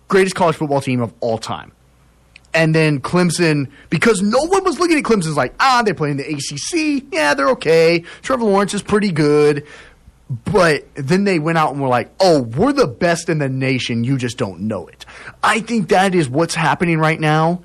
greatest 0.08 0.36
college 0.36 0.56
football 0.56 0.82
team 0.82 1.02
of 1.02 1.14
all 1.20 1.38
time. 1.38 1.72
And 2.54 2.76
then 2.76 3.00
Clemson, 3.00 3.70
because 3.90 4.22
no 4.22 4.40
one 4.40 4.66
was 4.66 4.78
looking 4.78 4.98
at 4.98 5.06
Clemson's 5.06 5.38
like, 5.38 5.54
ah, 5.62 5.84
they're 5.86 5.94
playing 5.94 6.18
the 6.18 6.28
ACC. 6.28 7.06
Yeah, 7.10 7.34
they're 7.34 7.48
okay. 7.52 8.04
Trevor 8.22 8.44
Lawrence 8.44 8.74
is 8.74 8.82
pretty 8.82 9.10
good. 9.12 9.66
But 10.46 10.88
then 10.96 11.26
they 11.26 11.40
went 11.40 11.58
out 11.58 11.74
and 11.74 11.82
were 11.82 11.90
like, 11.90 12.10
oh, 12.22 12.42
we're 12.44 12.72
the 12.72 12.88
best 12.88 13.28
in 13.28 13.40
the 13.40 13.50
nation. 13.50 14.04
You 14.06 14.18
just 14.18 14.38
don't 14.38 14.62
know 14.62 14.88
it. 14.88 15.06
I 15.44 15.60
think 15.60 15.90
that 15.90 16.16
is 16.16 16.30
what's 16.30 16.56
happening 16.56 17.00
right 17.00 17.20
now. 17.20 17.62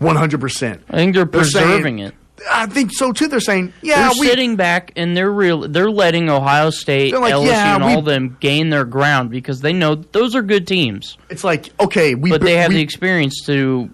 100%. 0.00 0.80
I 0.88 0.96
think 0.96 1.14
they're 1.14 1.24
They're 1.24 1.44
saying- 1.44 1.66
preserving 1.66 1.98
it. 2.00 2.14
I 2.50 2.66
think 2.66 2.92
so 2.92 3.12
too. 3.12 3.28
They're 3.28 3.38
saying, 3.38 3.72
yeah, 3.82 4.08
they're 4.08 4.20
we, 4.20 4.26
sitting 4.26 4.56
back 4.56 4.90
and 4.96 5.16
they're 5.16 5.30
real. 5.30 5.68
They're 5.68 5.90
letting 5.92 6.28
Ohio 6.28 6.70
State, 6.70 7.14
like, 7.14 7.32
LSU, 7.34 7.46
yeah, 7.46 7.76
and 7.76 7.84
we- 7.84 7.92
all 7.94 8.02
them 8.02 8.36
gain 8.40 8.68
their 8.70 8.84
ground 8.84 9.30
because 9.30 9.60
they 9.60 9.72
know 9.72 9.94
those 9.94 10.34
are 10.34 10.42
good 10.42 10.66
teams. 10.66 11.16
it's 11.30 11.44
like, 11.44 11.68
okay, 11.78 12.16
we 12.16 12.30
But 12.30 12.40
they 12.40 12.56
have 12.56 12.70
we, 12.70 12.76
the 12.76 12.80
experience 12.80 13.42
to 13.46 13.90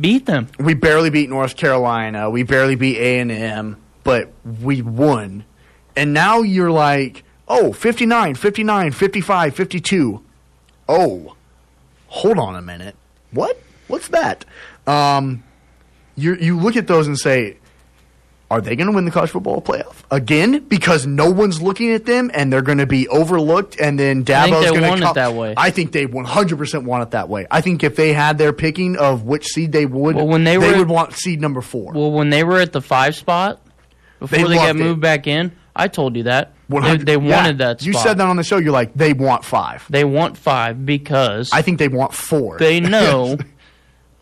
beat 0.00 0.26
them. 0.26 0.48
we 0.58 0.74
barely 0.74 1.10
beat 1.10 1.28
North 1.30 1.56
Carolina. 1.56 2.30
We 2.30 2.42
barely 2.42 2.74
beat 2.74 2.96
A 2.98 3.20
and 3.20 3.30
M, 3.30 3.76
but 4.02 4.32
we 4.60 4.82
won. 4.82 5.44
And 5.94 6.12
now 6.12 6.42
you're 6.42 6.72
like, 6.72 7.22
oh, 7.54 7.72
59, 7.72 8.34
59, 8.34 8.92
55, 8.92 9.54
52. 9.54 10.22
Oh, 10.88 11.34
hold 12.08 12.38
on 12.38 12.56
a 12.56 12.62
minute. 12.62 12.96
What? 13.30 13.58
What's 13.88 14.08
that? 14.08 14.44
Um, 14.86 15.44
you 16.16 16.34
you 16.34 16.58
look 16.58 16.76
at 16.76 16.86
those 16.86 17.06
and 17.06 17.18
say, 17.18 17.58
are 18.50 18.60
they 18.60 18.76
going 18.76 18.86
to 18.88 18.92
win 18.92 19.04
the 19.04 19.10
college 19.10 19.30
football 19.30 19.60
playoff 19.62 20.02
again? 20.10 20.60
Because 20.64 21.06
no 21.06 21.30
one's 21.30 21.60
looking 21.62 21.90
at 21.92 22.04
them, 22.06 22.30
and 22.34 22.52
they're 22.52 22.62
going 22.62 22.78
to 22.78 22.86
be 22.86 23.08
overlooked. 23.08 23.78
And 23.80 23.98
then 23.98 24.18
I 24.18 24.22
think 24.22 24.26
Dabo's 24.56 24.64
they 24.64 24.70
going 24.70 24.82
to 24.82 24.88
want 24.88 25.02
it 25.04 25.14
that 25.14 25.34
way. 25.34 25.54
I 25.56 25.70
think 25.70 25.92
they 25.92 26.06
100 26.06 26.58
percent 26.58 26.84
want 26.84 27.02
it 27.02 27.10
that 27.12 27.28
way. 27.28 27.46
I 27.50 27.60
think 27.60 27.82
if 27.82 27.96
they 27.96 28.12
had 28.12 28.38
their 28.38 28.52
picking 28.52 28.96
of 28.96 29.22
which 29.24 29.46
seed 29.46 29.72
they 29.72 29.86
would, 29.86 30.16
Well, 30.16 30.26
when 30.28 30.44
they 30.44 30.58
were- 30.58 30.76
would 30.78 30.88
want 30.88 31.14
seed 31.14 31.40
number 31.40 31.60
four. 31.60 31.92
Well, 31.92 32.12
when 32.12 32.30
they 32.30 32.44
were 32.44 32.60
at 32.60 32.72
the 32.72 32.82
five 32.82 33.14
spot 33.16 33.60
before 34.20 34.38
They 34.38 34.44
they, 34.44 34.54
got 34.54 34.66
loved 34.68 34.80
it. 34.80 34.84
moved 34.84 35.00
back 35.00 35.26
in, 35.26 35.52
I 35.74 35.88
told 35.88 36.16
you 36.16 36.24
that 36.24 36.53
they, 36.68 36.74
100 36.74 37.06
they 37.06 37.12
yeah, 37.12 37.36
wanted 37.36 37.58
that. 37.58 37.80
Spot. 37.80 37.86
You 37.86 37.92
said 37.94 38.18
that 38.18 38.26
on 38.28 38.36
the 38.36 38.42
show. 38.44 38.56
You're 38.58 38.72
like 38.72 38.94
they 38.94 39.12
want 39.12 39.44
five. 39.44 39.86
they 39.90 40.04
want 40.04 40.36
five 40.38 40.84
because 40.86 41.50
I 41.52 41.62
think 41.62 41.78
they 41.78 41.88
want 41.88 42.14
four. 42.14 42.58
they 42.58 42.80
know. 42.94 43.36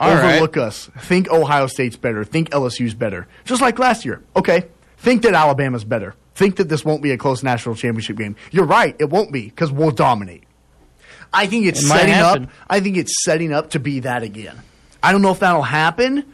All 0.01 0.15
right. 0.15 0.35
Overlook 0.35 0.57
us. 0.57 0.91
Think 0.99 1.31
Ohio 1.31 1.67
State's 1.69 1.97
better. 1.97 2.25
Think 2.25 2.51
LSU's 2.51 2.95
better. 2.95 3.29
Just 3.45 3.63
like 3.63 3.79
last 3.79 4.05
year. 4.05 4.21
Okay. 4.35 4.67
Think 4.99 5.23
that 5.23 5.35
Alabama's 5.35 5.85
better. 5.85 6.15
Think 6.35 6.57
that 6.57 6.69
this 6.69 6.85
won't 6.85 7.03
be 7.03 7.13
a 7.13 7.19
close 7.19 7.43
national 7.43 7.75
championship 7.77 8.17
game. 8.17 8.35
You're 8.51 8.65
right. 8.67 8.97
It 8.99 9.11
won't 9.11 9.33
be 9.33 9.45
because 9.45 9.71
we'll 9.71 9.91
dominate. 9.93 10.43
I 11.33 11.47
think 11.47 11.67
it's 11.67 11.81
It 11.83 11.87
setting 11.87 12.15
happen. 12.15 12.45
up. 12.45 12.51
I 12.69 12.81
think 12.81 12.97
it's 12.97 13.23
setting 13.25 13.53
up 13.53 13.71
to 13.71 13.79
be 13.81 14.01
that 14.01 14.23
again. 14.23 14.59
I 15.03 15.13
don't 15.13 15.23
know 15.23 15.31
if 15.33 15.39
that'll 15.41 15.63
happen, 15.63 16.25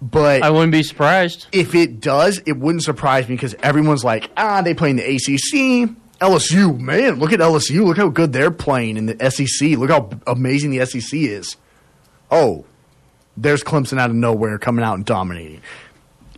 but 0.00 0.42
I 0.42 0.50
wouldn't 0.50 0.72
be 0.72 0.82
surprised. 0.82 1.46
if 1.52 1.74
it 1.74 2.00
does, 2.00 2.40
it 2.46 2.56
wouldn't 2.58 2.84
surprise 2.84 3.28
me 3.28 3.34
because 3.34 3.54
everyone's 3.62 4.04
like, 4.04 4.30
ah, 4.36 4.62
they 4.62 4.74
play 4.74 4.90
in 4.90 4.96
the 4.96 5.04
ACC. 5.04 5.90
LSU, 6.20 6.78
man, 6.78 7.20
look 7.20 7.32
at 7.32 7.38
LSU. 7.40 7.84
Look 7.84 7.96
how 7.96 8.08
good 8.08 8.32
they're 8.32 8.50
playing 8.50 8.96
in 8.96 9.06
the 9.06 9.30
SEC. 9.30 9.70
Look 9.78 9.90
how 9.90 10.10
amazing 10.26 10.70
the 10.70 10.84
SEC 10.84 11.12
is. 11.20 11.56
Oh, 12.30 12.64
there's 13.36 13.62
Clemson 13.62 13.98
out 14.00 14.10
of 14.10 14.16
nowhere 14.16 14.58
coming 14.58 14.84
out 14.84 14.94
and 14.94 15.04
dominating. 15.04 15.62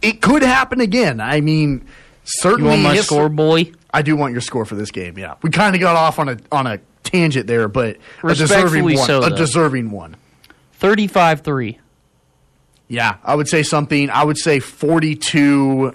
It 0.02 0.20
could 0.20 0.42
happen 0.42 0.80
again. 0.80 1.20
I 1.20 1.40
mean, 1.40 1.80
You 1.80 1.86
certainly. 2.24 2.70
want 2.70 2.82
my 2.82 2.96
score, 2.96 3.28
boy? 3.30 3.72
I 3.92 4.02
do 4.02 4.16
want 4.16 4.32
your 4.32 4.42
score 4.42 4.64
for 4.66 4.74
this 4.74 4.90
game. 4.90 5.18
Yeah, 5.18 5.34
we 5.42 5.50
kind 5.50 5.74
of 5.74 5.80
got 5.80 5.96
off 5.96 6.18
on 6.18 6.28
a 6.28 6.36
on 6.52 6.66
a 6.66 6.78
tangent 7.02 7.46
there, 7.46 7.66
but 7.66 7.96
a 8.22 8.34
deserving 8.34 8.84
one. 8.84 8.96
so, 8.98 9.22
a 9.22 9.30
deserving 9.34 9.90
one. 9.90 10.16
35-3. 10.80 11.78
Yeah, 12.90 13.16
I 13.24 13.34
would 13.36 13.48
say 13.48 13.62
something. 13.62 14.10
I 14.10 14.24
would 14.24 14.36
say 14.36 14.58
forty-two 14.60 15.94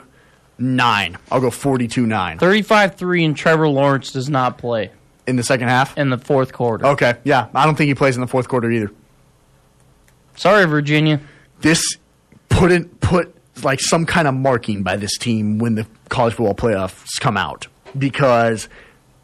nine. 0.57 1.17
I'll 1.29 1.41
go 1.41 1.51
forty-two 1.51 2.05
nine 2.07 2.39
35-3 2.39 3.25
and 3.25 3.35
Trevor 3.37 3.67
Lawrence 3.67 4.11
does 4.11 4.29
not 4.29 4.57
play 4.57 4.89
in 5.27 5.35
the 5.35 5.43
second 5.43 5.67
half. 5.67 5.97
in 5.97 6.09
the 6.09 6.17
fourth 6.17 6.53
quarter. 6.53 6.85
Okay, 6.87 7.15
yeah, 7.25 7.47
I 7.53 7.65
don't 7.65 7.75
think 7.75 7.89
he 7.89 7.95
plays 7.95 8.15
in 8.15 8.21
the 8.21 8.27
fourth 8.27 8.47
quarter 8.47 8.71
either. 8.71 8.89
Sorry, 10.37 10.65
Virginia. 10.65 11.19
This 11.61 11.97
put 12.49 12.71
in, 12.71 12.85
put 12.87 13.35
like 13.63 13.79
some 13.81 14.05
kind 14.05 14.27
of 14.27 14.33
marking 14.33 14.83
by 14.83 14.95
this 14.97 15.17
team 15.17 15.57
when 15.59 15.75
the 15.75 15.85
college 16.09 16.33
football 16.33 16.55
playoffs 16.55 17.19
come 17.19 17.37
out 17.37 17.67
because 17.97 18.67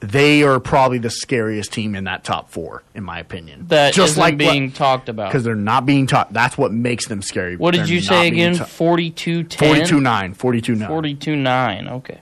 they 0.02 0.42
are 0.42 0.60
probably 0.60 0.98
the 0.98 1.12
scariest 1.12 1.72
team 1.72 1.94
in 1.96 2.06
that 2.06 2.24
top 2.24 2.50
four, 2.50 2.84
in 2.96 3.04
my 3.04 3.20
opinion. 3.20 3.68
That 3.68 3.94
just 3.94 4.18
like 4.18 4.36
being 4.36 4.72
talked 4.72 5.10
about. 5.10 5.30
because 5.30 5.44
they're 5.44 5.56
not 5.56 5.86
being 5.86 6.08
taught. 6.08 6.34
That's 6.34 6.58
what 6.58 6.74
makes 6.74 7.08
them 7.08 7.22
scary. 7.22 7.56
What 7.56 7.72
did 7.72 7.82
They're 7.82 7.94
you 7.94 8.02
say 8.02 8.28
again? 8.28 8.56
ta- 8.56 8.66
42-10? 8.66 9.46
42-9. 9.48 10.36
42-9. 10.36 10.88
42-9. 11.18 11.92
Okay. 11.92 12.20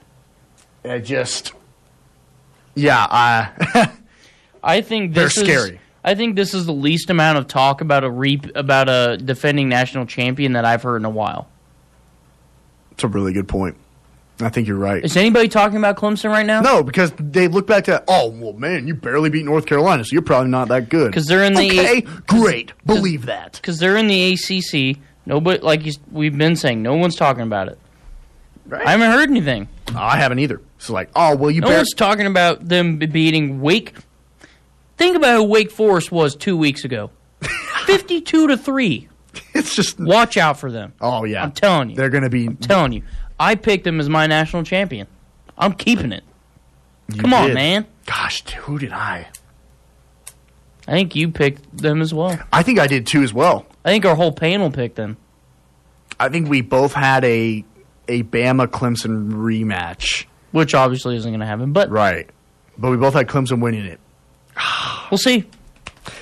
It 0.84 1.00
just, 1.00 1.54
yeah, 2.74 3.06
I. 3.10 3.90
I 4.62 4.82
think 4.82 5.14
They're 5.14 5.24
this 5.24 5.38
is 5.38 5.44
scary. 5.44 5.80
I 6.04 6.14
think 6.14 6.36
this 6.36 6.52
is 6.52 6.66
the 6.66 6.72
least 6.74 7.08
amount 7.08 7.38
of 7.38 7.46
talk 7.46 7.80
about 7.80 8.04
a 8.04 8.10
re- 8.10 8.40
about 8.54 8.90
a 8.90 9.16
defending 9.16 9.70
national 9.70 10.04
champion 10.04 10.52
that 10.52 10.66
I've 10.66 10.82
heard 10.82 10.96
in 10.96 11.06
a 11.06 11.10
while. 11.10 11.48
It's 12.92 13.04
a 13.04 13.08
really 13.08 13.32
good 13.32 13.48
point. 13.48 13.76
I 14.42 14.48
think 14.48 14.66
you're 14.68 14.76
right. 14.76 15.04
Is 15.04 15.16
anybody 15.16 15.48
talking 15.48 15.76
about 15.78 15.96
Clemson 15.96 16.30
right 16.30 16.46
now? 16.46 16.60
No, 16.60 16.82
because 16.82 17.12
they 17.18 17.48
look 17.48 17.66
back 17.66 17.84
to, 17.84 18.02
oh, 18.08 18.30
well, 18.30 18.52
man, 18.54 18.86
you 18.86 18.94
barely 18.94 19.30
beat 19.30 19.44
North 19.44 19.66
Carolina, 19.66 20.04
so 20.04 20.12
you're 20.12 20.22
probably 20.22 20.50
not 20.50 20.68
that 20.68 20.88
good. 20.88 21.08
Because 21.10 21.26
they're 21.26 21.44
in 21.44 21.54
the- 21.54 21.68
Okay, 21.70 22.00
great. 22.26 22.72
Believe 22.86 23.26
that. 23.26 23.52
because 23.54 23.78
they're 23.78 23.96
in 23.96 24.06
the 24.08 24.32
ACC. 24.32 24.98
Nobody, 25.26 25.60
like 25.62 25.84
you, 25.84 25.92
we've 26.10 26.36
been 26.36 26.56
saying, 26.56 26.82
no 26.82 26.94
one's 26.96 27.16
talking 27.16 27.42
about 27.42 27.68
it. 27.68 27.78
Right. 28.66 28.86
I 28.86 28.92
haven't 28.92 29.10
heard 29.10 29.28
anything. 29.30 29.68
I 29.96 30.16
haven't 30.16 30.38
either. 30.38 30.60
So 30.78 30.92
like, 30.92 31.10
oh 31.16 31.34
well, 31.36 31.50
you 31.50 31.60
no 31.60 31.70
one's 31.70 31.92
talking 31.92 32.26
about 32.26 32.66
them 32.68 32.98
beating 32.98 33.60
Wake. 33.60 33.94
Think 34.96 35.16
about 35.16 35.36
who 35.36 35.42
Wake 35.44 35.70
Forest 35.70 36.12
was 36.12 36.36
two 36.36 36.56
weeks 36.56 36.84
ago. 36.84 37.10
Fifty-two 37.86 38.46
to 38.48 38.56
three. 38.56 39.08
It's 39.54 39.74
just 39.74 39.98
watch 39.98 40.36
out 40.36 40.58
for 40.58 40.70
them. 40.70 40.92
Oh 41.00 41.24
yeah, 41.24 41.42
I'm 41.42 41.52
telling 41.52 41.90
you. 41.90 41.96
they're 41.96 42.10
going 42.10 42.22
to 42.24 42.30
be. 42.30 42.46
I'm 42.46 42.56
telling 42.56 42.92
you. 42.92 43.02
I 43.40 43.54
picked 43.54 43.84
them 43.84 43.98
as 43.98 44.08
my 44.08 44.26
national 44.26 44.62
champion. 44.64 45.06
I'm 45.56 45.72
keeping 45.72 46.12
it. 46.12 46.22
You 47.12 47.22
Come 47.22 47.32
on, 47.34 47.54
man. 47.54 47.86
Gosh, 48.06 48.42
who 48.50 48.78
did 48.78 48.92
I? 48.92 49.28
I 50.86 50.92
think 50.92 51.16
you 51.16 51.30
picked 51.30 51.76
them 51.76 52.02
as 52.02 52.12
well. 52.12 52.38
I 52.52 52.62
think 52.62 52.78
I 52.78 52.86
did 52.86 53.06
too 53.06 53.22
as 53.22 53.32
well. 53.32 53.66
I 53.84 53.90
think 53.90 54.04
our 54.04 54.14
whole 54.14 54.32
panel 54.32 54.70
picked 54.70 54.96
them. 54.96 55.16
I 56.18 56.28
think 56.28 56.48
we 56.48 56.60
both 56.60 56.92
had 56.92 57.24
a 57.24 57.64
a 58.08 58.22
Bama 58.24 58.66
Clemson 58.66 59.30
rematch. 59.32 60.26
Which 60.52 60.74
obviously 60.74 61.16
isn't 61.16 61.30
going 61.30 61.40
to 61.40 61.46
happen, 61.46 61.72
but 61.72 61.90
right. 61.90 62.28
But 62.76 62.90
we 62.90 62.96
both 62.96 63.14
had 63.14 63.26
Clemson 63.28 63.60
winning 63.62 63.86
it. 63.86 64.00
we'll 65.10 65.18
see. 65.18 65.44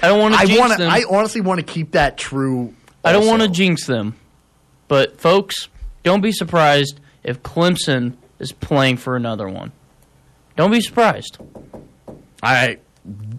I 0.03 0.09
don't 0.09 0.20
want 0.20 0.35
to 0.35 0.40
I 0.40 0.45
jinx 0.45 0.61
want 0.61 0.73
to. 0.73 0.78
them. 0.78 0.90
I 0.93 1.05
honestly 1.11 1.40
want 1.40 1.61
to 1.61 1.66
keep 1.66 1.93
that 1.93 2.16
true. 2.16 2.74
I 3.05 3.12
don't 3.12 3.27
want 3.27 3.43
to 3.43 3.49
jinx 3.49 3.86
them. 3.86 4.15
But 4.86 5.20
folks, 5.20 5.69
don't 6.03 6.20
be 6.20 6.32
surprised 6.32 7.01
if 7.29 7.43
Clemson 7.43 8.15
is 8.39 8.53
playing 8.53 8.97
for 8.97 9.17
another 9.17 9.49
one. 9.49 9.73
Don't 10.57 10.71
be 10.71 10.81
surprised. 10.81 11.39
I. 12.43 12.79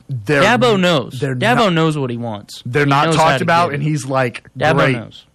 They're, 0.07 0.41
Dabo 0.41 0.79
knows. 0.79 1.19
They're 1.19 1.35
Dabo 1.35 1.55
not, 1.55 1.73
knows 1.73 1.97
what 1.97 2.09
he 2.09 2.17
wants. 2.17 2.63
They're 2.65 2.85
He 2.85 2.89
not 2.89 3.13
talked 3.13 3.41
about, 3.41 3.73
and 3.73 3.83
he's 3.83 4.05
like, 4.05 4.49
Dabo 4.57 4.73
great. 4.75 4.93
knows. 4.93 5.25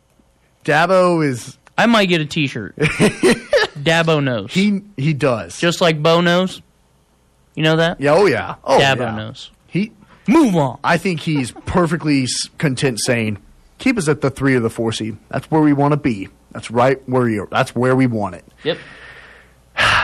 Dabo 0.65 1.25
is. 1.25 1.57
I 1.79 1.87
might 1.87 2.07
get 2.07 2.21
a 2.21 2.27
T-shirt. 2.27 2.75
Dabo 2.77 4.23
knows. 4.23 4.53
He 4.53 4.83
he 4.97 5.13
does. 5.13 5.59
Just 5.59 5.81
like 5.81 6.03
Bo 6.03 6.21
knows. 6.21 6.63
You 7.55 7.63
know 7.63 7.77
that? 7.77 8.01
Yeah. 8.01 8.15
Oh 8.15 8.27
yeah. 8.27 8.57
Oh 8.65 8.79
Dabo 8.79 8.99
yeah. 9.01 9.17
knows. 9.17 9.51
He 9.69 9.93
move 10.27 10.57
on. 10.57 10.79
I 10.83 10.97
think 10.97 11.21
he's 11.21 11.53
perfectly 11.53 12.27
content 12.59 12.99
saying, 13.05 13.39
"Keep 13.79 13.99
us 13.99 14.09
at 14.09 14.21
the 14.21 14.31
three 14.31 14.55
or 14.57 14.61
the 14.61 14.71
four 14.71 14.91
seed. 14.93 15.17
That's 15.29 15.49
where 15.51 15.61
we 15.61 15.73
want 15.73 15.93
to 15.93 15.97
be. 15.97 16.29
That's 16.55 16.71
right 16.71 17.07
where 17.07 17.29
you. 17.29 17.43
Are. 17.43 17.49
That's 17.51 17.75
where 17.75 17.95
we 17.95 18.07
want 18.07 18.37
it." 18.37 18.45
Yep. 18.63 18.79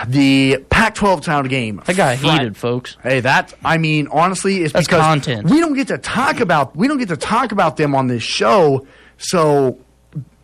The 0.08 0.64
Pac-12 0.68 1.22
title 1.22 1.48
game. 1.48 1.80
I 1.86 1.92
got 1.92 2.16
Fri- 2.18 2.30
heated, 2.30 2.56
folks. 2.56 2.96
Hey, 3.02 3.20
that 3.20 3.54
I 3.64 3.78
mean, 3.78 4.08
honestly, 4.08 4.62
it's 4.62 4.72
That's 4.72 4.86
because 4.86 5.02
content. 5.02 5.48
we 5.48 5.60
don't 5.60 5.74
get 5.74 5.88
to 5.88 5.98
talk 5.98 6.40
about 6.40 6.74
we 6.74 6.88
don't 6.88 6.98
get 6.98 7.08
to 7.08 7.16
talk 7.16 7.52
about 7.52 7.76
them 7.76 7.94
on 7.94 8.08
this 8.08 8.22
show. 8.22 8.86
So, 9.18 9.78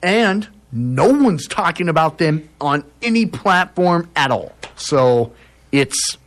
and 0.03 0.47
no 0.70 1.09
one's 1.11 1.49
talking 1.49 1.89
about 1.89 2.19
them 2.19 2.49
on 2.61 2.85
any 3.03 3.27
platform 3.27 4.09
at 4.15 4.31
all. 4.31 4.53
So, 4.77 5.33
it's 5.73 6.19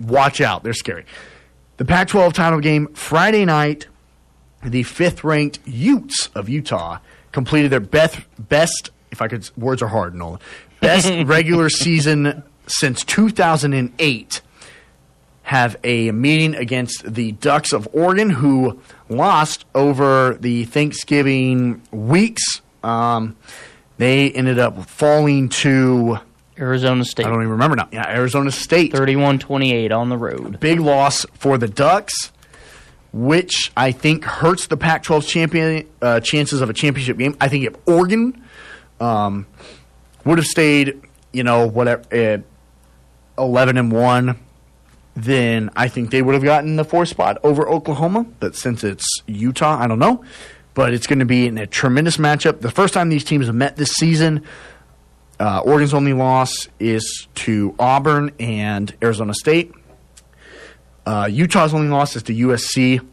watch 0.00 0.40
out. 0.40 0.64
They're 0.64 0.72
scary. 0.72 1.04
The 1.76 1.84
Pac-12 1.84 2.32
title 2.32 2.60
game 2.60 2.88
Friday 2.94 3.44
night. 3.44 3.86
The 4.64 4.82
fifth-ranked 4.82 5.60
Utes 5.66 6.28
of 6.34 6.48
Utah 6.48 6.98
completed 7.32 7.70
their 7.70 7.80
best 7.80 8.18
best. 8.38 8.90
If 9.10 9.20
I 9.20 9.28
could, 9.28 9.48
words 9.56 9.82
are 9.82 9.88
hard, 9.88 10.14
Nolan. 10.14 10.40
Best 10.80 11.10
regular 11.26 11.68
season 11.68 12.42
since 12.66 13.04
2008 13.04 14.40
have 15.42 15.76
a 15.82 16.12
meeting 16.12 16.54
against 16.54 17.12
the 17.12 17.32
Ducks 17.32 17.72
of 17.72 17.88
Oregon, 17.92 18.30
who 18.30 18.80
lost 19.08 19.64
over 19.74 20.36
the 20.38 20.64
Thanksgiving 20.64 21.82
weeks. 21.90 22.62
Um, 22.84 23.36
they 23.98 24.30
ended 24.30 24.60
up 24.60 24.88
falling 24.88 25.48
to 25.48 26.18
Arizona 26.56 27.04
State. 27.04 27.26
I 27.26 27.30
don't 27.30 27.40
even 27.40 27.50
remember 27.50 27.76
now. 27.76 27.88
Yeah, 27.90 28.08
Arizona 28.08 28.52
State. 28.52 28.92
31-28 28.92 29.90
on 29.90 30.08
the 30.08 30.16
road. 30.16 30.60
Big 30.60 30.78
loss 30.78 31.26
for 31.34 31.58
the 31.58 31.68
Ducks, 31.68 32.30
which 33.12 33.72
I 33.76 33.92
think 33.92 34.24
hurts 34.24 34.68
the 34.68 34.76
Pac-12's 34.76 35.26
champion 35.26 35.88
uh, 36.00 36.20
chances 36.20 36.60
of 36.60 36.70
a 36.70 36.72
championship 36.72 37.18
game. 37.18 37.36
I 37.40 37.48
think 37.48 37.64
if 37.64 37.74
Oregon 37.86 38.44
um, 39.00 39.46
would 40.24 40.38
have 40.38 40.46
stayed, 40.46 41.00
you 41.32 41.42
know, 41.42 41.66
whatever, 41.66 42.02
uh, 42.12 42.38
eleven 43.42 43.76
and 43.76 43.90
one, 43.90 44.38
then 45.16 45.70
I 45.74 45.88
think 45.88 46.10
they 46.10 46.22
would 46.22 46.34
have 46.34 46.44
gotten 46.44 46.76
the 46.76 46.84
fourth 46.84 47.08
spot 47.08 47.38
over 47.42 47.68
Oklahoma. 47.68 48.26
But 48.38 48.54
since 48.54 48.84
it's 48.84 49.06
Utah, 49.26 49.78
I 49.80 49.88
don't 49.88 49.98
know. 49.98 50.24
But 50.74 50.94
it's 50.94 51.08
going 51.08 51.18
to 51.18 51.24
be 51.24 51.48
in 51.48 51.58
a 51.58 51.66
tremendous 51.66 52.16
matchup. 52.16 52.60
The 52.60 52.70
first 52.70 52.94
time 52.94 53.08
these 53.08 53.24
teams 53.24 53.46
have 53.46 53.56
met 53.56 53.76
this 53.76 53.90
season, 53.90 54.44
uh, 55.40 55.60
Oregon's 55.64 55.94
only 55.94 56.12
loss 56.12 56.68
is 56.78 57.26
to 57.34 57.74
Auburn 57.78 58.30
and 58.38 58.94
Arizona 59.02 59.34
State. 59.34 59.74
Uh, 61.06 61.28
Utah's 61.30 61.74
only 61.74 61.88
loss 61.88 62.16
is 62.16 62.22
to 62.24 62.34
USC 62.34 63.06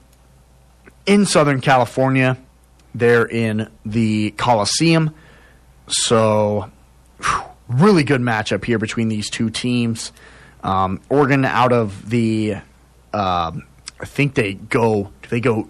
in 1.06 1.26
Southern 1.26 1.62
California. 1.62 2.38
They're 2.94 3.26
in 3.26 3.70
the 3.86 4.32
Coliseum. 4.32 5.14
So, 5.88 6.70
whew, 7.22 7.44
really 7.68 8.04
good 8.04 8.22
matchup 8.22 8.66
here 8.66 8.80
between 8.80 9.10
these 9.10 9.30
two 9.30 9.50
teams. 9.50 10.12
Um, 10.64 11.02
Oregon 11.10 11.46
out 11.46 11.72
of 11.72 12.10
the, 12.10 12.56
um, 13.14 13.68
I 14.00 14.06
think 14.06 14.36
they 14.36 14.56
go, 14.56 15.12
do 15.22 15.30
they 15.30 15.40
go 15.40 15.70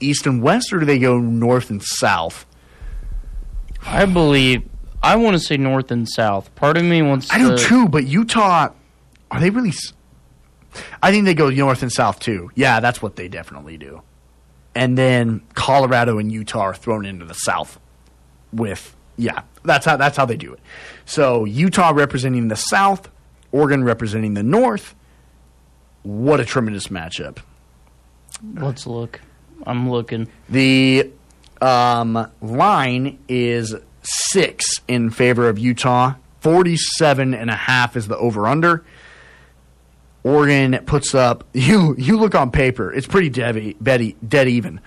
east 0.00 0.26
and 0.26 0.42
west 0.42 0.72
or 0.72 0.80
do 0.80 0.86
they 0.86 0.98
go 0.98 1.18
north 1.18 1.70
and 1.70 1.82
south? 1.82 2.46
I 3.86 4.06
believe 4.06 4.68
I 5.02 5.16
want 5.16 5.34
to 5.34 5.38
say 5.38 5.58
north 5.58 5.90
and 5.90 6.08
south. 6.08 6.54
Part 6.54 6.78
of 6.78 6.84
me 6.84 7.02
wants 7.02 7.30
I 7.30 7.38
do 7.38 7.56
to, 7.56 7.62
too, 7.62 7.88
but 7.88 8.06
Utah, 8.06 8.70
are 9.30 9.40
they 9.40 9.50
really? 9.50 9.72
I 11.02 11.10
think 11.10 11.24
they 11.24 11.34
go 11.34 11.50
north 11.50 11.82
and 11.82 11.92
south 11.92 12.20
too. 12.20 12.50
Yeah, 12.54 12.80
that's 12.80 13.00
what 13.02 13.16
they 13.16 13.28
definitely 13.28 13.76
do. 13.76 14.02
And 14.74 14.98
then 14.98 15.42
Colorado 15.54 16.18
and 16.18 16.32
Utah 16.32 16.60
are 16.60 16.74
thrown 16.74 17.06
into 17.06 17.24
the 17.24 17.34
south 17.34 17.78
with 18.52 18.94
yeah, 19.16 19.42
that's 19.64 19.86
how 19.86 19.96
that's 19.96 20.16
how 20.16 20.26
they 20.26 20.36
do 20.36 20.52
it. 20.52 20.60
So 21.04 21.44
Utah 21.44 21.92
representing 21.94 22.48
the 22.48 22.56
south, 22.56 23.10
Oregon 23.52 23.84
representing 23.84 24.34
the 24.34 24.42
north. 24.42 24.94
What 26.02 26.40
a 26.40 26.44
tremendous 26.44 26.88
matchup. 26.88 27.38
Let's 28.54 28.86
look. 28.86 29.20
I'm 29.66 29.90
looking. 29.90 30.28
The 30.48 31.10
um, 31.62 32.30
line 32.42 33.18
is 33.28 33.74
six 34.02 34.66
in 34.88 35.10
favor 35.10 35.48
of 35.48 35.58
Utah. 35.58 36.14
47 36.40 37.32
and 37.32 37.48
a 37.48 37.56
half 37.56 37.96
is 37.96 38.06
the 38.06 38.18
over 38.18 38.46
under. 38.46 38.84
Oregon 40.24 40.78
puts 40.86 41.14
up 41.14 41.44
you 41.52 41.94
you 41.98 42.18
look 42.18 42.34
on 42.34 42.50
paper, 42.50 42.92
it's 42.92 43.06
pretty 43.06 43.28
dead, 43.28 43.74
dead, 43.82 44.14
dead 44.26 44.48
even. 44.48 44.80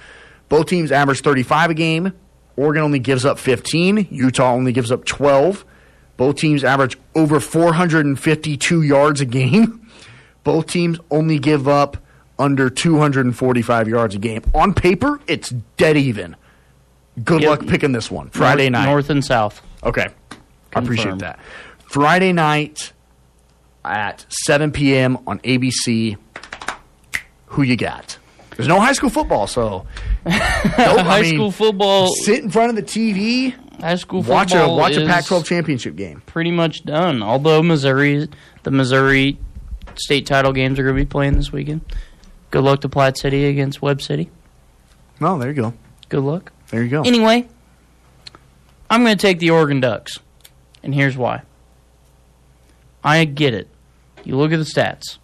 Both 0.49 0.67
teams 0.67 0.91
average 0.91 1.21
35 1.21 1.69
a 1.71 1.73
game. 1.73 2.13
Oregon 2.55 2.81
only 2.83 2.99
gives 2.99 3.23
up 3.25 3.37
15. 3.37 4.07
Utah 4.09 4.53
only 4.53 4.71
gives 4.71 4.91
up 4.91 5.05
12. 5.05 5.63
Both 6.15 6.37
teams 6.37 6.63
average 6.63 6.97
over 7.13 7.39
452 7.39 8.81
yards 8.81 9.21
a 9.21 9.25
game. 9.25 9.87
Both 10.43 10.67
teams 10.67 10.97
only 11.11 11.37
give 11.39 11.67
up 11.67 11.97
under 12.39 12.69
245 12.69 13.87
yards 13.87 14.15
a 14.15 14.19
game. 14.19 14.41
On 14.55 14.73
paper, 14.73 15.19
it's 15.27 15.49
dead 15.75 15.97
even. 15.97 16.35
Good 17.23 17.41
Yep. 17.41 17.49
luck 17.49 17.67
picking 17.67 17.91
this 17.91 18.09
one. 18.09 18.29
Friday 18.29 18.69
north, 18.69 18.83
night. 18.83 18.89
north 18.91 19.09
and 19.09 19.25
south. 19.25 19.61
Okay. 19.83 20.07
I 20.73 20.79
appreciate 20.79 21.19
that. 21.19 21.39
Friday 21.85 22.31
night 22.33 22.93
at 23.87 24.25
7 24.29 24.71
p.m. 24.71 25.17
on 25.27 25.39
ABC. 25.39 26.17
Who 27.47 27.61
you 27.63 27.75
got? 27.77 28.17
There's 28.55 28.67
no 28.67 28.79
high 28.79 28.93
school 28.93 29.09
football, 29.09 29.45
so 29.47 29.85
don't- 30.25 30.33
High 30.35 31.21
mean, 31.21 31.35
school 31.35 31.51
football. 31.51 32.07
Sit 32.23 32.43
in 32.43 32.49
front 32.49 32.71
of 32.71 32.75
the 32.75 32.81
TV, 32.83 33.53
High 33.79 33.95
school 33.95 34.23
watch 34.23 34.53
a 34.53 34.67
watch 34.67 34.95
a 34.95 35.05
Pac-12 35.05 35.45
championship 35.45 35.95
game. 35.95 36.21
Pretty 36.25 36.49
much 36.49 36.83
done. 36.83 37.21
Although 37.21 37.61
Missouri, 37.61 38.27
the 38.63 38.71
Missouri 38.71 39.37
state 39.95 40.25
title 40.25 40.51
games 40.53 40.79
are 40.79 40.83
going 40.83 40.95
to 40.95 41.01
be 41.01 41.05
playing 41.07 41.33
this 41.33 41.51
weekend. 41.51 41.81
Good 42.49 42.63
luck 42.63 42.81
to 42.81 42.89
Platte 42.89 43.17
City 43.17 43.45
against 43.45 43.81
Webb 43.81 44.01
City. 44.01 44.31
Oh, 45.21 45.37
there 45.37 45.49
you 45.49 45.55
go. 45.55 45.73
Good 46.09 46.21
luck. 46.21 46.51
There 46.69 46.81
you 46.81 46.89
go. 46.89 47.03
Anyway, 47.03 47.47
I'm 48.89 49.03
going 49.03 49.15
to 49.15 49.21
take 49.21 49.37
the 49.39 49.51
Oregon 49.51 49.79
Ducks, 49.79 50.17
and 50.81 50.95
here's 50.95 51.15
why. 51.15 51.43
I 53.03 53.25
get 53.25 53.53
it. 53.53 53.67
You 54.27 54.35
look 54.35 54.51
at 54.51 54.57
the 54.57 54.65
stats. 54.65 55.19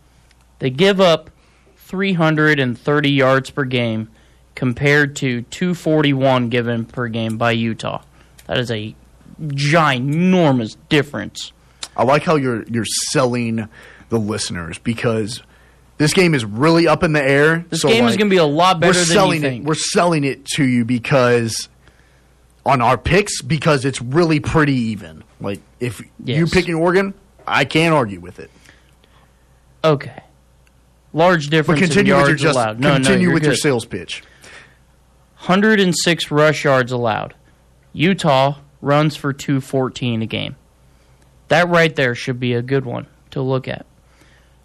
They 0.60 0.70
give 0.70 1.02
up 1.02 1.30
330 1.76 3.10
yards 3.12 3.50
per 3.50 3.66
game 3.66 4.10
compared 4.56 5.18
to 5.18 5.42
241 5.42 6.48
given 6.48 6.86
per 6.86 7.10
game 7.10 7.38
by 7.38 7.52
Utah. 7.52 8.02
That 8.48 8.60
is 8.60 8.72
a 8.72 8.96
ginormous 9.42 10.78
difference. 10.88 11.52
I 11.98 12.04
like 12.04 12.24
how 12.24 12.38
you're 12.38 12.64
you're 12.64 12.86
selling 12.86 13.68
the 14.08 14.18
listeners 14.18 14.78
because 14.78 15.44
this 15.98 16.14
game 16.14 16.34
is 16.34 16.46
really 16.46 16.88
up 16.88 17.04
in 17.04 17.12
the 17.12 17.22
air. 17.22 17.66
This 17.70 17.82
so, 17.82 17.90
game 17.90 18.06
is 18.06 18.16
going 18.16 18.30
to 18.30 18.34
be 18.34 18.38
a 18.38 18.46
lot 18.46 18.80
better 18.80 18.94
we're 18.94 19.00
than 19.00 19.06
selling 19.06 19.44
you 19.44 19.50
it. 19.50 19.64
We're 19.64 19.74
selling 19.76 20.24
it 20.24 20.46
to 20.56 20.64
you 20.64 20.86
because 20.86 21.68
on 22.66 22.82
our 22.82 22.98
picks 22.98 23.42
because 23.42 23.84
it's 23.84 24.02
really 24.02 24.40
pretty 24.40 24.76
even. 24.76 25.26
Like 25.42 25.60
if 25.82 26.00
you 26.00 26.08
Yes. 26.24 26.54
picking 26.54 26.76
Oregon, 26.76 27.14
I 27.46 27.66
can't 27.66 27.94
argue 27.94 28.22
with 28.22 28.40
it. 28.40 28.50
Okay. 29.84 30.24
Large 31.14 31.46
But 31.46 31.52
difference 31.52 31.82
in 31.82 31.88
continue 31.88 32.16
with 32.16 32.28
your 32.28 32.36
just 32.36 32.56
allowed. 32.56 32.80
No, 32.80 32.90
no, 32.90 32.96
continue 32.96 33.28
you're 33.28 33.34
with 33.34 33.44
your 33.44 33.56
sales 33.56 33.86
pitch. 33.86 34.24
106 35.40 36.32
rush 36.32 36.64
yards 36.64 36.92
allowed. 36.92 37.36
Utah 37.92 38.58
runs 38.82 39.16
for 39.16 39.34
214 39.34 40.22
a 40.22 40.26
game. 40.26 40.56
That 41.50 41.68
right 41.68 41.96
there 41.96 42.16
should 42.16 42.40
be 42.40 42.54
a 42.54 42.62
good 42.62 42.86
one 42.86 43.08
to 43.32 43.42
look 43.42 43.68
at. 43.68 43.86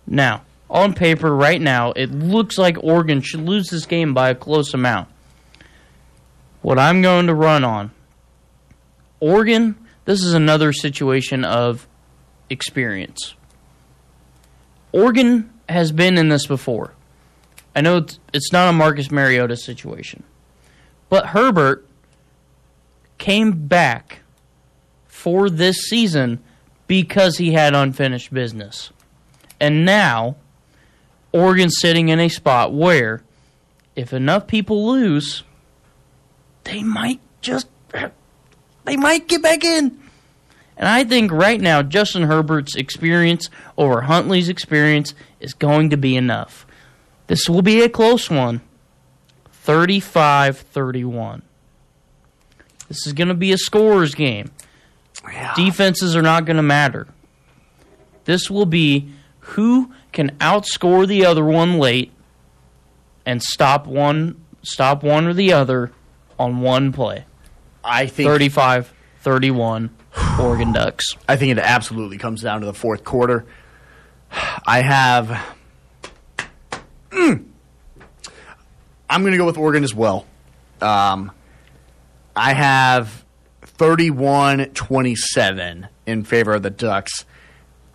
Now, 0.07 0.43
on 0.71 0.95
paper 0.95 1.35
right 1.35 1.61
now, 1.61 1.93
it 1.93 2.11
looks 2.11 2.57
like 2.57 2.83
Oregon 2.83 3.21
should 3.21 3.41
lose 3.41 3.69
this 3.69 3.87
game 3.87 4.15
by 4.15 4.31
a 4.31 4.35
close 4.35 4.73
amount. 4.73 5.09
What 6.63 6.79
I'm 6.79 7.03
going 7.03 7.27
to 7.27 7.35
run 7.35 7.65
on 7.65 7.91
Oregon, 9.21 9.77
this 10.05 10.23
is 10.23 10.33
another 10.33 10.73
situation 10.73 11.45
of 11.45 11.87
experience. 12.51 13.35
Oregon 14.93 15.51
has 15.69 15.93
been 15.93 16.19
in 16.19 16.29
this 16.29 16.47
before. 16.47 16.95
I 17.75 17.81
know 17.81 18.05
it's, 18.33 18.53
not 18.53 18.69
a 18.69 18.73
Marcus 18.73 19.11
Mariota 19.11 19.57
situation. 19.57 20.23
But 21.09 21.27
Herbert 21.27 21.87
came 23.19 23.69
back 23.69 24.21
for 25.07 25.51
this 25.51 25.77
season 25.89 26.43
because 26.87 27.39
he 27.39 27.53
had 27.53 27.75
unfinished 27.75 28.33
business. 28.33 28.91
And 29.61 29.85
now, 29.85 30.37
Oregon's 31.33 31.79
sitting 31.79 32.09
in 32.09 32.19
a 32.19 32.29
spot 32.29 32.73
where, 32.73 33.23
if 33.95 34.13
enough 34.13 34.47
people 34.47 34.87
lose, 34.91 35.45
they 36.65 36.83
might 36.83 37.21
just. 37.41 37.69
They 38.85 38.97
might 38.97 39.29
get 39.29 39.43
back 39.43 39.65
in. 39.65 40.01
And 40.79 40.89
I 40.89 41.03
think 41.03 41.33
right 41.33 41.61
now, 41.61 41.83
Justin 41.83 42.23
Herbert's 42.23 42.77
experience 42.77 43.51
over 43.77 44.03
Huntley's 44.03 44.49
experience 44.49 45.13
is 45.41 45.53
going 45.53 45.91
to 45.91 45.97
be 45.97 46.17
enough. 46.17 46.67
This 47.27 47.49
will 47.49 47.63
be 47.63 47.83
a 47.83 47.89
close 47.89 48.31
one. 48.31 48.61
35 49.51 50.59
31. 50.59 51.43
This 52.87 53.07
is 53.07 53.13
going 53.13 53.29
to 53.29 53.35
be 53.35 53.53
a 53.53 53.59
scorer's 53.59 54.15
game. 54.15 54.51
Defenses 55.57 56.17
are 56.17 56.23
not 56.23 56.47
going 56.47 56.57
to 56.57 56.63
matter. 56.63 57.09
This 58.25 58.49
will 58.49 58.65
be 58.65 59.11
who 59.41 59.93
can 60.13 60.31
outscore 60.39 61.07
the 61.07 61.27
other 61.27 61.45
one 61.45 61.79
late 61.79 62.13
and 63.27 63.43
stop 63.43 63.87
one 63.87 64.43
stop 64.63 65.03
one 65.03 65.27
or 65.27 65.35
the 65.35 65.53
other 65.53 65.93
on 66.39 66.61
one 66.61 66.93
play. 66.93 67.25
I 67.85 68.07
think 68.07 68.29
35 68.29 68.95
31 69.21 69.91
Oregon 70.41 70.73
Ducks. 70.73 71.15
I 71.29 71.37
think 71.37 71.53
it 71.53 71.59
absolutely 71.59 72.19
comes 72.19 72.43
down 72.43 72.61
to 72.61 72.67
the 72.67 72.75
fourth 72.75 73.05
quarter. 73.05 73.45
I 74.67 74.83
have. 74.83 75.55
Mm. 77.11 77.45
I'm 79.11 79.23
going 79.23 79.33
to 79.33 79.39
go 79.39 79.47
with 79.47 79.57
Oregon 79.57 79.85
as 79.85 79.95
well. 79.95 80.27
Um, 80.81 81.33
I 82.37 82.53
have 82.53 83.25
31 83.63 84.67
27 84.67 85.89
in 86.07 86.25
favor 86.25 86.55
of 86.55 86.63
the 86.63 86.71
Ducks. 86.71 87.25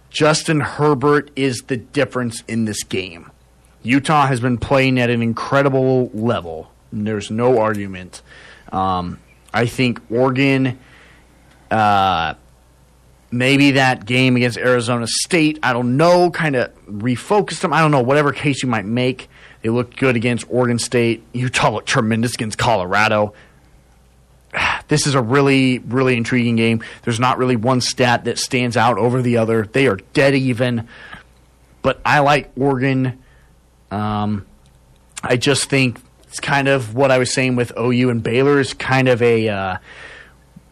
Justin 0.10 0.60
Herbert 0.60 1.31
is 1.35 1.64
the 1.68 1.77
difference 1.77 2.44
in 2.48 2.65
this 2.65 2.84
game. 2.84 3.31
Utah 3.81 4.27
has 4.27 4.40
been 4.40 4.57
playing 4.57 4.99
at 4.99 5.10
an 5.10 5.22
incredible 5.22 6.10
level. 6.14 6.72
There's 6.91 7.31
no 7.31 7.60
argument. 7.60 8.22
Um, 8.72 9.19
I 9.53 9.65
think 9.65 9.99
Oregon, 10.11 10.80
uh, 11.74 12.36
maybe 13.32 13.72
that 13.72 14.06
game 14.06 14.36
against 14.36 14.58
Arizona 14.58 15.08
State, 15.08 15.60
I 15.64 15.74
don't 15.74 15.98
know, 15.98 16.30
kind 16.30 16.56
of 16.56 16.74
refocused 16.86 17.62
them. 17.62 17.74
I 17.74 17.82
don't 17.82 17.91
know, 17.91 18.02
whatever 18.02 18.32
case 18.32 18.62
you 18.62 18.70
might 18.70 18.86
make. 18.86 19.28
They 19.62 19.70
looked 19.70 19.98
good 19.98 20.16
against 20.16 20.45
Oregon 20.50 20.78
State. 20.78 21.24
Utah 21.34 21.72
looked 21.72 21.88
tremendous 21.88 22.36
against 22.36 22.58
Colorado. 22.58 23.34
This 24.90 25.08
is 25.08 25.16
a 25.16 25.22
really, 25.22 25.80
really 25.80 26.16
intriguing 26.16 26.58
game. 26.58 26.84
There's 27.04 27.20
not 27.20 27.40
really 27.40 27.56
one 27.56 27.82
stat 27.82 28.26
that 28.26 28.38
stands 28.38 28.78
out 28.78 29.00
over 29.00 29.22
the 29.22 29.38
other. 29.38 29.66
They 29.66 29.88
are 29.88 29.95
dead 29.95 30.36
even. 30.36 30.88
But 31.82 32.00
I 32.06 32.20
like 32.20 32.52
Oregon. 32.56 33.18
Um, 33.90 34.45
I 35.24 35.38
just 35.38 35.70
think 35.70 36.00
it's 36.28 36.41
kind 36.41 36.68
of 36.68 36.94
what 36.94 37.10
I 37.10 37.18
was 37.18 37.34
saying 37.34 37.56
with 37.56 37.72
OU 37.80 38.10
and 38.10 38.22
Baylor 38.22 38.60
is 38.60 38.74
kind 38.74 39.08
of 39.08 39.24
a 39.24 39.48
uh, 39.48 39.78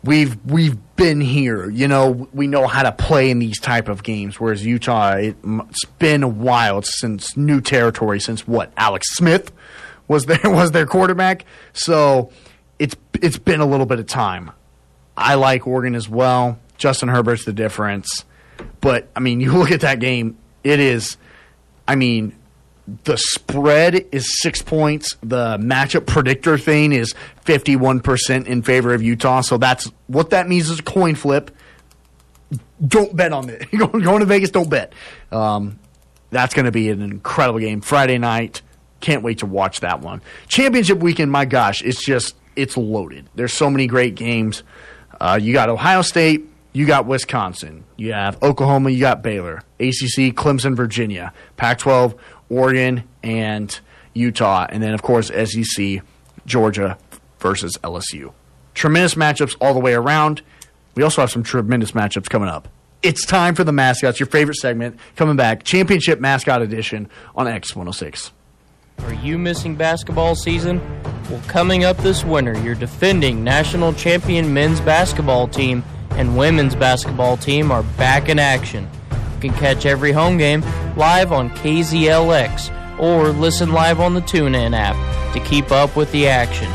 we've 0.03 0.38
we've 0.45 0.78
been 0.95 1.22
here. 1.22 1.69
You 1.69 1.88
know, 1.88 2.28
we 2.34 2.48
know 2.48 2.68
how 2.68 2.84
to 2.84 2.91
play 2.91 3.30
in 3.30 3.40
these 3.40 3.60
type 3.60 3.88
of 3.88 4.03
games. 4.03 4.40
Whereas 4.40 4.65
Utah, 4.65 5.14
it, 5.14 5.36
it's 5.44 5.86
been 5.99 6.23
a 6.23 6.28
while 6.28 6.82
since 6.82 7.36
new 7.38 7.61
territory. 7.61 8.19
Since 8.19 8.48
what 8.48 8.72
Alex 8.78 9.07
Smith 9.15 9.52
was 10.07 10.26
there 10.28 10.40
was 10.45 10.72
their 10.72 10.86
quarterback. 10.86 11.45
So 11.73 12.32
it's 12.80 12.95
it's 13.22 13.38
been 13.38 13.61
a 13.61 13.65
little 13.65 13.86
bit 13.86 13.99
of 13.99 14.07
time. 14.07 14.52
I 15.15 15.36
like 15.36 15.68
Oregon 15.68 15.95
as 15.95 16.10
well. 16.10 16.60
Justin 16.78 17.10
Herbert's 17.10 17.45
the 17.45 17.53
difference. 17.53 18.26
But 18.80 19.10
I 19.15 19.19
mean, 19.19 19.40
you 19.41 19.53
look 19.53 19.72
at 19.72 19.82
that 19.82 19.99
game. 19.99 20.38
It 20.64 20.80
is. 20.80 21.18
I 21.88 21.95
mean, 21.95 22.36
the 23.03 23.18
spread 23.18 24.07
is 24.11 24.41
six 24.41 24.61
points. 24.61 25.18
The 25.22 25.57
matchup 25.57 26.05
predictor 26.05 26.57
thing 26.57 26.91
is 26.91 27.13
51% 27.45 28.45
in 28.47 28.61
favor 28.61 28.93
of 28.93 29.01
Utah. 29.01 29.41
So 29.41 29.57
that's 29.57 29.91
what 30.07 30.31
that 30.31 30.47
means 30.47 30.69
is 30.69 30.80
a 30.80 30.84
coin 30.84 31.15
flip. 31.15 31.51
Don't 32.85 33.15
bet 33.15 33.31
on 33.31 33.49
it. 33.49 33.69
going, 33.77 34.19
to 34.19 34.26
Vegas, 34.26 34.49
don't 34.49 34.69
bet. 34.69 34.93
Um, 35.31 35.80
that's 36.31 36.53
going 36.53 36.65
to 36.65 36.72
be 36.72 36.89
an 36.89 37.01
incredible 37.01 37.59
game. 37.59 37.81
Friday 37.81 38.18
night. 38.18 38.61
Can't 38.99 39.23
wait 39.23 39.39
to 39.39 39.47
watch 39.47 39.80
that 39.80 40.01
one. 40.01 40.22
Championship 40.47 40.99
weekend, 40.99 41.31
my 41.31 41.45
gosh, 41.45 41.81
it's 41.81 42.05
just, 42.05 42.35
it's 42.55 42.77
loaded. 42.77 43.27
There's 43.34 43.51
so 43.51 43.68
many 43.68 43.88
great 43.88 44.13
games. 44.13 44.61
Uh, 45.19 45.39
you 45.41 45.53
got 45.53 45.69
Ohio 45.69 46.03
State, 46.03 46.47
you 46.73 46.85
got 46.85 47.05
Wisconsin, 47.05 47.84
you 47.97 48.13
have 48.13 48.41
Oklahoma, 48.43 48.91
you 48.91 48.99
got 48.99 49.22
Baylor, 49.23 49.63
ACC, 49.80 50.34
Clemson, 50.35 50.76
Virginia, 50.76 51.34
Pac 51.57 51.80
12, 51.80 52.15
Oregon, 52.52 53.03
and 53.23 53.80
Utah, 54.14 54.68
and 54.69 54.84
then, 54.84 54.94
of 54.94 55.02
course, 55.02 55.28
SEC, 55.28 56.02
Georgia 56.45 56.98
versus 57.40 57.78
LSU. 57.84 58.34
Tremendous 58.73 59.15
matchups 59.15 59.56
all 59.61 59.73
the 59.73 59.80
way 59.80 59.94
around. 59.94 60.41
We 60.95 61.03
also 61.03 61.22
have 61.22 61.32
some 61.32 61.44
tremendous 61.44 61.94
matchups 61.94 62.30
coming 62.30 62.49
up. 62.49 62.68
It's 63.02 63.26
time 63.26 63.56
for 63.56 63.64
the 63.64 63.72
mascots, 63.72 64.19
your 64.19 64.28
favorite 64.28 64.57
segment, 64.57 64.99
coming 65.15 65.36
back, 65.36 65.64
Championship 65.64 66.19
Mascot 66.19 66.61
Edition 66.61 67.10
on 67.36 67.48
X106. 67.48 68.32
Are 68.99 69.14
you 69.14 69.40
missing 69.40 69.76
basketball 69.76 70.36
season? 70.36 70.80
Well, 71.30 71.41
coming 71.48 71.86
up 71.86 71.98
this 71.98 72.23
winter, 72.23 72.53
your 72.61 72.76
defending 72.76 73.44
national 73.44 73.94
champion 73.94 74.53
men's 74.53 74.80
basketball 74.82 75.48
team 75.48 75.84
and 76.11 76.38
women's 76.38 76.76
basketball 76.76 77.38
team 77.38 77.72
are 77.72 77.84
back 77.98 78.30
in 78.30 78.38
action. 78.38 78.88
Can 79.41 79.53
catch 79.53 79.88
every 79.88 80.11
home 80.11 80.38
game 80.38 80.61
live 80.95 81.31
on 81.31 81.49
KZLX 81.49 82.99
or 82.99 83.30
listen 83.30 83.72
live 83.72 83.99
on 83.99 84.13
the 84.13 84.22
TuneIn 84.22 84.77
app 84.77 85.34
to 85.34 85.39
keep 85.39 85.72
up 85.72 85.95
with 85.95 86.11
the 86.11 86.27
action. 86.27 86.69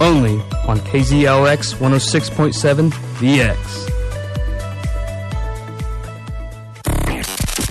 only 0.00 0.40
on 0.66 0.78
KZLX 0.78 1.74
106.7 1.74 2.90
VX. 3.20 3.90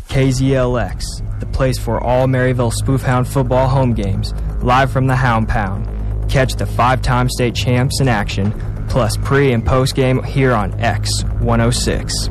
KZLX, 0.10 1.40
the 1.40 1.46
place 1.48 1.80
for 1.80 2.04
all 2.04 2.28
Maryville 2.28 2.74
Spoofhound 2.84 3.28
football 3.28 3.68
home 3.68 3.94
games, 3.94 4.34
live 4.62 4.92
from 4.92 5.08
the 5.08 5.16
Hound 5.16 5.48
Pound. 5.48 5.88
Catch 6.30 6.54
the 6.56 6.66
five 6.66 7.02
time 7.02 7.30
state 7.30 7.56
champs 7.56 8.00
in 8.00 8.08
action, 8.08 8.52
plus 8.90 9.16
pre 9.18 9.54
and 9.54 9.66
post 9.66 9.96
game 9.96 10.22
here 10.24 10.54
on 10.54 10.74
X 10.80 11.24
106. 11.40 12.30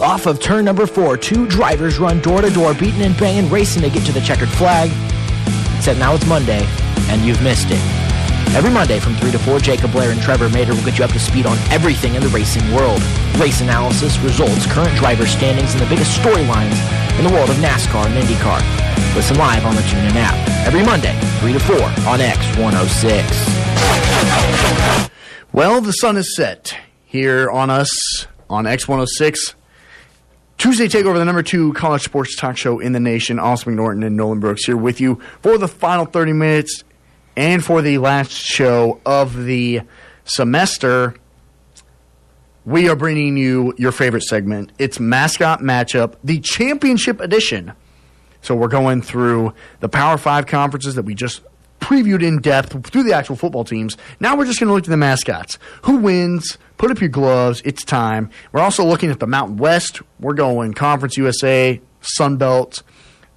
Off 0.00 0.26
of 0.26 0.40
turn 0.40 0.64
number 0.64 0.86
four, 0.86 1.16
two 1.16 1.46
drivers 1.46 1.98
run 1.98 2.20
door 2.20 2.40
to 2.40 2.50
door, 2.50 2.74
beating 2.74 3.02
and 3.02 3.16
banging, 3.18 3.50
racing 3.50 3.82
to 3.82 3.90
get 3.90 4.04
to 4.06 4.12
the 4.12 4.20
checkered 4.20 4.48
flag. 4.48 4.90
Except 5.76 5.98
now 5.98 6.14
it's 6.14 6.26
Monday, 6.26 6.64
and 7.08 7.22
you've 7.22 7.42
missed 7.42 7.68
it. 7.70 7.80
Every 8.54 8.70
Monday 8.70 9.00
from 9.00 9.14
3 9.16 9.32
to 9.32 9.38
4, 9.38 9.58
Jacob 9.58 9.92
Blair 9.92 10.10
and 10.12 10.22
Trevor 10.22 10.48
Mater 10.48 10.74
will 10.74 10.84
get 10.84 10.98
you 10.98 11.04
up 11.04 11.10
to 11.10 11.18
speed 11.18 11.44
on 11.44 11.58
everything 11.70 12.14
in 12.14 12.22
the 12.22 12.28
racing 12.28 12.62
world. 12.72 13.02
Race 13.36 13.60
analysis, 13.60 14.16
results, 14.20 14.64
current 14.66 14.96
driver 14.96 15.26
standings, 15.26 15.74
and 15.74 15.82
the 15.82 15.88
biggest 15.88 16.18
storylines 16.18 16.78
in 17.18 17.24
the 17.24 17.32
world 17.32 17.50
of 17.50 17.56
NASCAR 17.56 18.06
and 18.06 18.14
IndyCar. 18.14 18.85
Listen 19.14 19.38
live 19.38 19.64
on 19.64 19.74
the 19.74 19.80
TuneIn 19.82 20.16
app. 20.16 20.34
Every 20.66 20.84
Monday, 20.84 21.18
3 21.40 21.52
to 21.52 21.60
4 21.60 21.76
on 21.76 22.18
X106. 22.20 25.10
Well, 25.52 25.80
the 25.80 25.92
sun 25.92 26.16
is 26.16 26.34
set 26.36 26.76
here 27.04 27.50
on 27.50 27.70
us 27.70 28.26
on 28.50 28.64
X106. 28.64 29.54
Tuesday 30.58 30.88
takeover, 30.88 31.14
the 31.14 31.24
number 31.24 31.42
two 31.42 31.72
college 31.74 32.02
sports 32.02 32.36
talk 32.36 32.56
show 32.56 32.78
in 32.78 32.92
the 32.92 33.00
nation. 33.00 33.38
Austin 33.38 33.76
McNorton 33.76 34.06
and 34.06 34.16
Nolan 34.16 34.40
Brooks 34.40 34.64
here 34.64 34.76
with 34.76 35.00
you 35.00 35.20
for 35.40 35.58
the 35.58 35.68
final 35.68 36.06
30 36.06 36.32
minutes 36.32 36.84
and 37.36 37.64
for 37.64 37.82
the 37.82 37.98
last 37.98 38.32
show 38.32 39.00
of 39.06 39.44
the 39.44 39.82
semester. 40.24 41.14
We 42.64 42.88
are 42.88 42.96
bringing 42.96 43.36
you 43.36 43.74
your 43.76 43.92
favorite 43.92 44.24
segment. 44.24 44.72
It's 44.78 44.98
Mascot 44.98 45.60
Matchup, 45.60 46.14
the 46.24 46.40
championship 46.40 47.20
edition. 47.20 47.72
So 48.46 48.54
we're 48.54 48.68
going 48.68 49.02
through 49.02 49.54
the 49.80 49.88
Power 49.88 50.16
Five 50.16 50.46
conferences 50.46 50.94
that 50.94 51.04
we 51.04 51.16
just 51.16 51.42
previewed 51.80 52.22
in 52.22 52.40
depth 52.40 52.86
through 52.86 53.02
the 53.02 53.12
actual 53.12 53.34
football 53.34 53.64
teams. 53.64 53.96
Now 54.20 54.36
we're 54.36 54.46
just 54.46 54.60
going 54.60 54.68
to 54.68 54.74
look 54.74 54.84
at 54.84 54.88
the 54.90 54.96
mascots. 54.96 55.58
Who 55.82 55.96
wins? 55.96 56.56
Put 56.78 56.92
up 56.92 57.00
your 57.00 57.08
gloves. 57.08 57.60
It's 57.64 57.84
time. 57.84 58.30
We're 58.52 58.60
also 58.60 58.84
looking 58.84 59.10
at 59.10 59.18
the 59.18 59.26
Mountain 59.26 59.56
West. 59.56 60.00
We're 60.20 60.34
going 60.34 60.74
Conference 60.74 61.16
USA, 61.16 61.80
Sun 62.02 62.36
Belt. 62.36 62.84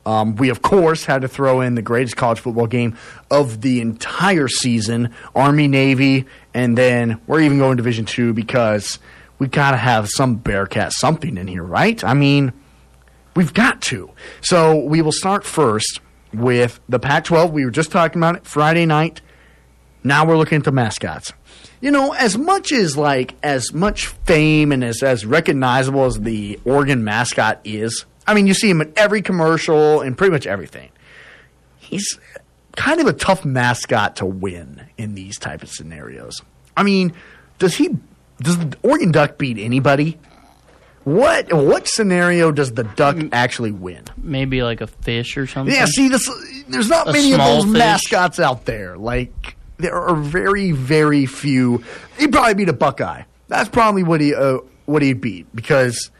Um, 0.05 0.35
we, 0.35 0.49
of 0.49 0.61
course, 0.61 1.05
had 1.05 1.23
to 1.23 1.27
throw 1.27 1.61
in 1.61 1.73
the 1.73 1.81
greatest 1.81 2.15
college 2.15 2.39
football 2.39 2.67
game 2.67 2.95
of 3.31 3.61
the 3.61 3.81
entire 3.81 4.47
season 4.47 5.11
Army, 5.33 5.67
Navy, 5.67 6.27
and 6.53 6.77
then 6.77 7.19
we're 7.25 7.41
even 7.41 7.57
going 7.57 7.77
Division 7.77 8.05
Two 8.05 8.31
because 8.33 8.99
we 9.39 9.47
got 9.47 9.71
to 9.71 9.77
have 9.77 10.07
some 10.07 10.35
Bearcat 10.35 10.91
something 10.93 11.35
in 11.35 11.47
here, 11.47 11.63
right? 11.63 12.03
I 12.03 12.13
mean, 12.13 12.53
we've 13.35 13.53
got 13.53 13.81
to. 13.83 14.11
So 14.41 14.79
we 14.79 15.01
will 15.01 15.11
start 15.11 15.43
first 15.43 15.99
with 16.33 16.79
the 16.89 16.99
Pac 16.99 17.25
12. 17.25 17.51
We 17.51 17.65
were 17.65 17.71
just 17.71 17.91
talking 17.91 18.19
about 18.19 18.35
it 18.35 18.45
Friday 18.45 18.85
night. 18.85 19.21
Now 20.03 20.25
we're 20.25 20.37
looking 20.37 20.57
at 20.57 20.63
the 20.63 20.71
mascots. 20.71 21.33
You 21.81 21.91
know, 21.91 22.13
as 22.13 22.37
much 22.37 22.71
as 22.71 22.97
like 22.97 23.35
as 23.41 23.73
much 23.73 24.07
fame 24.07 24.71
and 24.71 24.83
as 24.83 25.01
as 25.01 25.25
recognizable 25.25 26.05
as 26.05 26.19
the 26.19 26.59
Oregon 26.65 27.03
mascot 27.03 27.61
is, 27.63 28.05
I 28.27 28.33
mean, 28.33 28.47
you 28.47 28.53
see 28.53 28.69
him 28.69 28.81
in 28.81 28.93
every 28.95 29.21
commercial 29.21 30.01
and 30.01 30.17
pretty 30.17 30.31
much 30.31 30.45
everything. 30.45 30.89
He's 31.77 32.19
kind 32.75 33.01
of 33.01 33.07
a 33.07 33.13
tough 33.13 33.45
mascot 33.45 34.17
to 34.17 34.25
win 34.25 34.87
in 34.97 35.15
these 35.15 35.37
type 35.37 35.63
of 35.63 35.69
scenarios. 35.69 36.41
I 36.77 36.83
mean, 36.83 37.13
does 37.59 37.75
he 37.75 37.97
does 38.41 38.57
the 38.57 38.77
Oregon 38.83 39.11
Duck 39.11 39.37
beat 39.37 39.57
anybody? 39.57 40.17
What 41.09 41.51
what 41.51 41.87
scenario 41.87 42.51
does 42.51 42.73
the 42.73 42.83
duck 42.83 43.17
actually 43.31 43.71
win? 43.71 44.03
Maybe 44.17 44.61
like 44.61 44.79
a 44.81 44.85
fish 44.87 45.37
or 45.37 45.47
something. 45.47 45.73
Yeah, 45.73 45.85
see, 45.85 46.07
this 46.07 46.29
there's 46.67 46.87
not 46.87 47.07
A 47.09 47.13
many 47.13 47.31
of 47.31 47.35
small 47.37 47.55
those 47.63 47.71
fish. 47.71 47.79
mascots 47.79 48.39
out 48.39 48.65
there. 48.65 48.95
Like 48.95 49.55
there 49.77 49.95
are 49.95 50.15
very 50.15 50.71
very 50.71 51.25
few. 51.25 51.83
He'd 52.19 52.31
probably 52.31 52.53
beat 52.53 52.69
a 52.69 52.73
Buckeye. 52.73 53.23
That's 53.47 53.69
probably 53.69 54.03
what 54.03 54.21
he 54.21 54.35
uh, 54.35 54.59
what 54.85 55.01
he'd 55.01 55.19
beat 55.19 55.47
because 55.55 56.11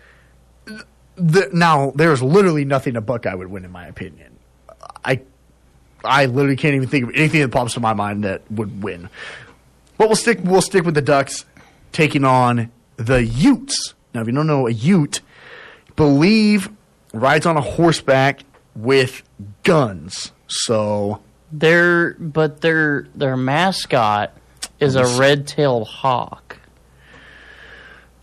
the, 1.16 1.50
now 1.54 1.92
there's 1.94 2.24
literally 2.24 2.66
nothing 2.66 2.96
a 2.96 3.02
Buckeye 3.02 3.36
would 3.36 3.48
win 3.50 3.66
in 3.66 3.72
my 3.72 3.86
opinion. 3.86 4.38
I 5.06 5.22
I 6.04 6.26
literally 6.26 6.56
can't 6.56 6.74
even 6.74 6.88
think 6.88 7.04
of 7.04 7.12
anything 7.14 7.42
that 7.42 7.50
pops 7.52 7.74
to 7.76 7.80
my 7.80 7.94
mind 7.94 8.24
that 8.24 8.42
would 8.50 8.82
win. 8.82 9.10
But 10.00 10.08
we'll 10.08 10.16
stick 10.16 10.40
we'll 10.44 10.64
stick 10.64 10.84
with 10.84 10.96
the 10.96 11.02
Ducks 11.04 11.46
taking 11.92 12.26
on 12.26 12.72
the 12.98 13.24
Utes. 13.24 13.94
Now, 14.14 14.22
if 14.22 14.28
you 14.28 14.34
don't 14.34 14.48
know 14.48 14.68
a 14.68 14.72
Ute, 14.72 15.22
believe 15.96 16.70
rides 17.14 17.46
on 17.46 17.58
a 17.58 17.62
horseback 17.62 18.42
with 18.76 19.24
guns. 19.64 20.32
So 20.48 21.22
Their 21.52 22.14
but 22.14 22.62
their 22.62 23.08
their 23.16 23.36
mascot 23.36 24.36
is 24.80 24.96
a 24.96 25.06
red-tailed 25.20 25.88
hawk. 25.88 26.58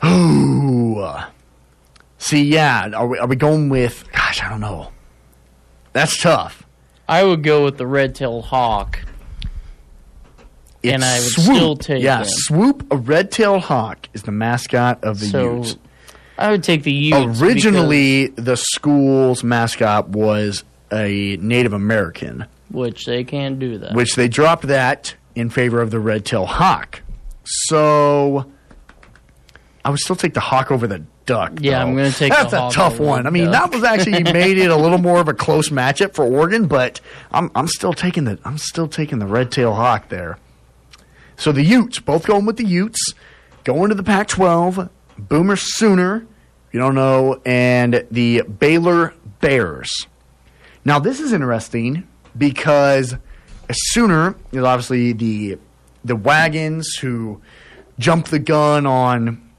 Ooh. 0.04 1.06
See, 2.18 2.44
yeah, 2.44 2.90
are 2.94 3.06
we, 3.06 3.18
are 3.18 3.26
we 3.26 3.36
going 3.36 3.68
with? 3.68 4.04
Gosh, 4.12 4.42
I 4.42 4.48
don't 4.48 4.60
know. 4.60 4.92
That's 5.92 6.20
tough. 6.20 6.66
I 7.08 7.24
would 7.24 7.42
go 7.42 7.64
with 7.64 7.76
the 7.78 7.86
red-tailed 7.86 8.46
hawk. 8.46 9.00
And 10.94 11.04
I 11.04 11.14
would 11.18 11.22
Swoop. 11.28 11.56
still 11.56 11.76
take 11.76 12.02
yeah. 12.02 12.22
Swoop, 12.26 12.86
a 12.90 12.96
red-tailed 12.96 13.62
hawk, 13.62 14.08
is 14.14 14.22
the 14.22 14.32
mascot 14.32 15.02
of 15.04 15.20
the 15.20 15.26
So, 15.26 15.56
Utes. 15.56 15.76
I 16.38 16.50
would 16.50 16.62
take 16.62 16.82
the 16.82 16.92
Utes. 16.92 17.40
Originally, 17.40 18.28
the 18.28 18.56
school's 18.56 19.42
mascot 19.44 20.08
was 20.10 20.64
a 20.92 21.36
Native 21.40 21.72
American, 21.72 22.46
which 22.70 23.04
they 23.06 23.24
can't 23.24 23.58
do 23.58 23.78
that. 23.78 23.94
which 23.94 24.14
they 24.16 24.28
dropped 24.28 24.66
that 24.66 25.14
in 25.34 25.50
favor 25.50 25.80
of 25.80 25.90
the 25.90 25.98
red-tailed 26.00 26.48
hawk. 26.48 27.02
So, 27.44 28.50
I 29.84 29.90
would 29.90 29.98
still 30.00 30.16
take 30.16 30.34
the 30.34 30.40
hawk 30.40 30.70
over 30.70 30.86
the 30.86 31.02
duck. 31.26 31.52
Yeah, 31.60 31.78
though. 31.80 31.86
I'm 31.90 31.96
gonna 31.96 32.10
take 32.10 32.32
the 32.32 32.46
That's 32.48 32.52
a 32.52 32.76
tough 32.76 32.98
one. 33.00 33.26
I 33.26 33.30
mean, 33.30 33.50
duck. 33.50 33.70
that 33.70 33.74
was 33.76 33.84
actually 33.84 34.22
made 34.32 34.58
it 34.58 34.70
a 34.70 34.76
little 34.76 34.98
more 34.98 35.20
of 35.20 35.28
a 35.28 35.34
close 35.34 35.70
matchup 35.70 36.14
for 36.14 36.24
Oregon, 36.24 36.66
but 36.66 37.00
I'm 37.32 37.50
I'm 37.54 37.66
still 37.68 37.92
taking 37.92 38.24
the 38.24 38.38
I'm 38.44 38.58
still 38.58 38.88
taking 38.88 39.18
the 39.18 39.26
red-tailed 39.26 39.74
hawk 39.76 40.08
there. 40.08 40.38
So 41.36 41.52
the 41.52 41.62
Utes, 41.62 42.00
both 42.00 42.26
going 42.26 42.46
with 42.46 42.56
the 42.56 42.64
Utes, 42.64 43.14
going 43.64 43.90
to 43.90 43.94
the 43.94 44.02
Pac-12. 44.02 44.90
Boomer 45.18 45.56
Sooner, 45.56 46.26
you 46.72 46.78
don't 46.78 46.94
know, 46.94 47.40
and 47.46 48.06
the 48.10 48.42
Baylor 48.42 49.14
Bears. 49.40 50.06
Now 50.84 50.98
this 50.98 51.20
is 51.20 51.32
interesting 51.32 52.06
because 52.36 53.16
Sooner 53.70 54.36
is 54.52 54.62
obviously 54.62 55.12
the 55.12 55.58
the 56.04 56.16
wagons 56.16 56.94
who 57.00 57.40
jumped 57.98 58.30
the 58.30 58.38
gun 58.38 58.86
on 58.86 59.50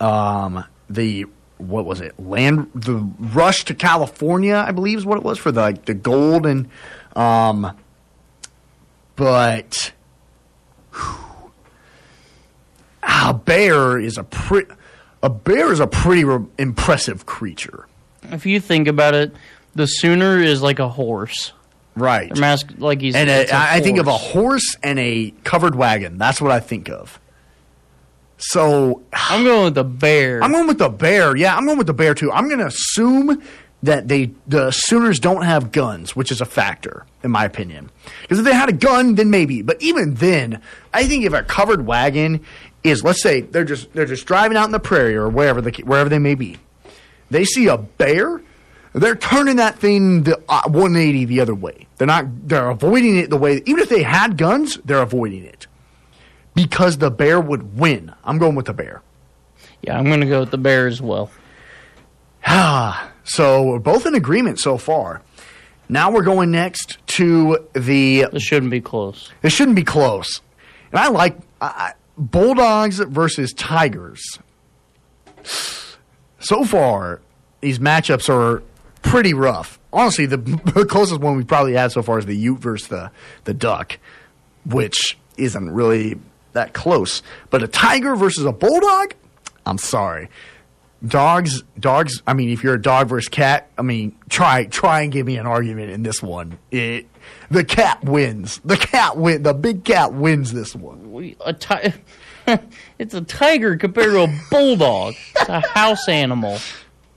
um, 0.00 0.64
the 0.90 1.26
what 1.58 1.84
was 1.84 2.00
it 2.00 2.18
land 2.18 2.70
the 2.74 2.96
rush 3.18 3.64
to 3.64 3.74
California 3.74 4.56
I 4.66 4.72
believe 4.72 4.98
is 4.98 5.06
what 5.06 5.18
it 5.18 5.24
was 5.24 5.38
for 5.38 5.52
the 5.52 5.78
the 5.84 5.94
gold 5.94 6.46
and 6.46 6.68
um, 7.14 7.76
but 9.16 9.92
whew, 10.92 11.52
a 13.20 13.34
bear 13.34 13.98
is 13.98 14.18
a 14.18 14.24
pre- 14.24 14.66
a 15.22 15.30
bear 15.30 15.72
is 15.72 15.80
a 15.80 15.86
pretty 15.86 16.24
re- 16.24 16.46
impressive 16.58 17.26
creature. 17.26 17.86
if 18.24 18.46
you 18.46 18.60
think 18.60 18.88
about 18.88 19.14
it, 19.14 19.34
the 19.74 19.86
Sooner 19.86 20.38
is 20.38 20.62
like 20.62 20.78
a 20.78 20.88
horse. 20.88 21.52
Right. 21.96 22.30
Like 22.78 23.00
he's. 23.00 23.14
and 23.16 23.28
it's 23.28 23.50
a, 23.50 23.54
a 23.54 23.58
I 23.58 23.74
I 23.76 23.80
think 23.80 23.98
of 23.98 24.06
a 24.06 24.12
horse. 24.12 24.32
horse 24.32 24.76
and 24.82 24.98
a 25.00 25.32
covered 25.44 25.74
wagon. 25.74 26.16
That's 26.18 26.40
what 26.40 26.52
I 26.52 26.60
think 26.60 26.88
of. 26.88 27.18
So 28.36 29.02
I'm 29.12 29.42
going 29.44 29.64
with 29.64 29.74
the 29.74 29.84
bear. 29.84 30.42
I'm 30.42 30.52
going 30.52 30.68
with 30.68 30.78
the 30.78 30.88
bear. 30.88 31.36
Yeah, 31.36 31.56
I'm 31.56 31.64
going 31.66 31.78
with 31.78 31.88
the 31.88 31.94
bear 31.94 32.14
too. 32.14 32.30
I'm 32.30 32.46
going 32.46 32.60
to 32.60 32.66
assume 32.66 33.42
that 33.82 34.06
they 34.08 34.30
the 34.46 34.70
Sooners 34.70 35.18
don't 35.18 35.42
have 35.42 35.72
guns, 35.72 36.14
which 36.14 36.30
is 36.30 36.40
a 36.40 36.44
factor 36.44 37.04
in 37.24 37.32
my 37.32 37.44
opinion. 37.44 37.90
Because 38.22 38.38
if 38.38 38.44
they 38.44 38.54
had 38.54 38.68
a 38.68 38.72
gun, 38.72 39.16
then 39.16 39.30
maybe. 39.30 39.62
But 39.62 39.82
even 39.82 40.14
then, 40.14 40.62
I 40.94 41.04
think 41.06 41.24
if 41.24 41.32
a 41.32 41.42
covered 41.42 41.84
wagon 41.86 42.44
is, 42.88 43.04
let's 43.04 43.22
say 43.22 43.40
they're 43.42 43.64
just 43.64 43.92
they're 43.92 44.06
just 44.06 44.26
driving 44.26 44.56
out 44.56 44.66
in 44.66 44.72
the 44.72 44.80
prairie 44.80 45.16
or 45.16 45.28
wherever 45.28 45.60
the, 45.60 45.70
wherever 45.84 46.08
they 46.08 46.18
may 46.18 46.34
be, 46.34 46.56
they 47.30 47.44
see 47.44 47.66
a 47.68 47.78
bear, 47.78 48.40
they're 48.92 49.14
turning 49.16 49.56
that 49.56 49.78
thing 49.78 50.22
the 50.24 50.36
uh, 50.48 50.62
180 50.66 51.24
the 51.26 51.40
other 51.40 51.54
way. 51.54 51.86
They're 51.96 52.06
not. 52.06 52.48
They're 52.48 52.70
avoiding 52.70 53.16
it 53.16 53.30
the 53.30 53.36
way. 53.36 53.62
Even 53.66 53.80
if 53.80 53.88
they 53.88 54.02
had 54.02 54.36
guns, 54.36 54.78
they're 54.84 55.02
avoiding 55.02 55.44
it 55.44 55.66
because 56.54 56.98
the 56.98 57.10
bear 57.10 57.40
would 57.40 57.78
win. 57.78 58.12
I'm 58.24 58.38
going 58.38 58.54
with 58.54 58.66
the 58.66 58.72
bear. 58.72 59.02
yeah, 59.82 59.98
I'm 59.98 60.04
going 60.04 60.20
to 60.20 60.26
go 60.26 60.40
with 60.40 60.50
the 60.50 60.58
bear 60.58 60.86
as 60.86 61.00
well. 61.02 61.30
Ah, 62.46 63.10
So 63.24 63.62
we're 63.62 63.78
both 63.78 64.06
in 64.06 64.14
agreement 64.14 64.58
so 64.58 64.78
far. 64.78 65.22
Now 65.88 66.10
we're 66.10 66.22
going 66.22 66.50
next 66.50 66.98
to 67.18 67.66
the. 67.74 68.26
This 68.32 68.42
shouldn't 68.42 68.70
be 68.70 68.80
close. 68.80 69.32
It 69.42 69.50
shouldn't 69.50 69.76
be 69.76 69.84
close. 69.84 70.40
And 70.92 71.00
I 71.00 71.08
like 71.08 71.36
I- 71.60 71.92
Bulldogs 72.18 72.98
versus 72.98 73.52
Tigers. 73.52 74.38
So 76.40 76.64
far, 76.64 77.20
these 77.60 77.78
matchups 77.78 78.28
are 78.28 78.62
pretty 79.02 79.34
rough. 79.34 79.78
Honestly, 79.92 80.26
the, 80.26 80.36
the 80.74 80.84
closest 80.84 81.20
one 81.20 81.36
we've 81.36 81.46
probably 81.46 81.74
had 81.74 81.92
so 81.92 82.02
far 82.02 82.18
is 82.18 82.26
the 82.26 82.36
Ute 82.36 82.58
versus 82.58 82.88
the, 82.88 83.10
the 83.44 83.54
Duck, 83.54 83.98
which 84.66 85.16
isn't 85.36 85.70
really 85.70 86.18
that 86.52 86.72
close. 86.72 87.22
But 87.50 87.62
a 87.62 87.68
Tiger 87.68 88.16
versus 88.16 88.44
a 88.44 88.52
Bulldog? 88.52 89.14
I'm 89.64 89.78
sorry. 89.78 90.28
Dogs, 91.06 91.62
dogs. 91.78 92.22
I 92.26 92.34
mean, 92.34 92.48
if 92.48 92.64
you're 92.64 92.74
a 92.74 92.82
dog 92.82 93.08
versus 93.08 93.28
cat, 93.28 93.70
I 93.78 93.82
mean, 93.82 94.16
try 94.28 94.64
try 94.64 95.02
and 95.02 95.12
give 95.12 95.26
me 95.26 95.36
an 95.36 95.46
argument 95.46 95.90
in 95.90 96.02
this 96.02 96.20
one. 96.22 96.58
It, 96.72 97.06
the 97.50 97.62
cat 97.64 98.02
wins. 98.04 98.60
The 98.64 98.76
cat 98.76 99.16
win. 99.16 99.44
The 99.44 99.54
big 99.54 99.84
cat 99.84 100.12
wins 100.12 100.52
this 100.52 100.74
one. 100.74 101.12
We- 101.12 101.36
A 101.44 101.52
ti- 101.52 101.92
it's 102.98 103.14
a 103.14 103.20
tiger 103.20 103.76
compared 103.76 104.10
to 104.10 104.24
a 104.24 104.40
bulldog. 104.50 105.14
It's 105.36 105.48
a 105.48 105.60
house 105.60 106.08
animal. 106.08 106.58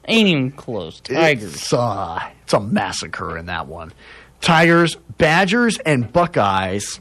Ain't 0.08 0.28
even 0.28 0.52
close. 0.52 1.00
Tigers. 1.00 1.56
It's, 1.56 1.74
uh, 1.74 2.20
it's 2.44 2.54
a 2.54 2.60
massacre 2.60 3.38
in 3.38 3.48
that 3.48 3.68
one. 3.68 3.94
Tigers, 4.42 4.96
Badgers, 5.18 5.78
and 5.86 6.12
Buckeyes. 6.12 7.00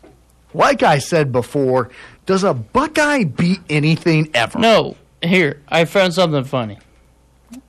Like 0.55 0.83
I 0.83 0.99
said 0.99 1.31
before, 1.33 1.91
does 2.27 2.45
a 2.45 2.55
Buckeye 2.55 3.25
beat 3.25 3.61
anything 3.69 4.31
ever? 4.35 4.59
No, 4.59 4.97
here 5.23 5.63
I 5.69 5.85
found 5.85 6.15
something 6.15 6.45
funny. 6.45 6.79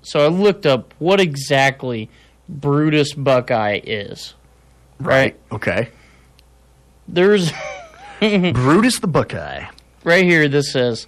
So 0.02 0.24
I 0.24 0.28
looked 0.28 0.66
up 0.66 0.94
what 1.00 1.20
exactly 1.20 2.10
Brutus 2.48 3.14
Buckeye 3.14 3.80
is. 3.84 4.36
Right. 5.00 5.40
Okay. 5.52 5.90
There's 7.08 7.52
Brutus 8.20 9.00
the 9.00 9.08
Buckeye. 9.08 9.66
right 10.04 10.24
here. 10.24 10.48
This 10.48 10.72
says 10.72 11.08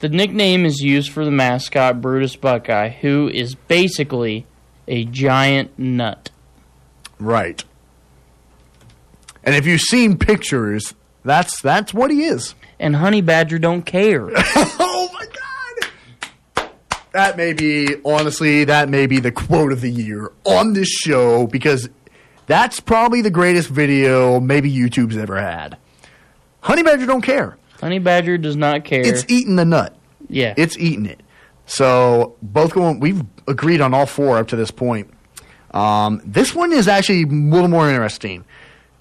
the 0.00 0.08
nickname 0.08 0.64
is 0.66 0.80
used 0.80 1.12
for 1.12 1.24
the 1.24 1.30
mascot 1.30 2.00
Brutus 2.00 2.36
Buckeye, 2.36 2.88
who 2.88 3.28
is 3.28 3.54
basically 3.54 4.46
a 4.86 5.04
giant 5.04 5.78
nut. 5.78 6.30
Right. 7.18 7.64
And 9.44 9.54
if 9.54 9.66
you've 9.66 9.80
seen 9.80 10.18
pictures, 10.18 10.94
that's 11.24 11.60
that's 11.62 11.94
what 11.94 12.10
he 12.10 12.24
is. 12.24 12.54
And 12.80 12.96
Honey 12.96 13.20
Badger 13.20 13.58
don't 13.58 13.82
care. 13.82 14.28
oh 14.36 15.10
my 15.12 15.24
god! 15.26 15.47
That 17.18 17.36
may 17.36 17.52
be 17.52 17.96
honestly, 18.04 18.62
that 18.62 18.88
may 18.88 19.08
be 19.08 19.18
the 19.18 19.32
quote 19.32 19.72
of 19.72 19.80
the 19.80 19.90
year 19.90 20.30
on 20.44 20.72
this 20.72 20.86
show 20.86 21.48
because 21.48 21.88
that's 22.46 22.78
probably 22.78 23.22
the 23.22 23.30
greatest 23.30 23.70
video 23.70 24.38
maybe 24.38 24.72
YouTube's 24.72 25.16
ever 25.16 25.36
had. 25.36 25.76
Honey 26.60 26.84
Badger 26.84 27.06
don't 27.06 27.22
care. 27.22 27.58
Honey 27.80 27.98
Badger 27.98 28.38
does 28.38 28.54
not 28.54 28.84
care. 28.84 29.04
It's 29.04 29.24
eating 29.26 29.56
the 29.56 29.64
nut. 29.64 29.96
yeah. 30.28 30.54
It's 30.56 30.78
eating 30.78 31.06
it. 31.06 31.20
So 31.66 32.36
both 32.40 32.72
going. 32.72 33.00
We've 33.00 33.24
agreed 33.48 33.80
on 33.80 33.94
all 33.94 34.06
four 34.06 34.38
up 34.38 34.46
to 34.48 34.56
this 34.56 34.70
point. 34.70 35.12
Um, 35.72 36.22
this 36.24 36.54
one 36.54 36.72
is 36.72 36.86
actually 36.86 37.22
a 37.24 37.26
little 37.26 37.66
more 37.66 37.90
interesting. 37.90 38.44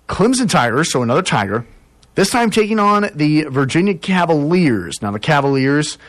Clemson 0.10 0.50
Tigers, 0.50 0.92
so 0.92 1.04
another 1.04 1.22
Tiger. 1.22 1.68
This 2.16 2.32
time 2.32 2.50
taking 2.50 2.80
on 2.80 3.12
the 3.14 3.44
Virginia 3.44 3.94
Cavaliers. 3.94 5.04
Now 5.04 5.12
the 5.12 5.20
Cavaliers, 5.20 6.00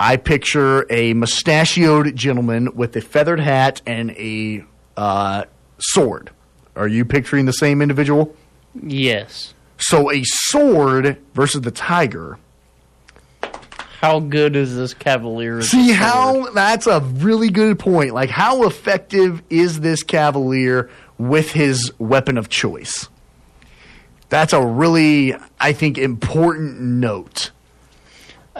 I 0.00 0.16
picture 0.16 0.86
a 0.90 1.12
mustachioed 1.14 2.14
gentleman 2.14 2.74
with 2.76 2.94
a 2.96 3.00
feathered 3.00 3.40
hat 3.40 3.82
and 3.86 4.12
a 4.12 4.64
uh, 4.96 5.44
sword. 5.78 6.30
Are 6.76 6.88
you 6.88 7.04
picturing 7.04 7.46
the 7.46 7.52
same 7.52 7.82
individual? 7.82 8.34
yes. 8.80 9.54
So 9.80 10.10
a 10.10 10.22
sword 10.24 11.18
versus 11.34 11.60
the 11.60 11.70
tiger. 11.70 12.38
How 14.00 14.20
good 14.20 14.56
is 14.56 14.76
this 14.76 14.94
Cavalier? 14.94 15.62
See 15.62 15.90
how 15.90 16.50
that's 16.50 16.86
a 16.86 17.00
really 17.00 17.50
good 17.50 17.78
point. 17.78 18.12
Like 18.12 18.30
how 18.30 18.64
effective 18.64 19.42
is 19.50 19.80
this 19.80 20.02
Cavalier 20.02 20.90
with 21.16 21.50
his 21.50 21.92
weapon 21.98 22.38
of 22.38 22.48
choice? 22.48 23.08
That's 24.28 24.52
a 24.52 24.64
really 24.64 25.34
I 25.60 25.72
think 25.72 25.98
important 25.98 26.80
note. 26.80 27.50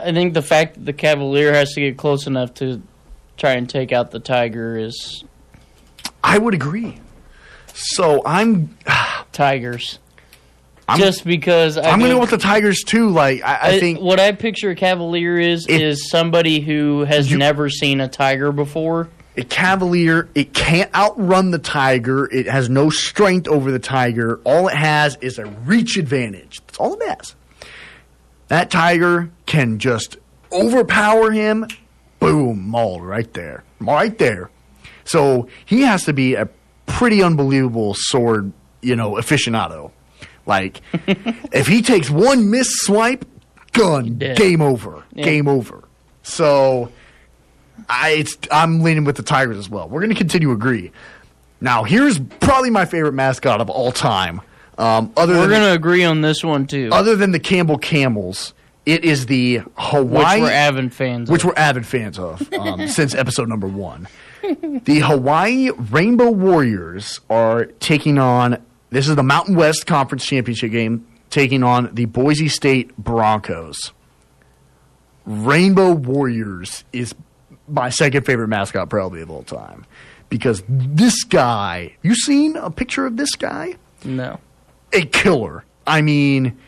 I 0.05 0.13
think 0.13 0.35
the 0.35 0.43
fact 0.43 0.75
that 0.75 0.85
the 0.87 0.93
Cavalier 0.93 1.53
has 1.53 1.73
to 1.75 1.81
get 1.81 1.97
close 1.97 2.27
enough 2.27 2.55
to 2.55 2.83
try 3.37 3.53
and 3.53 3.69
take 3.69 3.93
out 3.93 4.11
the 4.11 4.21
Tiger 4.21 4.77
is 4.79 5.25
I 6.23 6.39
would 6.39 6.55
agree. 6.55 7.01
So 7.75 8.23
I'm 8.27 8.77
Tigers. 9.33 9.99
I'm- 10.89 10.99
Just 10.99 11.25
because 11.25 11.77
I 11.77 11.91
I'm 11.91 12.01
gonna 12.01 12.15
go 12.15 12.21
with 12.21 12.31
the 12.31 12.39
Tigers 12.39 12.83
too. 12.83 13.11
Like 13.11 13.43
I, 13.43 13.59
I 13.75 13.79
think 13.81 14.01
what 14.01 14.19
I 14.19 14.33
picture 14.33 14.71
a 14.71 14.75
Cavalier 14.75 15.39
is 15.39 15.67
It- 15.69 15.81
is 15.83 16.09
somebody 16.11 16.61
who 16.61 17.05
has 17.05 17.31
never 17.31 17.69
seen 17.69 18.01
a 18.01 18.09
tiger 18.09 18.53
before. 18.53 19.09
a 19.37 19.45
Cavalier 19.45 20.29
it 20.35 20.55
can't 20.55 20.93
outrun 20.95 21.51
the 21.51 21.59
Tiger. 21.59 22.25
It 22.33 22.47
has 22.47 22.69
no 22.71 22.89
strength 22.91 23.47
over 23.49 23.71
the 23.71 23.79
Tiger. 23.79 24.41
All 24.45 24.69
it 24.69 24.75
has 24.77 25.17
is 25.21 25.39
a 25.39 25.45
reach 25.47 25.97
advantage. 25.99 26.59
That's 26.67 26.79
all 26.79 26.95
it 26.95 27.07
has. 27.09 27.35
That 28.49 28.71
Tiger 28.71 29.31
can 29.47 29.79
just 29.79 30.17
overpower 30.53 31.31
him. 31.31 31.67
Boom, 32.21 32.67
mauled 32.69 33.05
right 33.05 33.33
there, 33.35 33.63
right 33.81 34.17
there. 34.19 34.51
So 35.05 35.49
he 35.65 35.83
has 35.83 36.05
to 36.05 36.13
be 36.13 36.35
a 36.35 36.49
pretty 36.87 37.23
unbelievable 37.23 37.95
sword, 37.97 38.53
you 38.83 38.97
know, 38.97 39.13
aficionado. 39.13 39.93
Like, 40.47 40.81
if 41.53 41.67
he 41.67 41.83
takes 41.83 42.11
one 42.11 42.51
miss 42.51 42.69
swipe, 42.81 43.25
gun, 43.73 44.17
game 44.19 44.61
over, 44.63 45.05
Yeah. 45.13 45.25
game 45.25 45.47
over. 45.49 45.85
So, 46.23 46.91
I 47.89 48.11
it's, 48.11 48.37
I'm 48.51 48.83
leaning 48.83 49.05
with 49.05 49.17
the 49.17 49.23
Tigers 49.23 49.57
as 49.59 49.69
well. 49.71 49.89
We're 49.89 50.01
going 50.01 50.11
to 50.11 50.17
continue 50.17 50.49
to 50.49 50.55
agree. 50.55 50.91
Now, 51.61 51.85
here's 51.85 52.19
probably 52.19 52.71
my 52.71 52.85
favorite 52.85 53.13
mascot 53.15 53.61
of 53.61 53.69
all 53.71 53.93
time. 53.93 54.41
Um, 54.79 55.13
other 55.17 55.35
We're 55.35 55.49
going 55.49 55.63
to 55.63 55.73
agree 55.73 56.05
on 56.05 56.21
this 56.21 56.45
one 56.45 56.67
too, 56.67 56.89
other 56.93 57.17
than 57.17 57.33
the 57.33 57.41
Campbell 57.41 57.79
Camels, 57.79 58.55
it 58.87 59.05
is 59.05 59.27
the 59.27 59.59
which 59.59 59.67
Hawaii 59.77 60.41
we're 60.41 60.51
avid 60.51 60.95
fans. 60.95 61.29
which 61.29 61.43
of. 61.43 61.49
we're 61.49 61.55
avid 61.57 61.85
fans 61.85 62.19
of 62.19 62.53
um, 62.55 62.87
since 62.89 63.15
episode 63.15 63.49
number 63.49 63.67
one. 63.67 64.07
The 64.85 65.01
Hawaii 65.01 65.71
Rainbow 65.77 66.31
Warriors 66.31 67.21
are 67.29 67.67
taking 67.81 68.19
on. 68.19 68.63
This 68.91 69.09
is 69.09 69.17
the 69.17 69.23
Mountain 69.23 69.57
West 69.57 69.87
Conference 69.87 70.25
Championship 70.25 70.71
game, 70.71 71.07
taking 71.29 71.63
on 71.65 71.93
the 71.93 72.05
Boise 72.07 72.49
State 72.49 72.97
Broncos. 72.97 73.93
Rainbow 75.27 75.93
Warriors 75.93 76.85
is 76.93 77.15
my 77.67 77.91
second 77.91 78.25
favorite 78.25 78.49
mascot, 78.49 78.89
probably 78.89 79.21
of 79.21 79.31
all 79.31 79.43
time, 79.43 79.85
because 80.31 80.63
this 80.69 81.25
guy. 81.25 81.97
You 82.03 82.15
seen 82.15 82.57
a 82.57 82.71
picture 82.71 83.05
of 83.07 83.17
this 83.17 83.35
guy? 83.35 83.75
no. 84.05 84.39
A 84.93 85.03
killer. 85.03 85.65
I 85.87 86.03
mean, 86.03 86.59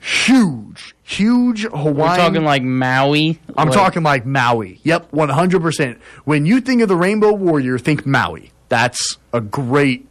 huge, 0.00 0.94
huge 1.02 1.62
Hawaiian. 1.62 1.96
We're 1.96 2.16
talking 2.16 2.44
like 2.44 2.62
Maui. 2.62 3.38
I'm 3.56 3.68
like- 3.68 3.76
talking 3.76 4.02
like 4.02 4.26
Maui. 4.26 4.80
Yep, 4.84 5.10
100%. 5.12 5.98
When 6.24 6.46
you 6.46 6.60
think 6.60 6.82
of 6.82 6.88
the 6.88 6.96
Rainbow 6.96 7.32
Warrior, 7.32 7.78
think 7.78 8.06
Maui. 8.06 8.52
That's 8.68 9.18
a 9.32 9.40
great 9.40 10.08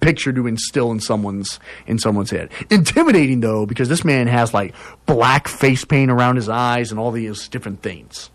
picture 0.00 0.32
to 0.32 0.46
instill 0.46 0.90
in 0.92 1.00
someone's 1.00 1.60
in 1.86 1.98
someone's 1.98 2.30
head. 2.30 2.50
Intimidating 2.70 3.40
though 3.40 3.66
because 3.66 3.88
this 3.90 4.02
man 4.04 4.26
has 4.28 4.54
like 4.54 4.74
black 5.04 5.46
face 5.46 5.84
paint 5.84 6.10
around 6.10 6.36
his 6.36 6.48
eyes 6.48 6.90
and 6.90 6.98
all 6.98 7.10
these 7.10 7.48
different 7.48 7.82
things. 7.82 8.30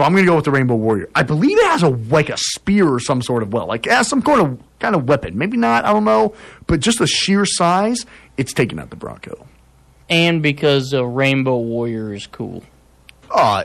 So 0.00 0.04
I'm 0.06 0.12
going 0.12 0.24
to 0.24 0.30
go 0.30 0.36
with 0.36 0.46
the 0.46 0.50
Rainbow 0.50 0.76
Warrior. 0.76 1.10
I 1.14 1.22
believe 1.22 1.58
it 1.58 1.66
has 1.66 1.82
a 1.82 1.90
like 1.90 2.30
a 2.30 2.36
spear 2.38 2.88
or 2.88 3.00
some 3.00 3.20
sort 3.20 3.42
of 3.42 3.52
well, 3.52 3.66
like 3.66 3.86
it 3.86 3.92
has 3.92 4.08
some 4.08 4.22
kind 4.22 4.40
of 4.40 4.58
kind 4.78 4.94
of 4.96 5.06
weapon. 5.06 5.36
Maybe 5.36 5.58
not, 5.58 5.84
I 5.84 5.92
don't 5.92 6.06
know, 6.06 6.34
but 6.66 6.80
just 6.80 7.00
the 7.00 7.06
sheer 7.06 7.44
size, 7.44 8.06
it's 8.38 8.54
taking 8.54 8.78
out 8.78 8.88
the 8.88 8.96
Bronco. 8.96 9.46
and 10.08 10.42
because 10.42 10.94
a 10.94 11.04
Rainbow 11.04 11.58
Warrior 11.58 12.14
is 12.14 12.26
cool. 12.26 12.62
Uh, 13.30 13.64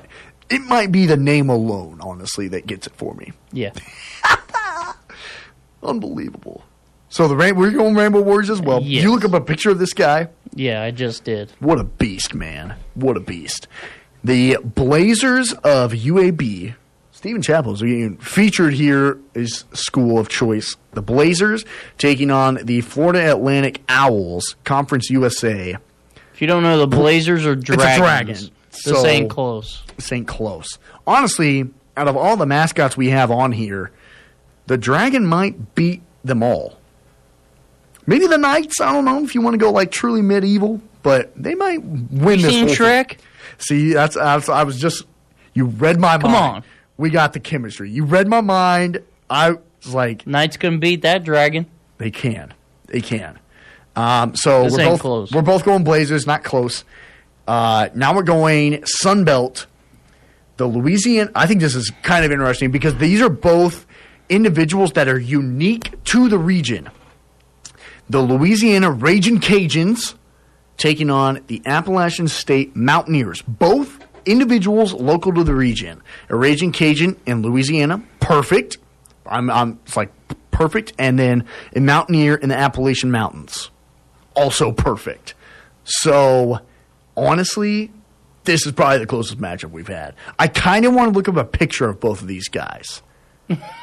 it 0.49 0.59
might 0.63 0.91
be 0.91 1.05
the 1.05 1.15
name 1.15 1.49
alone, 1.49 1.99
honestly, 2.01 2.49
that 2.49 2.67
gets 2.67 2.85
it 2.85 2.93
for 2.97 3.13
me. 3.13 3.31
Yeah. 3.53 3.71
Unbelievable. 5.83 6.65
So 7.07 7.29
the 7.29 7.35
rain- 7.37 7.55
we're 7.55 7.71
going 7.71 7.95
Rainbow 7.95 8.19
Warriors 8.21 8.49
as 8.49 8.61
well. 8.61 8.81
Yes. 8.81 9.03
You 9.05 9.11
look 9.11 9.23
up 9.23 9.31
a 9.31 9.39
picture 9.39 9.69
of 9.69 9.79
this 9.79 9.93
guy. 9.93 10.27
Yeah, 10.53 10.81
I 10.83 10.91
just 10.91 11.23
did. 11.23 11.53
What 11.59 11.79
a 11.79 11.85
beast, 11.85 12.33
man! 12.33 12.75
What 12.95 13.15
a 13.15 13.21
beast. 13.21 13.69
The 14.25 14.57
Blazers 14.63 15.53
of 15.63 15.91
UAB. 15.91 16.73
Stephen 17.11 17.43
Chappell's 17.43 17.83
being 17.83 18.17
featured 18.17 18.73
here 18.73 19.19
is 19.35 19.65
school 19.73 20.17
of 20.17 20.29
choice. 20.29 20.75
The 20.93 21.03
Blazers 21.03 21.63
taking 21.99 22.31
on 22.31 22.55
the 22.63 22.81
Florida 22.81 23.31
Atlantic 23.31 23.81
Owls, 23.87 24.55
Conference 24.63 25.11
USA. 25.11 25.77
If 26.33 26.41
you 26.41 26.47
don't 26.47 26.63
know, 26.63 26.79
the 26.79 26.87
Blazers 26.87 27.45
are 27.45 27.55
dragons. 27.55 27.97
dragon. 27.99 28.33
This 28.35 28.51
So- 28.81 29.05
ain't 29.05 29.29
close. 29.29 29.83
This 29.95 30.11
ain't 30.11 30.27
close. 30.27 30.79
Honestly, 31.05 31.69
out 31.95 32.07
of 32.07 32.17
all 32.17 32.35
the 32.35 32.47
mascots 32.47 32.97
we 32.97 33.09
have 33.09 33.29
on 33.29 33.51
here, 33.51 33.91
the 34.65 34.77
dragon 34.77 35.23
might 35.27 35.75
beat 35.75 36.01
them 36.23 36.41
all. 36.41 36.79
Maybe 38.07 38.25
the 38.25 38.39
knights. 38.39 38.81
I 38.81 38.91
don't 38.91 39.05
know 39.05 39.23
if 39.23 39.35
you 39.35 39.41
want 39.41 39.53
to 39.53 39.59
go 39.59 39.71
like 39.71 39.91
truly 39.91 40.23
medieval, 40.23 40.81
but 41.03 41.31
they 41.35 41.53
might 41.53 41.83
win 41.83 42.39
You 42.39 42.45
this. 42.45 42.51
seen 42.53 42.67
whole 42.67 42.75
thing. 42.75 43.17
See, 43.57 43.93
that's, 43.93 44.15
that's 44.15 44.49
I 44.49 44.63
was 44.63 44.79
just 44.79 45.03
you 45.53 45.65
read 45.65 45.99
my 45.99 46.17
Come 46.17 46.31
mind. 46.31 46.55
on. 46.57 46.63
we 46.97 47.09
got 47.09 47.33
the 47.33 47.39
chemistry. 47.39 47.89
You 47.89 48.03
read 48.05 48.27
my 48.27 48.41
mind. 48.41 49.01
I 49.29 49.51
was 49.51 49.93
like, 49.93 50.25
Knights 50.27 50.57
can 50.57 50.79
beat 50.79 51.01
that 51.03 51.23
dragon. 51.23 51.65
they 51.97 52.11
can, 52.11 52.53
they 52.87 53.01
can. 53.01 53.39
Um, 53.95 54.35
so 54.35 54.63
This 54.63 54.73
we're 54.73 54.85
both 54.89 54.99
close. 55.01 55.31
we're 55.31 55.41
both 55.41 55.63
going 55.63 55.83
Blazers, 55.85 56.27
not 56.27 56.43
close. 56.43 56.83
Uh, 57.47 57.89
now 57.95 58.13
we're 58.13 58.23
going 58.23 58.81
Sunbelt. 59.01 59.65
The 60.57 60.65
Louisiana. 60.67 61.31
I 61.35 61.47
think 61.47 61.59
this 61.61 61.75
is 61.75 61.91
kind 62.01 62.23
of 62.25 62.31
interesting 62.31 62.71
because 62.71 62.95
these 62.95 63.21
are 63.21 63.29
both 63.29 63.85
individuals 64.29 64.93
that 64.93 65.07
are 65.07 65.19
unique 65.19 66.01
to 66.05 66.27
the 66.29 66.37
region. 66.37 66.89
The 68.09 68.21
Louisiana 68.21 68.89
Raging 68.91 69.39
Cajuns 69.39 70.15
taking 70.77 71.09
on 71.09 71.41
the 71.47 71.61
Appalachian 71.65 72.27
State 72.27 72.75
Mountaineers, 72.75 73.41
both 73.43 73.99
individuals 74.25 74.93
local 74.93 75.33
to 75.33 75.43
the 75.43 75.55
region. 75.55 76.01
A 76.29 76.35
Raging 76.35 76.71
Cajun 76.71 77.19
in 77.25 77.41
Louisiana, 77.41 78.03
perfect. 78.19 78.77
I'm, 79.25 79.49
I'm 79.49 79.79
it's 79.85 79.97
like 79.97 80.11
perfect, 80.51 80.93
and 80.97 81.17
then 81.17 81.45
a 81.75 81.79
Mountaineer 81.79 82.35
in 82.35 82.49
the 82.49 82.57
Appalachian 82.57 83.11
Mountains, 83.11 83.69
also 84.35 84.71
perfect. 84.71 85.33
So, 85.83 86.59
honestly, 87.15 87.91
this 88.43 88.65
is 88.65 88.71
probably 88.71 88.99
the 88.99 89.05
closest 89.05 89.39
matchup 89.39 89.71
we've 89.71 89.87
had. 89.87 90.15
I 90.39 90.47
kind 90.47 90.85
of 90.85 90.93
want 90.93 91.11
to 91.11 91.17
look 91.17 91.27
up 91.27 91.35
a 91.37 91.43
picture 91.45 91.89
of 91.89 91.99
both 91.99 92.21
of 92.21 92.27
these 92.27 92.47
guys. 92.47 93.01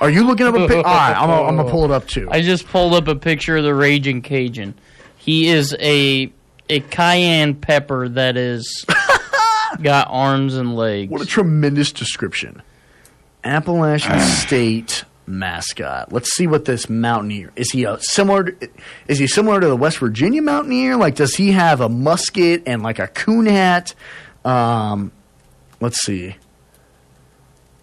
Are 0.01 0.10
you 0.10 0.24
looking 0.24 0.47
up 0.47 0.55
a 0.55 0.60
picture? 0.60 0.78
All 0.78 0.82
right, 0.82 1.16
I'm 1.16 1.31
I'm 1.31 1.56
gonna 1.56 1.70
pull 1.70 1.85
it 1.85 1.93
up 1.93 2.09
too. 2.09 2.28
I 2.31 2.43
just 2.43 2.66
pulled 2.66 2.94
up 2.94 3.06
a 3.06 3.14
picture 3.14 3.56
of 3.56 3.62
the 3.64 3.74
Raging 3.74 4.20
Cajun. 4.20 4.74
He 5.16 5.48
is 5.48 5.77
a 5.78 6.32
a 6.73 6.81
cayenne 6.81 7.55
pepper 7.55 8.09
that 8.09 8.36
is 8.36 8.85
got 9.82 10.09
arms 10.11 10.57
and 10.57 10.74
legs. 10.74 11.11
What 11.11 11.20
a 11.20 11.27
tremendous 11.27 11.93
description. 11.93 12.62
Appalachian 13.44 14.20
State 14.20 15.05
mascot. 15.27 16.12
Let's 16.12 16.35
see 16.35 16.47
what 16.47 16.65
this 16.65 16.89
Mountaineer 16.89 17.53
is. 17.57 17.70
He 17.70 17.85
a 17.85 17.99
similar? 18.01 18.44
To, 18.44 18.69
is 19.07 19.19
he 19.19 19.27
similar 19.27 19.61
to 19.61 19.66
the 19.66 19.77
West 19.77 19.99
Virginia 19.99 20.40
Mountaineer? 20.40 20.97
Like, 20.97 21.16
does 21.16 21.35
he 21.35 21.53
have 21.53 21.81
a 21.81 21.89
musket 21.89 22.62
and 22.66 22.82
like 22.82 22.99
a 22.99 23.09
coon 23.09 23.47
hat? 23.47 23.94
Um, 24.44 25.12
let's 25.81 26.01
see. 26.03 26.36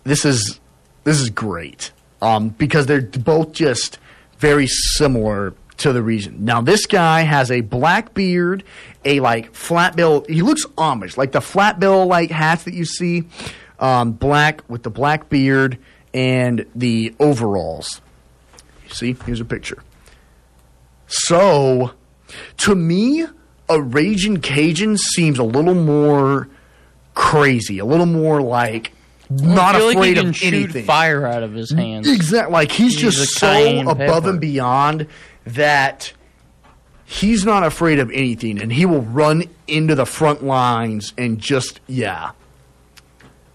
This 0.04 0.26
is 0.26 0.60
this 1.04 1.20
is 1.20 1.30
great 1.30 1.92
um, 2.22 2.50
because 2.50 2.88
they're 2.88 3.02
both 3.02 3.52
just 3.52 4.00
very 4.40 4.68
similar 4.68 5.54
to 5.80 5.94
the 5.94 6.02
region. 6.02 6.46
Now, 6.46 6.62
this 6.62 6.86
guy 6.86 7.22
has 7.22 7.52
a 7.52 7.62
black 7.62 8.14
beard, 8.14 8.64
a 9.06 9.20
like 9.20 9.54
flat 9.54 9.96
bill. 9.96 10.26
He 10.30 10.42
looks 10.42 10.66
Amish, 10.78 11.18
like 11.18 11.32
the 11.32 11.42
flat 11.42 11.80
bill 11.80 12.06
like 12.06 12.32
hats 12.32 12.64
that 12.64 12.74
you 12.74 12.86
see, 12.86 13.24
um, 13.80 14.12
black 14.14 14.62
with 14.70 14.84
the 14.84 14.90
black 14.90 15.30
beard 15.30 15.78
and 16.14 16.66
the 16.76 17.14
overalls. 17.20 18.02
See, 18.90 19.16
here's 19.26 19.40
a 19.40 19.46
picture. 19.46 19.84
So, 21.08 21.94
to 22.58 22.76
me, 22.76 23.26
a 23.68 23.82
Raging 23.82 24.42
Cajun 24.42 24.98
seems 24.98 25.40
a 25.40 25.44
little 25.44 25.76
more 25.76 26.50
crazy, 27.14 27.80
a 27.80 27.86
little 27.86 28.06
more 28.06 28.42
like 28.42 28.92
not 29.30 29.76
feel 29.76 29.86
like 29.86 29.96
afraid 29.98 30.08
he 30.10 30.16
can 30.16 30.30
of 30.30 30.36
shoot 30.36 30.54
anything. 30.54 30.86
fire 30.86 31.26
out 31.28 31.44
of 31.44 31.54
his 31.54 31.72
hands. 31.72 32.08
Exactly. 32.10 32.52
Like 32.52 32.72
he's, 32.72 32.94
He's 33.00 33.16
just 33.16 33.38
so 33.40 33.82
above 33.82 33.98
pepper. 33.98 34.30
and 34.32 34.42
beyond 34.42 35.08
that 35.56 36.14
he's 37.06 37.46
not 37.46 37.64
afraid 37.64 38.00
of 38.00 38.12
anything 38.12 38.62
and 38.62 38.72
he 38.72 38.86
will 38.86 39.02
run 39.02 39.44
into 39.68 39.96
the 39.96 40.06
front 40.06 40.44
lines 40.44 41.14
and 41.18 41.40
just 41.40 41.80
yeah. 41.88 42.32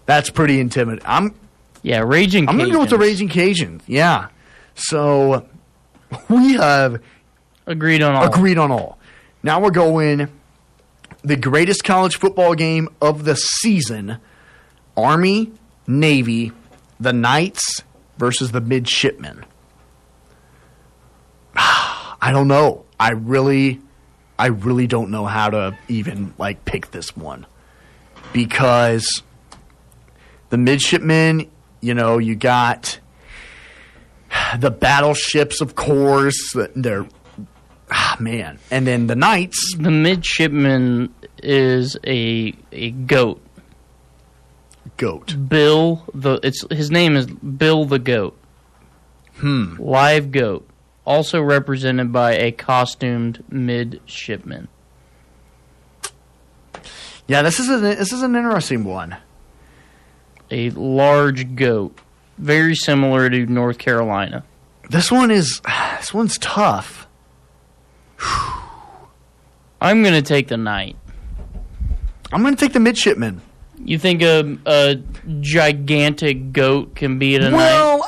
That's 0.05 0.29
pretty 0.29 0.59
intimidating. 0.59 1.07
I'm 1.07 1.35
Yeah, 1.81 2.03
Raging 2.05 2.47
I'm 2.47 2.57
gonna 2.57 2.71
go 2.71 2.81
with 2.81 2.89
the 2.89 2.97
Raging 2.97 3.29
Cajun. 3.29 3.81
Yeah. 3.87 4.27
So 4.75 5.47
we 6.29 6.53
have 6.53 7.01
agreed 7.65 8.01
on 8.01 8.15
all. 8.15 8.25
Agreed 8.27 8.57
on 8.57 8.71
all. 8.71 8.99
Now 9.41 9.59
we're 9.61 9.71
going 9.71 10.27
the 11.23 11.35
greatest 11.35 11.83
college 11.83 12.17
football 12.17 12.53
game 12.55 12.89
of 13.01 13.25
the 13.25 13.35
season. 13.35 14.17
Army, 14.97 15.51
Navy, 15.87 16.51
the 16.99 17.13
Knights 17.13 17.83
versus 18.17 18.51
the 18.51 18.61
Midshipmen. 18.61 19.45
I 22.25 22.31
don't 22.31 22.47
know. 22.47 22.85
I 22.99 23.11
really 23.11 23.79
I 24.39 24.47
really 24.47 24.87
don't 24.87 25.11
know 25.11 25.27
how 25.27 25.51
to 25.51 25.77
even 25.87 26.33
like 26.39 26.65
pick 26.65 26.89
this 26.89 27.15
one. 27.15 27.45
Because 28.33 29.21
the 30.49 30.57
midshipmen, 30.57 31.51
you 31.81 31.93
know, 31.93 32.17
you 32.17 32.35
got 32.35 32.99
the 34.57 34.71
battleships, 34.71 35.61
of 35.61 35.75
course. 35.75 36.55
They're 36.75 37.05
ah, 37.91 38.17
man, 38.19 38.57
and 38.71 38.87
then 38.87 39.05
the 39.05 39.15
knights. 39.15 39.75
The 39.77 39.91
midshipman 39.91 41.13
is 41.43 41.95
a 42.07 42.55
a 42.71 42.89
goat. 42.89 43.39
Goat. 44.97 45.47
Bill 45.47 46.03
the 46.11 46.39
it's 46.41 46.65
his 46.71 46.89
name 46.89 47.15
is 47.15 47.27
Bill 47.27 47.85
the 47.85 47.99
goat. 47.99 48.35
Hmm. 49.35 49.75
Live 49.77 50.31
goat, 50.31 50.67
also 51.05 51.41
represented 51.41 52.11
by 52.11 52.33
a 52.33 52.51
costumed 52.51 53.43
midshipman. 53.49 54.67
Yeah, 57.27 57.41
this 57.41 57.59
is 57.59 57.69
a, 57.69 57.77
this 57.77 58.13
is 58.13 58.21
an 58.21 58.35
interesting 58.35 58.83
one. 58.83 59.17
A 60.51 60.69
large 60.71 61.55
goat, 61.55 61.99
very 62.37 62.75
similar 62.75 63.29
to 63.29 63.45
North 63.47 63.77
Carolina. 63.77 64.43
This 64.89 65.11
one 65.11 65.31
is 65.31 65.61
this 65.97 66.13
one's 66.13 66.37
tough. 66.37 67.07
I'm 69.81 70.03
gonna 70.03 70.21
take 70.21 70.47
the 70.47 70.57
knight. 70.57 70.95
I'm 72.31 72.43
gonna 72.43 72.55
take 72.55 72.73
the 72.73 72.79
midshipman. 72.79 73.41
You 73.83 73.97
think 73.97 74.21
a 74.21 74.57
a 74.65 75.01
gigantic 75.41 76.53
goat 76.53 76.95
can 76.95 77.17
beat 77.17 77.41
a 77.41 77.49
knight? 77.49 77.57
Well, 77.57 78.04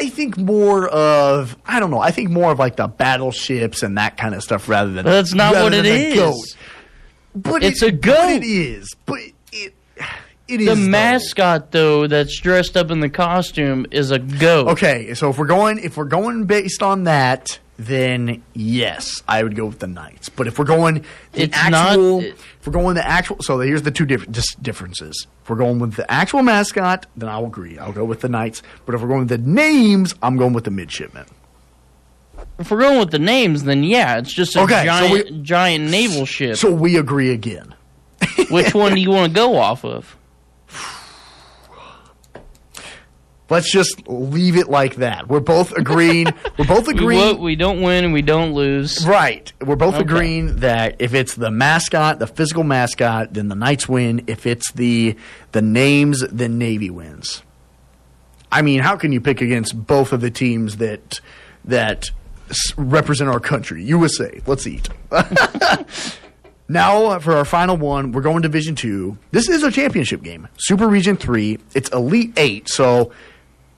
I, 0.00 0.08
think 0.08 0.36
more 0.36 0.88
of 0.88 1.56
I 1.66 1.80
don't 1.80 1.90
know. 1.90 2.00
I 2.00 2.10
think 2.10 2.30
more 2.30 2.50
of 2.52 2.58
like 2.58 2.76
the 2.76 2.88
battleships 2.88 3.82
and 3.82 3.98
that 3.98 4.16
kind 4.16 4.34
of 4.34 4.42
stuff 4.42 4.68
rather 4.68 4.92
than. 4.92 5.04
That's 5.04 5.34
not 5.34 5.54
what 5.54 5.72
it 5.74 5.86
is. 5.86 6.14
Goat. 6.16 6.36
But 7.34 7.62
It's 7.62 7.82
it- 7.82 7.88
a 7.88 7.92
goat. 7.92 8.14
But 8.16 8.30
it 8.32 8.44
is. 8.44 8.88
But 9.06 9.18
it 9.52 9.74
it 10.48 10.60
is 10.62 10.66
the 10.66 10.74
though. 10.74 10.88
mascot 10.88 11.70
though 11.70 12.06
that's 12.08 12.38
dressed 12.40 12.76
up 12.76 12.90
in 12.90 13.00
the 13.00 13.08
costume 13.10 13.86
is 13.92 14.10
a 14.10 14.18
goat. 14.18 14.68
Okay, 14.70 15.14
so 15.14 15.30
if 15.30 15.38
we're 15.38 15.46
going 15.46 15.78
if 15.78 15.96
we're 15.96 16.04
going 16.06 16.44
based 16.46 16.82
on 16.82 17.04
that, 17.04 17.58
then 17.86 18.42
yes, 18.54 19.22
I 19.26 19.42
would 19.42 19.56
go 19.56 19.66
with 19.66 19.78
the 19.78 19.86
Knights. 19.86 20.28
But 20.28 20.46
if 20.46 20.58
we're 20.58 20.64
going 20.66 21.04
the 21.32 21.42
It's 21.44 21.56
actual, 21.56 22.20
not- 22.20 22.26
if 22.28 22.66
we're 22.66 22.72
going 22.72 22.94
the 22.94 23.06
actual, 23.06 23.38
so 23.40 23.58
here's 23.60 23.82
the 23.82 23.90
two 23.90 24.04
different 24.04 24.38
differences. 24.60 25.26
If 25.42 25.48
we're 25.50 25.56
going 25.56 25.78
with 25.78 25.94
the 25.94 26.10
actual 26.10 26.42
mascot, 26.42 27.06
then 27.16 27.28
I'll 27.30 27.46
agree. 27.46 27.78
I'll 27.78 27.92
go 27.92 28.04
with 28.04 28.20
the 28.20 28.28
Knights. 28.28 28.62
But 28.84 28.94
if 28.94 29.00
we're 29.00 29.08
going 29.08 29.20
with 29.20 29.28
the 29.30 29.38
names, 29.38 30.14
I'm 30.22 30.36
going 30.36 30.52
with 30.52 30.64
the 30.64 30.70
midshipmen. 30.70 31.24
If 32.58 32.70
we're 32.70 32.80
going 32.80 32.98
with 33.00 33.10
the 33.10 33.18
names, 33.18 33.64
then 33.64 33.82
yeah, 33.84 34.18
it's 34.18 34.32
just 34.32 34.54
a 34.56 34.60
Okay, 34.62 34.82
so 34.82 34.84
giant 34.84 35.42
giant 35.42 35.90
naval 35.90 36.26
ship. 36.26 36.56
So 36.56 36.70
we 36.70 36.98
agree 36.98 37.32
again. 37.32 37.74
Which 38.50 38.74
one 38.74 38.94
do 38.94 39.00
you 39.00 39.10
want 39.10 39.32
to 39.32 39.34
go 39.34 39.56
off 39.56 39.84
of? 39.84 40.16
Let's 43.50 43.70
just 43.70 44.06
leave 44.08 44.56
it 44.56 44.68
like 44.70 44.96
that. 44.96 45.28
We're 45.28 45.40
both 45.40 45.72
agreeing. 45.76 46.28
we're 46.58 46.64
both 46.66 46.86
agreeing. 46.88 47.36
wo- 47.36 47.42
we 47.42 47.56
don't 47.56 47.82
win 47.82 48.04
and 48.04 48.12
we 48.12 48.22
don't 48.22 48.52
lose. 48.54 49.04
Right. 49.06 49.52
We're 49.60 49.76
both 49.76 49.94
Okay. 49.96 50.04
agreeing 50.04 50.56
that 50.60 50.96
if 51.00 51.12
it's 51.14 51.34
the 51.34 51.50
mascot, 51.50 52.18
the 52.20 52.26
physical 52.28 52.62
mascot, 52.64 53.34
then 53.34 53.48
the 53.48 53.56
Knights 53.56 53.88
win. 53.88 54.22
If 54.28 54.46
it's 54.46 54.70
the 54.72 55.16
the 55.52 55.62
names, 55.62 56.24
then 56.30 56.58
Navy 56.58 56.90
wins. 56.90 57.42
I 58.52 58.62
mean, 58.62 58.80
how 58.80 58.96
can 58.96 59.12
you 59.12 59.20
pick 59.20 59.40
against 59.40 59.86
both 59.86 60.12
of 60.12 60.20
the 60.20 60.30
teams 60.30 60.76
that 60.78 61.20
that 61.64 62.10
s- 62.50 62.72
represent 62.76 63.28
our 63.30 63.40
country? 63.40 63.82
USA. 63.84 64.40
Let's 64.46 64.66
eat. 64.66 64.88
now 66.68 67.04
uh, 67.06 67.18
for 67.18 67.34
our 67.34 67.44
final 67.44 67.76
one, 67.76 68.12
we're 68.12 68.22
going 68.22 68.42
Division 68.42 68.74
Two. 68.74 69.18
This 69.32 69.48
is 69.48 69.62
a 69.62 69.70
championship 69.70 70.22
game. 70.22 70.48
Super 70.58 70.88
Region 70.88 71.16
Three. 71.16 71.58
It's 71.74 71.90
Elite 71.90 72.32
Eight. 72.36 72.68
So 72.68 73.12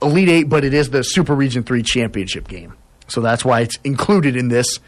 Elite 0.03 0.29
Eight, 0.29 0.45
but 0.45 0.65
it 0.65 0.75
is 0.75 0.91
the 0.91 1.03
Super 1.03 1.35
Region 1.35 1.63
3 1.63 1.83
championship 1.83 2.49
game. 2.49 2.75
So 3.09 3.21
that's 3.21 3.45
why 3.45 3.61
it's 3.61 3.77
included 3.85 4.37
in 4.37 4.49
this. 4.49 4.79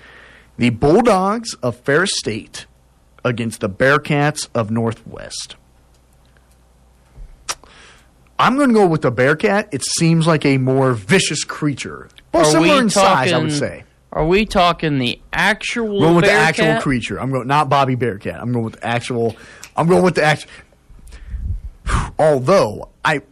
The 0.56 0.70
Bulldogs 0.70 1.54
of 1.54 1.76
Ferris 1.76 2.12
State 2.16 2.66
against 3.24 3.60
the 3.60 3.68
Bearcats 3.68 4.48
of 4.54 4.70
Northwest. 4.70 5.56
I'm 8.38 8.56
going 8.56 8.68
to 8.68 8.74
go 8.74 8.86
with 8.86 9.02
the 9.02 9.10
Bearcat. 9.10 9.68
It 9.72 9.84
seems 9.84 10.26
like 10.26 10.44
a 10.44 10.58
more 10.58 10.92
vicious 10.92 11.44
creature. 11.44 12.08
Well, 12.32 12.42
Are 12.42 12.50
similar 12.50 12.74
we 12.74 12.78
in 12.80 12.90
size, 12.90 13.32
I 13.32 13.38
would 13.38 13.52
say. 13.52 13.84
Are 14.12 14.26
we 14.26 14.44
talking 14.44 14.98
the 14.98 15.20
actual 15.32 16.00
going 16.00 16.16
with 16.16 16.24
the 16.24 16.32
actual 16.32 16.80
creature. 16.80 17.20
I'm 17.20 17.30
going 17.30 17.48
not 17.48 17.68
Bobby 17.68 17.96
Bearcat. 17.96 18.40
I'm 18.40 18.52
going 18.52 18.64
with 18.64 18.74
the 18.74 18.86
actual. 18.86 19.36
I'm 19.76 19.88
going 19.88 20.02
with 20.02 20.14
the 20.14 20.22
actual. 20.22 20.50
Although 22.18 22.90
I, 23.04 23.22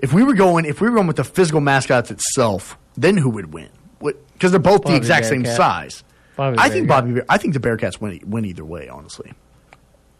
if 0.00 0.12
we 0.12 0.22
were 0.22 0.34
going, 0.34 0.64
if 0.64 0.80
we 0.80 0.88
were 0.88 0.94
going 0.94 1.06
with 1.06 1.16
the 1.16 1.24
physical 1.24 1.60
mascots 1.60 2.10
itself, 2.10 2.78
then 2.96 3.16
who 3.16 3.30
would 3.30 3.52
win? 3.52 3.68
Because 4.00 4.52
they're 4.52 4.60
both 4.60 4.82
the 4.82 4.88
Bobby 4.88 4.96
exact 4.96 5.26
same 5.26 5.44
size. 5.44 6.04
Bobby 6.36 6.56
I 6.58 6.68
think 6.68 6.86
Bobby. 6.86 7.14
Bear, 7.14 7.24
I 7.28 7.38
think 7.38 7.54
the 7.54 7.60
Bearcats 7.60 8.00
win, 8.00 8.20
win 8.24 8.44
either 8.44 8.64
way. 8.64 8.88
Honestly. 8.88 9.32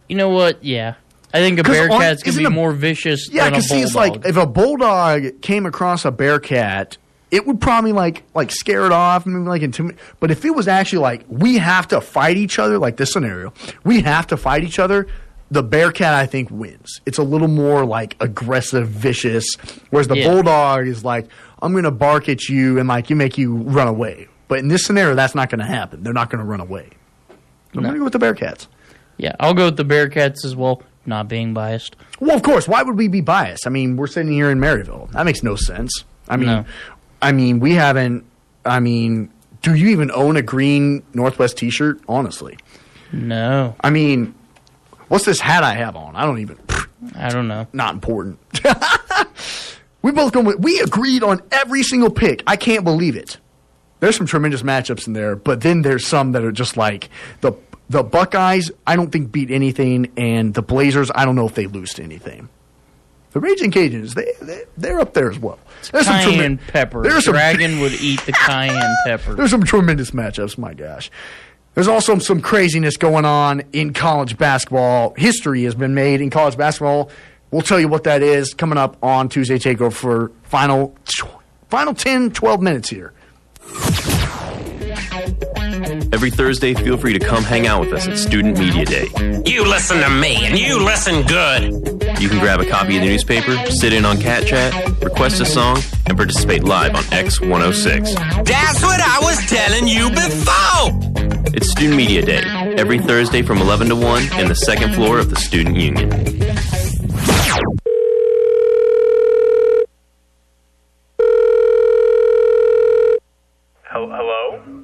You 0.09 0.17
know 0.17 0.29
what? 0.29 0.61
Yeah. 0.63 0.95
I 1.33 1.39
think 1.39 1.59
a 1.59 1.63
Bearcat's 1.63 1.89
going 1.89 2.15
to 2.17 2.27
isn't 2.29 2.41
be 2.43 2.47
a- 2.47 2.49
more 2.49 2.73
vicious 2.73 3.29
Yeah, 3.31 3.45
than 3.45 3.53
a 3.53 3.55
because 3.57 3.69
see, 3.69 3.81
it's 3.81 3.95
like 3.95 4.25
if 4.25 4.35
a 4.35 4.45
bulldog 4.47 5.41
came 5.41 5.65
across 5.65 6.03
a 6.03 6.11
bearcat, 6.11 6.97
it 7.31 7.45
would 7.47 7.61
probably 7.61 7.93
like 7.93 8.23
like 8.33 8.51
scare 8.51 8.85
it 8.85 8.91
off, 8.91 9.25
maybe 9.25 9.39
like 9.47 9.61
intimidate. 9.61 9.99
But 10.19 10.31
if 10.31 10.43
it 10.43 10.49
was 10.55 10.67
actually 10.67 10.99
like 10.99 11.25
we 11.29 11.57
have 11.59 11.87
to 11.89 12.01
fight 12.01 12.35
each 12.37 12.57
other, 12.59 12.77
like 12.79 12.97
this 12.97 13.13
scenario, 13.13 13.53
we 13.85 14.01
have 14.01 14.27
to 14.27 14.37
fight 14.37 14.63
each 14.63 14.79
other. 14.79 15.07
The 15.51 15.63
bearcat, 15.63 16.13
I 16.13 16.25
think, 16.27 16.49
wins. 16.51 17.01
It's 17.07 17.17
a 17.17 17.23
little 17.23 17.47
more 17.47 17.85
like 17.85 18.15
aggressive, 18.19 18.87
vicious, 18.87 19.55
whereas 19.89 20.07
the 20.07 20.17
Yeah. 20.17 20.29
bulldog 20.31 20.87
is 20.87 21.03
like, 21.03 21.27
I'm 21.61 21.71
going 21.71 21.85
to 21.85 21.91
bark 21.91 22.29
at 22.29 22.47
you 22.49 22.77
and 22.79 22.87
like 22.87 23.09
you 23.09 23.15
make 23.15 23.37
you 23.37 23.55
run 23.55 23.87
away. 23.87 24.27
But 24.47 24.59
in 24.59 24.67
this 24.67 24.83
scenario, 24.85 25.15
that's 25.15 25.33
not 25.35 25.49
going 25.49 25.59
to 25.59 25.65
happen. 25.65 26.03
They're 26.03 26.13
not 26.13 26.29
going 26.29 26.39
to 26.39 26.45
run 26.45 26.59
away. 26.59 26.89
I'm 27.75 27.81
going 27.81 27.93
to 27.93 27.97
go 27.99 28.03
with 28.05 28.13
the 28.13 28.19
Bearcats. 28.19 28.67
yeah, 29.17 29.35
I'll 29.39 29.53
go 29.53 29.65
with 29.65 29.77
the 29.77 29.85
Bearcats 29.85 30.43
as 30.45 30.55
well, 30.55 30.81
not 31.05 31.27
being 31.27 31.53
biased. 31.53 31.95
Well, 32.19 32.35
of 32.35 32.41
course. 32.43 32.67
Why 32.67 32.81
would 32.83 32.97
we 32.97 33.07
be 33.07 33.21
biased? 33.21 33.65
I 33.67 33.69
mean, 33.71 33.95
we're 33.97 34.07
sitting 34.07 34.31
here 34.31 34.49
in 34.51 34.59
Maryville. 34.59 35.11
That 35.11 35.25
makes 35.25 35.43
no 35.43 35.55
sense. 35.55 36.03
I 36.27 36.37
mean, 36.37 36.47
No. 36.47 36.65
I 37.21 37.31
mean, 37.31 37.59
we 37.59 37.73
haven't. 37.73 38.23
I 38.65 38.79
mean, 38.79 39.29
do 39.61 39.73
you 39.75 39.87
even 39.89 40.09
own 40.11 40.37
a 40.37 40.41
green 40.41 41.03
Northwest 41.13 41.57
T-shirt? 41.57 41.99
Honestly, 42.07 42.57
No, 43.11 43.75
I 43.81 43.89
mean, 43.89 44.33
what's 45.09 45.25
this 45.25 45.39
hat 45.39 45.63
I 45.63 45.73
have 45.73 45.95
on? 45.95 46.15
I 46.15 46.25
don't 46.25 46.39
even. 46.39 46.57
I 47.15 47.29
don't 47.29 47.47
know. 47.47 47.67
Not 47.73 47.93
important. 47.93 48.39
we 50.01 50.11
both 50.11 50.31
go. 50.31 50.41
With, 50.41 50.59
we 50.59 50.79
agreed 50.79 51.23
on 51.23 51.41
every 51.51 51.83
single 51.83 52.09
pick. 52.09 52.43
I 52.47 52.55
can't 52.55 52.83
believe 52.83 53.15
it. 53.15 53.37
There's 53.99 54.15
some 54.15 54.25
tremendous 54.25 54.61
matchups 54.61 55.07
in 55.07 55.13
there, 55.13 55.35
but 55.35 55.61
then 55.61 55.81
there's 55.81 56.07
some 56.07 56.31
that 56.31 56.43
are 56.43 56.51
just 56.51 56.77
like 56.77 57.09
the 57.41 57.53
the 57.89 58.03
Buckeyes. 58.03 58.71
I 58.87 58.95
don't 58.95 59.11
think 59.11 59.31
beat 59.31 59.51
anything, 59.51 60.11
and 60.15 60.53
the 60.53 60.61
Blazers. 60.61 61.11
I 61.13 61.25
don't 61.25 61.35
know 61.35 61.47
if 61.47 61.55
they 61.55 61.67
lose 61.67 61.93
to 61.95 62.03
anything. 62.03 62.49
The 63.31 63.39
Raging 63.39 63.71
Cajuns, 63.71 64.15
they, 64.15 64.33
they 64.41 64.63
they're 64.75 64.99
up 64.99 65.13
there 65.13 65.29
as 65.29 65.37
well. 65.37 65.59
There's 65.91 66.07
some 66.07 66.19
Cayenne 66.19 66.57
pepper. 66.57 67.03
There's 67.03 67.25
some 67.25 67.33
Dragon 67.33 67.79
would 67.79 67.93
eat 67.93 68.21
the 68.21 68.31
cayenne 68.31 68.95
pepper. 69.05 69.35
there's 69.35 69.51
some 69.51 69.63
tremendous 69.63 70.11
matchups. 70.11 70.57
My 70.57 70.73
gosh. 70.73 71.11
There's 71.79 71.87
also 71.87 72.19
some 72.19 72.41
craziness 72.41 72.97
going 72.97 73.23
on 73.23 73.63
in 73.71 73.93
college 73.93 74.37
basketball. 74.37 75.13
History 75.15 75.63
has 75.63 75.75
been 75.75 75.93
made 75.93 76.19
in 76.19 76.29
college 76.29 76.57
basketball. 76.57 77.09
We'll 77.51 77.61
tell 77.61 77.79
you 77.79 77.87
what 77.87 78.03
that 78.03 78.21
is 78.21 78.53
coming 78.53 78.77
up 78.77 78.97
on 79.01 79.29
Tuesday 79.29 79.57
Takeover 79.57 79.93
for 79.93 80.29
final 80.43 80.93
final 81.69 81.93
10, 81.93 82.31
12 82.31 82.61
minutes 82.61 82.89
here. 82.89 83.13
Every 86.11 86.29
Thursday, 86.31 86.73
feel 86.73 86.97
free 86.97 87.13
to 87.13 87.19
come 87.19 87.43
hang 87.43 87.65
out 87.65 87.79
with 87.79 87.93
us 87.93 88.07
at 88.07 88.17
Student 88.17 88.59
Media 88.59 88.85
Day. 88.85 89.07
You 89.45 89.63
listen 89.65 89.99
to 90.01 90.09
me, 90.09 90.45
and 90.45 90.57
you 90.57 90.83
listen 90.83 91.25
good. 91.25 91.63
You 92.19 92.29
can 92.29 92.39
grab 92.39 92.59
a 92.59 92.65
copy 92.65 92.97
of 92.97 93.03
the 93.03 93.09
newspaper, 93.09 93.57
sit 93.71 93.93
in 93.93 94.05
on 94.05 94.19
Cat 94.19 94.45
Chat, 94.45 94.73
request 95.01 95.41
a 95.41 95.45
song, 95.45 95.77
and 96.05 96.17
participate 96.17 96.63
live 96.63 96.95
on 96.95 97.03
X106. 97.03 98.45
That's 98.45 98.81
what 98.81 98.99
I 99.01 99.19
was 99.21 99.37
telling 99.47 99.87
you 99.87 100.09
before. 100.09 101.53
It's 101.55 101.71
Student 101.71 101.95
Media 101.95 102.23
Day, 102.23 102.41
every 102.77 102.99
Thursday 102.99 103.41
from 103.41 103.59
11 103.59 103.89
to 103.89 103.95
1 103.95 104.39
in 104.39 104.47
the 104.47 104.55
second 104.55 104.93
floor 104.93 105.17
of 105.17 105.29
the 105.29 105.35
Student 105.35 105.77
Union. 105.77 106.09
Hello? 113.91 114.78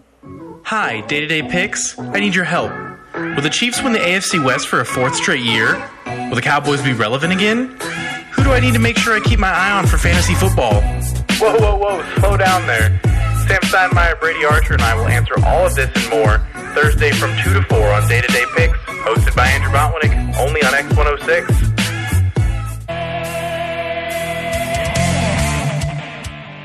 Hi, 0.66 1.02
Day 1.02 1.20
to 1.20 1.28
Day 1.28 1.44
Picks. 1.44 1.96
I 2.00 2.20
need 2.20 2.34
your 2.34 2.44
help. 2.44 2.72
Will 3.14 3.42
the 3.44 3.52
Chiefs 3.52 3.84
win 3.84 3.94
the 3.94 4.00
AFC 4.00 4.44
West 4.44 4.68
for 4.68 4.80
a 4.80 4.86
fourth 4.86 5.16
straight 5.16 5.44
year? 5.44 5.76
Will 6.08 6.34
the 6.34 6.42
Cowboys 6.42 6.82
be 6.82 6.92
relevant 6.92 7.32
again? 7.32 7.78
Who 8.34 8.44
do 8.44 8.52
I 8.52 8.60
need 8.60 8.74
to 8.74 8.80
make 8.80 8.98
sure 8.98 9.16
I 9.16 9.20
keep 9.20 9.38
my 9.38 9.52
eye 9.52 9.78
on 9.78 9.86
for 9.86 10.00
fantasy 10.00 10.34
football? 10.34 10.82
Whoa, 11.38 11.56
whoa, 11.60 11.76
whoa, 11.78 12.04
slow 12.20 12.36
down 12.36 12.66
there. 12.66 13.00
Sam 13.48 13.62
Steinmeier, 13.62 14.20
Brady 14.20 14.44
Archer, 14.44 14.74
and 14.74 14.82
I 14.82 14.96
will 14.96 15.08
answer 15.08 15.36
all 15.46 15.68
of 15.68 15.76
this 15.76 15.92
and 15.96 16.10
more 16.10 16.40
Thursday 16.74 17.12
from 17.12 17.30
2 17.44 17.54
to 17.54 17.62
4 17.62 17.94
on 17.94 18.08
Day 18.08 18.22
to 18.22 18.28
Day 18.30 18.46
Picks, 18.56 18.78
hosted 19.06 19.36
by 19.36 19.46
Andrew 19.46 19.72
Botwinick, 19.72 20.36
only 20.40 20.64
on 20.64 20.74
X106. 20.74 21.74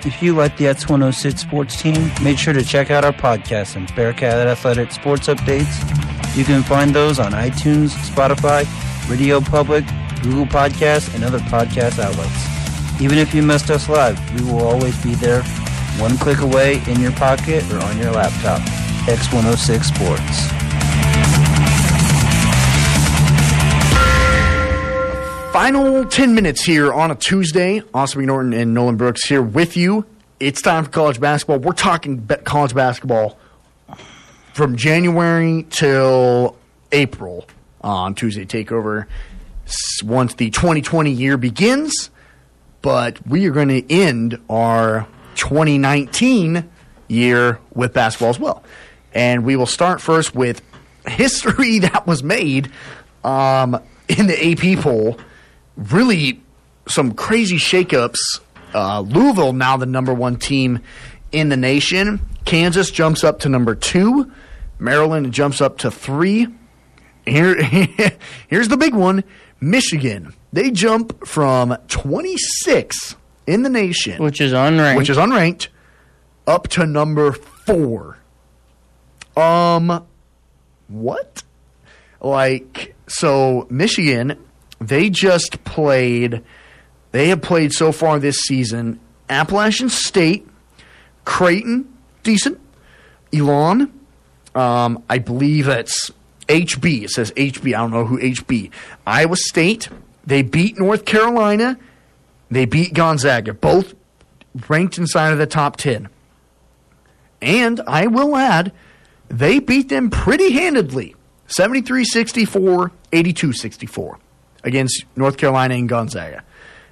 If 0.02 0.22
you 0.22 0.34
like 0.34 0.56
the 0.56 0.64
X106 0.64 1.38
sports 1.38 1.80
team, 1.80 2.10
make 2.22 2.38
sure 2.38 2.54
to 2.54 2.64
check 2.64 2.90
out 2.90 3.04
our 3.04 3.12
podcast 3.12 3.76
and 3.76 3.94
Bearcat 3.94 4.46
Athletic 4.46 4.92
Sports 4.92 5.28
Updates. 5.28 5.76
You 6.34 6.44
can 6.44 6.62
find 6.62 6.94
those 6.94 7.18
on 7.18 7.32
iTunes, 7.32 7.90
Spotify, 7.90 8.64
Radio 9.10 9.40
Public, 9.40 9.84
Google 10.22 10.46
Podcasts, 10.46 11.14
and 11.14 11.22
other 11.22 11.38
podcast 11.40 11.98
outlets. 11.98 13.00
Even 13.00 13.18
if 13.18 13.34
you 13.34 13.42
missed 13.42 13.70
us 13.70 13.90
live, 13.90 14.18
we 14.34 14.50
will 14.50 14.60
always 14.60 15.00
be 15.02 15.14
there, 15.16 15.42
one 15.98 16.16
click 16.16 16.40
away 16.40 16.82
in 16.86 16.98
your 17.00 17.12
pocket 17.12 17.70
or 17.70 17.78
on 17.80 17.98
your 17.98 18.12
laptop. 18.12 18.60
X106 19.06 19.84
Sports. 19.84 20.79
Final 25.60 26.06
10 26.06 26.34
minutes 26.34 26.64
here 26.64 26.90
on 26.90 27.10
a 27.10 27.14
Tuesday. 27.14 27.82
Austin 27.92 28.24
Norton 28.24 28.54
and 28.54 28.72
Nolan 28.72 28.96
Brooks 28.96 29.26
here 29.26 29.42
with 29.42 29.76
you. 29.76 30.06
It's 30.40 30.62
time 30.62 30.84
for 30.84 30.90
college 30.90 31.20
basketball. 31.20 31.58
We're 31.58 31.74
talking 31.74 32.26
college 32.44 32.74
basketball 32.74 33.38
from 34.54 34.76
January 34.76 35.66
till 35.68 36.56
April 36.92 37.46
on 37.82 38.14
Tuesday 38.14 38.46
Takeover 38.46 39.04
once 40.02 40.32
the 40.32 40.48
2020 40.48 41.10
year 41.10 41.36
begins. 41.36 42.08
But 42.80 43.26
we 43.26 43.46
are 43.46 43.52
going 43.52 43.68
to 43.68 43.92
end 43.92 44.40
our 44.48 45.06
2019 45.34 46.70
year 47.08 47.60
with 47.74 47.92
basketball 47.92 48.30
as 48.30 48.40
well. 48.40 48.64
And 49.12 49.44
we 49.44 49.56
will 49.56 49.66
start 49.66 50.00
first 50.00 50.34
with 50.34 50.62
history 51.06 51.78
that 51.80 52.06
was 52.06 52.22
made 52.22 52.72
um, 53.24 53.78
in 54.08 54.26
the 54.26 54.52
AP 54.52 54.82
poll. 54.82 55.18
Really, 55.76 56.42
some 56.88 57.12
crazy 57.12 57.56
shakeups. 57.56 58.40
Uh, 58.74 59.00
Louisville 59.00 59.52
now 59.52 59.76
the 59.76 59.86
number 59.86 60.14
one 60.14 60.36
team 60.36 60.80
in 61.32 61.48
the 61.48 61.56
nation. 61.56 62.20
Kansas 62.44 62.90
jumps 62.90 63.24
up 63.24 63.40
to 63.40 63.48
number 63.48 63.74
two. 63.74 64.30
Maryland 64.78 65.32
jumps 65.32 65.60
up 65.60 65.78
to 65.78 65.90
three. 65.90 66.48
Here, 67.26 67.62
here's 68.48 68.68
the 68.68 68.76
big 68.76 68.94
one: 68.94 69.24
Michigan. 69.60 70.34
They 70.52 70.70
jump 70.70 71.26
from 71.26 71.76
26 71.88 73.16
in 73.46 73.62
the 73.62 73.70
nation, 73.70 74.22
which 74.22 74.40
is 74.40 74.52
unranked, 74.52 74.96
which 74.96 75.10
is 75.10 75.16
unranked, 75.16 75.68
up 76.46 76.68
to 76.68 76.86
number 76.86 77.32
four. 77.32 78.18
Um, 79.36 80.06
what? 80.88 81.42
Like, 82.20 82.94
so 83.06 83.66
Michigan, 83.70 84.38
they 84.80 85.10
just 85.10 85.62
played. 85.64 86.42
They 87.12 87.28
have 87.28 87.42
played 87.42 87.72
so 87.72 87.92
far 87.92 88.18
this 88.18 88.38
season 88.40 88.98
Appalachian 89.28 89.88
State, 89.88 90.46
Creighton, 91.24 91.92
decent, 92.22 92.58
Elon. 93.32 93.92
Um, 94.54 95.02
I 95.08 95.18
believe 95.18 95.68
it's 95.68 96.10
HB. 96.48 97.04
It 97.04 97.10
says 97.10 97.30
HB. 97.32 97.68
I 97.68 97.78
don't 97.78 97.92
know 97.92 98.04
who 98.04 98.18
HB. 98.18 98.72
Iowa 99.06 99.36
State. 99.36 99.88
They 100.24 100.42
beat 100.42 100.78
North 100.78 101.04
Carolina. 101.04 101.78
They 102.50 102.64
beat 102.64 102.94
Gonzaga. 102.94 103.54
Both 103.54 103.94
ranked 104.68 104.98
inside 104.98 105.32
of 105.32 105.38
the 105.38 105.46
top 105.46 105.76
10. 105.76 106.08
And 107.40 107.80
I 107.86 108.06
will 108.08 108.36
add, 108.36 108.72
they 109.28 109.60
beat 109.60 109.88
them 109.88 110.10
pretty 110.10 110.52
handedly 110.52 111.14
73 111.46 112.04
64, 112.04 112.92
82 113.12 113.52
64 113.52 114.18
against 114.64 115.04
North 115.16 115.36
Carolina 115.36 115.74
and 115.74 115.88
Gonzaga. 115.88 116.42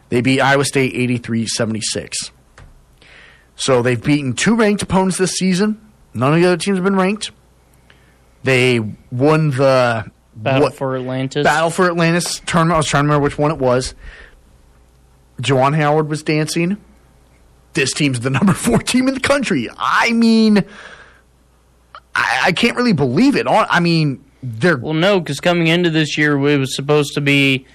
They 0.08 0.20
beat 0.20 0.40
Iowa 0.40 0.64
State 0.64 0.94
83 0.94 1.46
76. 1.46 2.30
So 3.56 3.82
they've 3.82 4.02
beaten 4.02 4.32
two 4.34 4.54
ranked 4.54 4.82
opponents 4.82 5.18
this 5.18 5.32
season. 5.32 5.80
None 6.14 6.34
of 6.34 6.40
the 6.40 6.46
other 6.46 6.56
teams 6.56 6.76
have 6.78 6.84
been 6.84 6.96
ranked. 6.96 7.30
They 8.44 8.78
won 9.10 9.50
the 9.50 10.10
Battle 10.34 10.62
what- 10.62 10.74
for 10.74 10.96
Atlantis. 10.96 11.44
Battle 11.44 11.70
for 11.70 11.86
Atlantis 11.86 12.40
tournament. 12.46 12.74
I 12.74 12.78
was 12.78 12.86
trying 12.86 13.02
to 13.04 13.08
remember 13.08 13.24
which 13.24 13.36
one 13.38 13.50
it 13.50 13.58
was. 13.58 13.94
Juwan 15.42 15.76
Howard 15.76 16.08
was 16.08 16.22
dancing. 16.22 16.76
This 17.74 17.92
team's 17.92 18.20
the 18.20 18.30
number 18.30 18.52
four 18.54 18.78
team 18.78 19.08
in 19.08 19.14
the 19.14 19.20
country. 19.20 19.68
I 19.76 20.12
mean, 20.12 20.64
I, 22.14 22.40
I 22.46 22.52
can't 22.52 22.76
really 22.76 22.92
believe 22.92 23.36
it. 23.36 23.46
I 23.48 23.80
mean, 23.80 24.24
they're 24.42 24.76
Well, 24.76 24.94
no, 24.94 25.20
because 25.20 25.40
coming 25.40 25.66
into 25.68 25.90
this 25.90 26.16
year, 26.18 26.36
it 26.36 26.58
was 26.58 26.74
supposed 26.76 27.14
to 27.14 27.20
be 27.20 27.66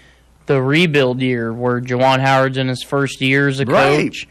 the 0.46 0.62
rebuild 0.62 1.22
year 1.22 1.54
where 1.54 1.80
Juwan 1.82 2.20
Howard's 2.20 2.58
in 2.58 2.68
his 2.68 2.84
first 2.84 3.22
year 3.22 3.48
as 3.48 3.60
a 3.60 3.66
Right. 3.66 3.98
coach. 4.06 4.28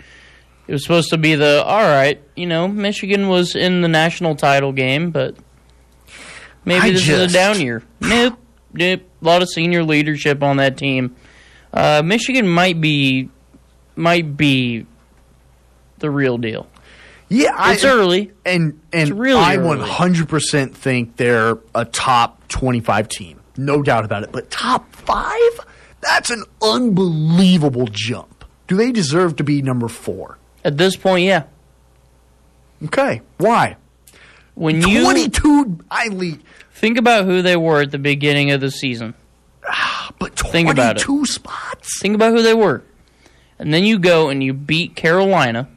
It 0.69 0.73
was 0.73 0.83
supposed 0.83 1.11
to 1.11 1.19
be 1.19 1.35
the 1.35 1.63
all 1.65 1.83
right. 1.83 2.21
You 2.37 2.47
know, 2.47 2.69
Michigan 2.69 3.29
was 3.29 3.55
in 3.57 3.81
the 3.81 3.89
national 3.89 4.37
title 4.37 4.73
game, 4.73 5.11
but 5.11 5.35
maybe 6.65 6.81
I 6.89 6.91
this 6.93 7.09
is 7.09 7.31
a 7.31 7.35
down 7.35 7.61
year. 7.61 7.83
Nope, 8.01 8.39
nope. 8.73 9.01
A 9.21 9.25
lot 9.25 9.43
of 9.43 9.49
senior 9.49 9.83
leadership 9.85 10.43
on 10.43 10.59
that 10.59 10.77
team. 10.77 11.17
Uh, 11.73 12.03
Michigan 12.05 12.49
might 12.49 12.81
be 12.81 13.29
might 13.97 14.37
be 14.37 14.87
the 15.99 16.11
real 16.11 16.39
deal. 16.39 16.67
Yeah, 17.35 17.73
It's 17.73 17.85
early. 17.85 18.31
and 18.45 18.79
and 18.93 19.19
really 19.19 19.41
I 19.41 19.57
one 19.57 19.79
hundred 19.81 20.29
percent 20.29 20.77
think 20.77 21.17
they're 21.17 21.57
a 21.75 21.85
top 21.87 22.47
twenty 22.49 22.81
five 22.81 23.09
team, 23.09 23.41
no 23.57 23.83
doubt 23.83 24.05
about 24.05 24.23
it. 24.23 24.33
But 24.33 24.51
top 24.51 24.95
five, 24.95 25.61
that's 26.01 26.29
an 26.31 26.45
unbelievable 26.61 27.89
jump. 27.91 28.45
Do 28.69 28.77
they 28.77 28.93
deserve 28.93 29.37
to 29.37 29.45
be 29.45 29.63
number 29.63 29.89
four? 29.89 30.37
At 30.65 30.77
this 30.77 30.95
point, 30.97 31.25
yeah. 31.25 31.45
Okay, 32.85 33.23
why? 33.39 33.77
When 34.55 34.83
you 34.87 35.03
Twenty 35.03 35.31
two, 35.31 35.79
I 35.91 36.09
lead, 36.09 36.43
think 36.73 36.99
about 36.99 37.25
who 37.25 37.41
they 37.41 37.57
were 37.57 37.81
at 37.81 37.91
the 37.93 37.99
beginning 37.99 38.51
of 38.51 38.61
the 38.61 38.71
season. 38.71 39.15
Ah, 39.67 40.11
but 40.19 40.39
Think 40.39 40.69
about 40.69 40.99
two 40.99 41.25
spots. 41.25 41.99
Think 42.01 42.15
about 42.15 42.33
who 42.33 42.43
they 42.43 42.53
were. 42.55 42.83
And 43.59 43.73
then 43.73 43.85
you 43.85 43.99
go 43.99 44.29
and 44.29 44.43
you 44.43 44.53
beat 44.53 44.97
Carolina 44.97 45.69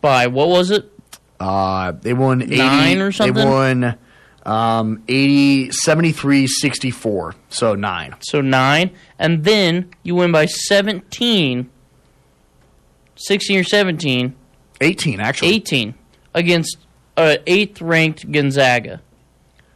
by 0.00 0.26
what 0.26 0.48
was 0.48 0.70
it? 0.70 0.90
Uh, 1.38 1.92
they 1.92 2.14
won 2.14 2.42
80, 2.42 2.56
Nine 2.56 3.00
or 3.00 3.12
something? 3.12 3.34
They 3.34 3.44
won 3.44 3.98
um, 4.44 5.02
80, 5.08 5.70
73, 5.72 6.46
64. 6.46 7.34
So 7.48 7.74
nine. 7.74 8.14
So 8.20 8.40
9. 8.40 8.90
And 9.18 9.44
then 9.44 9.90
you 10.02 10.14
win 10.14 10.32
by 10.32 10.46
17 10.46 11.70
16 13.16 13.58
or 13.58 13.64
17, 13.64 14.34
18, 14.80 15.20
actually. 15.20 15.48
18 15.48 15.94
against 16.34 16.76
uh, 17.16 17.36
8th 17.46 17.78
ranked 17.80 18.30
Gonzaga. 18.30 19.00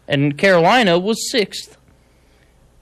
And 0.07 0.37
Carolina 0.37 0.99
was 0.99 1.31
6th. 1.35 1.77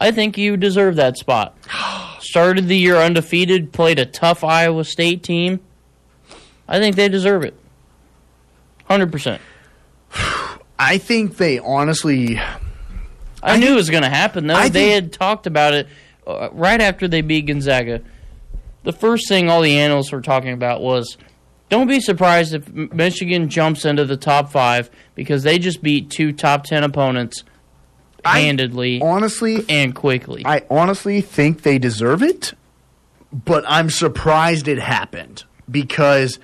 I 0.01 0.11
think 0.11 0.37
you 0.37 0.57
deserve 0.57 0.97
that 0.97 1.17
spot. 1.17 1.57
Started 2.21 2.67
the 2.69 2.77
year 2.77 2.97
undefeated, 2.97 3.73
played 3.73 3.99
a 3.99 4.07
tough 4.07 4.43
Iowa 4.43 4.85
State 4.85 5.23
team. 5.23 5.61
I 6.69 6.79
think 6.79 6.97
they 6.97 7.09
deserve 7.09 7.45
it. 7.45 7.55
100%. 8.89 9.39
I 10.79 10.99
think 10.99 11.37
they 11.37 11.59
honestly. 11.59 12.41
I, 13.43 13.57
knew 13.59 13.73
it 13.73 13.77
was 13.77 13.91
going 13.91 14.03
to 14.03 14.09
happen, 14.09 14.47
though. 14.47 14.55
I 14.55 14.69
they 14.69 14.91
think- 14.91 14.95
had 14.95 15.13
talked 15.13 15.47
about 15.47 15.75
it 15.75 15.89
uh, 16.27 16.49
right 16.53 16.81
after 16.81 17.09
they 17.09 17.21
beat 17.21 17.47
Gonzaga. 17.47 18.03
The 18.85 18.93
first 18.93 19.29
thing 19.29 19.51
all 19.51 19.61
the 19.63 19.79
analysts 19.79 20.13
were 20.13 20.23
talking 20.23 20.53
about 20.53 20.81
was 20.81 21.17
don't 21.69 21.89
be 21.89 22.01
surprised 22.01 22.55
if 22.55 22.73
Michigan 22.73 23.49
jumps 23.49 23.85
into 23.85 24.05
the 24.05 24.17
top 24.17 24.51
five 24.51 24.91
because 25.15 25.43
they 25.43 25.59
just 25.59 25.83
beat 25.83 26.11
two 26.11 26.33
top 26.33 26.65
10 26.65 26.85
opponents 26.85 27.45
handedly 28.25 29.01
honestly 29.03 29.65
and 29.69 29.95
quickly. 29.95 30.43
I 30.47 30.65
honestly 30.71 31.21
think 31.21 31.63
they 31.63 31.79
deserve 31.79 32.23
it, 32.23 32.55
but 33.33 33.65
I'm 33.67 33.91
surprised 33.91 34.69
it 34.69 34.79
happened 34.79 35.45
because 35.71 36.39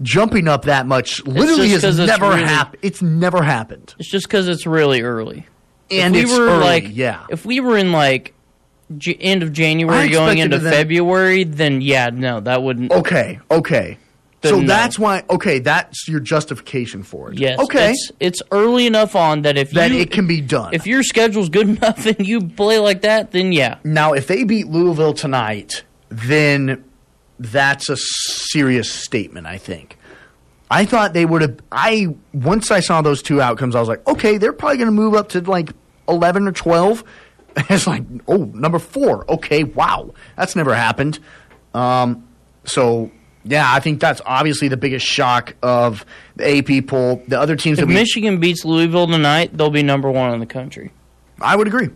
jumping 0.00 0.48
up 0.48 0.64
that 0.64 0.86
much 0.86 1.24
literally 1.26 1.68
has 1.70 1.98
never 1.98 2.28
really- 2.30 2.42
happened. 2.44 2.78
It's 2.82 3.02
never 3.02 3.42
happened. 3.42 3.94
It's 3.98 4.08
just 4.10 4.26
because 4.26 4.48
it's 4.48 4.66
really 4.66 5.02
early. 5.02 5.46
And 5.90 6.16
if 6.16 6.24
it's 6.24 6.32
we 6.32 6.38
were 6.38 6.46
early, 6.46 6.60
like, 6.60 6.84
yeah. 6.90 7.26
if 7.28 7.44
we 7.44 7.60
were 7.60 7.76
in 7.76 7.92
like 7.92 8.34
J- 8.96 9.14
end 9.14 9.42
of 9.42 9.52
January 9.52 10.08
going 10.08 10.38
into 10.38 10.58
them- 10.58 10.72
February, 10.72 11.44
then 11.44 11.80
yeah, 11.80 12.10
no, 12.12 12.40
that 12.40 12.62
wouldn't. 12.62 12.92
Okay, 12.92 13.40
okay. 13.50 13.98
So 14.44 14.58
no. 14.60 14.66
that's 14.66 14.98
why. 14.98 15.22
Okay, 15.30 15.60
that's 15.60 16.08
your 16.08 16.18
justification 16.18 17.04
for 17.04 17.30
it. 17.32 17.38
Yes. 17.38 17.60
Okay. 17.60 17.92
It's, 17.92 18.10
it's 18.18 18.42
early 18.50 18.86
enough 18.86 19.14
on 19.14 19.42
that 19.42 19.56
if 19.56 19.70
that 19.70 19.92
you, 19.92 19.98
it 19.98 20.10
can 20.10 20.26
be 20.26 20.40
done. 20.40 20.74
if 20.74 20.84
your 20.86 21.04
schedule's 21.04 21.48
good 21.48 21.68
enough 21.76 22.06
and 22.06 22.26
you 22.26 22.48
play 22.48 22.78
like 22.80 23.02
that, 23.02 23.30
then 23.30 23.52
yeah. 23.52 23.78
Now, 23.84 24.14
if 24.14 24.26
they 24.26 24.42
beat 24.44 24.66
Louisville 24.66 25.14
tonight, 25.14 25.84
then 26.08 26.82
that's 27.42 27.88
a 27.88 27.96
serious 27.96 28.90
statement, 28.90 29.46
I 29.46 29.58
think. 29.58 29.98
I 30.70 30.86
thought 30.86 31.12
they 31.12 31.26
would 31.26 31.42
have. 31.42 31.60
I 31.70 32.14
once 32.32 32.70
I 32.70 32.80
saw 32.80 33.02
those 33.02 33.22
two 33.22 33.42
outcomes, 33.42 33.76
I 33.76 33.80
was 33.80 33.88
like, 33.88 34.06
okay, 34.08 34.38
they're 34.38 34.54
probably 34.54 34.78
going 34.78 34.86
to 34.86 34.92
move 34.92 35.14
up 35.14 35.30
to 35.30 35.40
like 35.42 35.72
eleven 36.08 36.48
or 36.48 36.52
twelve. 36.52 37.04
It's 37.68 37.86
like, 37.86 38.02
oh, 38.26 38.44
number 38.44 38.78
four. 38.78 39.30
Okay, 39.30 39.62
wow, 39.64 40.14
that's 40.38 40.56
never 40.56 40.74
happened. 40.74 41.18
Um, 41.74 42.26
so 42.64 43.10
yeah, 43.44 43.70
I 43.70 43.80
think 43.80 44.00
that's 44.00 44.22
obviously 44.24 44.68
the 44.68 44.78
biggest 44.78 45.04
shock 45.04 45.54
of 45.62 46.06
the 46.36 46.58
AP 46.58 46.86
poll. 46.86 47.22
The 47.28 47.38
other 47.38 47.54
teams 47.54 47.78
If 47.78 47.82
that 47.82 47.88
we, 47.88 47.94
Michigan 47.94 48.40
beats 48.40 48.64
Louisville 48.64 49.06
tonight, 49.06 49.54
they'll 49.54 49.68
be 49.68 49.82
number 49.82 50.10
one 50.10 50.32
in 50.32 50.40
the 50.40 50.46
country. 50.46 50.92
I 51.42 51.54
would 51.54 51.66
agree. 51.66 51.90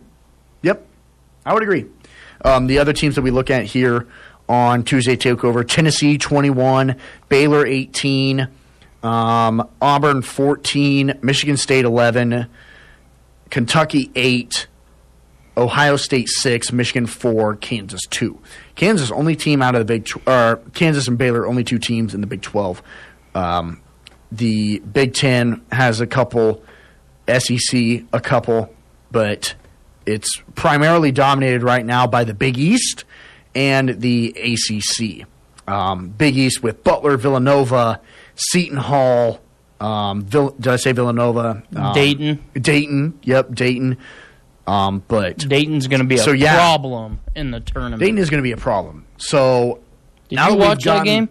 Yep, 0.61 0.85
I 1.43 1.55
would 1.55 1.63
agree. 1.63 1.85
Um, 2.45 2.67
the 2.67 2.77
other 2.77 2.93
teams 2.93 3.15
that 3.15 3.23
we 3.23 3.31
look 3.31 3.49
at 3.49 3.65
here 3.65 4.07
on 4.49 4.83
Tuesday 4.83 5.15
Takeover: 5.15 5.67
Tennessee 5.67 6.17
twenty-one, 6.17 6.95
Baylor 7.29 7.65
eighteen, 7.65 8.47
um, 9.03 9.67
Auburn 9.81 10.21
fourteen, 10.21 11.17
Michigan 11.21 11.57
State 11.57 11.85
eleven, 11.85 12.47
Kentucky 13.49 14.11
eight, 14.15 14.67
Ohio 15.55 15.97
State 15.97 16.29
six, 16.29 16.71
Michigan 16.71 17.05
four, 17.05 17.55
Kansas 17.55 18.01
two. 18.09 18.39
Kansas 18.75 19.11
only 19.11 19.35
team 19.35 19.61
out 19.61 19.75
of 19.75 19.79
the 19.79 19.85
Big. 19.85 20.05
Tw- 20.05 20.27
uh, 20.27 20.57
Kansas 20.73 21.07
and 21.07 21.17
Baylor 21.17 21.45
only 21.47 21.63
two 21.63 21.79
teams 21.79 22.13
in 22.13 22.21
the 22.21 22.27
Big 22.27 22.41
Twelve. 22.41 22.81
Um, 23.35 23.81
the 24.31 24.79
Big 24.79 25.13
Ten 25.13 25.61
has 25.71 26.01
a 26.01 26.07
couple, 26.07 26.63
SEC 27.27 28.03
a 28.13 28.19
couple, 28.19 28.73
but 29.11 29.55
it's 30.05 30.41
primarily 30.55 31.11
dominated 31.11 31.63
right 31.63 31.85
now 31.85 32.07
by 32.07 32.23
the 32.23 32.33
Big 32.33 32.57
East 32.57 33.03
and 33.57 33.99
the 34.01 34.33
ACC. 34.37 35.27
Um, 35.67 36.09
Big 36.09 36.37
East 36.37 36.61
with 36.63 36.83
Butler, 36.83 37.17
Villanova, 37.17 37.99
Seton 38.35 38.77
Hall. 38.77 39.41
Um, 39.81 40.21
Vill- 40.21 40.51
did 40.51 40.67
I 40.71 40.75
say 40.77 40.91
Villanova? 40.93 41.63
Um, 41.75 41.93
Dayton. 41.93 42.39
Dayton. 42.53 43.19
Yep, 43.23 43.53
Dayton. 43.55 43.97
Um, 44.67 45.03
but 45.07 45.37
Dayton's 45.39 45.87
going 45.87 46.01
to 46.01 46.05
be 46.05 46.15
a 46.15 46.19
So, 46.19 46.31
yeah. 46.31 46.55
problem 46.55 47.19
in 47.35 47.51
the 47.51 47.59
tournament. 47.59 47.99
Dayton 47.99 48.17
is 48.17 48.29
going 48.29 48.39
to 48.39 48.43
be 48.43 48.51
a 48.51 48.57
problem. 48.57 49.05
So 49.17 49.79
Did 50.29 50.35
now 50.35 50.49
you 50.49 50.55
watch 50.57 50.83
that 50.83 51.03
game? 51.05 51.29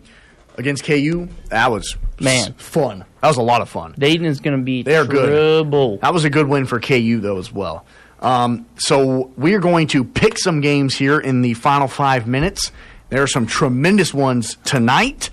against 0.58 0.84
KU? 0.84 1.28
That 1.50 1.70
was 1.70 1.96
Man. 2.20 2.54
fun. 2.54 3.04
That 3.20 3.28
was 3.28 3.36
a 3.36 3.42
lot 3.42 3.60
of 3.62 3.68
fun. 3.68 3.94
Dayton 3.98 4.24
is 4.26 4.40
going 4.40 4.56
to 4.58 4.62
be 4.62 4.82
They 4.82 4.96
are 4.96 5.04
good. 5.04 6.00
That 6.00 6.14
was 6.14 6.24
a 6.24 6.30
good 6.30 6.48
win 6.48 6.64
for 6.66 6.80
KU 6.80 7.20
though 7.20 7.38
as 7.38 7.52
well. 7.52 7.84
Um, 8.26 8.66
so 8.76 9.32
we 9.36 9.54
are 9.54 9.60
going 9.60 9.86
to 9.88 10.02
pick 10.02 10.36
some 10.36 10.60
games 10.60 10.96
here 10.96 11.20
in 11.20 11.42
the 11.42 11.54
final 11.54 11.86
five 11.86 12.26
minutes. 12.26 12.72
There 13.08 13.22
are 13.22 13.28
some 13.28 13.46
tremendous 13.46 14.12
ones 14.12 14.56
tonight. 14.64 15.30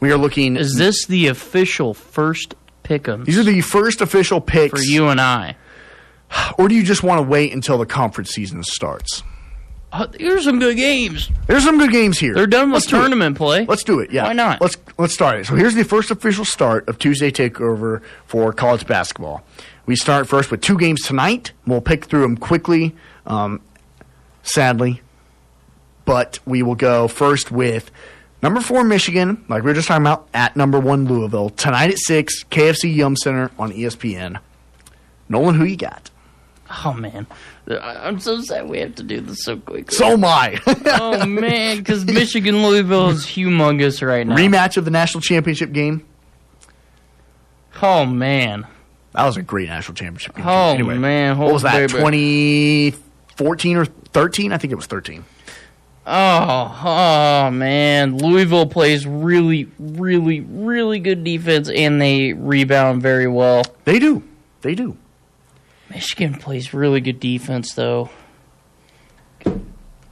We 0.00 0.10
are 0.10 0.16
looking. 0.16 0.56
Is 0.56 0.76
this 0.76 1.04
the 1.04 1.26
official 1.26 1.92
first 1.92 2.54
pick'em 2.82 3.26
These 3.26 3.38
are 3.38 3.42
the 3.42 3.60
first 3.60 4.00
official 4.00 4.40
picks 4.40 4.80
for 4.80 4.82
you 4.82 5.08
and 5.08 5.20
I? 5.20 5.56
or 6.58 6.68
do 6.68 6.74
you 6.74 6.82
just 6.82 7.02
want 7.02 7.18
to 7.18 7.22
wait 7.22 7.52
until 7.52 7.76
the 7.76 7.84
conference 7.84 8.30
season 8.30 8.62
starts? 8.64 9.22
Uh, 9.92 10.06
here's 10.18 10.44
some 10.44 10.60
good 10.60 10.76
games. 10.76 11.30
There's 11.46 11.64
some 11.64 11.76
good 11.76 11.90
games 11.90 12.18
here. 12.18 12.32
They're 12.32 12.46
done 12.46 12.68
with 12.68 12.74
Let's 12.74 12.86
tournament 12.86 13.36
play. 13.36 13.66
Let's 13.66 13.84
do 13.84 13.98
it. 14.00 14.12
Yeah. 14.12 14.24
Why 14.24 14.32
not? 14.32 14.62
Let's 14.62 14.78
let's 14.96 15.12
start 15.12 15.40
it. 15.40 15.46
So 15.46 15.56
here's 15.56 15.74
the 15.74 15.84
first 15.84 16.10
official 16.10 16.46
start 16.46 16.88
of 16.88 16.98
Tuesday 16.98 17.30
Takeover 17.30 18.00
for 18.24 18.52
college 18.54 18.86
basketball. 18.86 19.44
We 19.86 19.96
start 19.96 20.28
first 20.28 20.50
with 20.50 20.60
two 20.60 20.78
games 20.78 21.02
tonight. 21.02 21.52
We'll 21.66 21.80
pick 21.80 22.04
through 22.04 22.22
them 22.22 22.36
quickly, 22.36 22.94
um, 23.26 23.60
sadly, 24.42 25.02
but 26.04 26.38
we 26.46 26.62
will 26.62 26.74
go 26.74 27.08
first 27.08 27.50
with 27.50 27.90
number 28.42 28.60
four 28.60 28.84
Michigan, 28.84 29.44
like 29.48 29.62
we 29.62 29.70
were 29.70 29.74
just 29.74 29.88
talking 29.88 30.02
about, 30.02 30.28
at 30.32 30.56
number 30.56 30.78
one 30.78 31.06
Louisville 31.06 31.50
tonight 31.50 31.90
at 31.90 31.98
six. 31.98 32.44
KFC 32.44 32.94
Yum 32.94 33.16
Center 33.16 33.50
on 33.58 33.72
ESPN. 33.72 34.38
Nolan, 35.28 35.54
who 35.54 35.64
you 35.64 35.76
got? 35.76 36.10
Oh 36.84 36.92
man, 36.92 37.26
I'm 37.68 38.20
so 38.20 38.40
sad 38.42 38.68
we 38.68 38.78
have 38.78 38.94
to 38.96 39.02
do 39.02 39.20
this 39.20 39.42
so 39.42 39.56
quickly. 39.56 39.92
So 39.94 40.12
am 40.12 40.24
I. 40.24 40.60
oh 40.66 41.26
man, 41.26 41.78
because 41.78 42.04
Michigan 42.04 42.62
Louisville 42.62 43.10
is 43.10 43.24
humongous 43.26 44.06
right 44.06 44.24
now. 44.24 44.36
Rematch 44.36 44.76
of 44.76 44.84
the 44.84 44.90
national 44.92 45.20
championship 45.20 45.72
game. 45.72 46.06
Oh 47.82 48.06
man. 48.06 48.66
That 49.12 49.26
was 49.26 49.36
a 49.36 49.42
great 49.42 49.68
national 49.68 49.94
championship 49.96 50.36
game. 50.36 50.46
Oh, 50.46 50.72
anyway, 50.72 50.98
man. 50.98 51.38
what 51.38 51.52
was 51.52 51.62
that? 51.62 51.72
baby. 51.72 51.92
2014 51.92 53.76
or 53.76 53.84
13? 53.84 54.52
I 54.52 54.58
think 54.58 54.72
it 54.72 54.76
was 54.76 54.86
13. 54.86 55.24
Oh, 56.06 56.82
oh 56.84 57.50
man, 57.50 58.16
Louisville 58.16 58.66
plays 58.66 59.06
really, 59.06 59.70
really, 59.78 60.40
really 60.40 60.98
good 60.98 61.22
defense, 61.24 61.68
and 61.68 62.00
they 62.00 62.32
rebound 62.32 63.02
very 63.02 63.28
well. 63.28 63.62
They 63.84 63.98
do. 63.98 64.22
They 64.62 64.74
do. 64.74 64.96
Michigan 65.90 66.34
plays 66.34 66.72
really 66.72 67.00
good 67.00 67.20
defense, 67.20 67.74
though. 67.74 68.10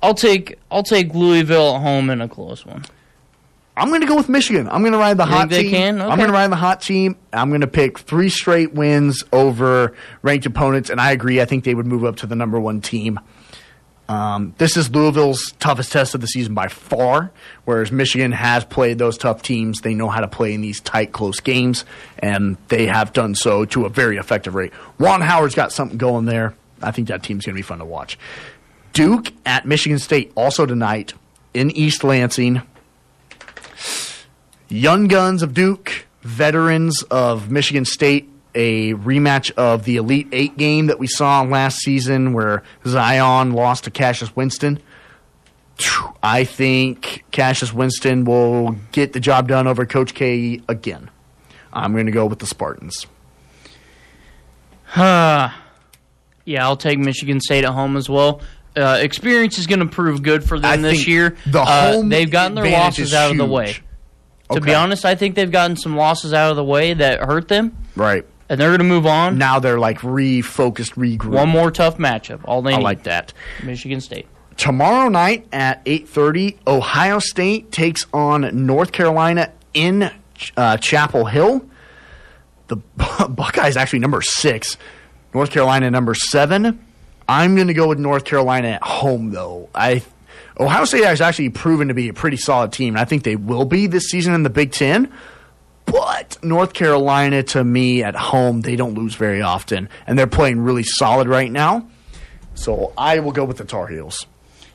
I'll 0.02 0.14
take 0.14 0.58
I'll 0.70 0.82
take 0.82 1.14
Louisville 1.14 1.76
at 1.76 1.82
home 1.82 2.10
in 2.10 2.20
a 2.20 2.28
close 2.28 2.64
one. 2.64 2.84
I'm 3.78 3.88
going 3.88 4.00
to 4.00 4.06
go 4.06 4.16
with 4.16 4.28
Michigan. 4.28 4.68
I'm 4.68 4.80
going 4.82 4.92
to 4.92 4.98
ride 4.98 5.16
the 5.16 5.24
You 5.24 5.30
hot 5.30 5.50
team. 5.50 5.70
can? 5.70 6.00
I'm 6.00 6.16
going 6.18 6.28
to 6.28 6.34
ride 6.34 6.50
the 6.50 6.56
hot 6.56 6.80
team. 6.82 7.16
I'm 7.32 7.48
going 7.50 7.60
to 7.62 7.66
pick 7.66 7.98
three 7.98 8.28
straight 8.28 8.74
wins 8.74 9.22
over 9.32 9.94
ranked 10.22 10.46
opponents, 10.46 10.90
and 10.90 11.00
I 11.00 11.12
agree. 11.12 11.40
I 11.40 11.44
think 11.44 11.64
they 11.64 11.74
would 11.74 11.86
move 11.86 12.04
up 12.04 12.16
to 12.16 12.26
the 12.26 12.34
number 12.34 12.58
one 12.58 12.80
team. 12.80 13.20
Um, 14.08 14.54
this 14.56 14.78
is 14.78 14.90
Louisville's 14.90 15.52
toughest 15.58 15.92
test 15.92 16.14
of 16.14 16.22
the 16.22 16.26
season 16.26 16.54
by 16.54 16.68
far, 16.68 17.30
whereas 17.66 17.92
Michigan 17.92 18.32
has 18.32 18.64
played 18.64 18.96
those 18.98 19.18
tough 19.18 19.42
teams. 19.42 19.82
They 19.82 19.92
know 19.94 20.08
how 20.08 20.20
to 20.22 20.28
play 20.28 20.54
in 20.54 20.62
these 20.62 20.80
tight, 20.80 21.12
close 21.12 21.40
games, 21.40 21.84
and 22.18 22.56
they 22.68 22.86
have 22.86 23.12
done 23.12 23.34
so 23.34 23.66
to 23.66 23.84
a 23.84 23.90
very 23.90 24.16
effective 24.16 24.54
rate. 24.54 24.72
Juwan 24.98 25.20
Howard's 25.20 25.54
got 25.54 25.72
something 25.72 25.98
going 25.98 26.24
there. 26.24 26.54
I 26.80 26.90
think 26.90 27.08
that 27.08 27.22
team's 27.22 27.44
going 27.44 27.54
to 27.54 27.58
be 27.58 27.62
fun 27.62 27.80
to 27.80 27.84
watch. 27.84 28.18
Duke 28.94 29.30
at 29.44 29.66
Michigan 29.66 29.98
State 29.98 30.32
also 30.34 30.64
tonight 30.64 31.12
in 31.52 31.70
East 31.72 32.02
Lansing. 32.02 32.62
Young 34.68 35.08
Guns 35.08 35.42
of 35.42 35.54
Duke, 35.54 36.06
veterans 36.22 37.02
of 37.04 37.50
Michigan 37.50 37.84
State, 37.84 38.28
a 38.54 38.94
rematch 38.94 39.50
of 39.52 39.84
the 39.84 39.96
Elite 39.96 40.28
Eight 40.32 40.56
game 40.56 40.86
that 40.86 40.98
we 40.98 41.06
saw 41.06 41.42
last 41.42 41.78
season 41.78 42.32
where 42.32 42.62
Zion 42.86 43.52
lost 43.52 43.84
to 43.84 43.90
Cassius 43.90 44.34
Winston. 44.34 44.80
I 46.22 46.44
think 46.44 47.24
Cassius 47.30 47.72
Winston 47.72 48.24
will 48.24 48.72
get 48.92 49.12
the 49.12 49.20
job 49.20 49.48
done 49.48 49.66
over 49.66 49.86
Coach 49.86 50.12
K 50.14 50.60
again. 50.68 51.08
I'm 51.72 51.92
going 51.92 52.06
to 52.06 52.12
go 52.12 52.26
with 52.26 52.40
the 52.40 52.46
Spartans. 52.46 53.06
Huh. 54.84 55.50
yeah, 56.44 56.64
I'll 56.64 56.76
take 56.76 56.98
Michigan 56.98 57.40
State 57.40 57.64
at 57.64 57.72
home 57.72 57.96
as 57.96 58.08
well. 58.08 58.40
Uh, 58.76 58.98
experience 59.00 59.58
is 59.58 59.66
going 59.66 59.80
to 59.80 59.86
prove 59.86 60.22
good 60.22 60.44
for 60.44 60.58
them 60.58 60.70
I 60.70 60.76
this 60.76 61.06
year. 61.06 61.36
the 61.46 61.60
Uh, 61.60 61.92
home 61.92 62.08
they've 62.08 62.30
gotten 62.30 62.54
their 62.54 62.70
losses 62.70 63.14
out 63.14 63.30
of 63.30 63.36
the 63.36 63.46
huge. 63.46 63.82
Way. 64.54 64.60
To 64.60 64.60
be 64.66 64.74
honest, 64.74 65.04
I 65.04 65.14
think 65.14 65.34
they've 65.34 65.50
gotten 65.50 65.76
some 65.76 65.96
losses 65.96 66.32
out 66.32 66.50
of 66.50 66.56
the 66.56 66.64
way 66.64 66.94
that 66.94 67.20
hurt 67.20 67.48
them, 67.48 67.76
Right. 67.96 68.24
and 68.48 68.60
they're 68.60 68.68
going 68.70 68.78
to 68.78 68.84
move 68.84 69.06
on. 69.06 69.38
Now 69.38 69.58
they're 69.58 69.78
like 69.78 70.00
refocused, 70.00 70.94
regroup. 70.94 71.30
One 71.30 71.48
more 71.48 71.70
tough 71.70 71.98
matchup. 71.98 72.40
All 72.44 72.62
they 72.62 72.72
I 72.74 72.76
need. 72.78 72.82
like 72.84 73.02
that. 73.04 73.32
Michigan 73.64 74.00
State. 74.00 74.26
Tomorrow 74.56 75.08
night 75.08 75.46
at 75.52 75.84
8:30, 75.84 76.56
Ohio 76.66 77.18
State 77.20 77.70
takes 77.70 78.06
on 78.12 78.66
North 78.66 78.90
Carolina 78.92 79.52
in 79.74 80.10
uh, 80.56 80.76
Chapel 80.78 81.26
Hill. 81.26 81.64
The 82.66 82.76
Buckeyes 83.28 83.76
actually 83.76 84.00
number 84.00 84.20
six, 84.20 84.76
North 85.32 85.50
Carolina 85.50 85.90
number 85.90 86.14
seven. 86.14 86.84
I'm 87.28 87.54
going 87.54 87.68
to 87.68 87.74
go 87.74 87.86
with 87.88 87.98
North 87.98 88.24
Carolina 88.24 88.68
at 88.68 88.82
home, 88.82 89.30
though. 89.30 89.68
I 89.74 90.02
Ohio 90.60 90.84
State 90.84 91.04
has 91.04 91.20
actually 91.20 91.50
proven 91.50 91.88
to 91.88 91.94
be 91.94 92.08
a 92.08 92.12
pretty 92.12 92.36
solid 92.36 92.72
team, 92.72 92.94
and 92.94 93.00
I 93.00 93.04
think 93.04 93.22
they 93.22 93.36
will 93.36 93.64
be 93.64 93.86
this 93.86 94.08
season 94.08 94.34
in 94.34 94.42
the 94.42 94.50
Big 94.50 94.72
Ten. 94.72 95.12
But 95.84 96.36
North 96.42 96.74
Carolina, 96.74 97.42
to 97.44 97.64
me, 97.64 98.02
at 98.02 98.14
home, 98.14 98.60
they 98.60 98.76
don't 98.76 98.94
lose 98.94 99.14
very 99.14 99.40
often, 99.40 99.88
and 100.06 100.18
they're 100.18 100.26
playing 100.26 100.60
really 100.60 100.82
solid 100.82 101.28
right 101.28 101.50
now. 101.50 101.88
So 102.54 102.92
I 102.98 103.20
will 103.20 103.32
go 103.32 103.44
with 103.44 103.56
the 103.56 103.64
Tar 103.64 103.86
Heels. 103.86 104.26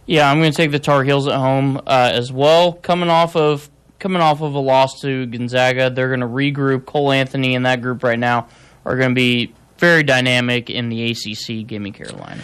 Yeah, 0.06 0.30
I'm 0.30 0.40
going 0.40 0.52
to 0.52 0.58
take 0.58 0.72
the 0.72 0.80
Tar 0.80 1.04
Heels 1.04 1.28
at 1.28 1.36
home 1.36 1.78
uh, 1.78 2.12
as 2.14 2.32
well. 2.32 2.74
Coming 2.74 3.10
off 3.10 3.36
of 3.36 3.70
coming 4.00 4.22
off 4.22 4.42
of 4.42 4.54
a 4.54 4.60
loss 4.60 5.02
to 5.02 5.26
Gonzaga, 5.28 5.90
they're 5.90 6.10
going 6.10 6.22
to 6.22 6.28
regroup. 6.28 6.86
Cole 6.86 7.12
Anthony 7.12 7.56
and 7.56 7.66
that 7.66 7.82
group 7.82 8.04
right 8.04 8.20
now 8.20 8.48
are 8.86 8.98
going 8.98 9.10
to 9.10 9.16
be 9.16 9.54
very 9.78 10.04
dynamic 10.04 10.70
in 10.70 10.90
the 10.90 11.12
ACC. 11.12 11.68
Give 11.68 11.82
me 11.82 11.92
Carolina. 11.92 12.42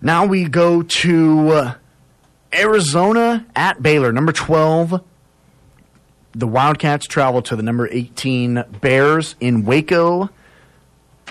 Now 0.00 0.26
we 0.26 0.44
go 0.44 0.82
to 0.82 1.48
uh, 1.50 1.74
Arizona 2.52 3.46
at 3.54 3.82
Baylor, 3.82 4.12
number 4.12 4.32
12. 4.32 5.02
The 6.32 6.46
Wildcats 6.46 7.06
travel 7.06 7.42
to 7.42 7.56
the 7.56 7.62
number 7.62 7.88
18 7.90 8.64
Bears 8.80 9.36
in 9.40 9.64
Waco. 9.64 10.30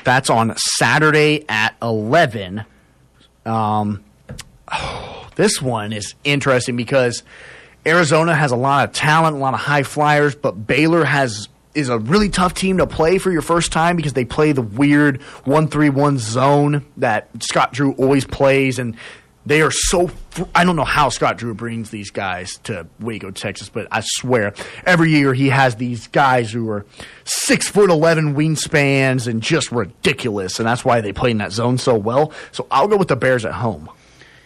That's 0.03 0.29
on 0.29 0.55
Saturday 0.57 1.45
at 1.49 1.75
11. 1.81 2.65
Um, 3.45 4.03
this 5.35 5.61
one 5.61 5.93
is 5.93 6.15
interesting 6.23 6.75
because 6.75 7.23
Arizona 7.85 8.35
has 8.35 8.51
a 8.51 8.55
lot 8.55 8.87
of 8.87 8.93
talent, 8.93 9.37
a 9.37 9.39
lot 9.39 9.53
of 9.53 9.61
high 9.61 9.83
flyers, 9.83 10.35
but 10.35 10.67
Baylor 10.67 11.05
has 11.05 11.47
is 11.73 11.89
a 11.89 11.99
really 11.99 12.27
tough 12.27 12.55
team 12.55 12.77
to 12.77 12.87
play 12.87 13.19
for 13.19 13.31
your 13.31 13.43
first 13.43 13.71
time 13.71 13.95
because 13.95 14.13
they 14.13 14.25
play 14.25 14.51
the 14.51 14.63
weird 14.63 15.21
one 15.45 15.67
three 15.67 15.89
one 15.89 16.17
zone 16.17 16.83
that 16.97 17.29
Scott 17.43 17.71
Drew 17.71 17.93
always 17.93 18.25
plays, 18.25 18.79
and 18.79 18.97
they 19.47 19.61
are 19.61 19.71
so. 19.71 20.07
Fr- 20.31 20.43
I 20.53 20.63
don't 20.63 20.75
know 20.75 20.83
how 20.83 21.09
Scott 21.09 21.37
Drew 21.37 21.53
brings 21.53 21.89
these 21.89 22.11
guys 22.11 22.57
to 22.63 22.87
Waco, 22.99 23.31
Texas, 23.31 23.69
but 23.69 23.87
I 23.91 24.01
swear 24.01 24.53
every 24.85 25.11
year 25.11 25.33
he 25.33 25.49
has 25.49 25.75
these 25.75 26.07
guys 26.07 26.51
who 26.51 26.69
are 26.69 26.85
six 27.23 27.67
foot 27.67 27.89
eleven 27.89 28.35
wingspans 28.35 29.27
and 29.27 29.41
just 29.41 29.71
ridiculous, 29.71 30.59
and 30.59 30.67
that's 30.67 30.83
why 30.83 31.01
they 31.01 31.13
play 31.13 31.31
in 31.31 31.37
that 31.37 31.51
zone 31.51 31.77
so 31.77 31.95
well. 31.95 32.31
So 32.51 32.67
I'll 32.69 32.87
go 32.87 32.97
with 32.97 33.07
the 33.07 33.15
Bears 33.15 33.45
at 33.45 33.53
home. 33.53 33.89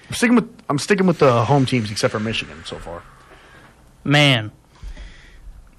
I'm 0.08 0.16
sticking 0.16 0.36
with 0.36 0.50
I'm 0.70 0.78
sticking 0.78 1.08
with 1.08 1.20
the 1.20 1.46
home 1.46 1.66
teams 1.66 1.90
except 1.92 2.12
for 2.12 2.20
Michigan 2.20 2.64
so 2.66 2.78
far. 2.78 3.02
Man, 4.04 4.52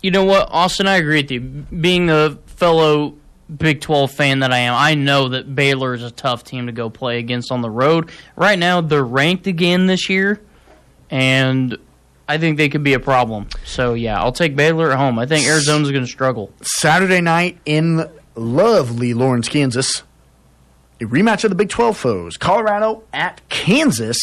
you 0.02 0.10
know 0.10 0.24
what, 0.24 0.48
Austin? 0.50 0.86
I 0.86 0.96
agree 0.96 1.22
with 1.22 1.30
you. 1.30 1.40
Being 1.40 2.10
a 2.10 2.38
fellow 2.46 3.16
Big 3.54 3.80
12 3.80 4.10
fan 4.10 4.38
that 4.40 4.52
I 4.52 4.58
am, 4.58 4.74
I 4.74 4.94
know 4.94 5.28
that 5.30 5.54
Baylor 5.54 5.94
is 5.94 6.02
a 6.02 6.10
tough 6.10 6.44
team 6.44 6.66
to 6.66 6.72
go 6.72 6.88
play 6.88 7.18
against 7.18 7.52
on 7.52 7.60
the 7.60 7.70
road. 7.70 8.10
Right 8.36 8.58
now, 8.58 8.80
they're 8.80 9.04
ranked 9.04 9.46
again 9.46 9.86
this 9.86 10.08
year, 10.08 10.40
and 11.10 11.76
I 12.28 12.38
think 12.38 12.56
they 12.56 12.68
could 12.68 12.82
be 12.82 12.94
a 12.94 13.00
problem. 13.00 13.48
So, 13.64 13.94
yeah, 13.94 14.20
I'll 14.20 14.32
take 14.32 14.56
Baylor 14.56 14.92
at 14.92 14.98
home. 14.98 15.18
I 15.18 15.26
think 15.26 15.46
Arizona's 15.46 15.90
going 15.90 16.04
to 16.04 16.10
struggle. 16.10 16.52
Saturday 16.62 17.20
night 17.20 17.58
in 17.66 18.08
lovely 18.34 19.12
Lawrence, 19.12 19.48
Kansas. 19.48 20.02
A 21.00 21.04
rematch 21.04 21.44
of 21.44 21.50
the 21.50 21.56
Big 21.56 21.68
12 21.68 21.96
foes. 21.96 22.36
Colorado 22.36 23.02
at 23.12 23.46
Kansas. 23.48 24.18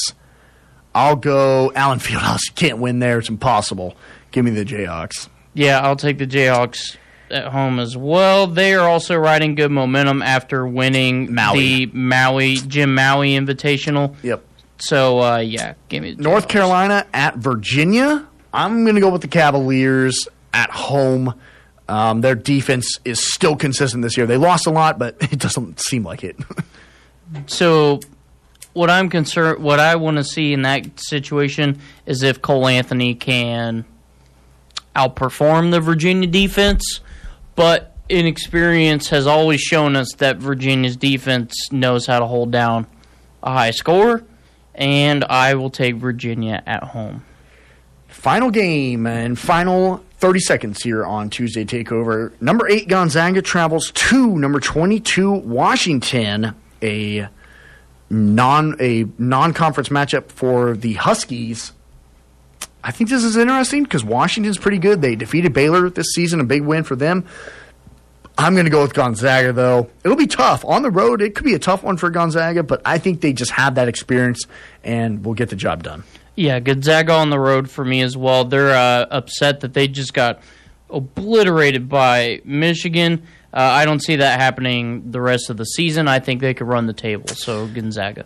I'll 0.96 1.18
go 1.18 1.72
Allen 1.76 2.00
Fieldhouse. 2.00 2.56
Can't 2.56 2.80
win 2.80 3.00
there. 3.00 3.20
It's 3.20 3.30
impossible. 3.30 3.96
Give 4.32 4.46
me 4.46 4.52
the 4.52 4.66
Jayhawks. 4.66 5.28
Yeah, 5.54 5.82
I'll 5.82 5.96
take 5.96 6.18
the 6.18 6.28
Jayhawks 6.28 6.98
at 7.32 7.48
home 7.48 7.80
as 7.80 7.96
well. 7.96 8.48
They 8.48 8.74
are 8.74 8.88
also 8.88 9.16
riding 9.16 9.56
good 9.56 9.72
momentum 9.72 10.22
after 10.22 10.68
winning 10.68 11.34
Maui. 11.34 11.86
the 11.86 11.92
Maui 11.94 12.56
Jim 12.58 12.94
Maui 12.96 13.32
Invitational. 13.32 14.16
Yep. 14.24 14.44
So 14.80 15.20
uh, 15.20 15.38
yeah, 15.38 15.74
give 15.90 16.04
me 16.04 16.16
North 16.16 16.48
Carolina 16.48 17.06
at 17.14 17.38
Virginia. 17.38 18.26
I'm 18.54 18.84
going 18.84 18.96
to 18.96 19.02
go 19.02 19.10
with 19.10 19.22
the 19.22 19.28
Cavaliers 19.28 20.28
at 20.54 20.70
home. 20.72 21.40
Um, 21.88 22.22
their 22.22 22.36
defense 22.36 23.00
is 23.04 23.34
still 23.34 23.56
consistent 23.56 24.04
this 24.04 24.16
year. 24.16 24.26
They 24.26 24.38
lost 24.38 24.68
a 24.68 24.72
lot, 24.72 25.00
but 25.00 25.18
it 25.22 25.40
doesn't 25.40 25.80
seem 25.80 26.04
like 26.04 26.24
it. 26.24 26.38
So, 27.46 28.00
what 28.74 28.90
I'm 28.90 29.08
concerned, 29.08 29.64
what 29.64 29.80
I 29.80 29.98
want 29.98 30.18
to 30.18 30.24
see 30.24 30.52
in 30.52 30.64
that 30.64 31.00
situation 31.00 31.80
is 32.08 32.24
if 32.24 32.42
Cole 32.42 32.68
Anthony 32.68 33.14
can 33.14 33.86
outperform 34.96 35.70
the 35.70 35.80
Virginia 35.80 36.28
defense, 36.28 37.02
but 37.56 37.96
inexperience 38.10 39.10
has 39.10 39.28
always 39.28 39.62
shown 39.62 39.96
us 39.96 40.14
that 40.18 40.38
Virginia's 40.38 40.98
defense 40.98 41.54
knows 41.72 42.06
how 42.06 42.20
to 42.20 42.26
hold 42.26 42.52
down 42.52 42.88
a 43.44 43.52
high 43.52 43.72
score, 43.72 44.24
and 44.76 45.24
I 45.26 45.56
will 45.56 45.70
take 45.70 45.96
Virginia 45.96 46.64
at 46.66 46.84
home. 46.84 47.24
Final 48.08 48.50
game 48.50 49.06
and 49.06 49.38
final 49.38 50.04
30 50.18 50.40
seconds 50.40 50.84
here 50.84 51.06
on 51.06 51.30
Tuesday 51.30 51.64
Takeover. 51.64 52.34
Number 52.42 52.68
8 52.68 52.88
Gonzaga 52.88 53.42
travels 53.42 53.92
to 53.92 54.38
number 54.38 54.60
22 54.60 55.32
Washington, 55.32 56.56
a 56.82 57.30
non 58.10 58.76
a 58.82 59.06
non-conference 59.18 59.90
matchup 59.90 60.30
for 60.30 60.76
the 60.76 60.94
Huskies. 60.94 61.72
I 62.84 62.92
think 62.92 63.10
this 63.10 63.24
is 63.24 63.36
interesting 63.36 63.84
because 63.84 64.04
Washington's 64.04 64.58
pretty 64.58 64.78
good. 64.78 65.02
They 65.02 65.16
defeated 65.16 65.54
Baylor 65.54 65.90
this 65.90 66.08
season, 66.14 66.40
a 66.40 66.46
big 66.46 66.62
win 66.62 66.84
for 66.84 66.96
them. 66.96 67.26
I'm 68.38 68.54
going 68.54 68.66
to 68.66 68.72
go 68.72 68.82
with 68.82 68.94
Gonzaga, 68.94 69.52
though. 69.52 69.90
It'll 70.06 70.16
be 70.16 70.28
tough. 70.28 70.64
On 70.64 70.82
the 70.82 70.90
road, 70.90 71.22
it 71.22 71.36
could 71.36 71.44
be 71.44 71.56
a 71.56 71.60
tough 71.60 71.84
one 71.84 71.98
for 71.98 72.10
Gonzaga, 72.10 72.64
but 72.64 72.82
I 72.86 72.98
think 72.98 73.20
they 73.20 73.34
just 73.34 73.52
have 73.52 73.76
that 73.76 73.90
experience 73.90 74.46
and 74.82 75.26
will 75.26 75.34
get 75.34 75.50
the 75.50 75.58
job 75.58 75.84
done. 75.84 76.06
Yeah, 76.38 76.62
Gonzaga 76.62 77.12
on 77.12 77.32
the 77.32 77.40
road 77.40 77.70
for 77.70 77.84
me 77.84 78.02
as 78.02 78.16
well. 78.16 78.46
They're 78.46 78.72
uh, 78.72 79.08
upset 79.12 79.60
that 79.60 79.74
they 79.74 79.90
just 79.90 80.14
got 80.14 80.40
obliterated 80.90 81.90
by 81.90 82.42
Michigan. 82.46 83.24
Uh, 83.54 83.58
I 83.60 83.84
don't 83.84 84.02
see 84.02 84.16
that 84.16 84.40
happening 84.40 85.12
the 85.12 85.20
rest 85.20 85.50
of 85.50 85.58
the 85.58 85.66
season. 85.66 86.08
I 86.08 86.20
think 86.20 86.40
they 86.40 86.54
could 86.54 86.68
run 86.68 86.86
the 86.86 86.94
table. 86.94 87.28
So 87.28 87.68
Gonzaga. 87.68 88.26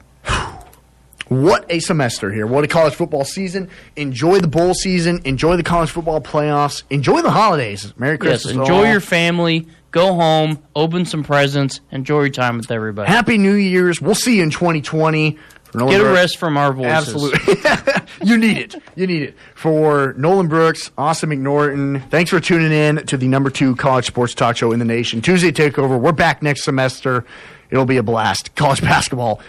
What 1.29 1.65
a 1.69 1.79
semester 1.79 2.31
here. 2.31 2.45
What 2.45 2.63
a 2.63 2.67
college 2.67 2.93
football 2.93 3.23
season. 3.23 3.69
Enjoy 3.95 4.39
the 4.39 4.47
bowl 4.47 4.73
season. 4.73 5.21
Enjoy 5.25 5.55
the 5.57 5.63
college 5.63 5.89
football 5.89 6.21
playoffs. 6.21 6.83
Enjoy 6.89 7.21
the 7.21 7.31
holidays. 7.31 7.93
Merry 7.97 8.17
Christmas. 8.17 8.53
to 8.53 8.59
enjoy 8.59 8.85
all. 8.85 8.91
your 8.91 9.01
family. 9.01 9.67
Go 9.91 10.15
home, 10.15 10.57
open 10.75 11.05
some 11.05 11.23
presents, 11.23 11.79
enjoy 11.91 12.21
your 12.21 12.29
time 12.29 12.57
with 12.57 12.71
everybody. 12.71 13.11
Happy 13.11 13.37
New 13.37 13.53
Year's. 13.53 14.01
We'll 14.01 14.15
see 14.15 14.37
you 14.37 14.43
in 14.43 14.49
2020. 14.49 15.37
Nolan 15.75 15.91
Get 15.91 16.01
a 16.01 16.11
rest 16.11 16.37
from 16.37 16.57
our 16.57 16.73
voices. 16.73 16.91
Absolutely. 16.91 18.07
you 18.23 18.37
need 18.37 18.57
it. 18.57 18.75
You 18.95 19.07
need 19.07 19.21
it. 19.21 19.37
For 19.53 20.13
Nolan 20.17 20.47
Brooks, 20.47 20.91
Austin 20.97 21.29
McNorton, 21.29 22.09
thanks 22.09 22.31
for 22.31 22.39
tuning 22.39 22.71
in 22.71 23.05
to 23.05 23.17
the 23.17 23.27
number 23.27 23.51
two 23.51 23.75
college 23.75 24.05
sports 24.05 24.33
talk 24.33 24.57
show 24.57 24.71
in 24.71 24.79
the 24.79 24.85
nation. 24.85 25.21
Tuesday 25.21 25.51
Takeover. 25.51 25.99
We're 25.99 26.11
back 26.11 26.41
next 26.41 26.63
semester. 26.63 27.23
It'll 27.69 27.85
be 27.85 27.97
a 27.97 28.03
blast. 28.03 28.55
College 28.55 28.81
basketball. 28.83 29.41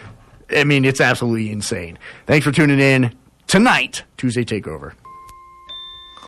I 0.49 0.63
mean, 0.63 0.85
it's 0.85 1.01
absolutely 1.01 1.51
insane. 1.51 1.97
Thanks 2.27 2.45
for 2.45 2.51
tuning 2.51 2.79
in 2.79 3.15
tonight, 3.47 4.03
Tuesday 4.17 4.43
Takeover. 4.43 4.93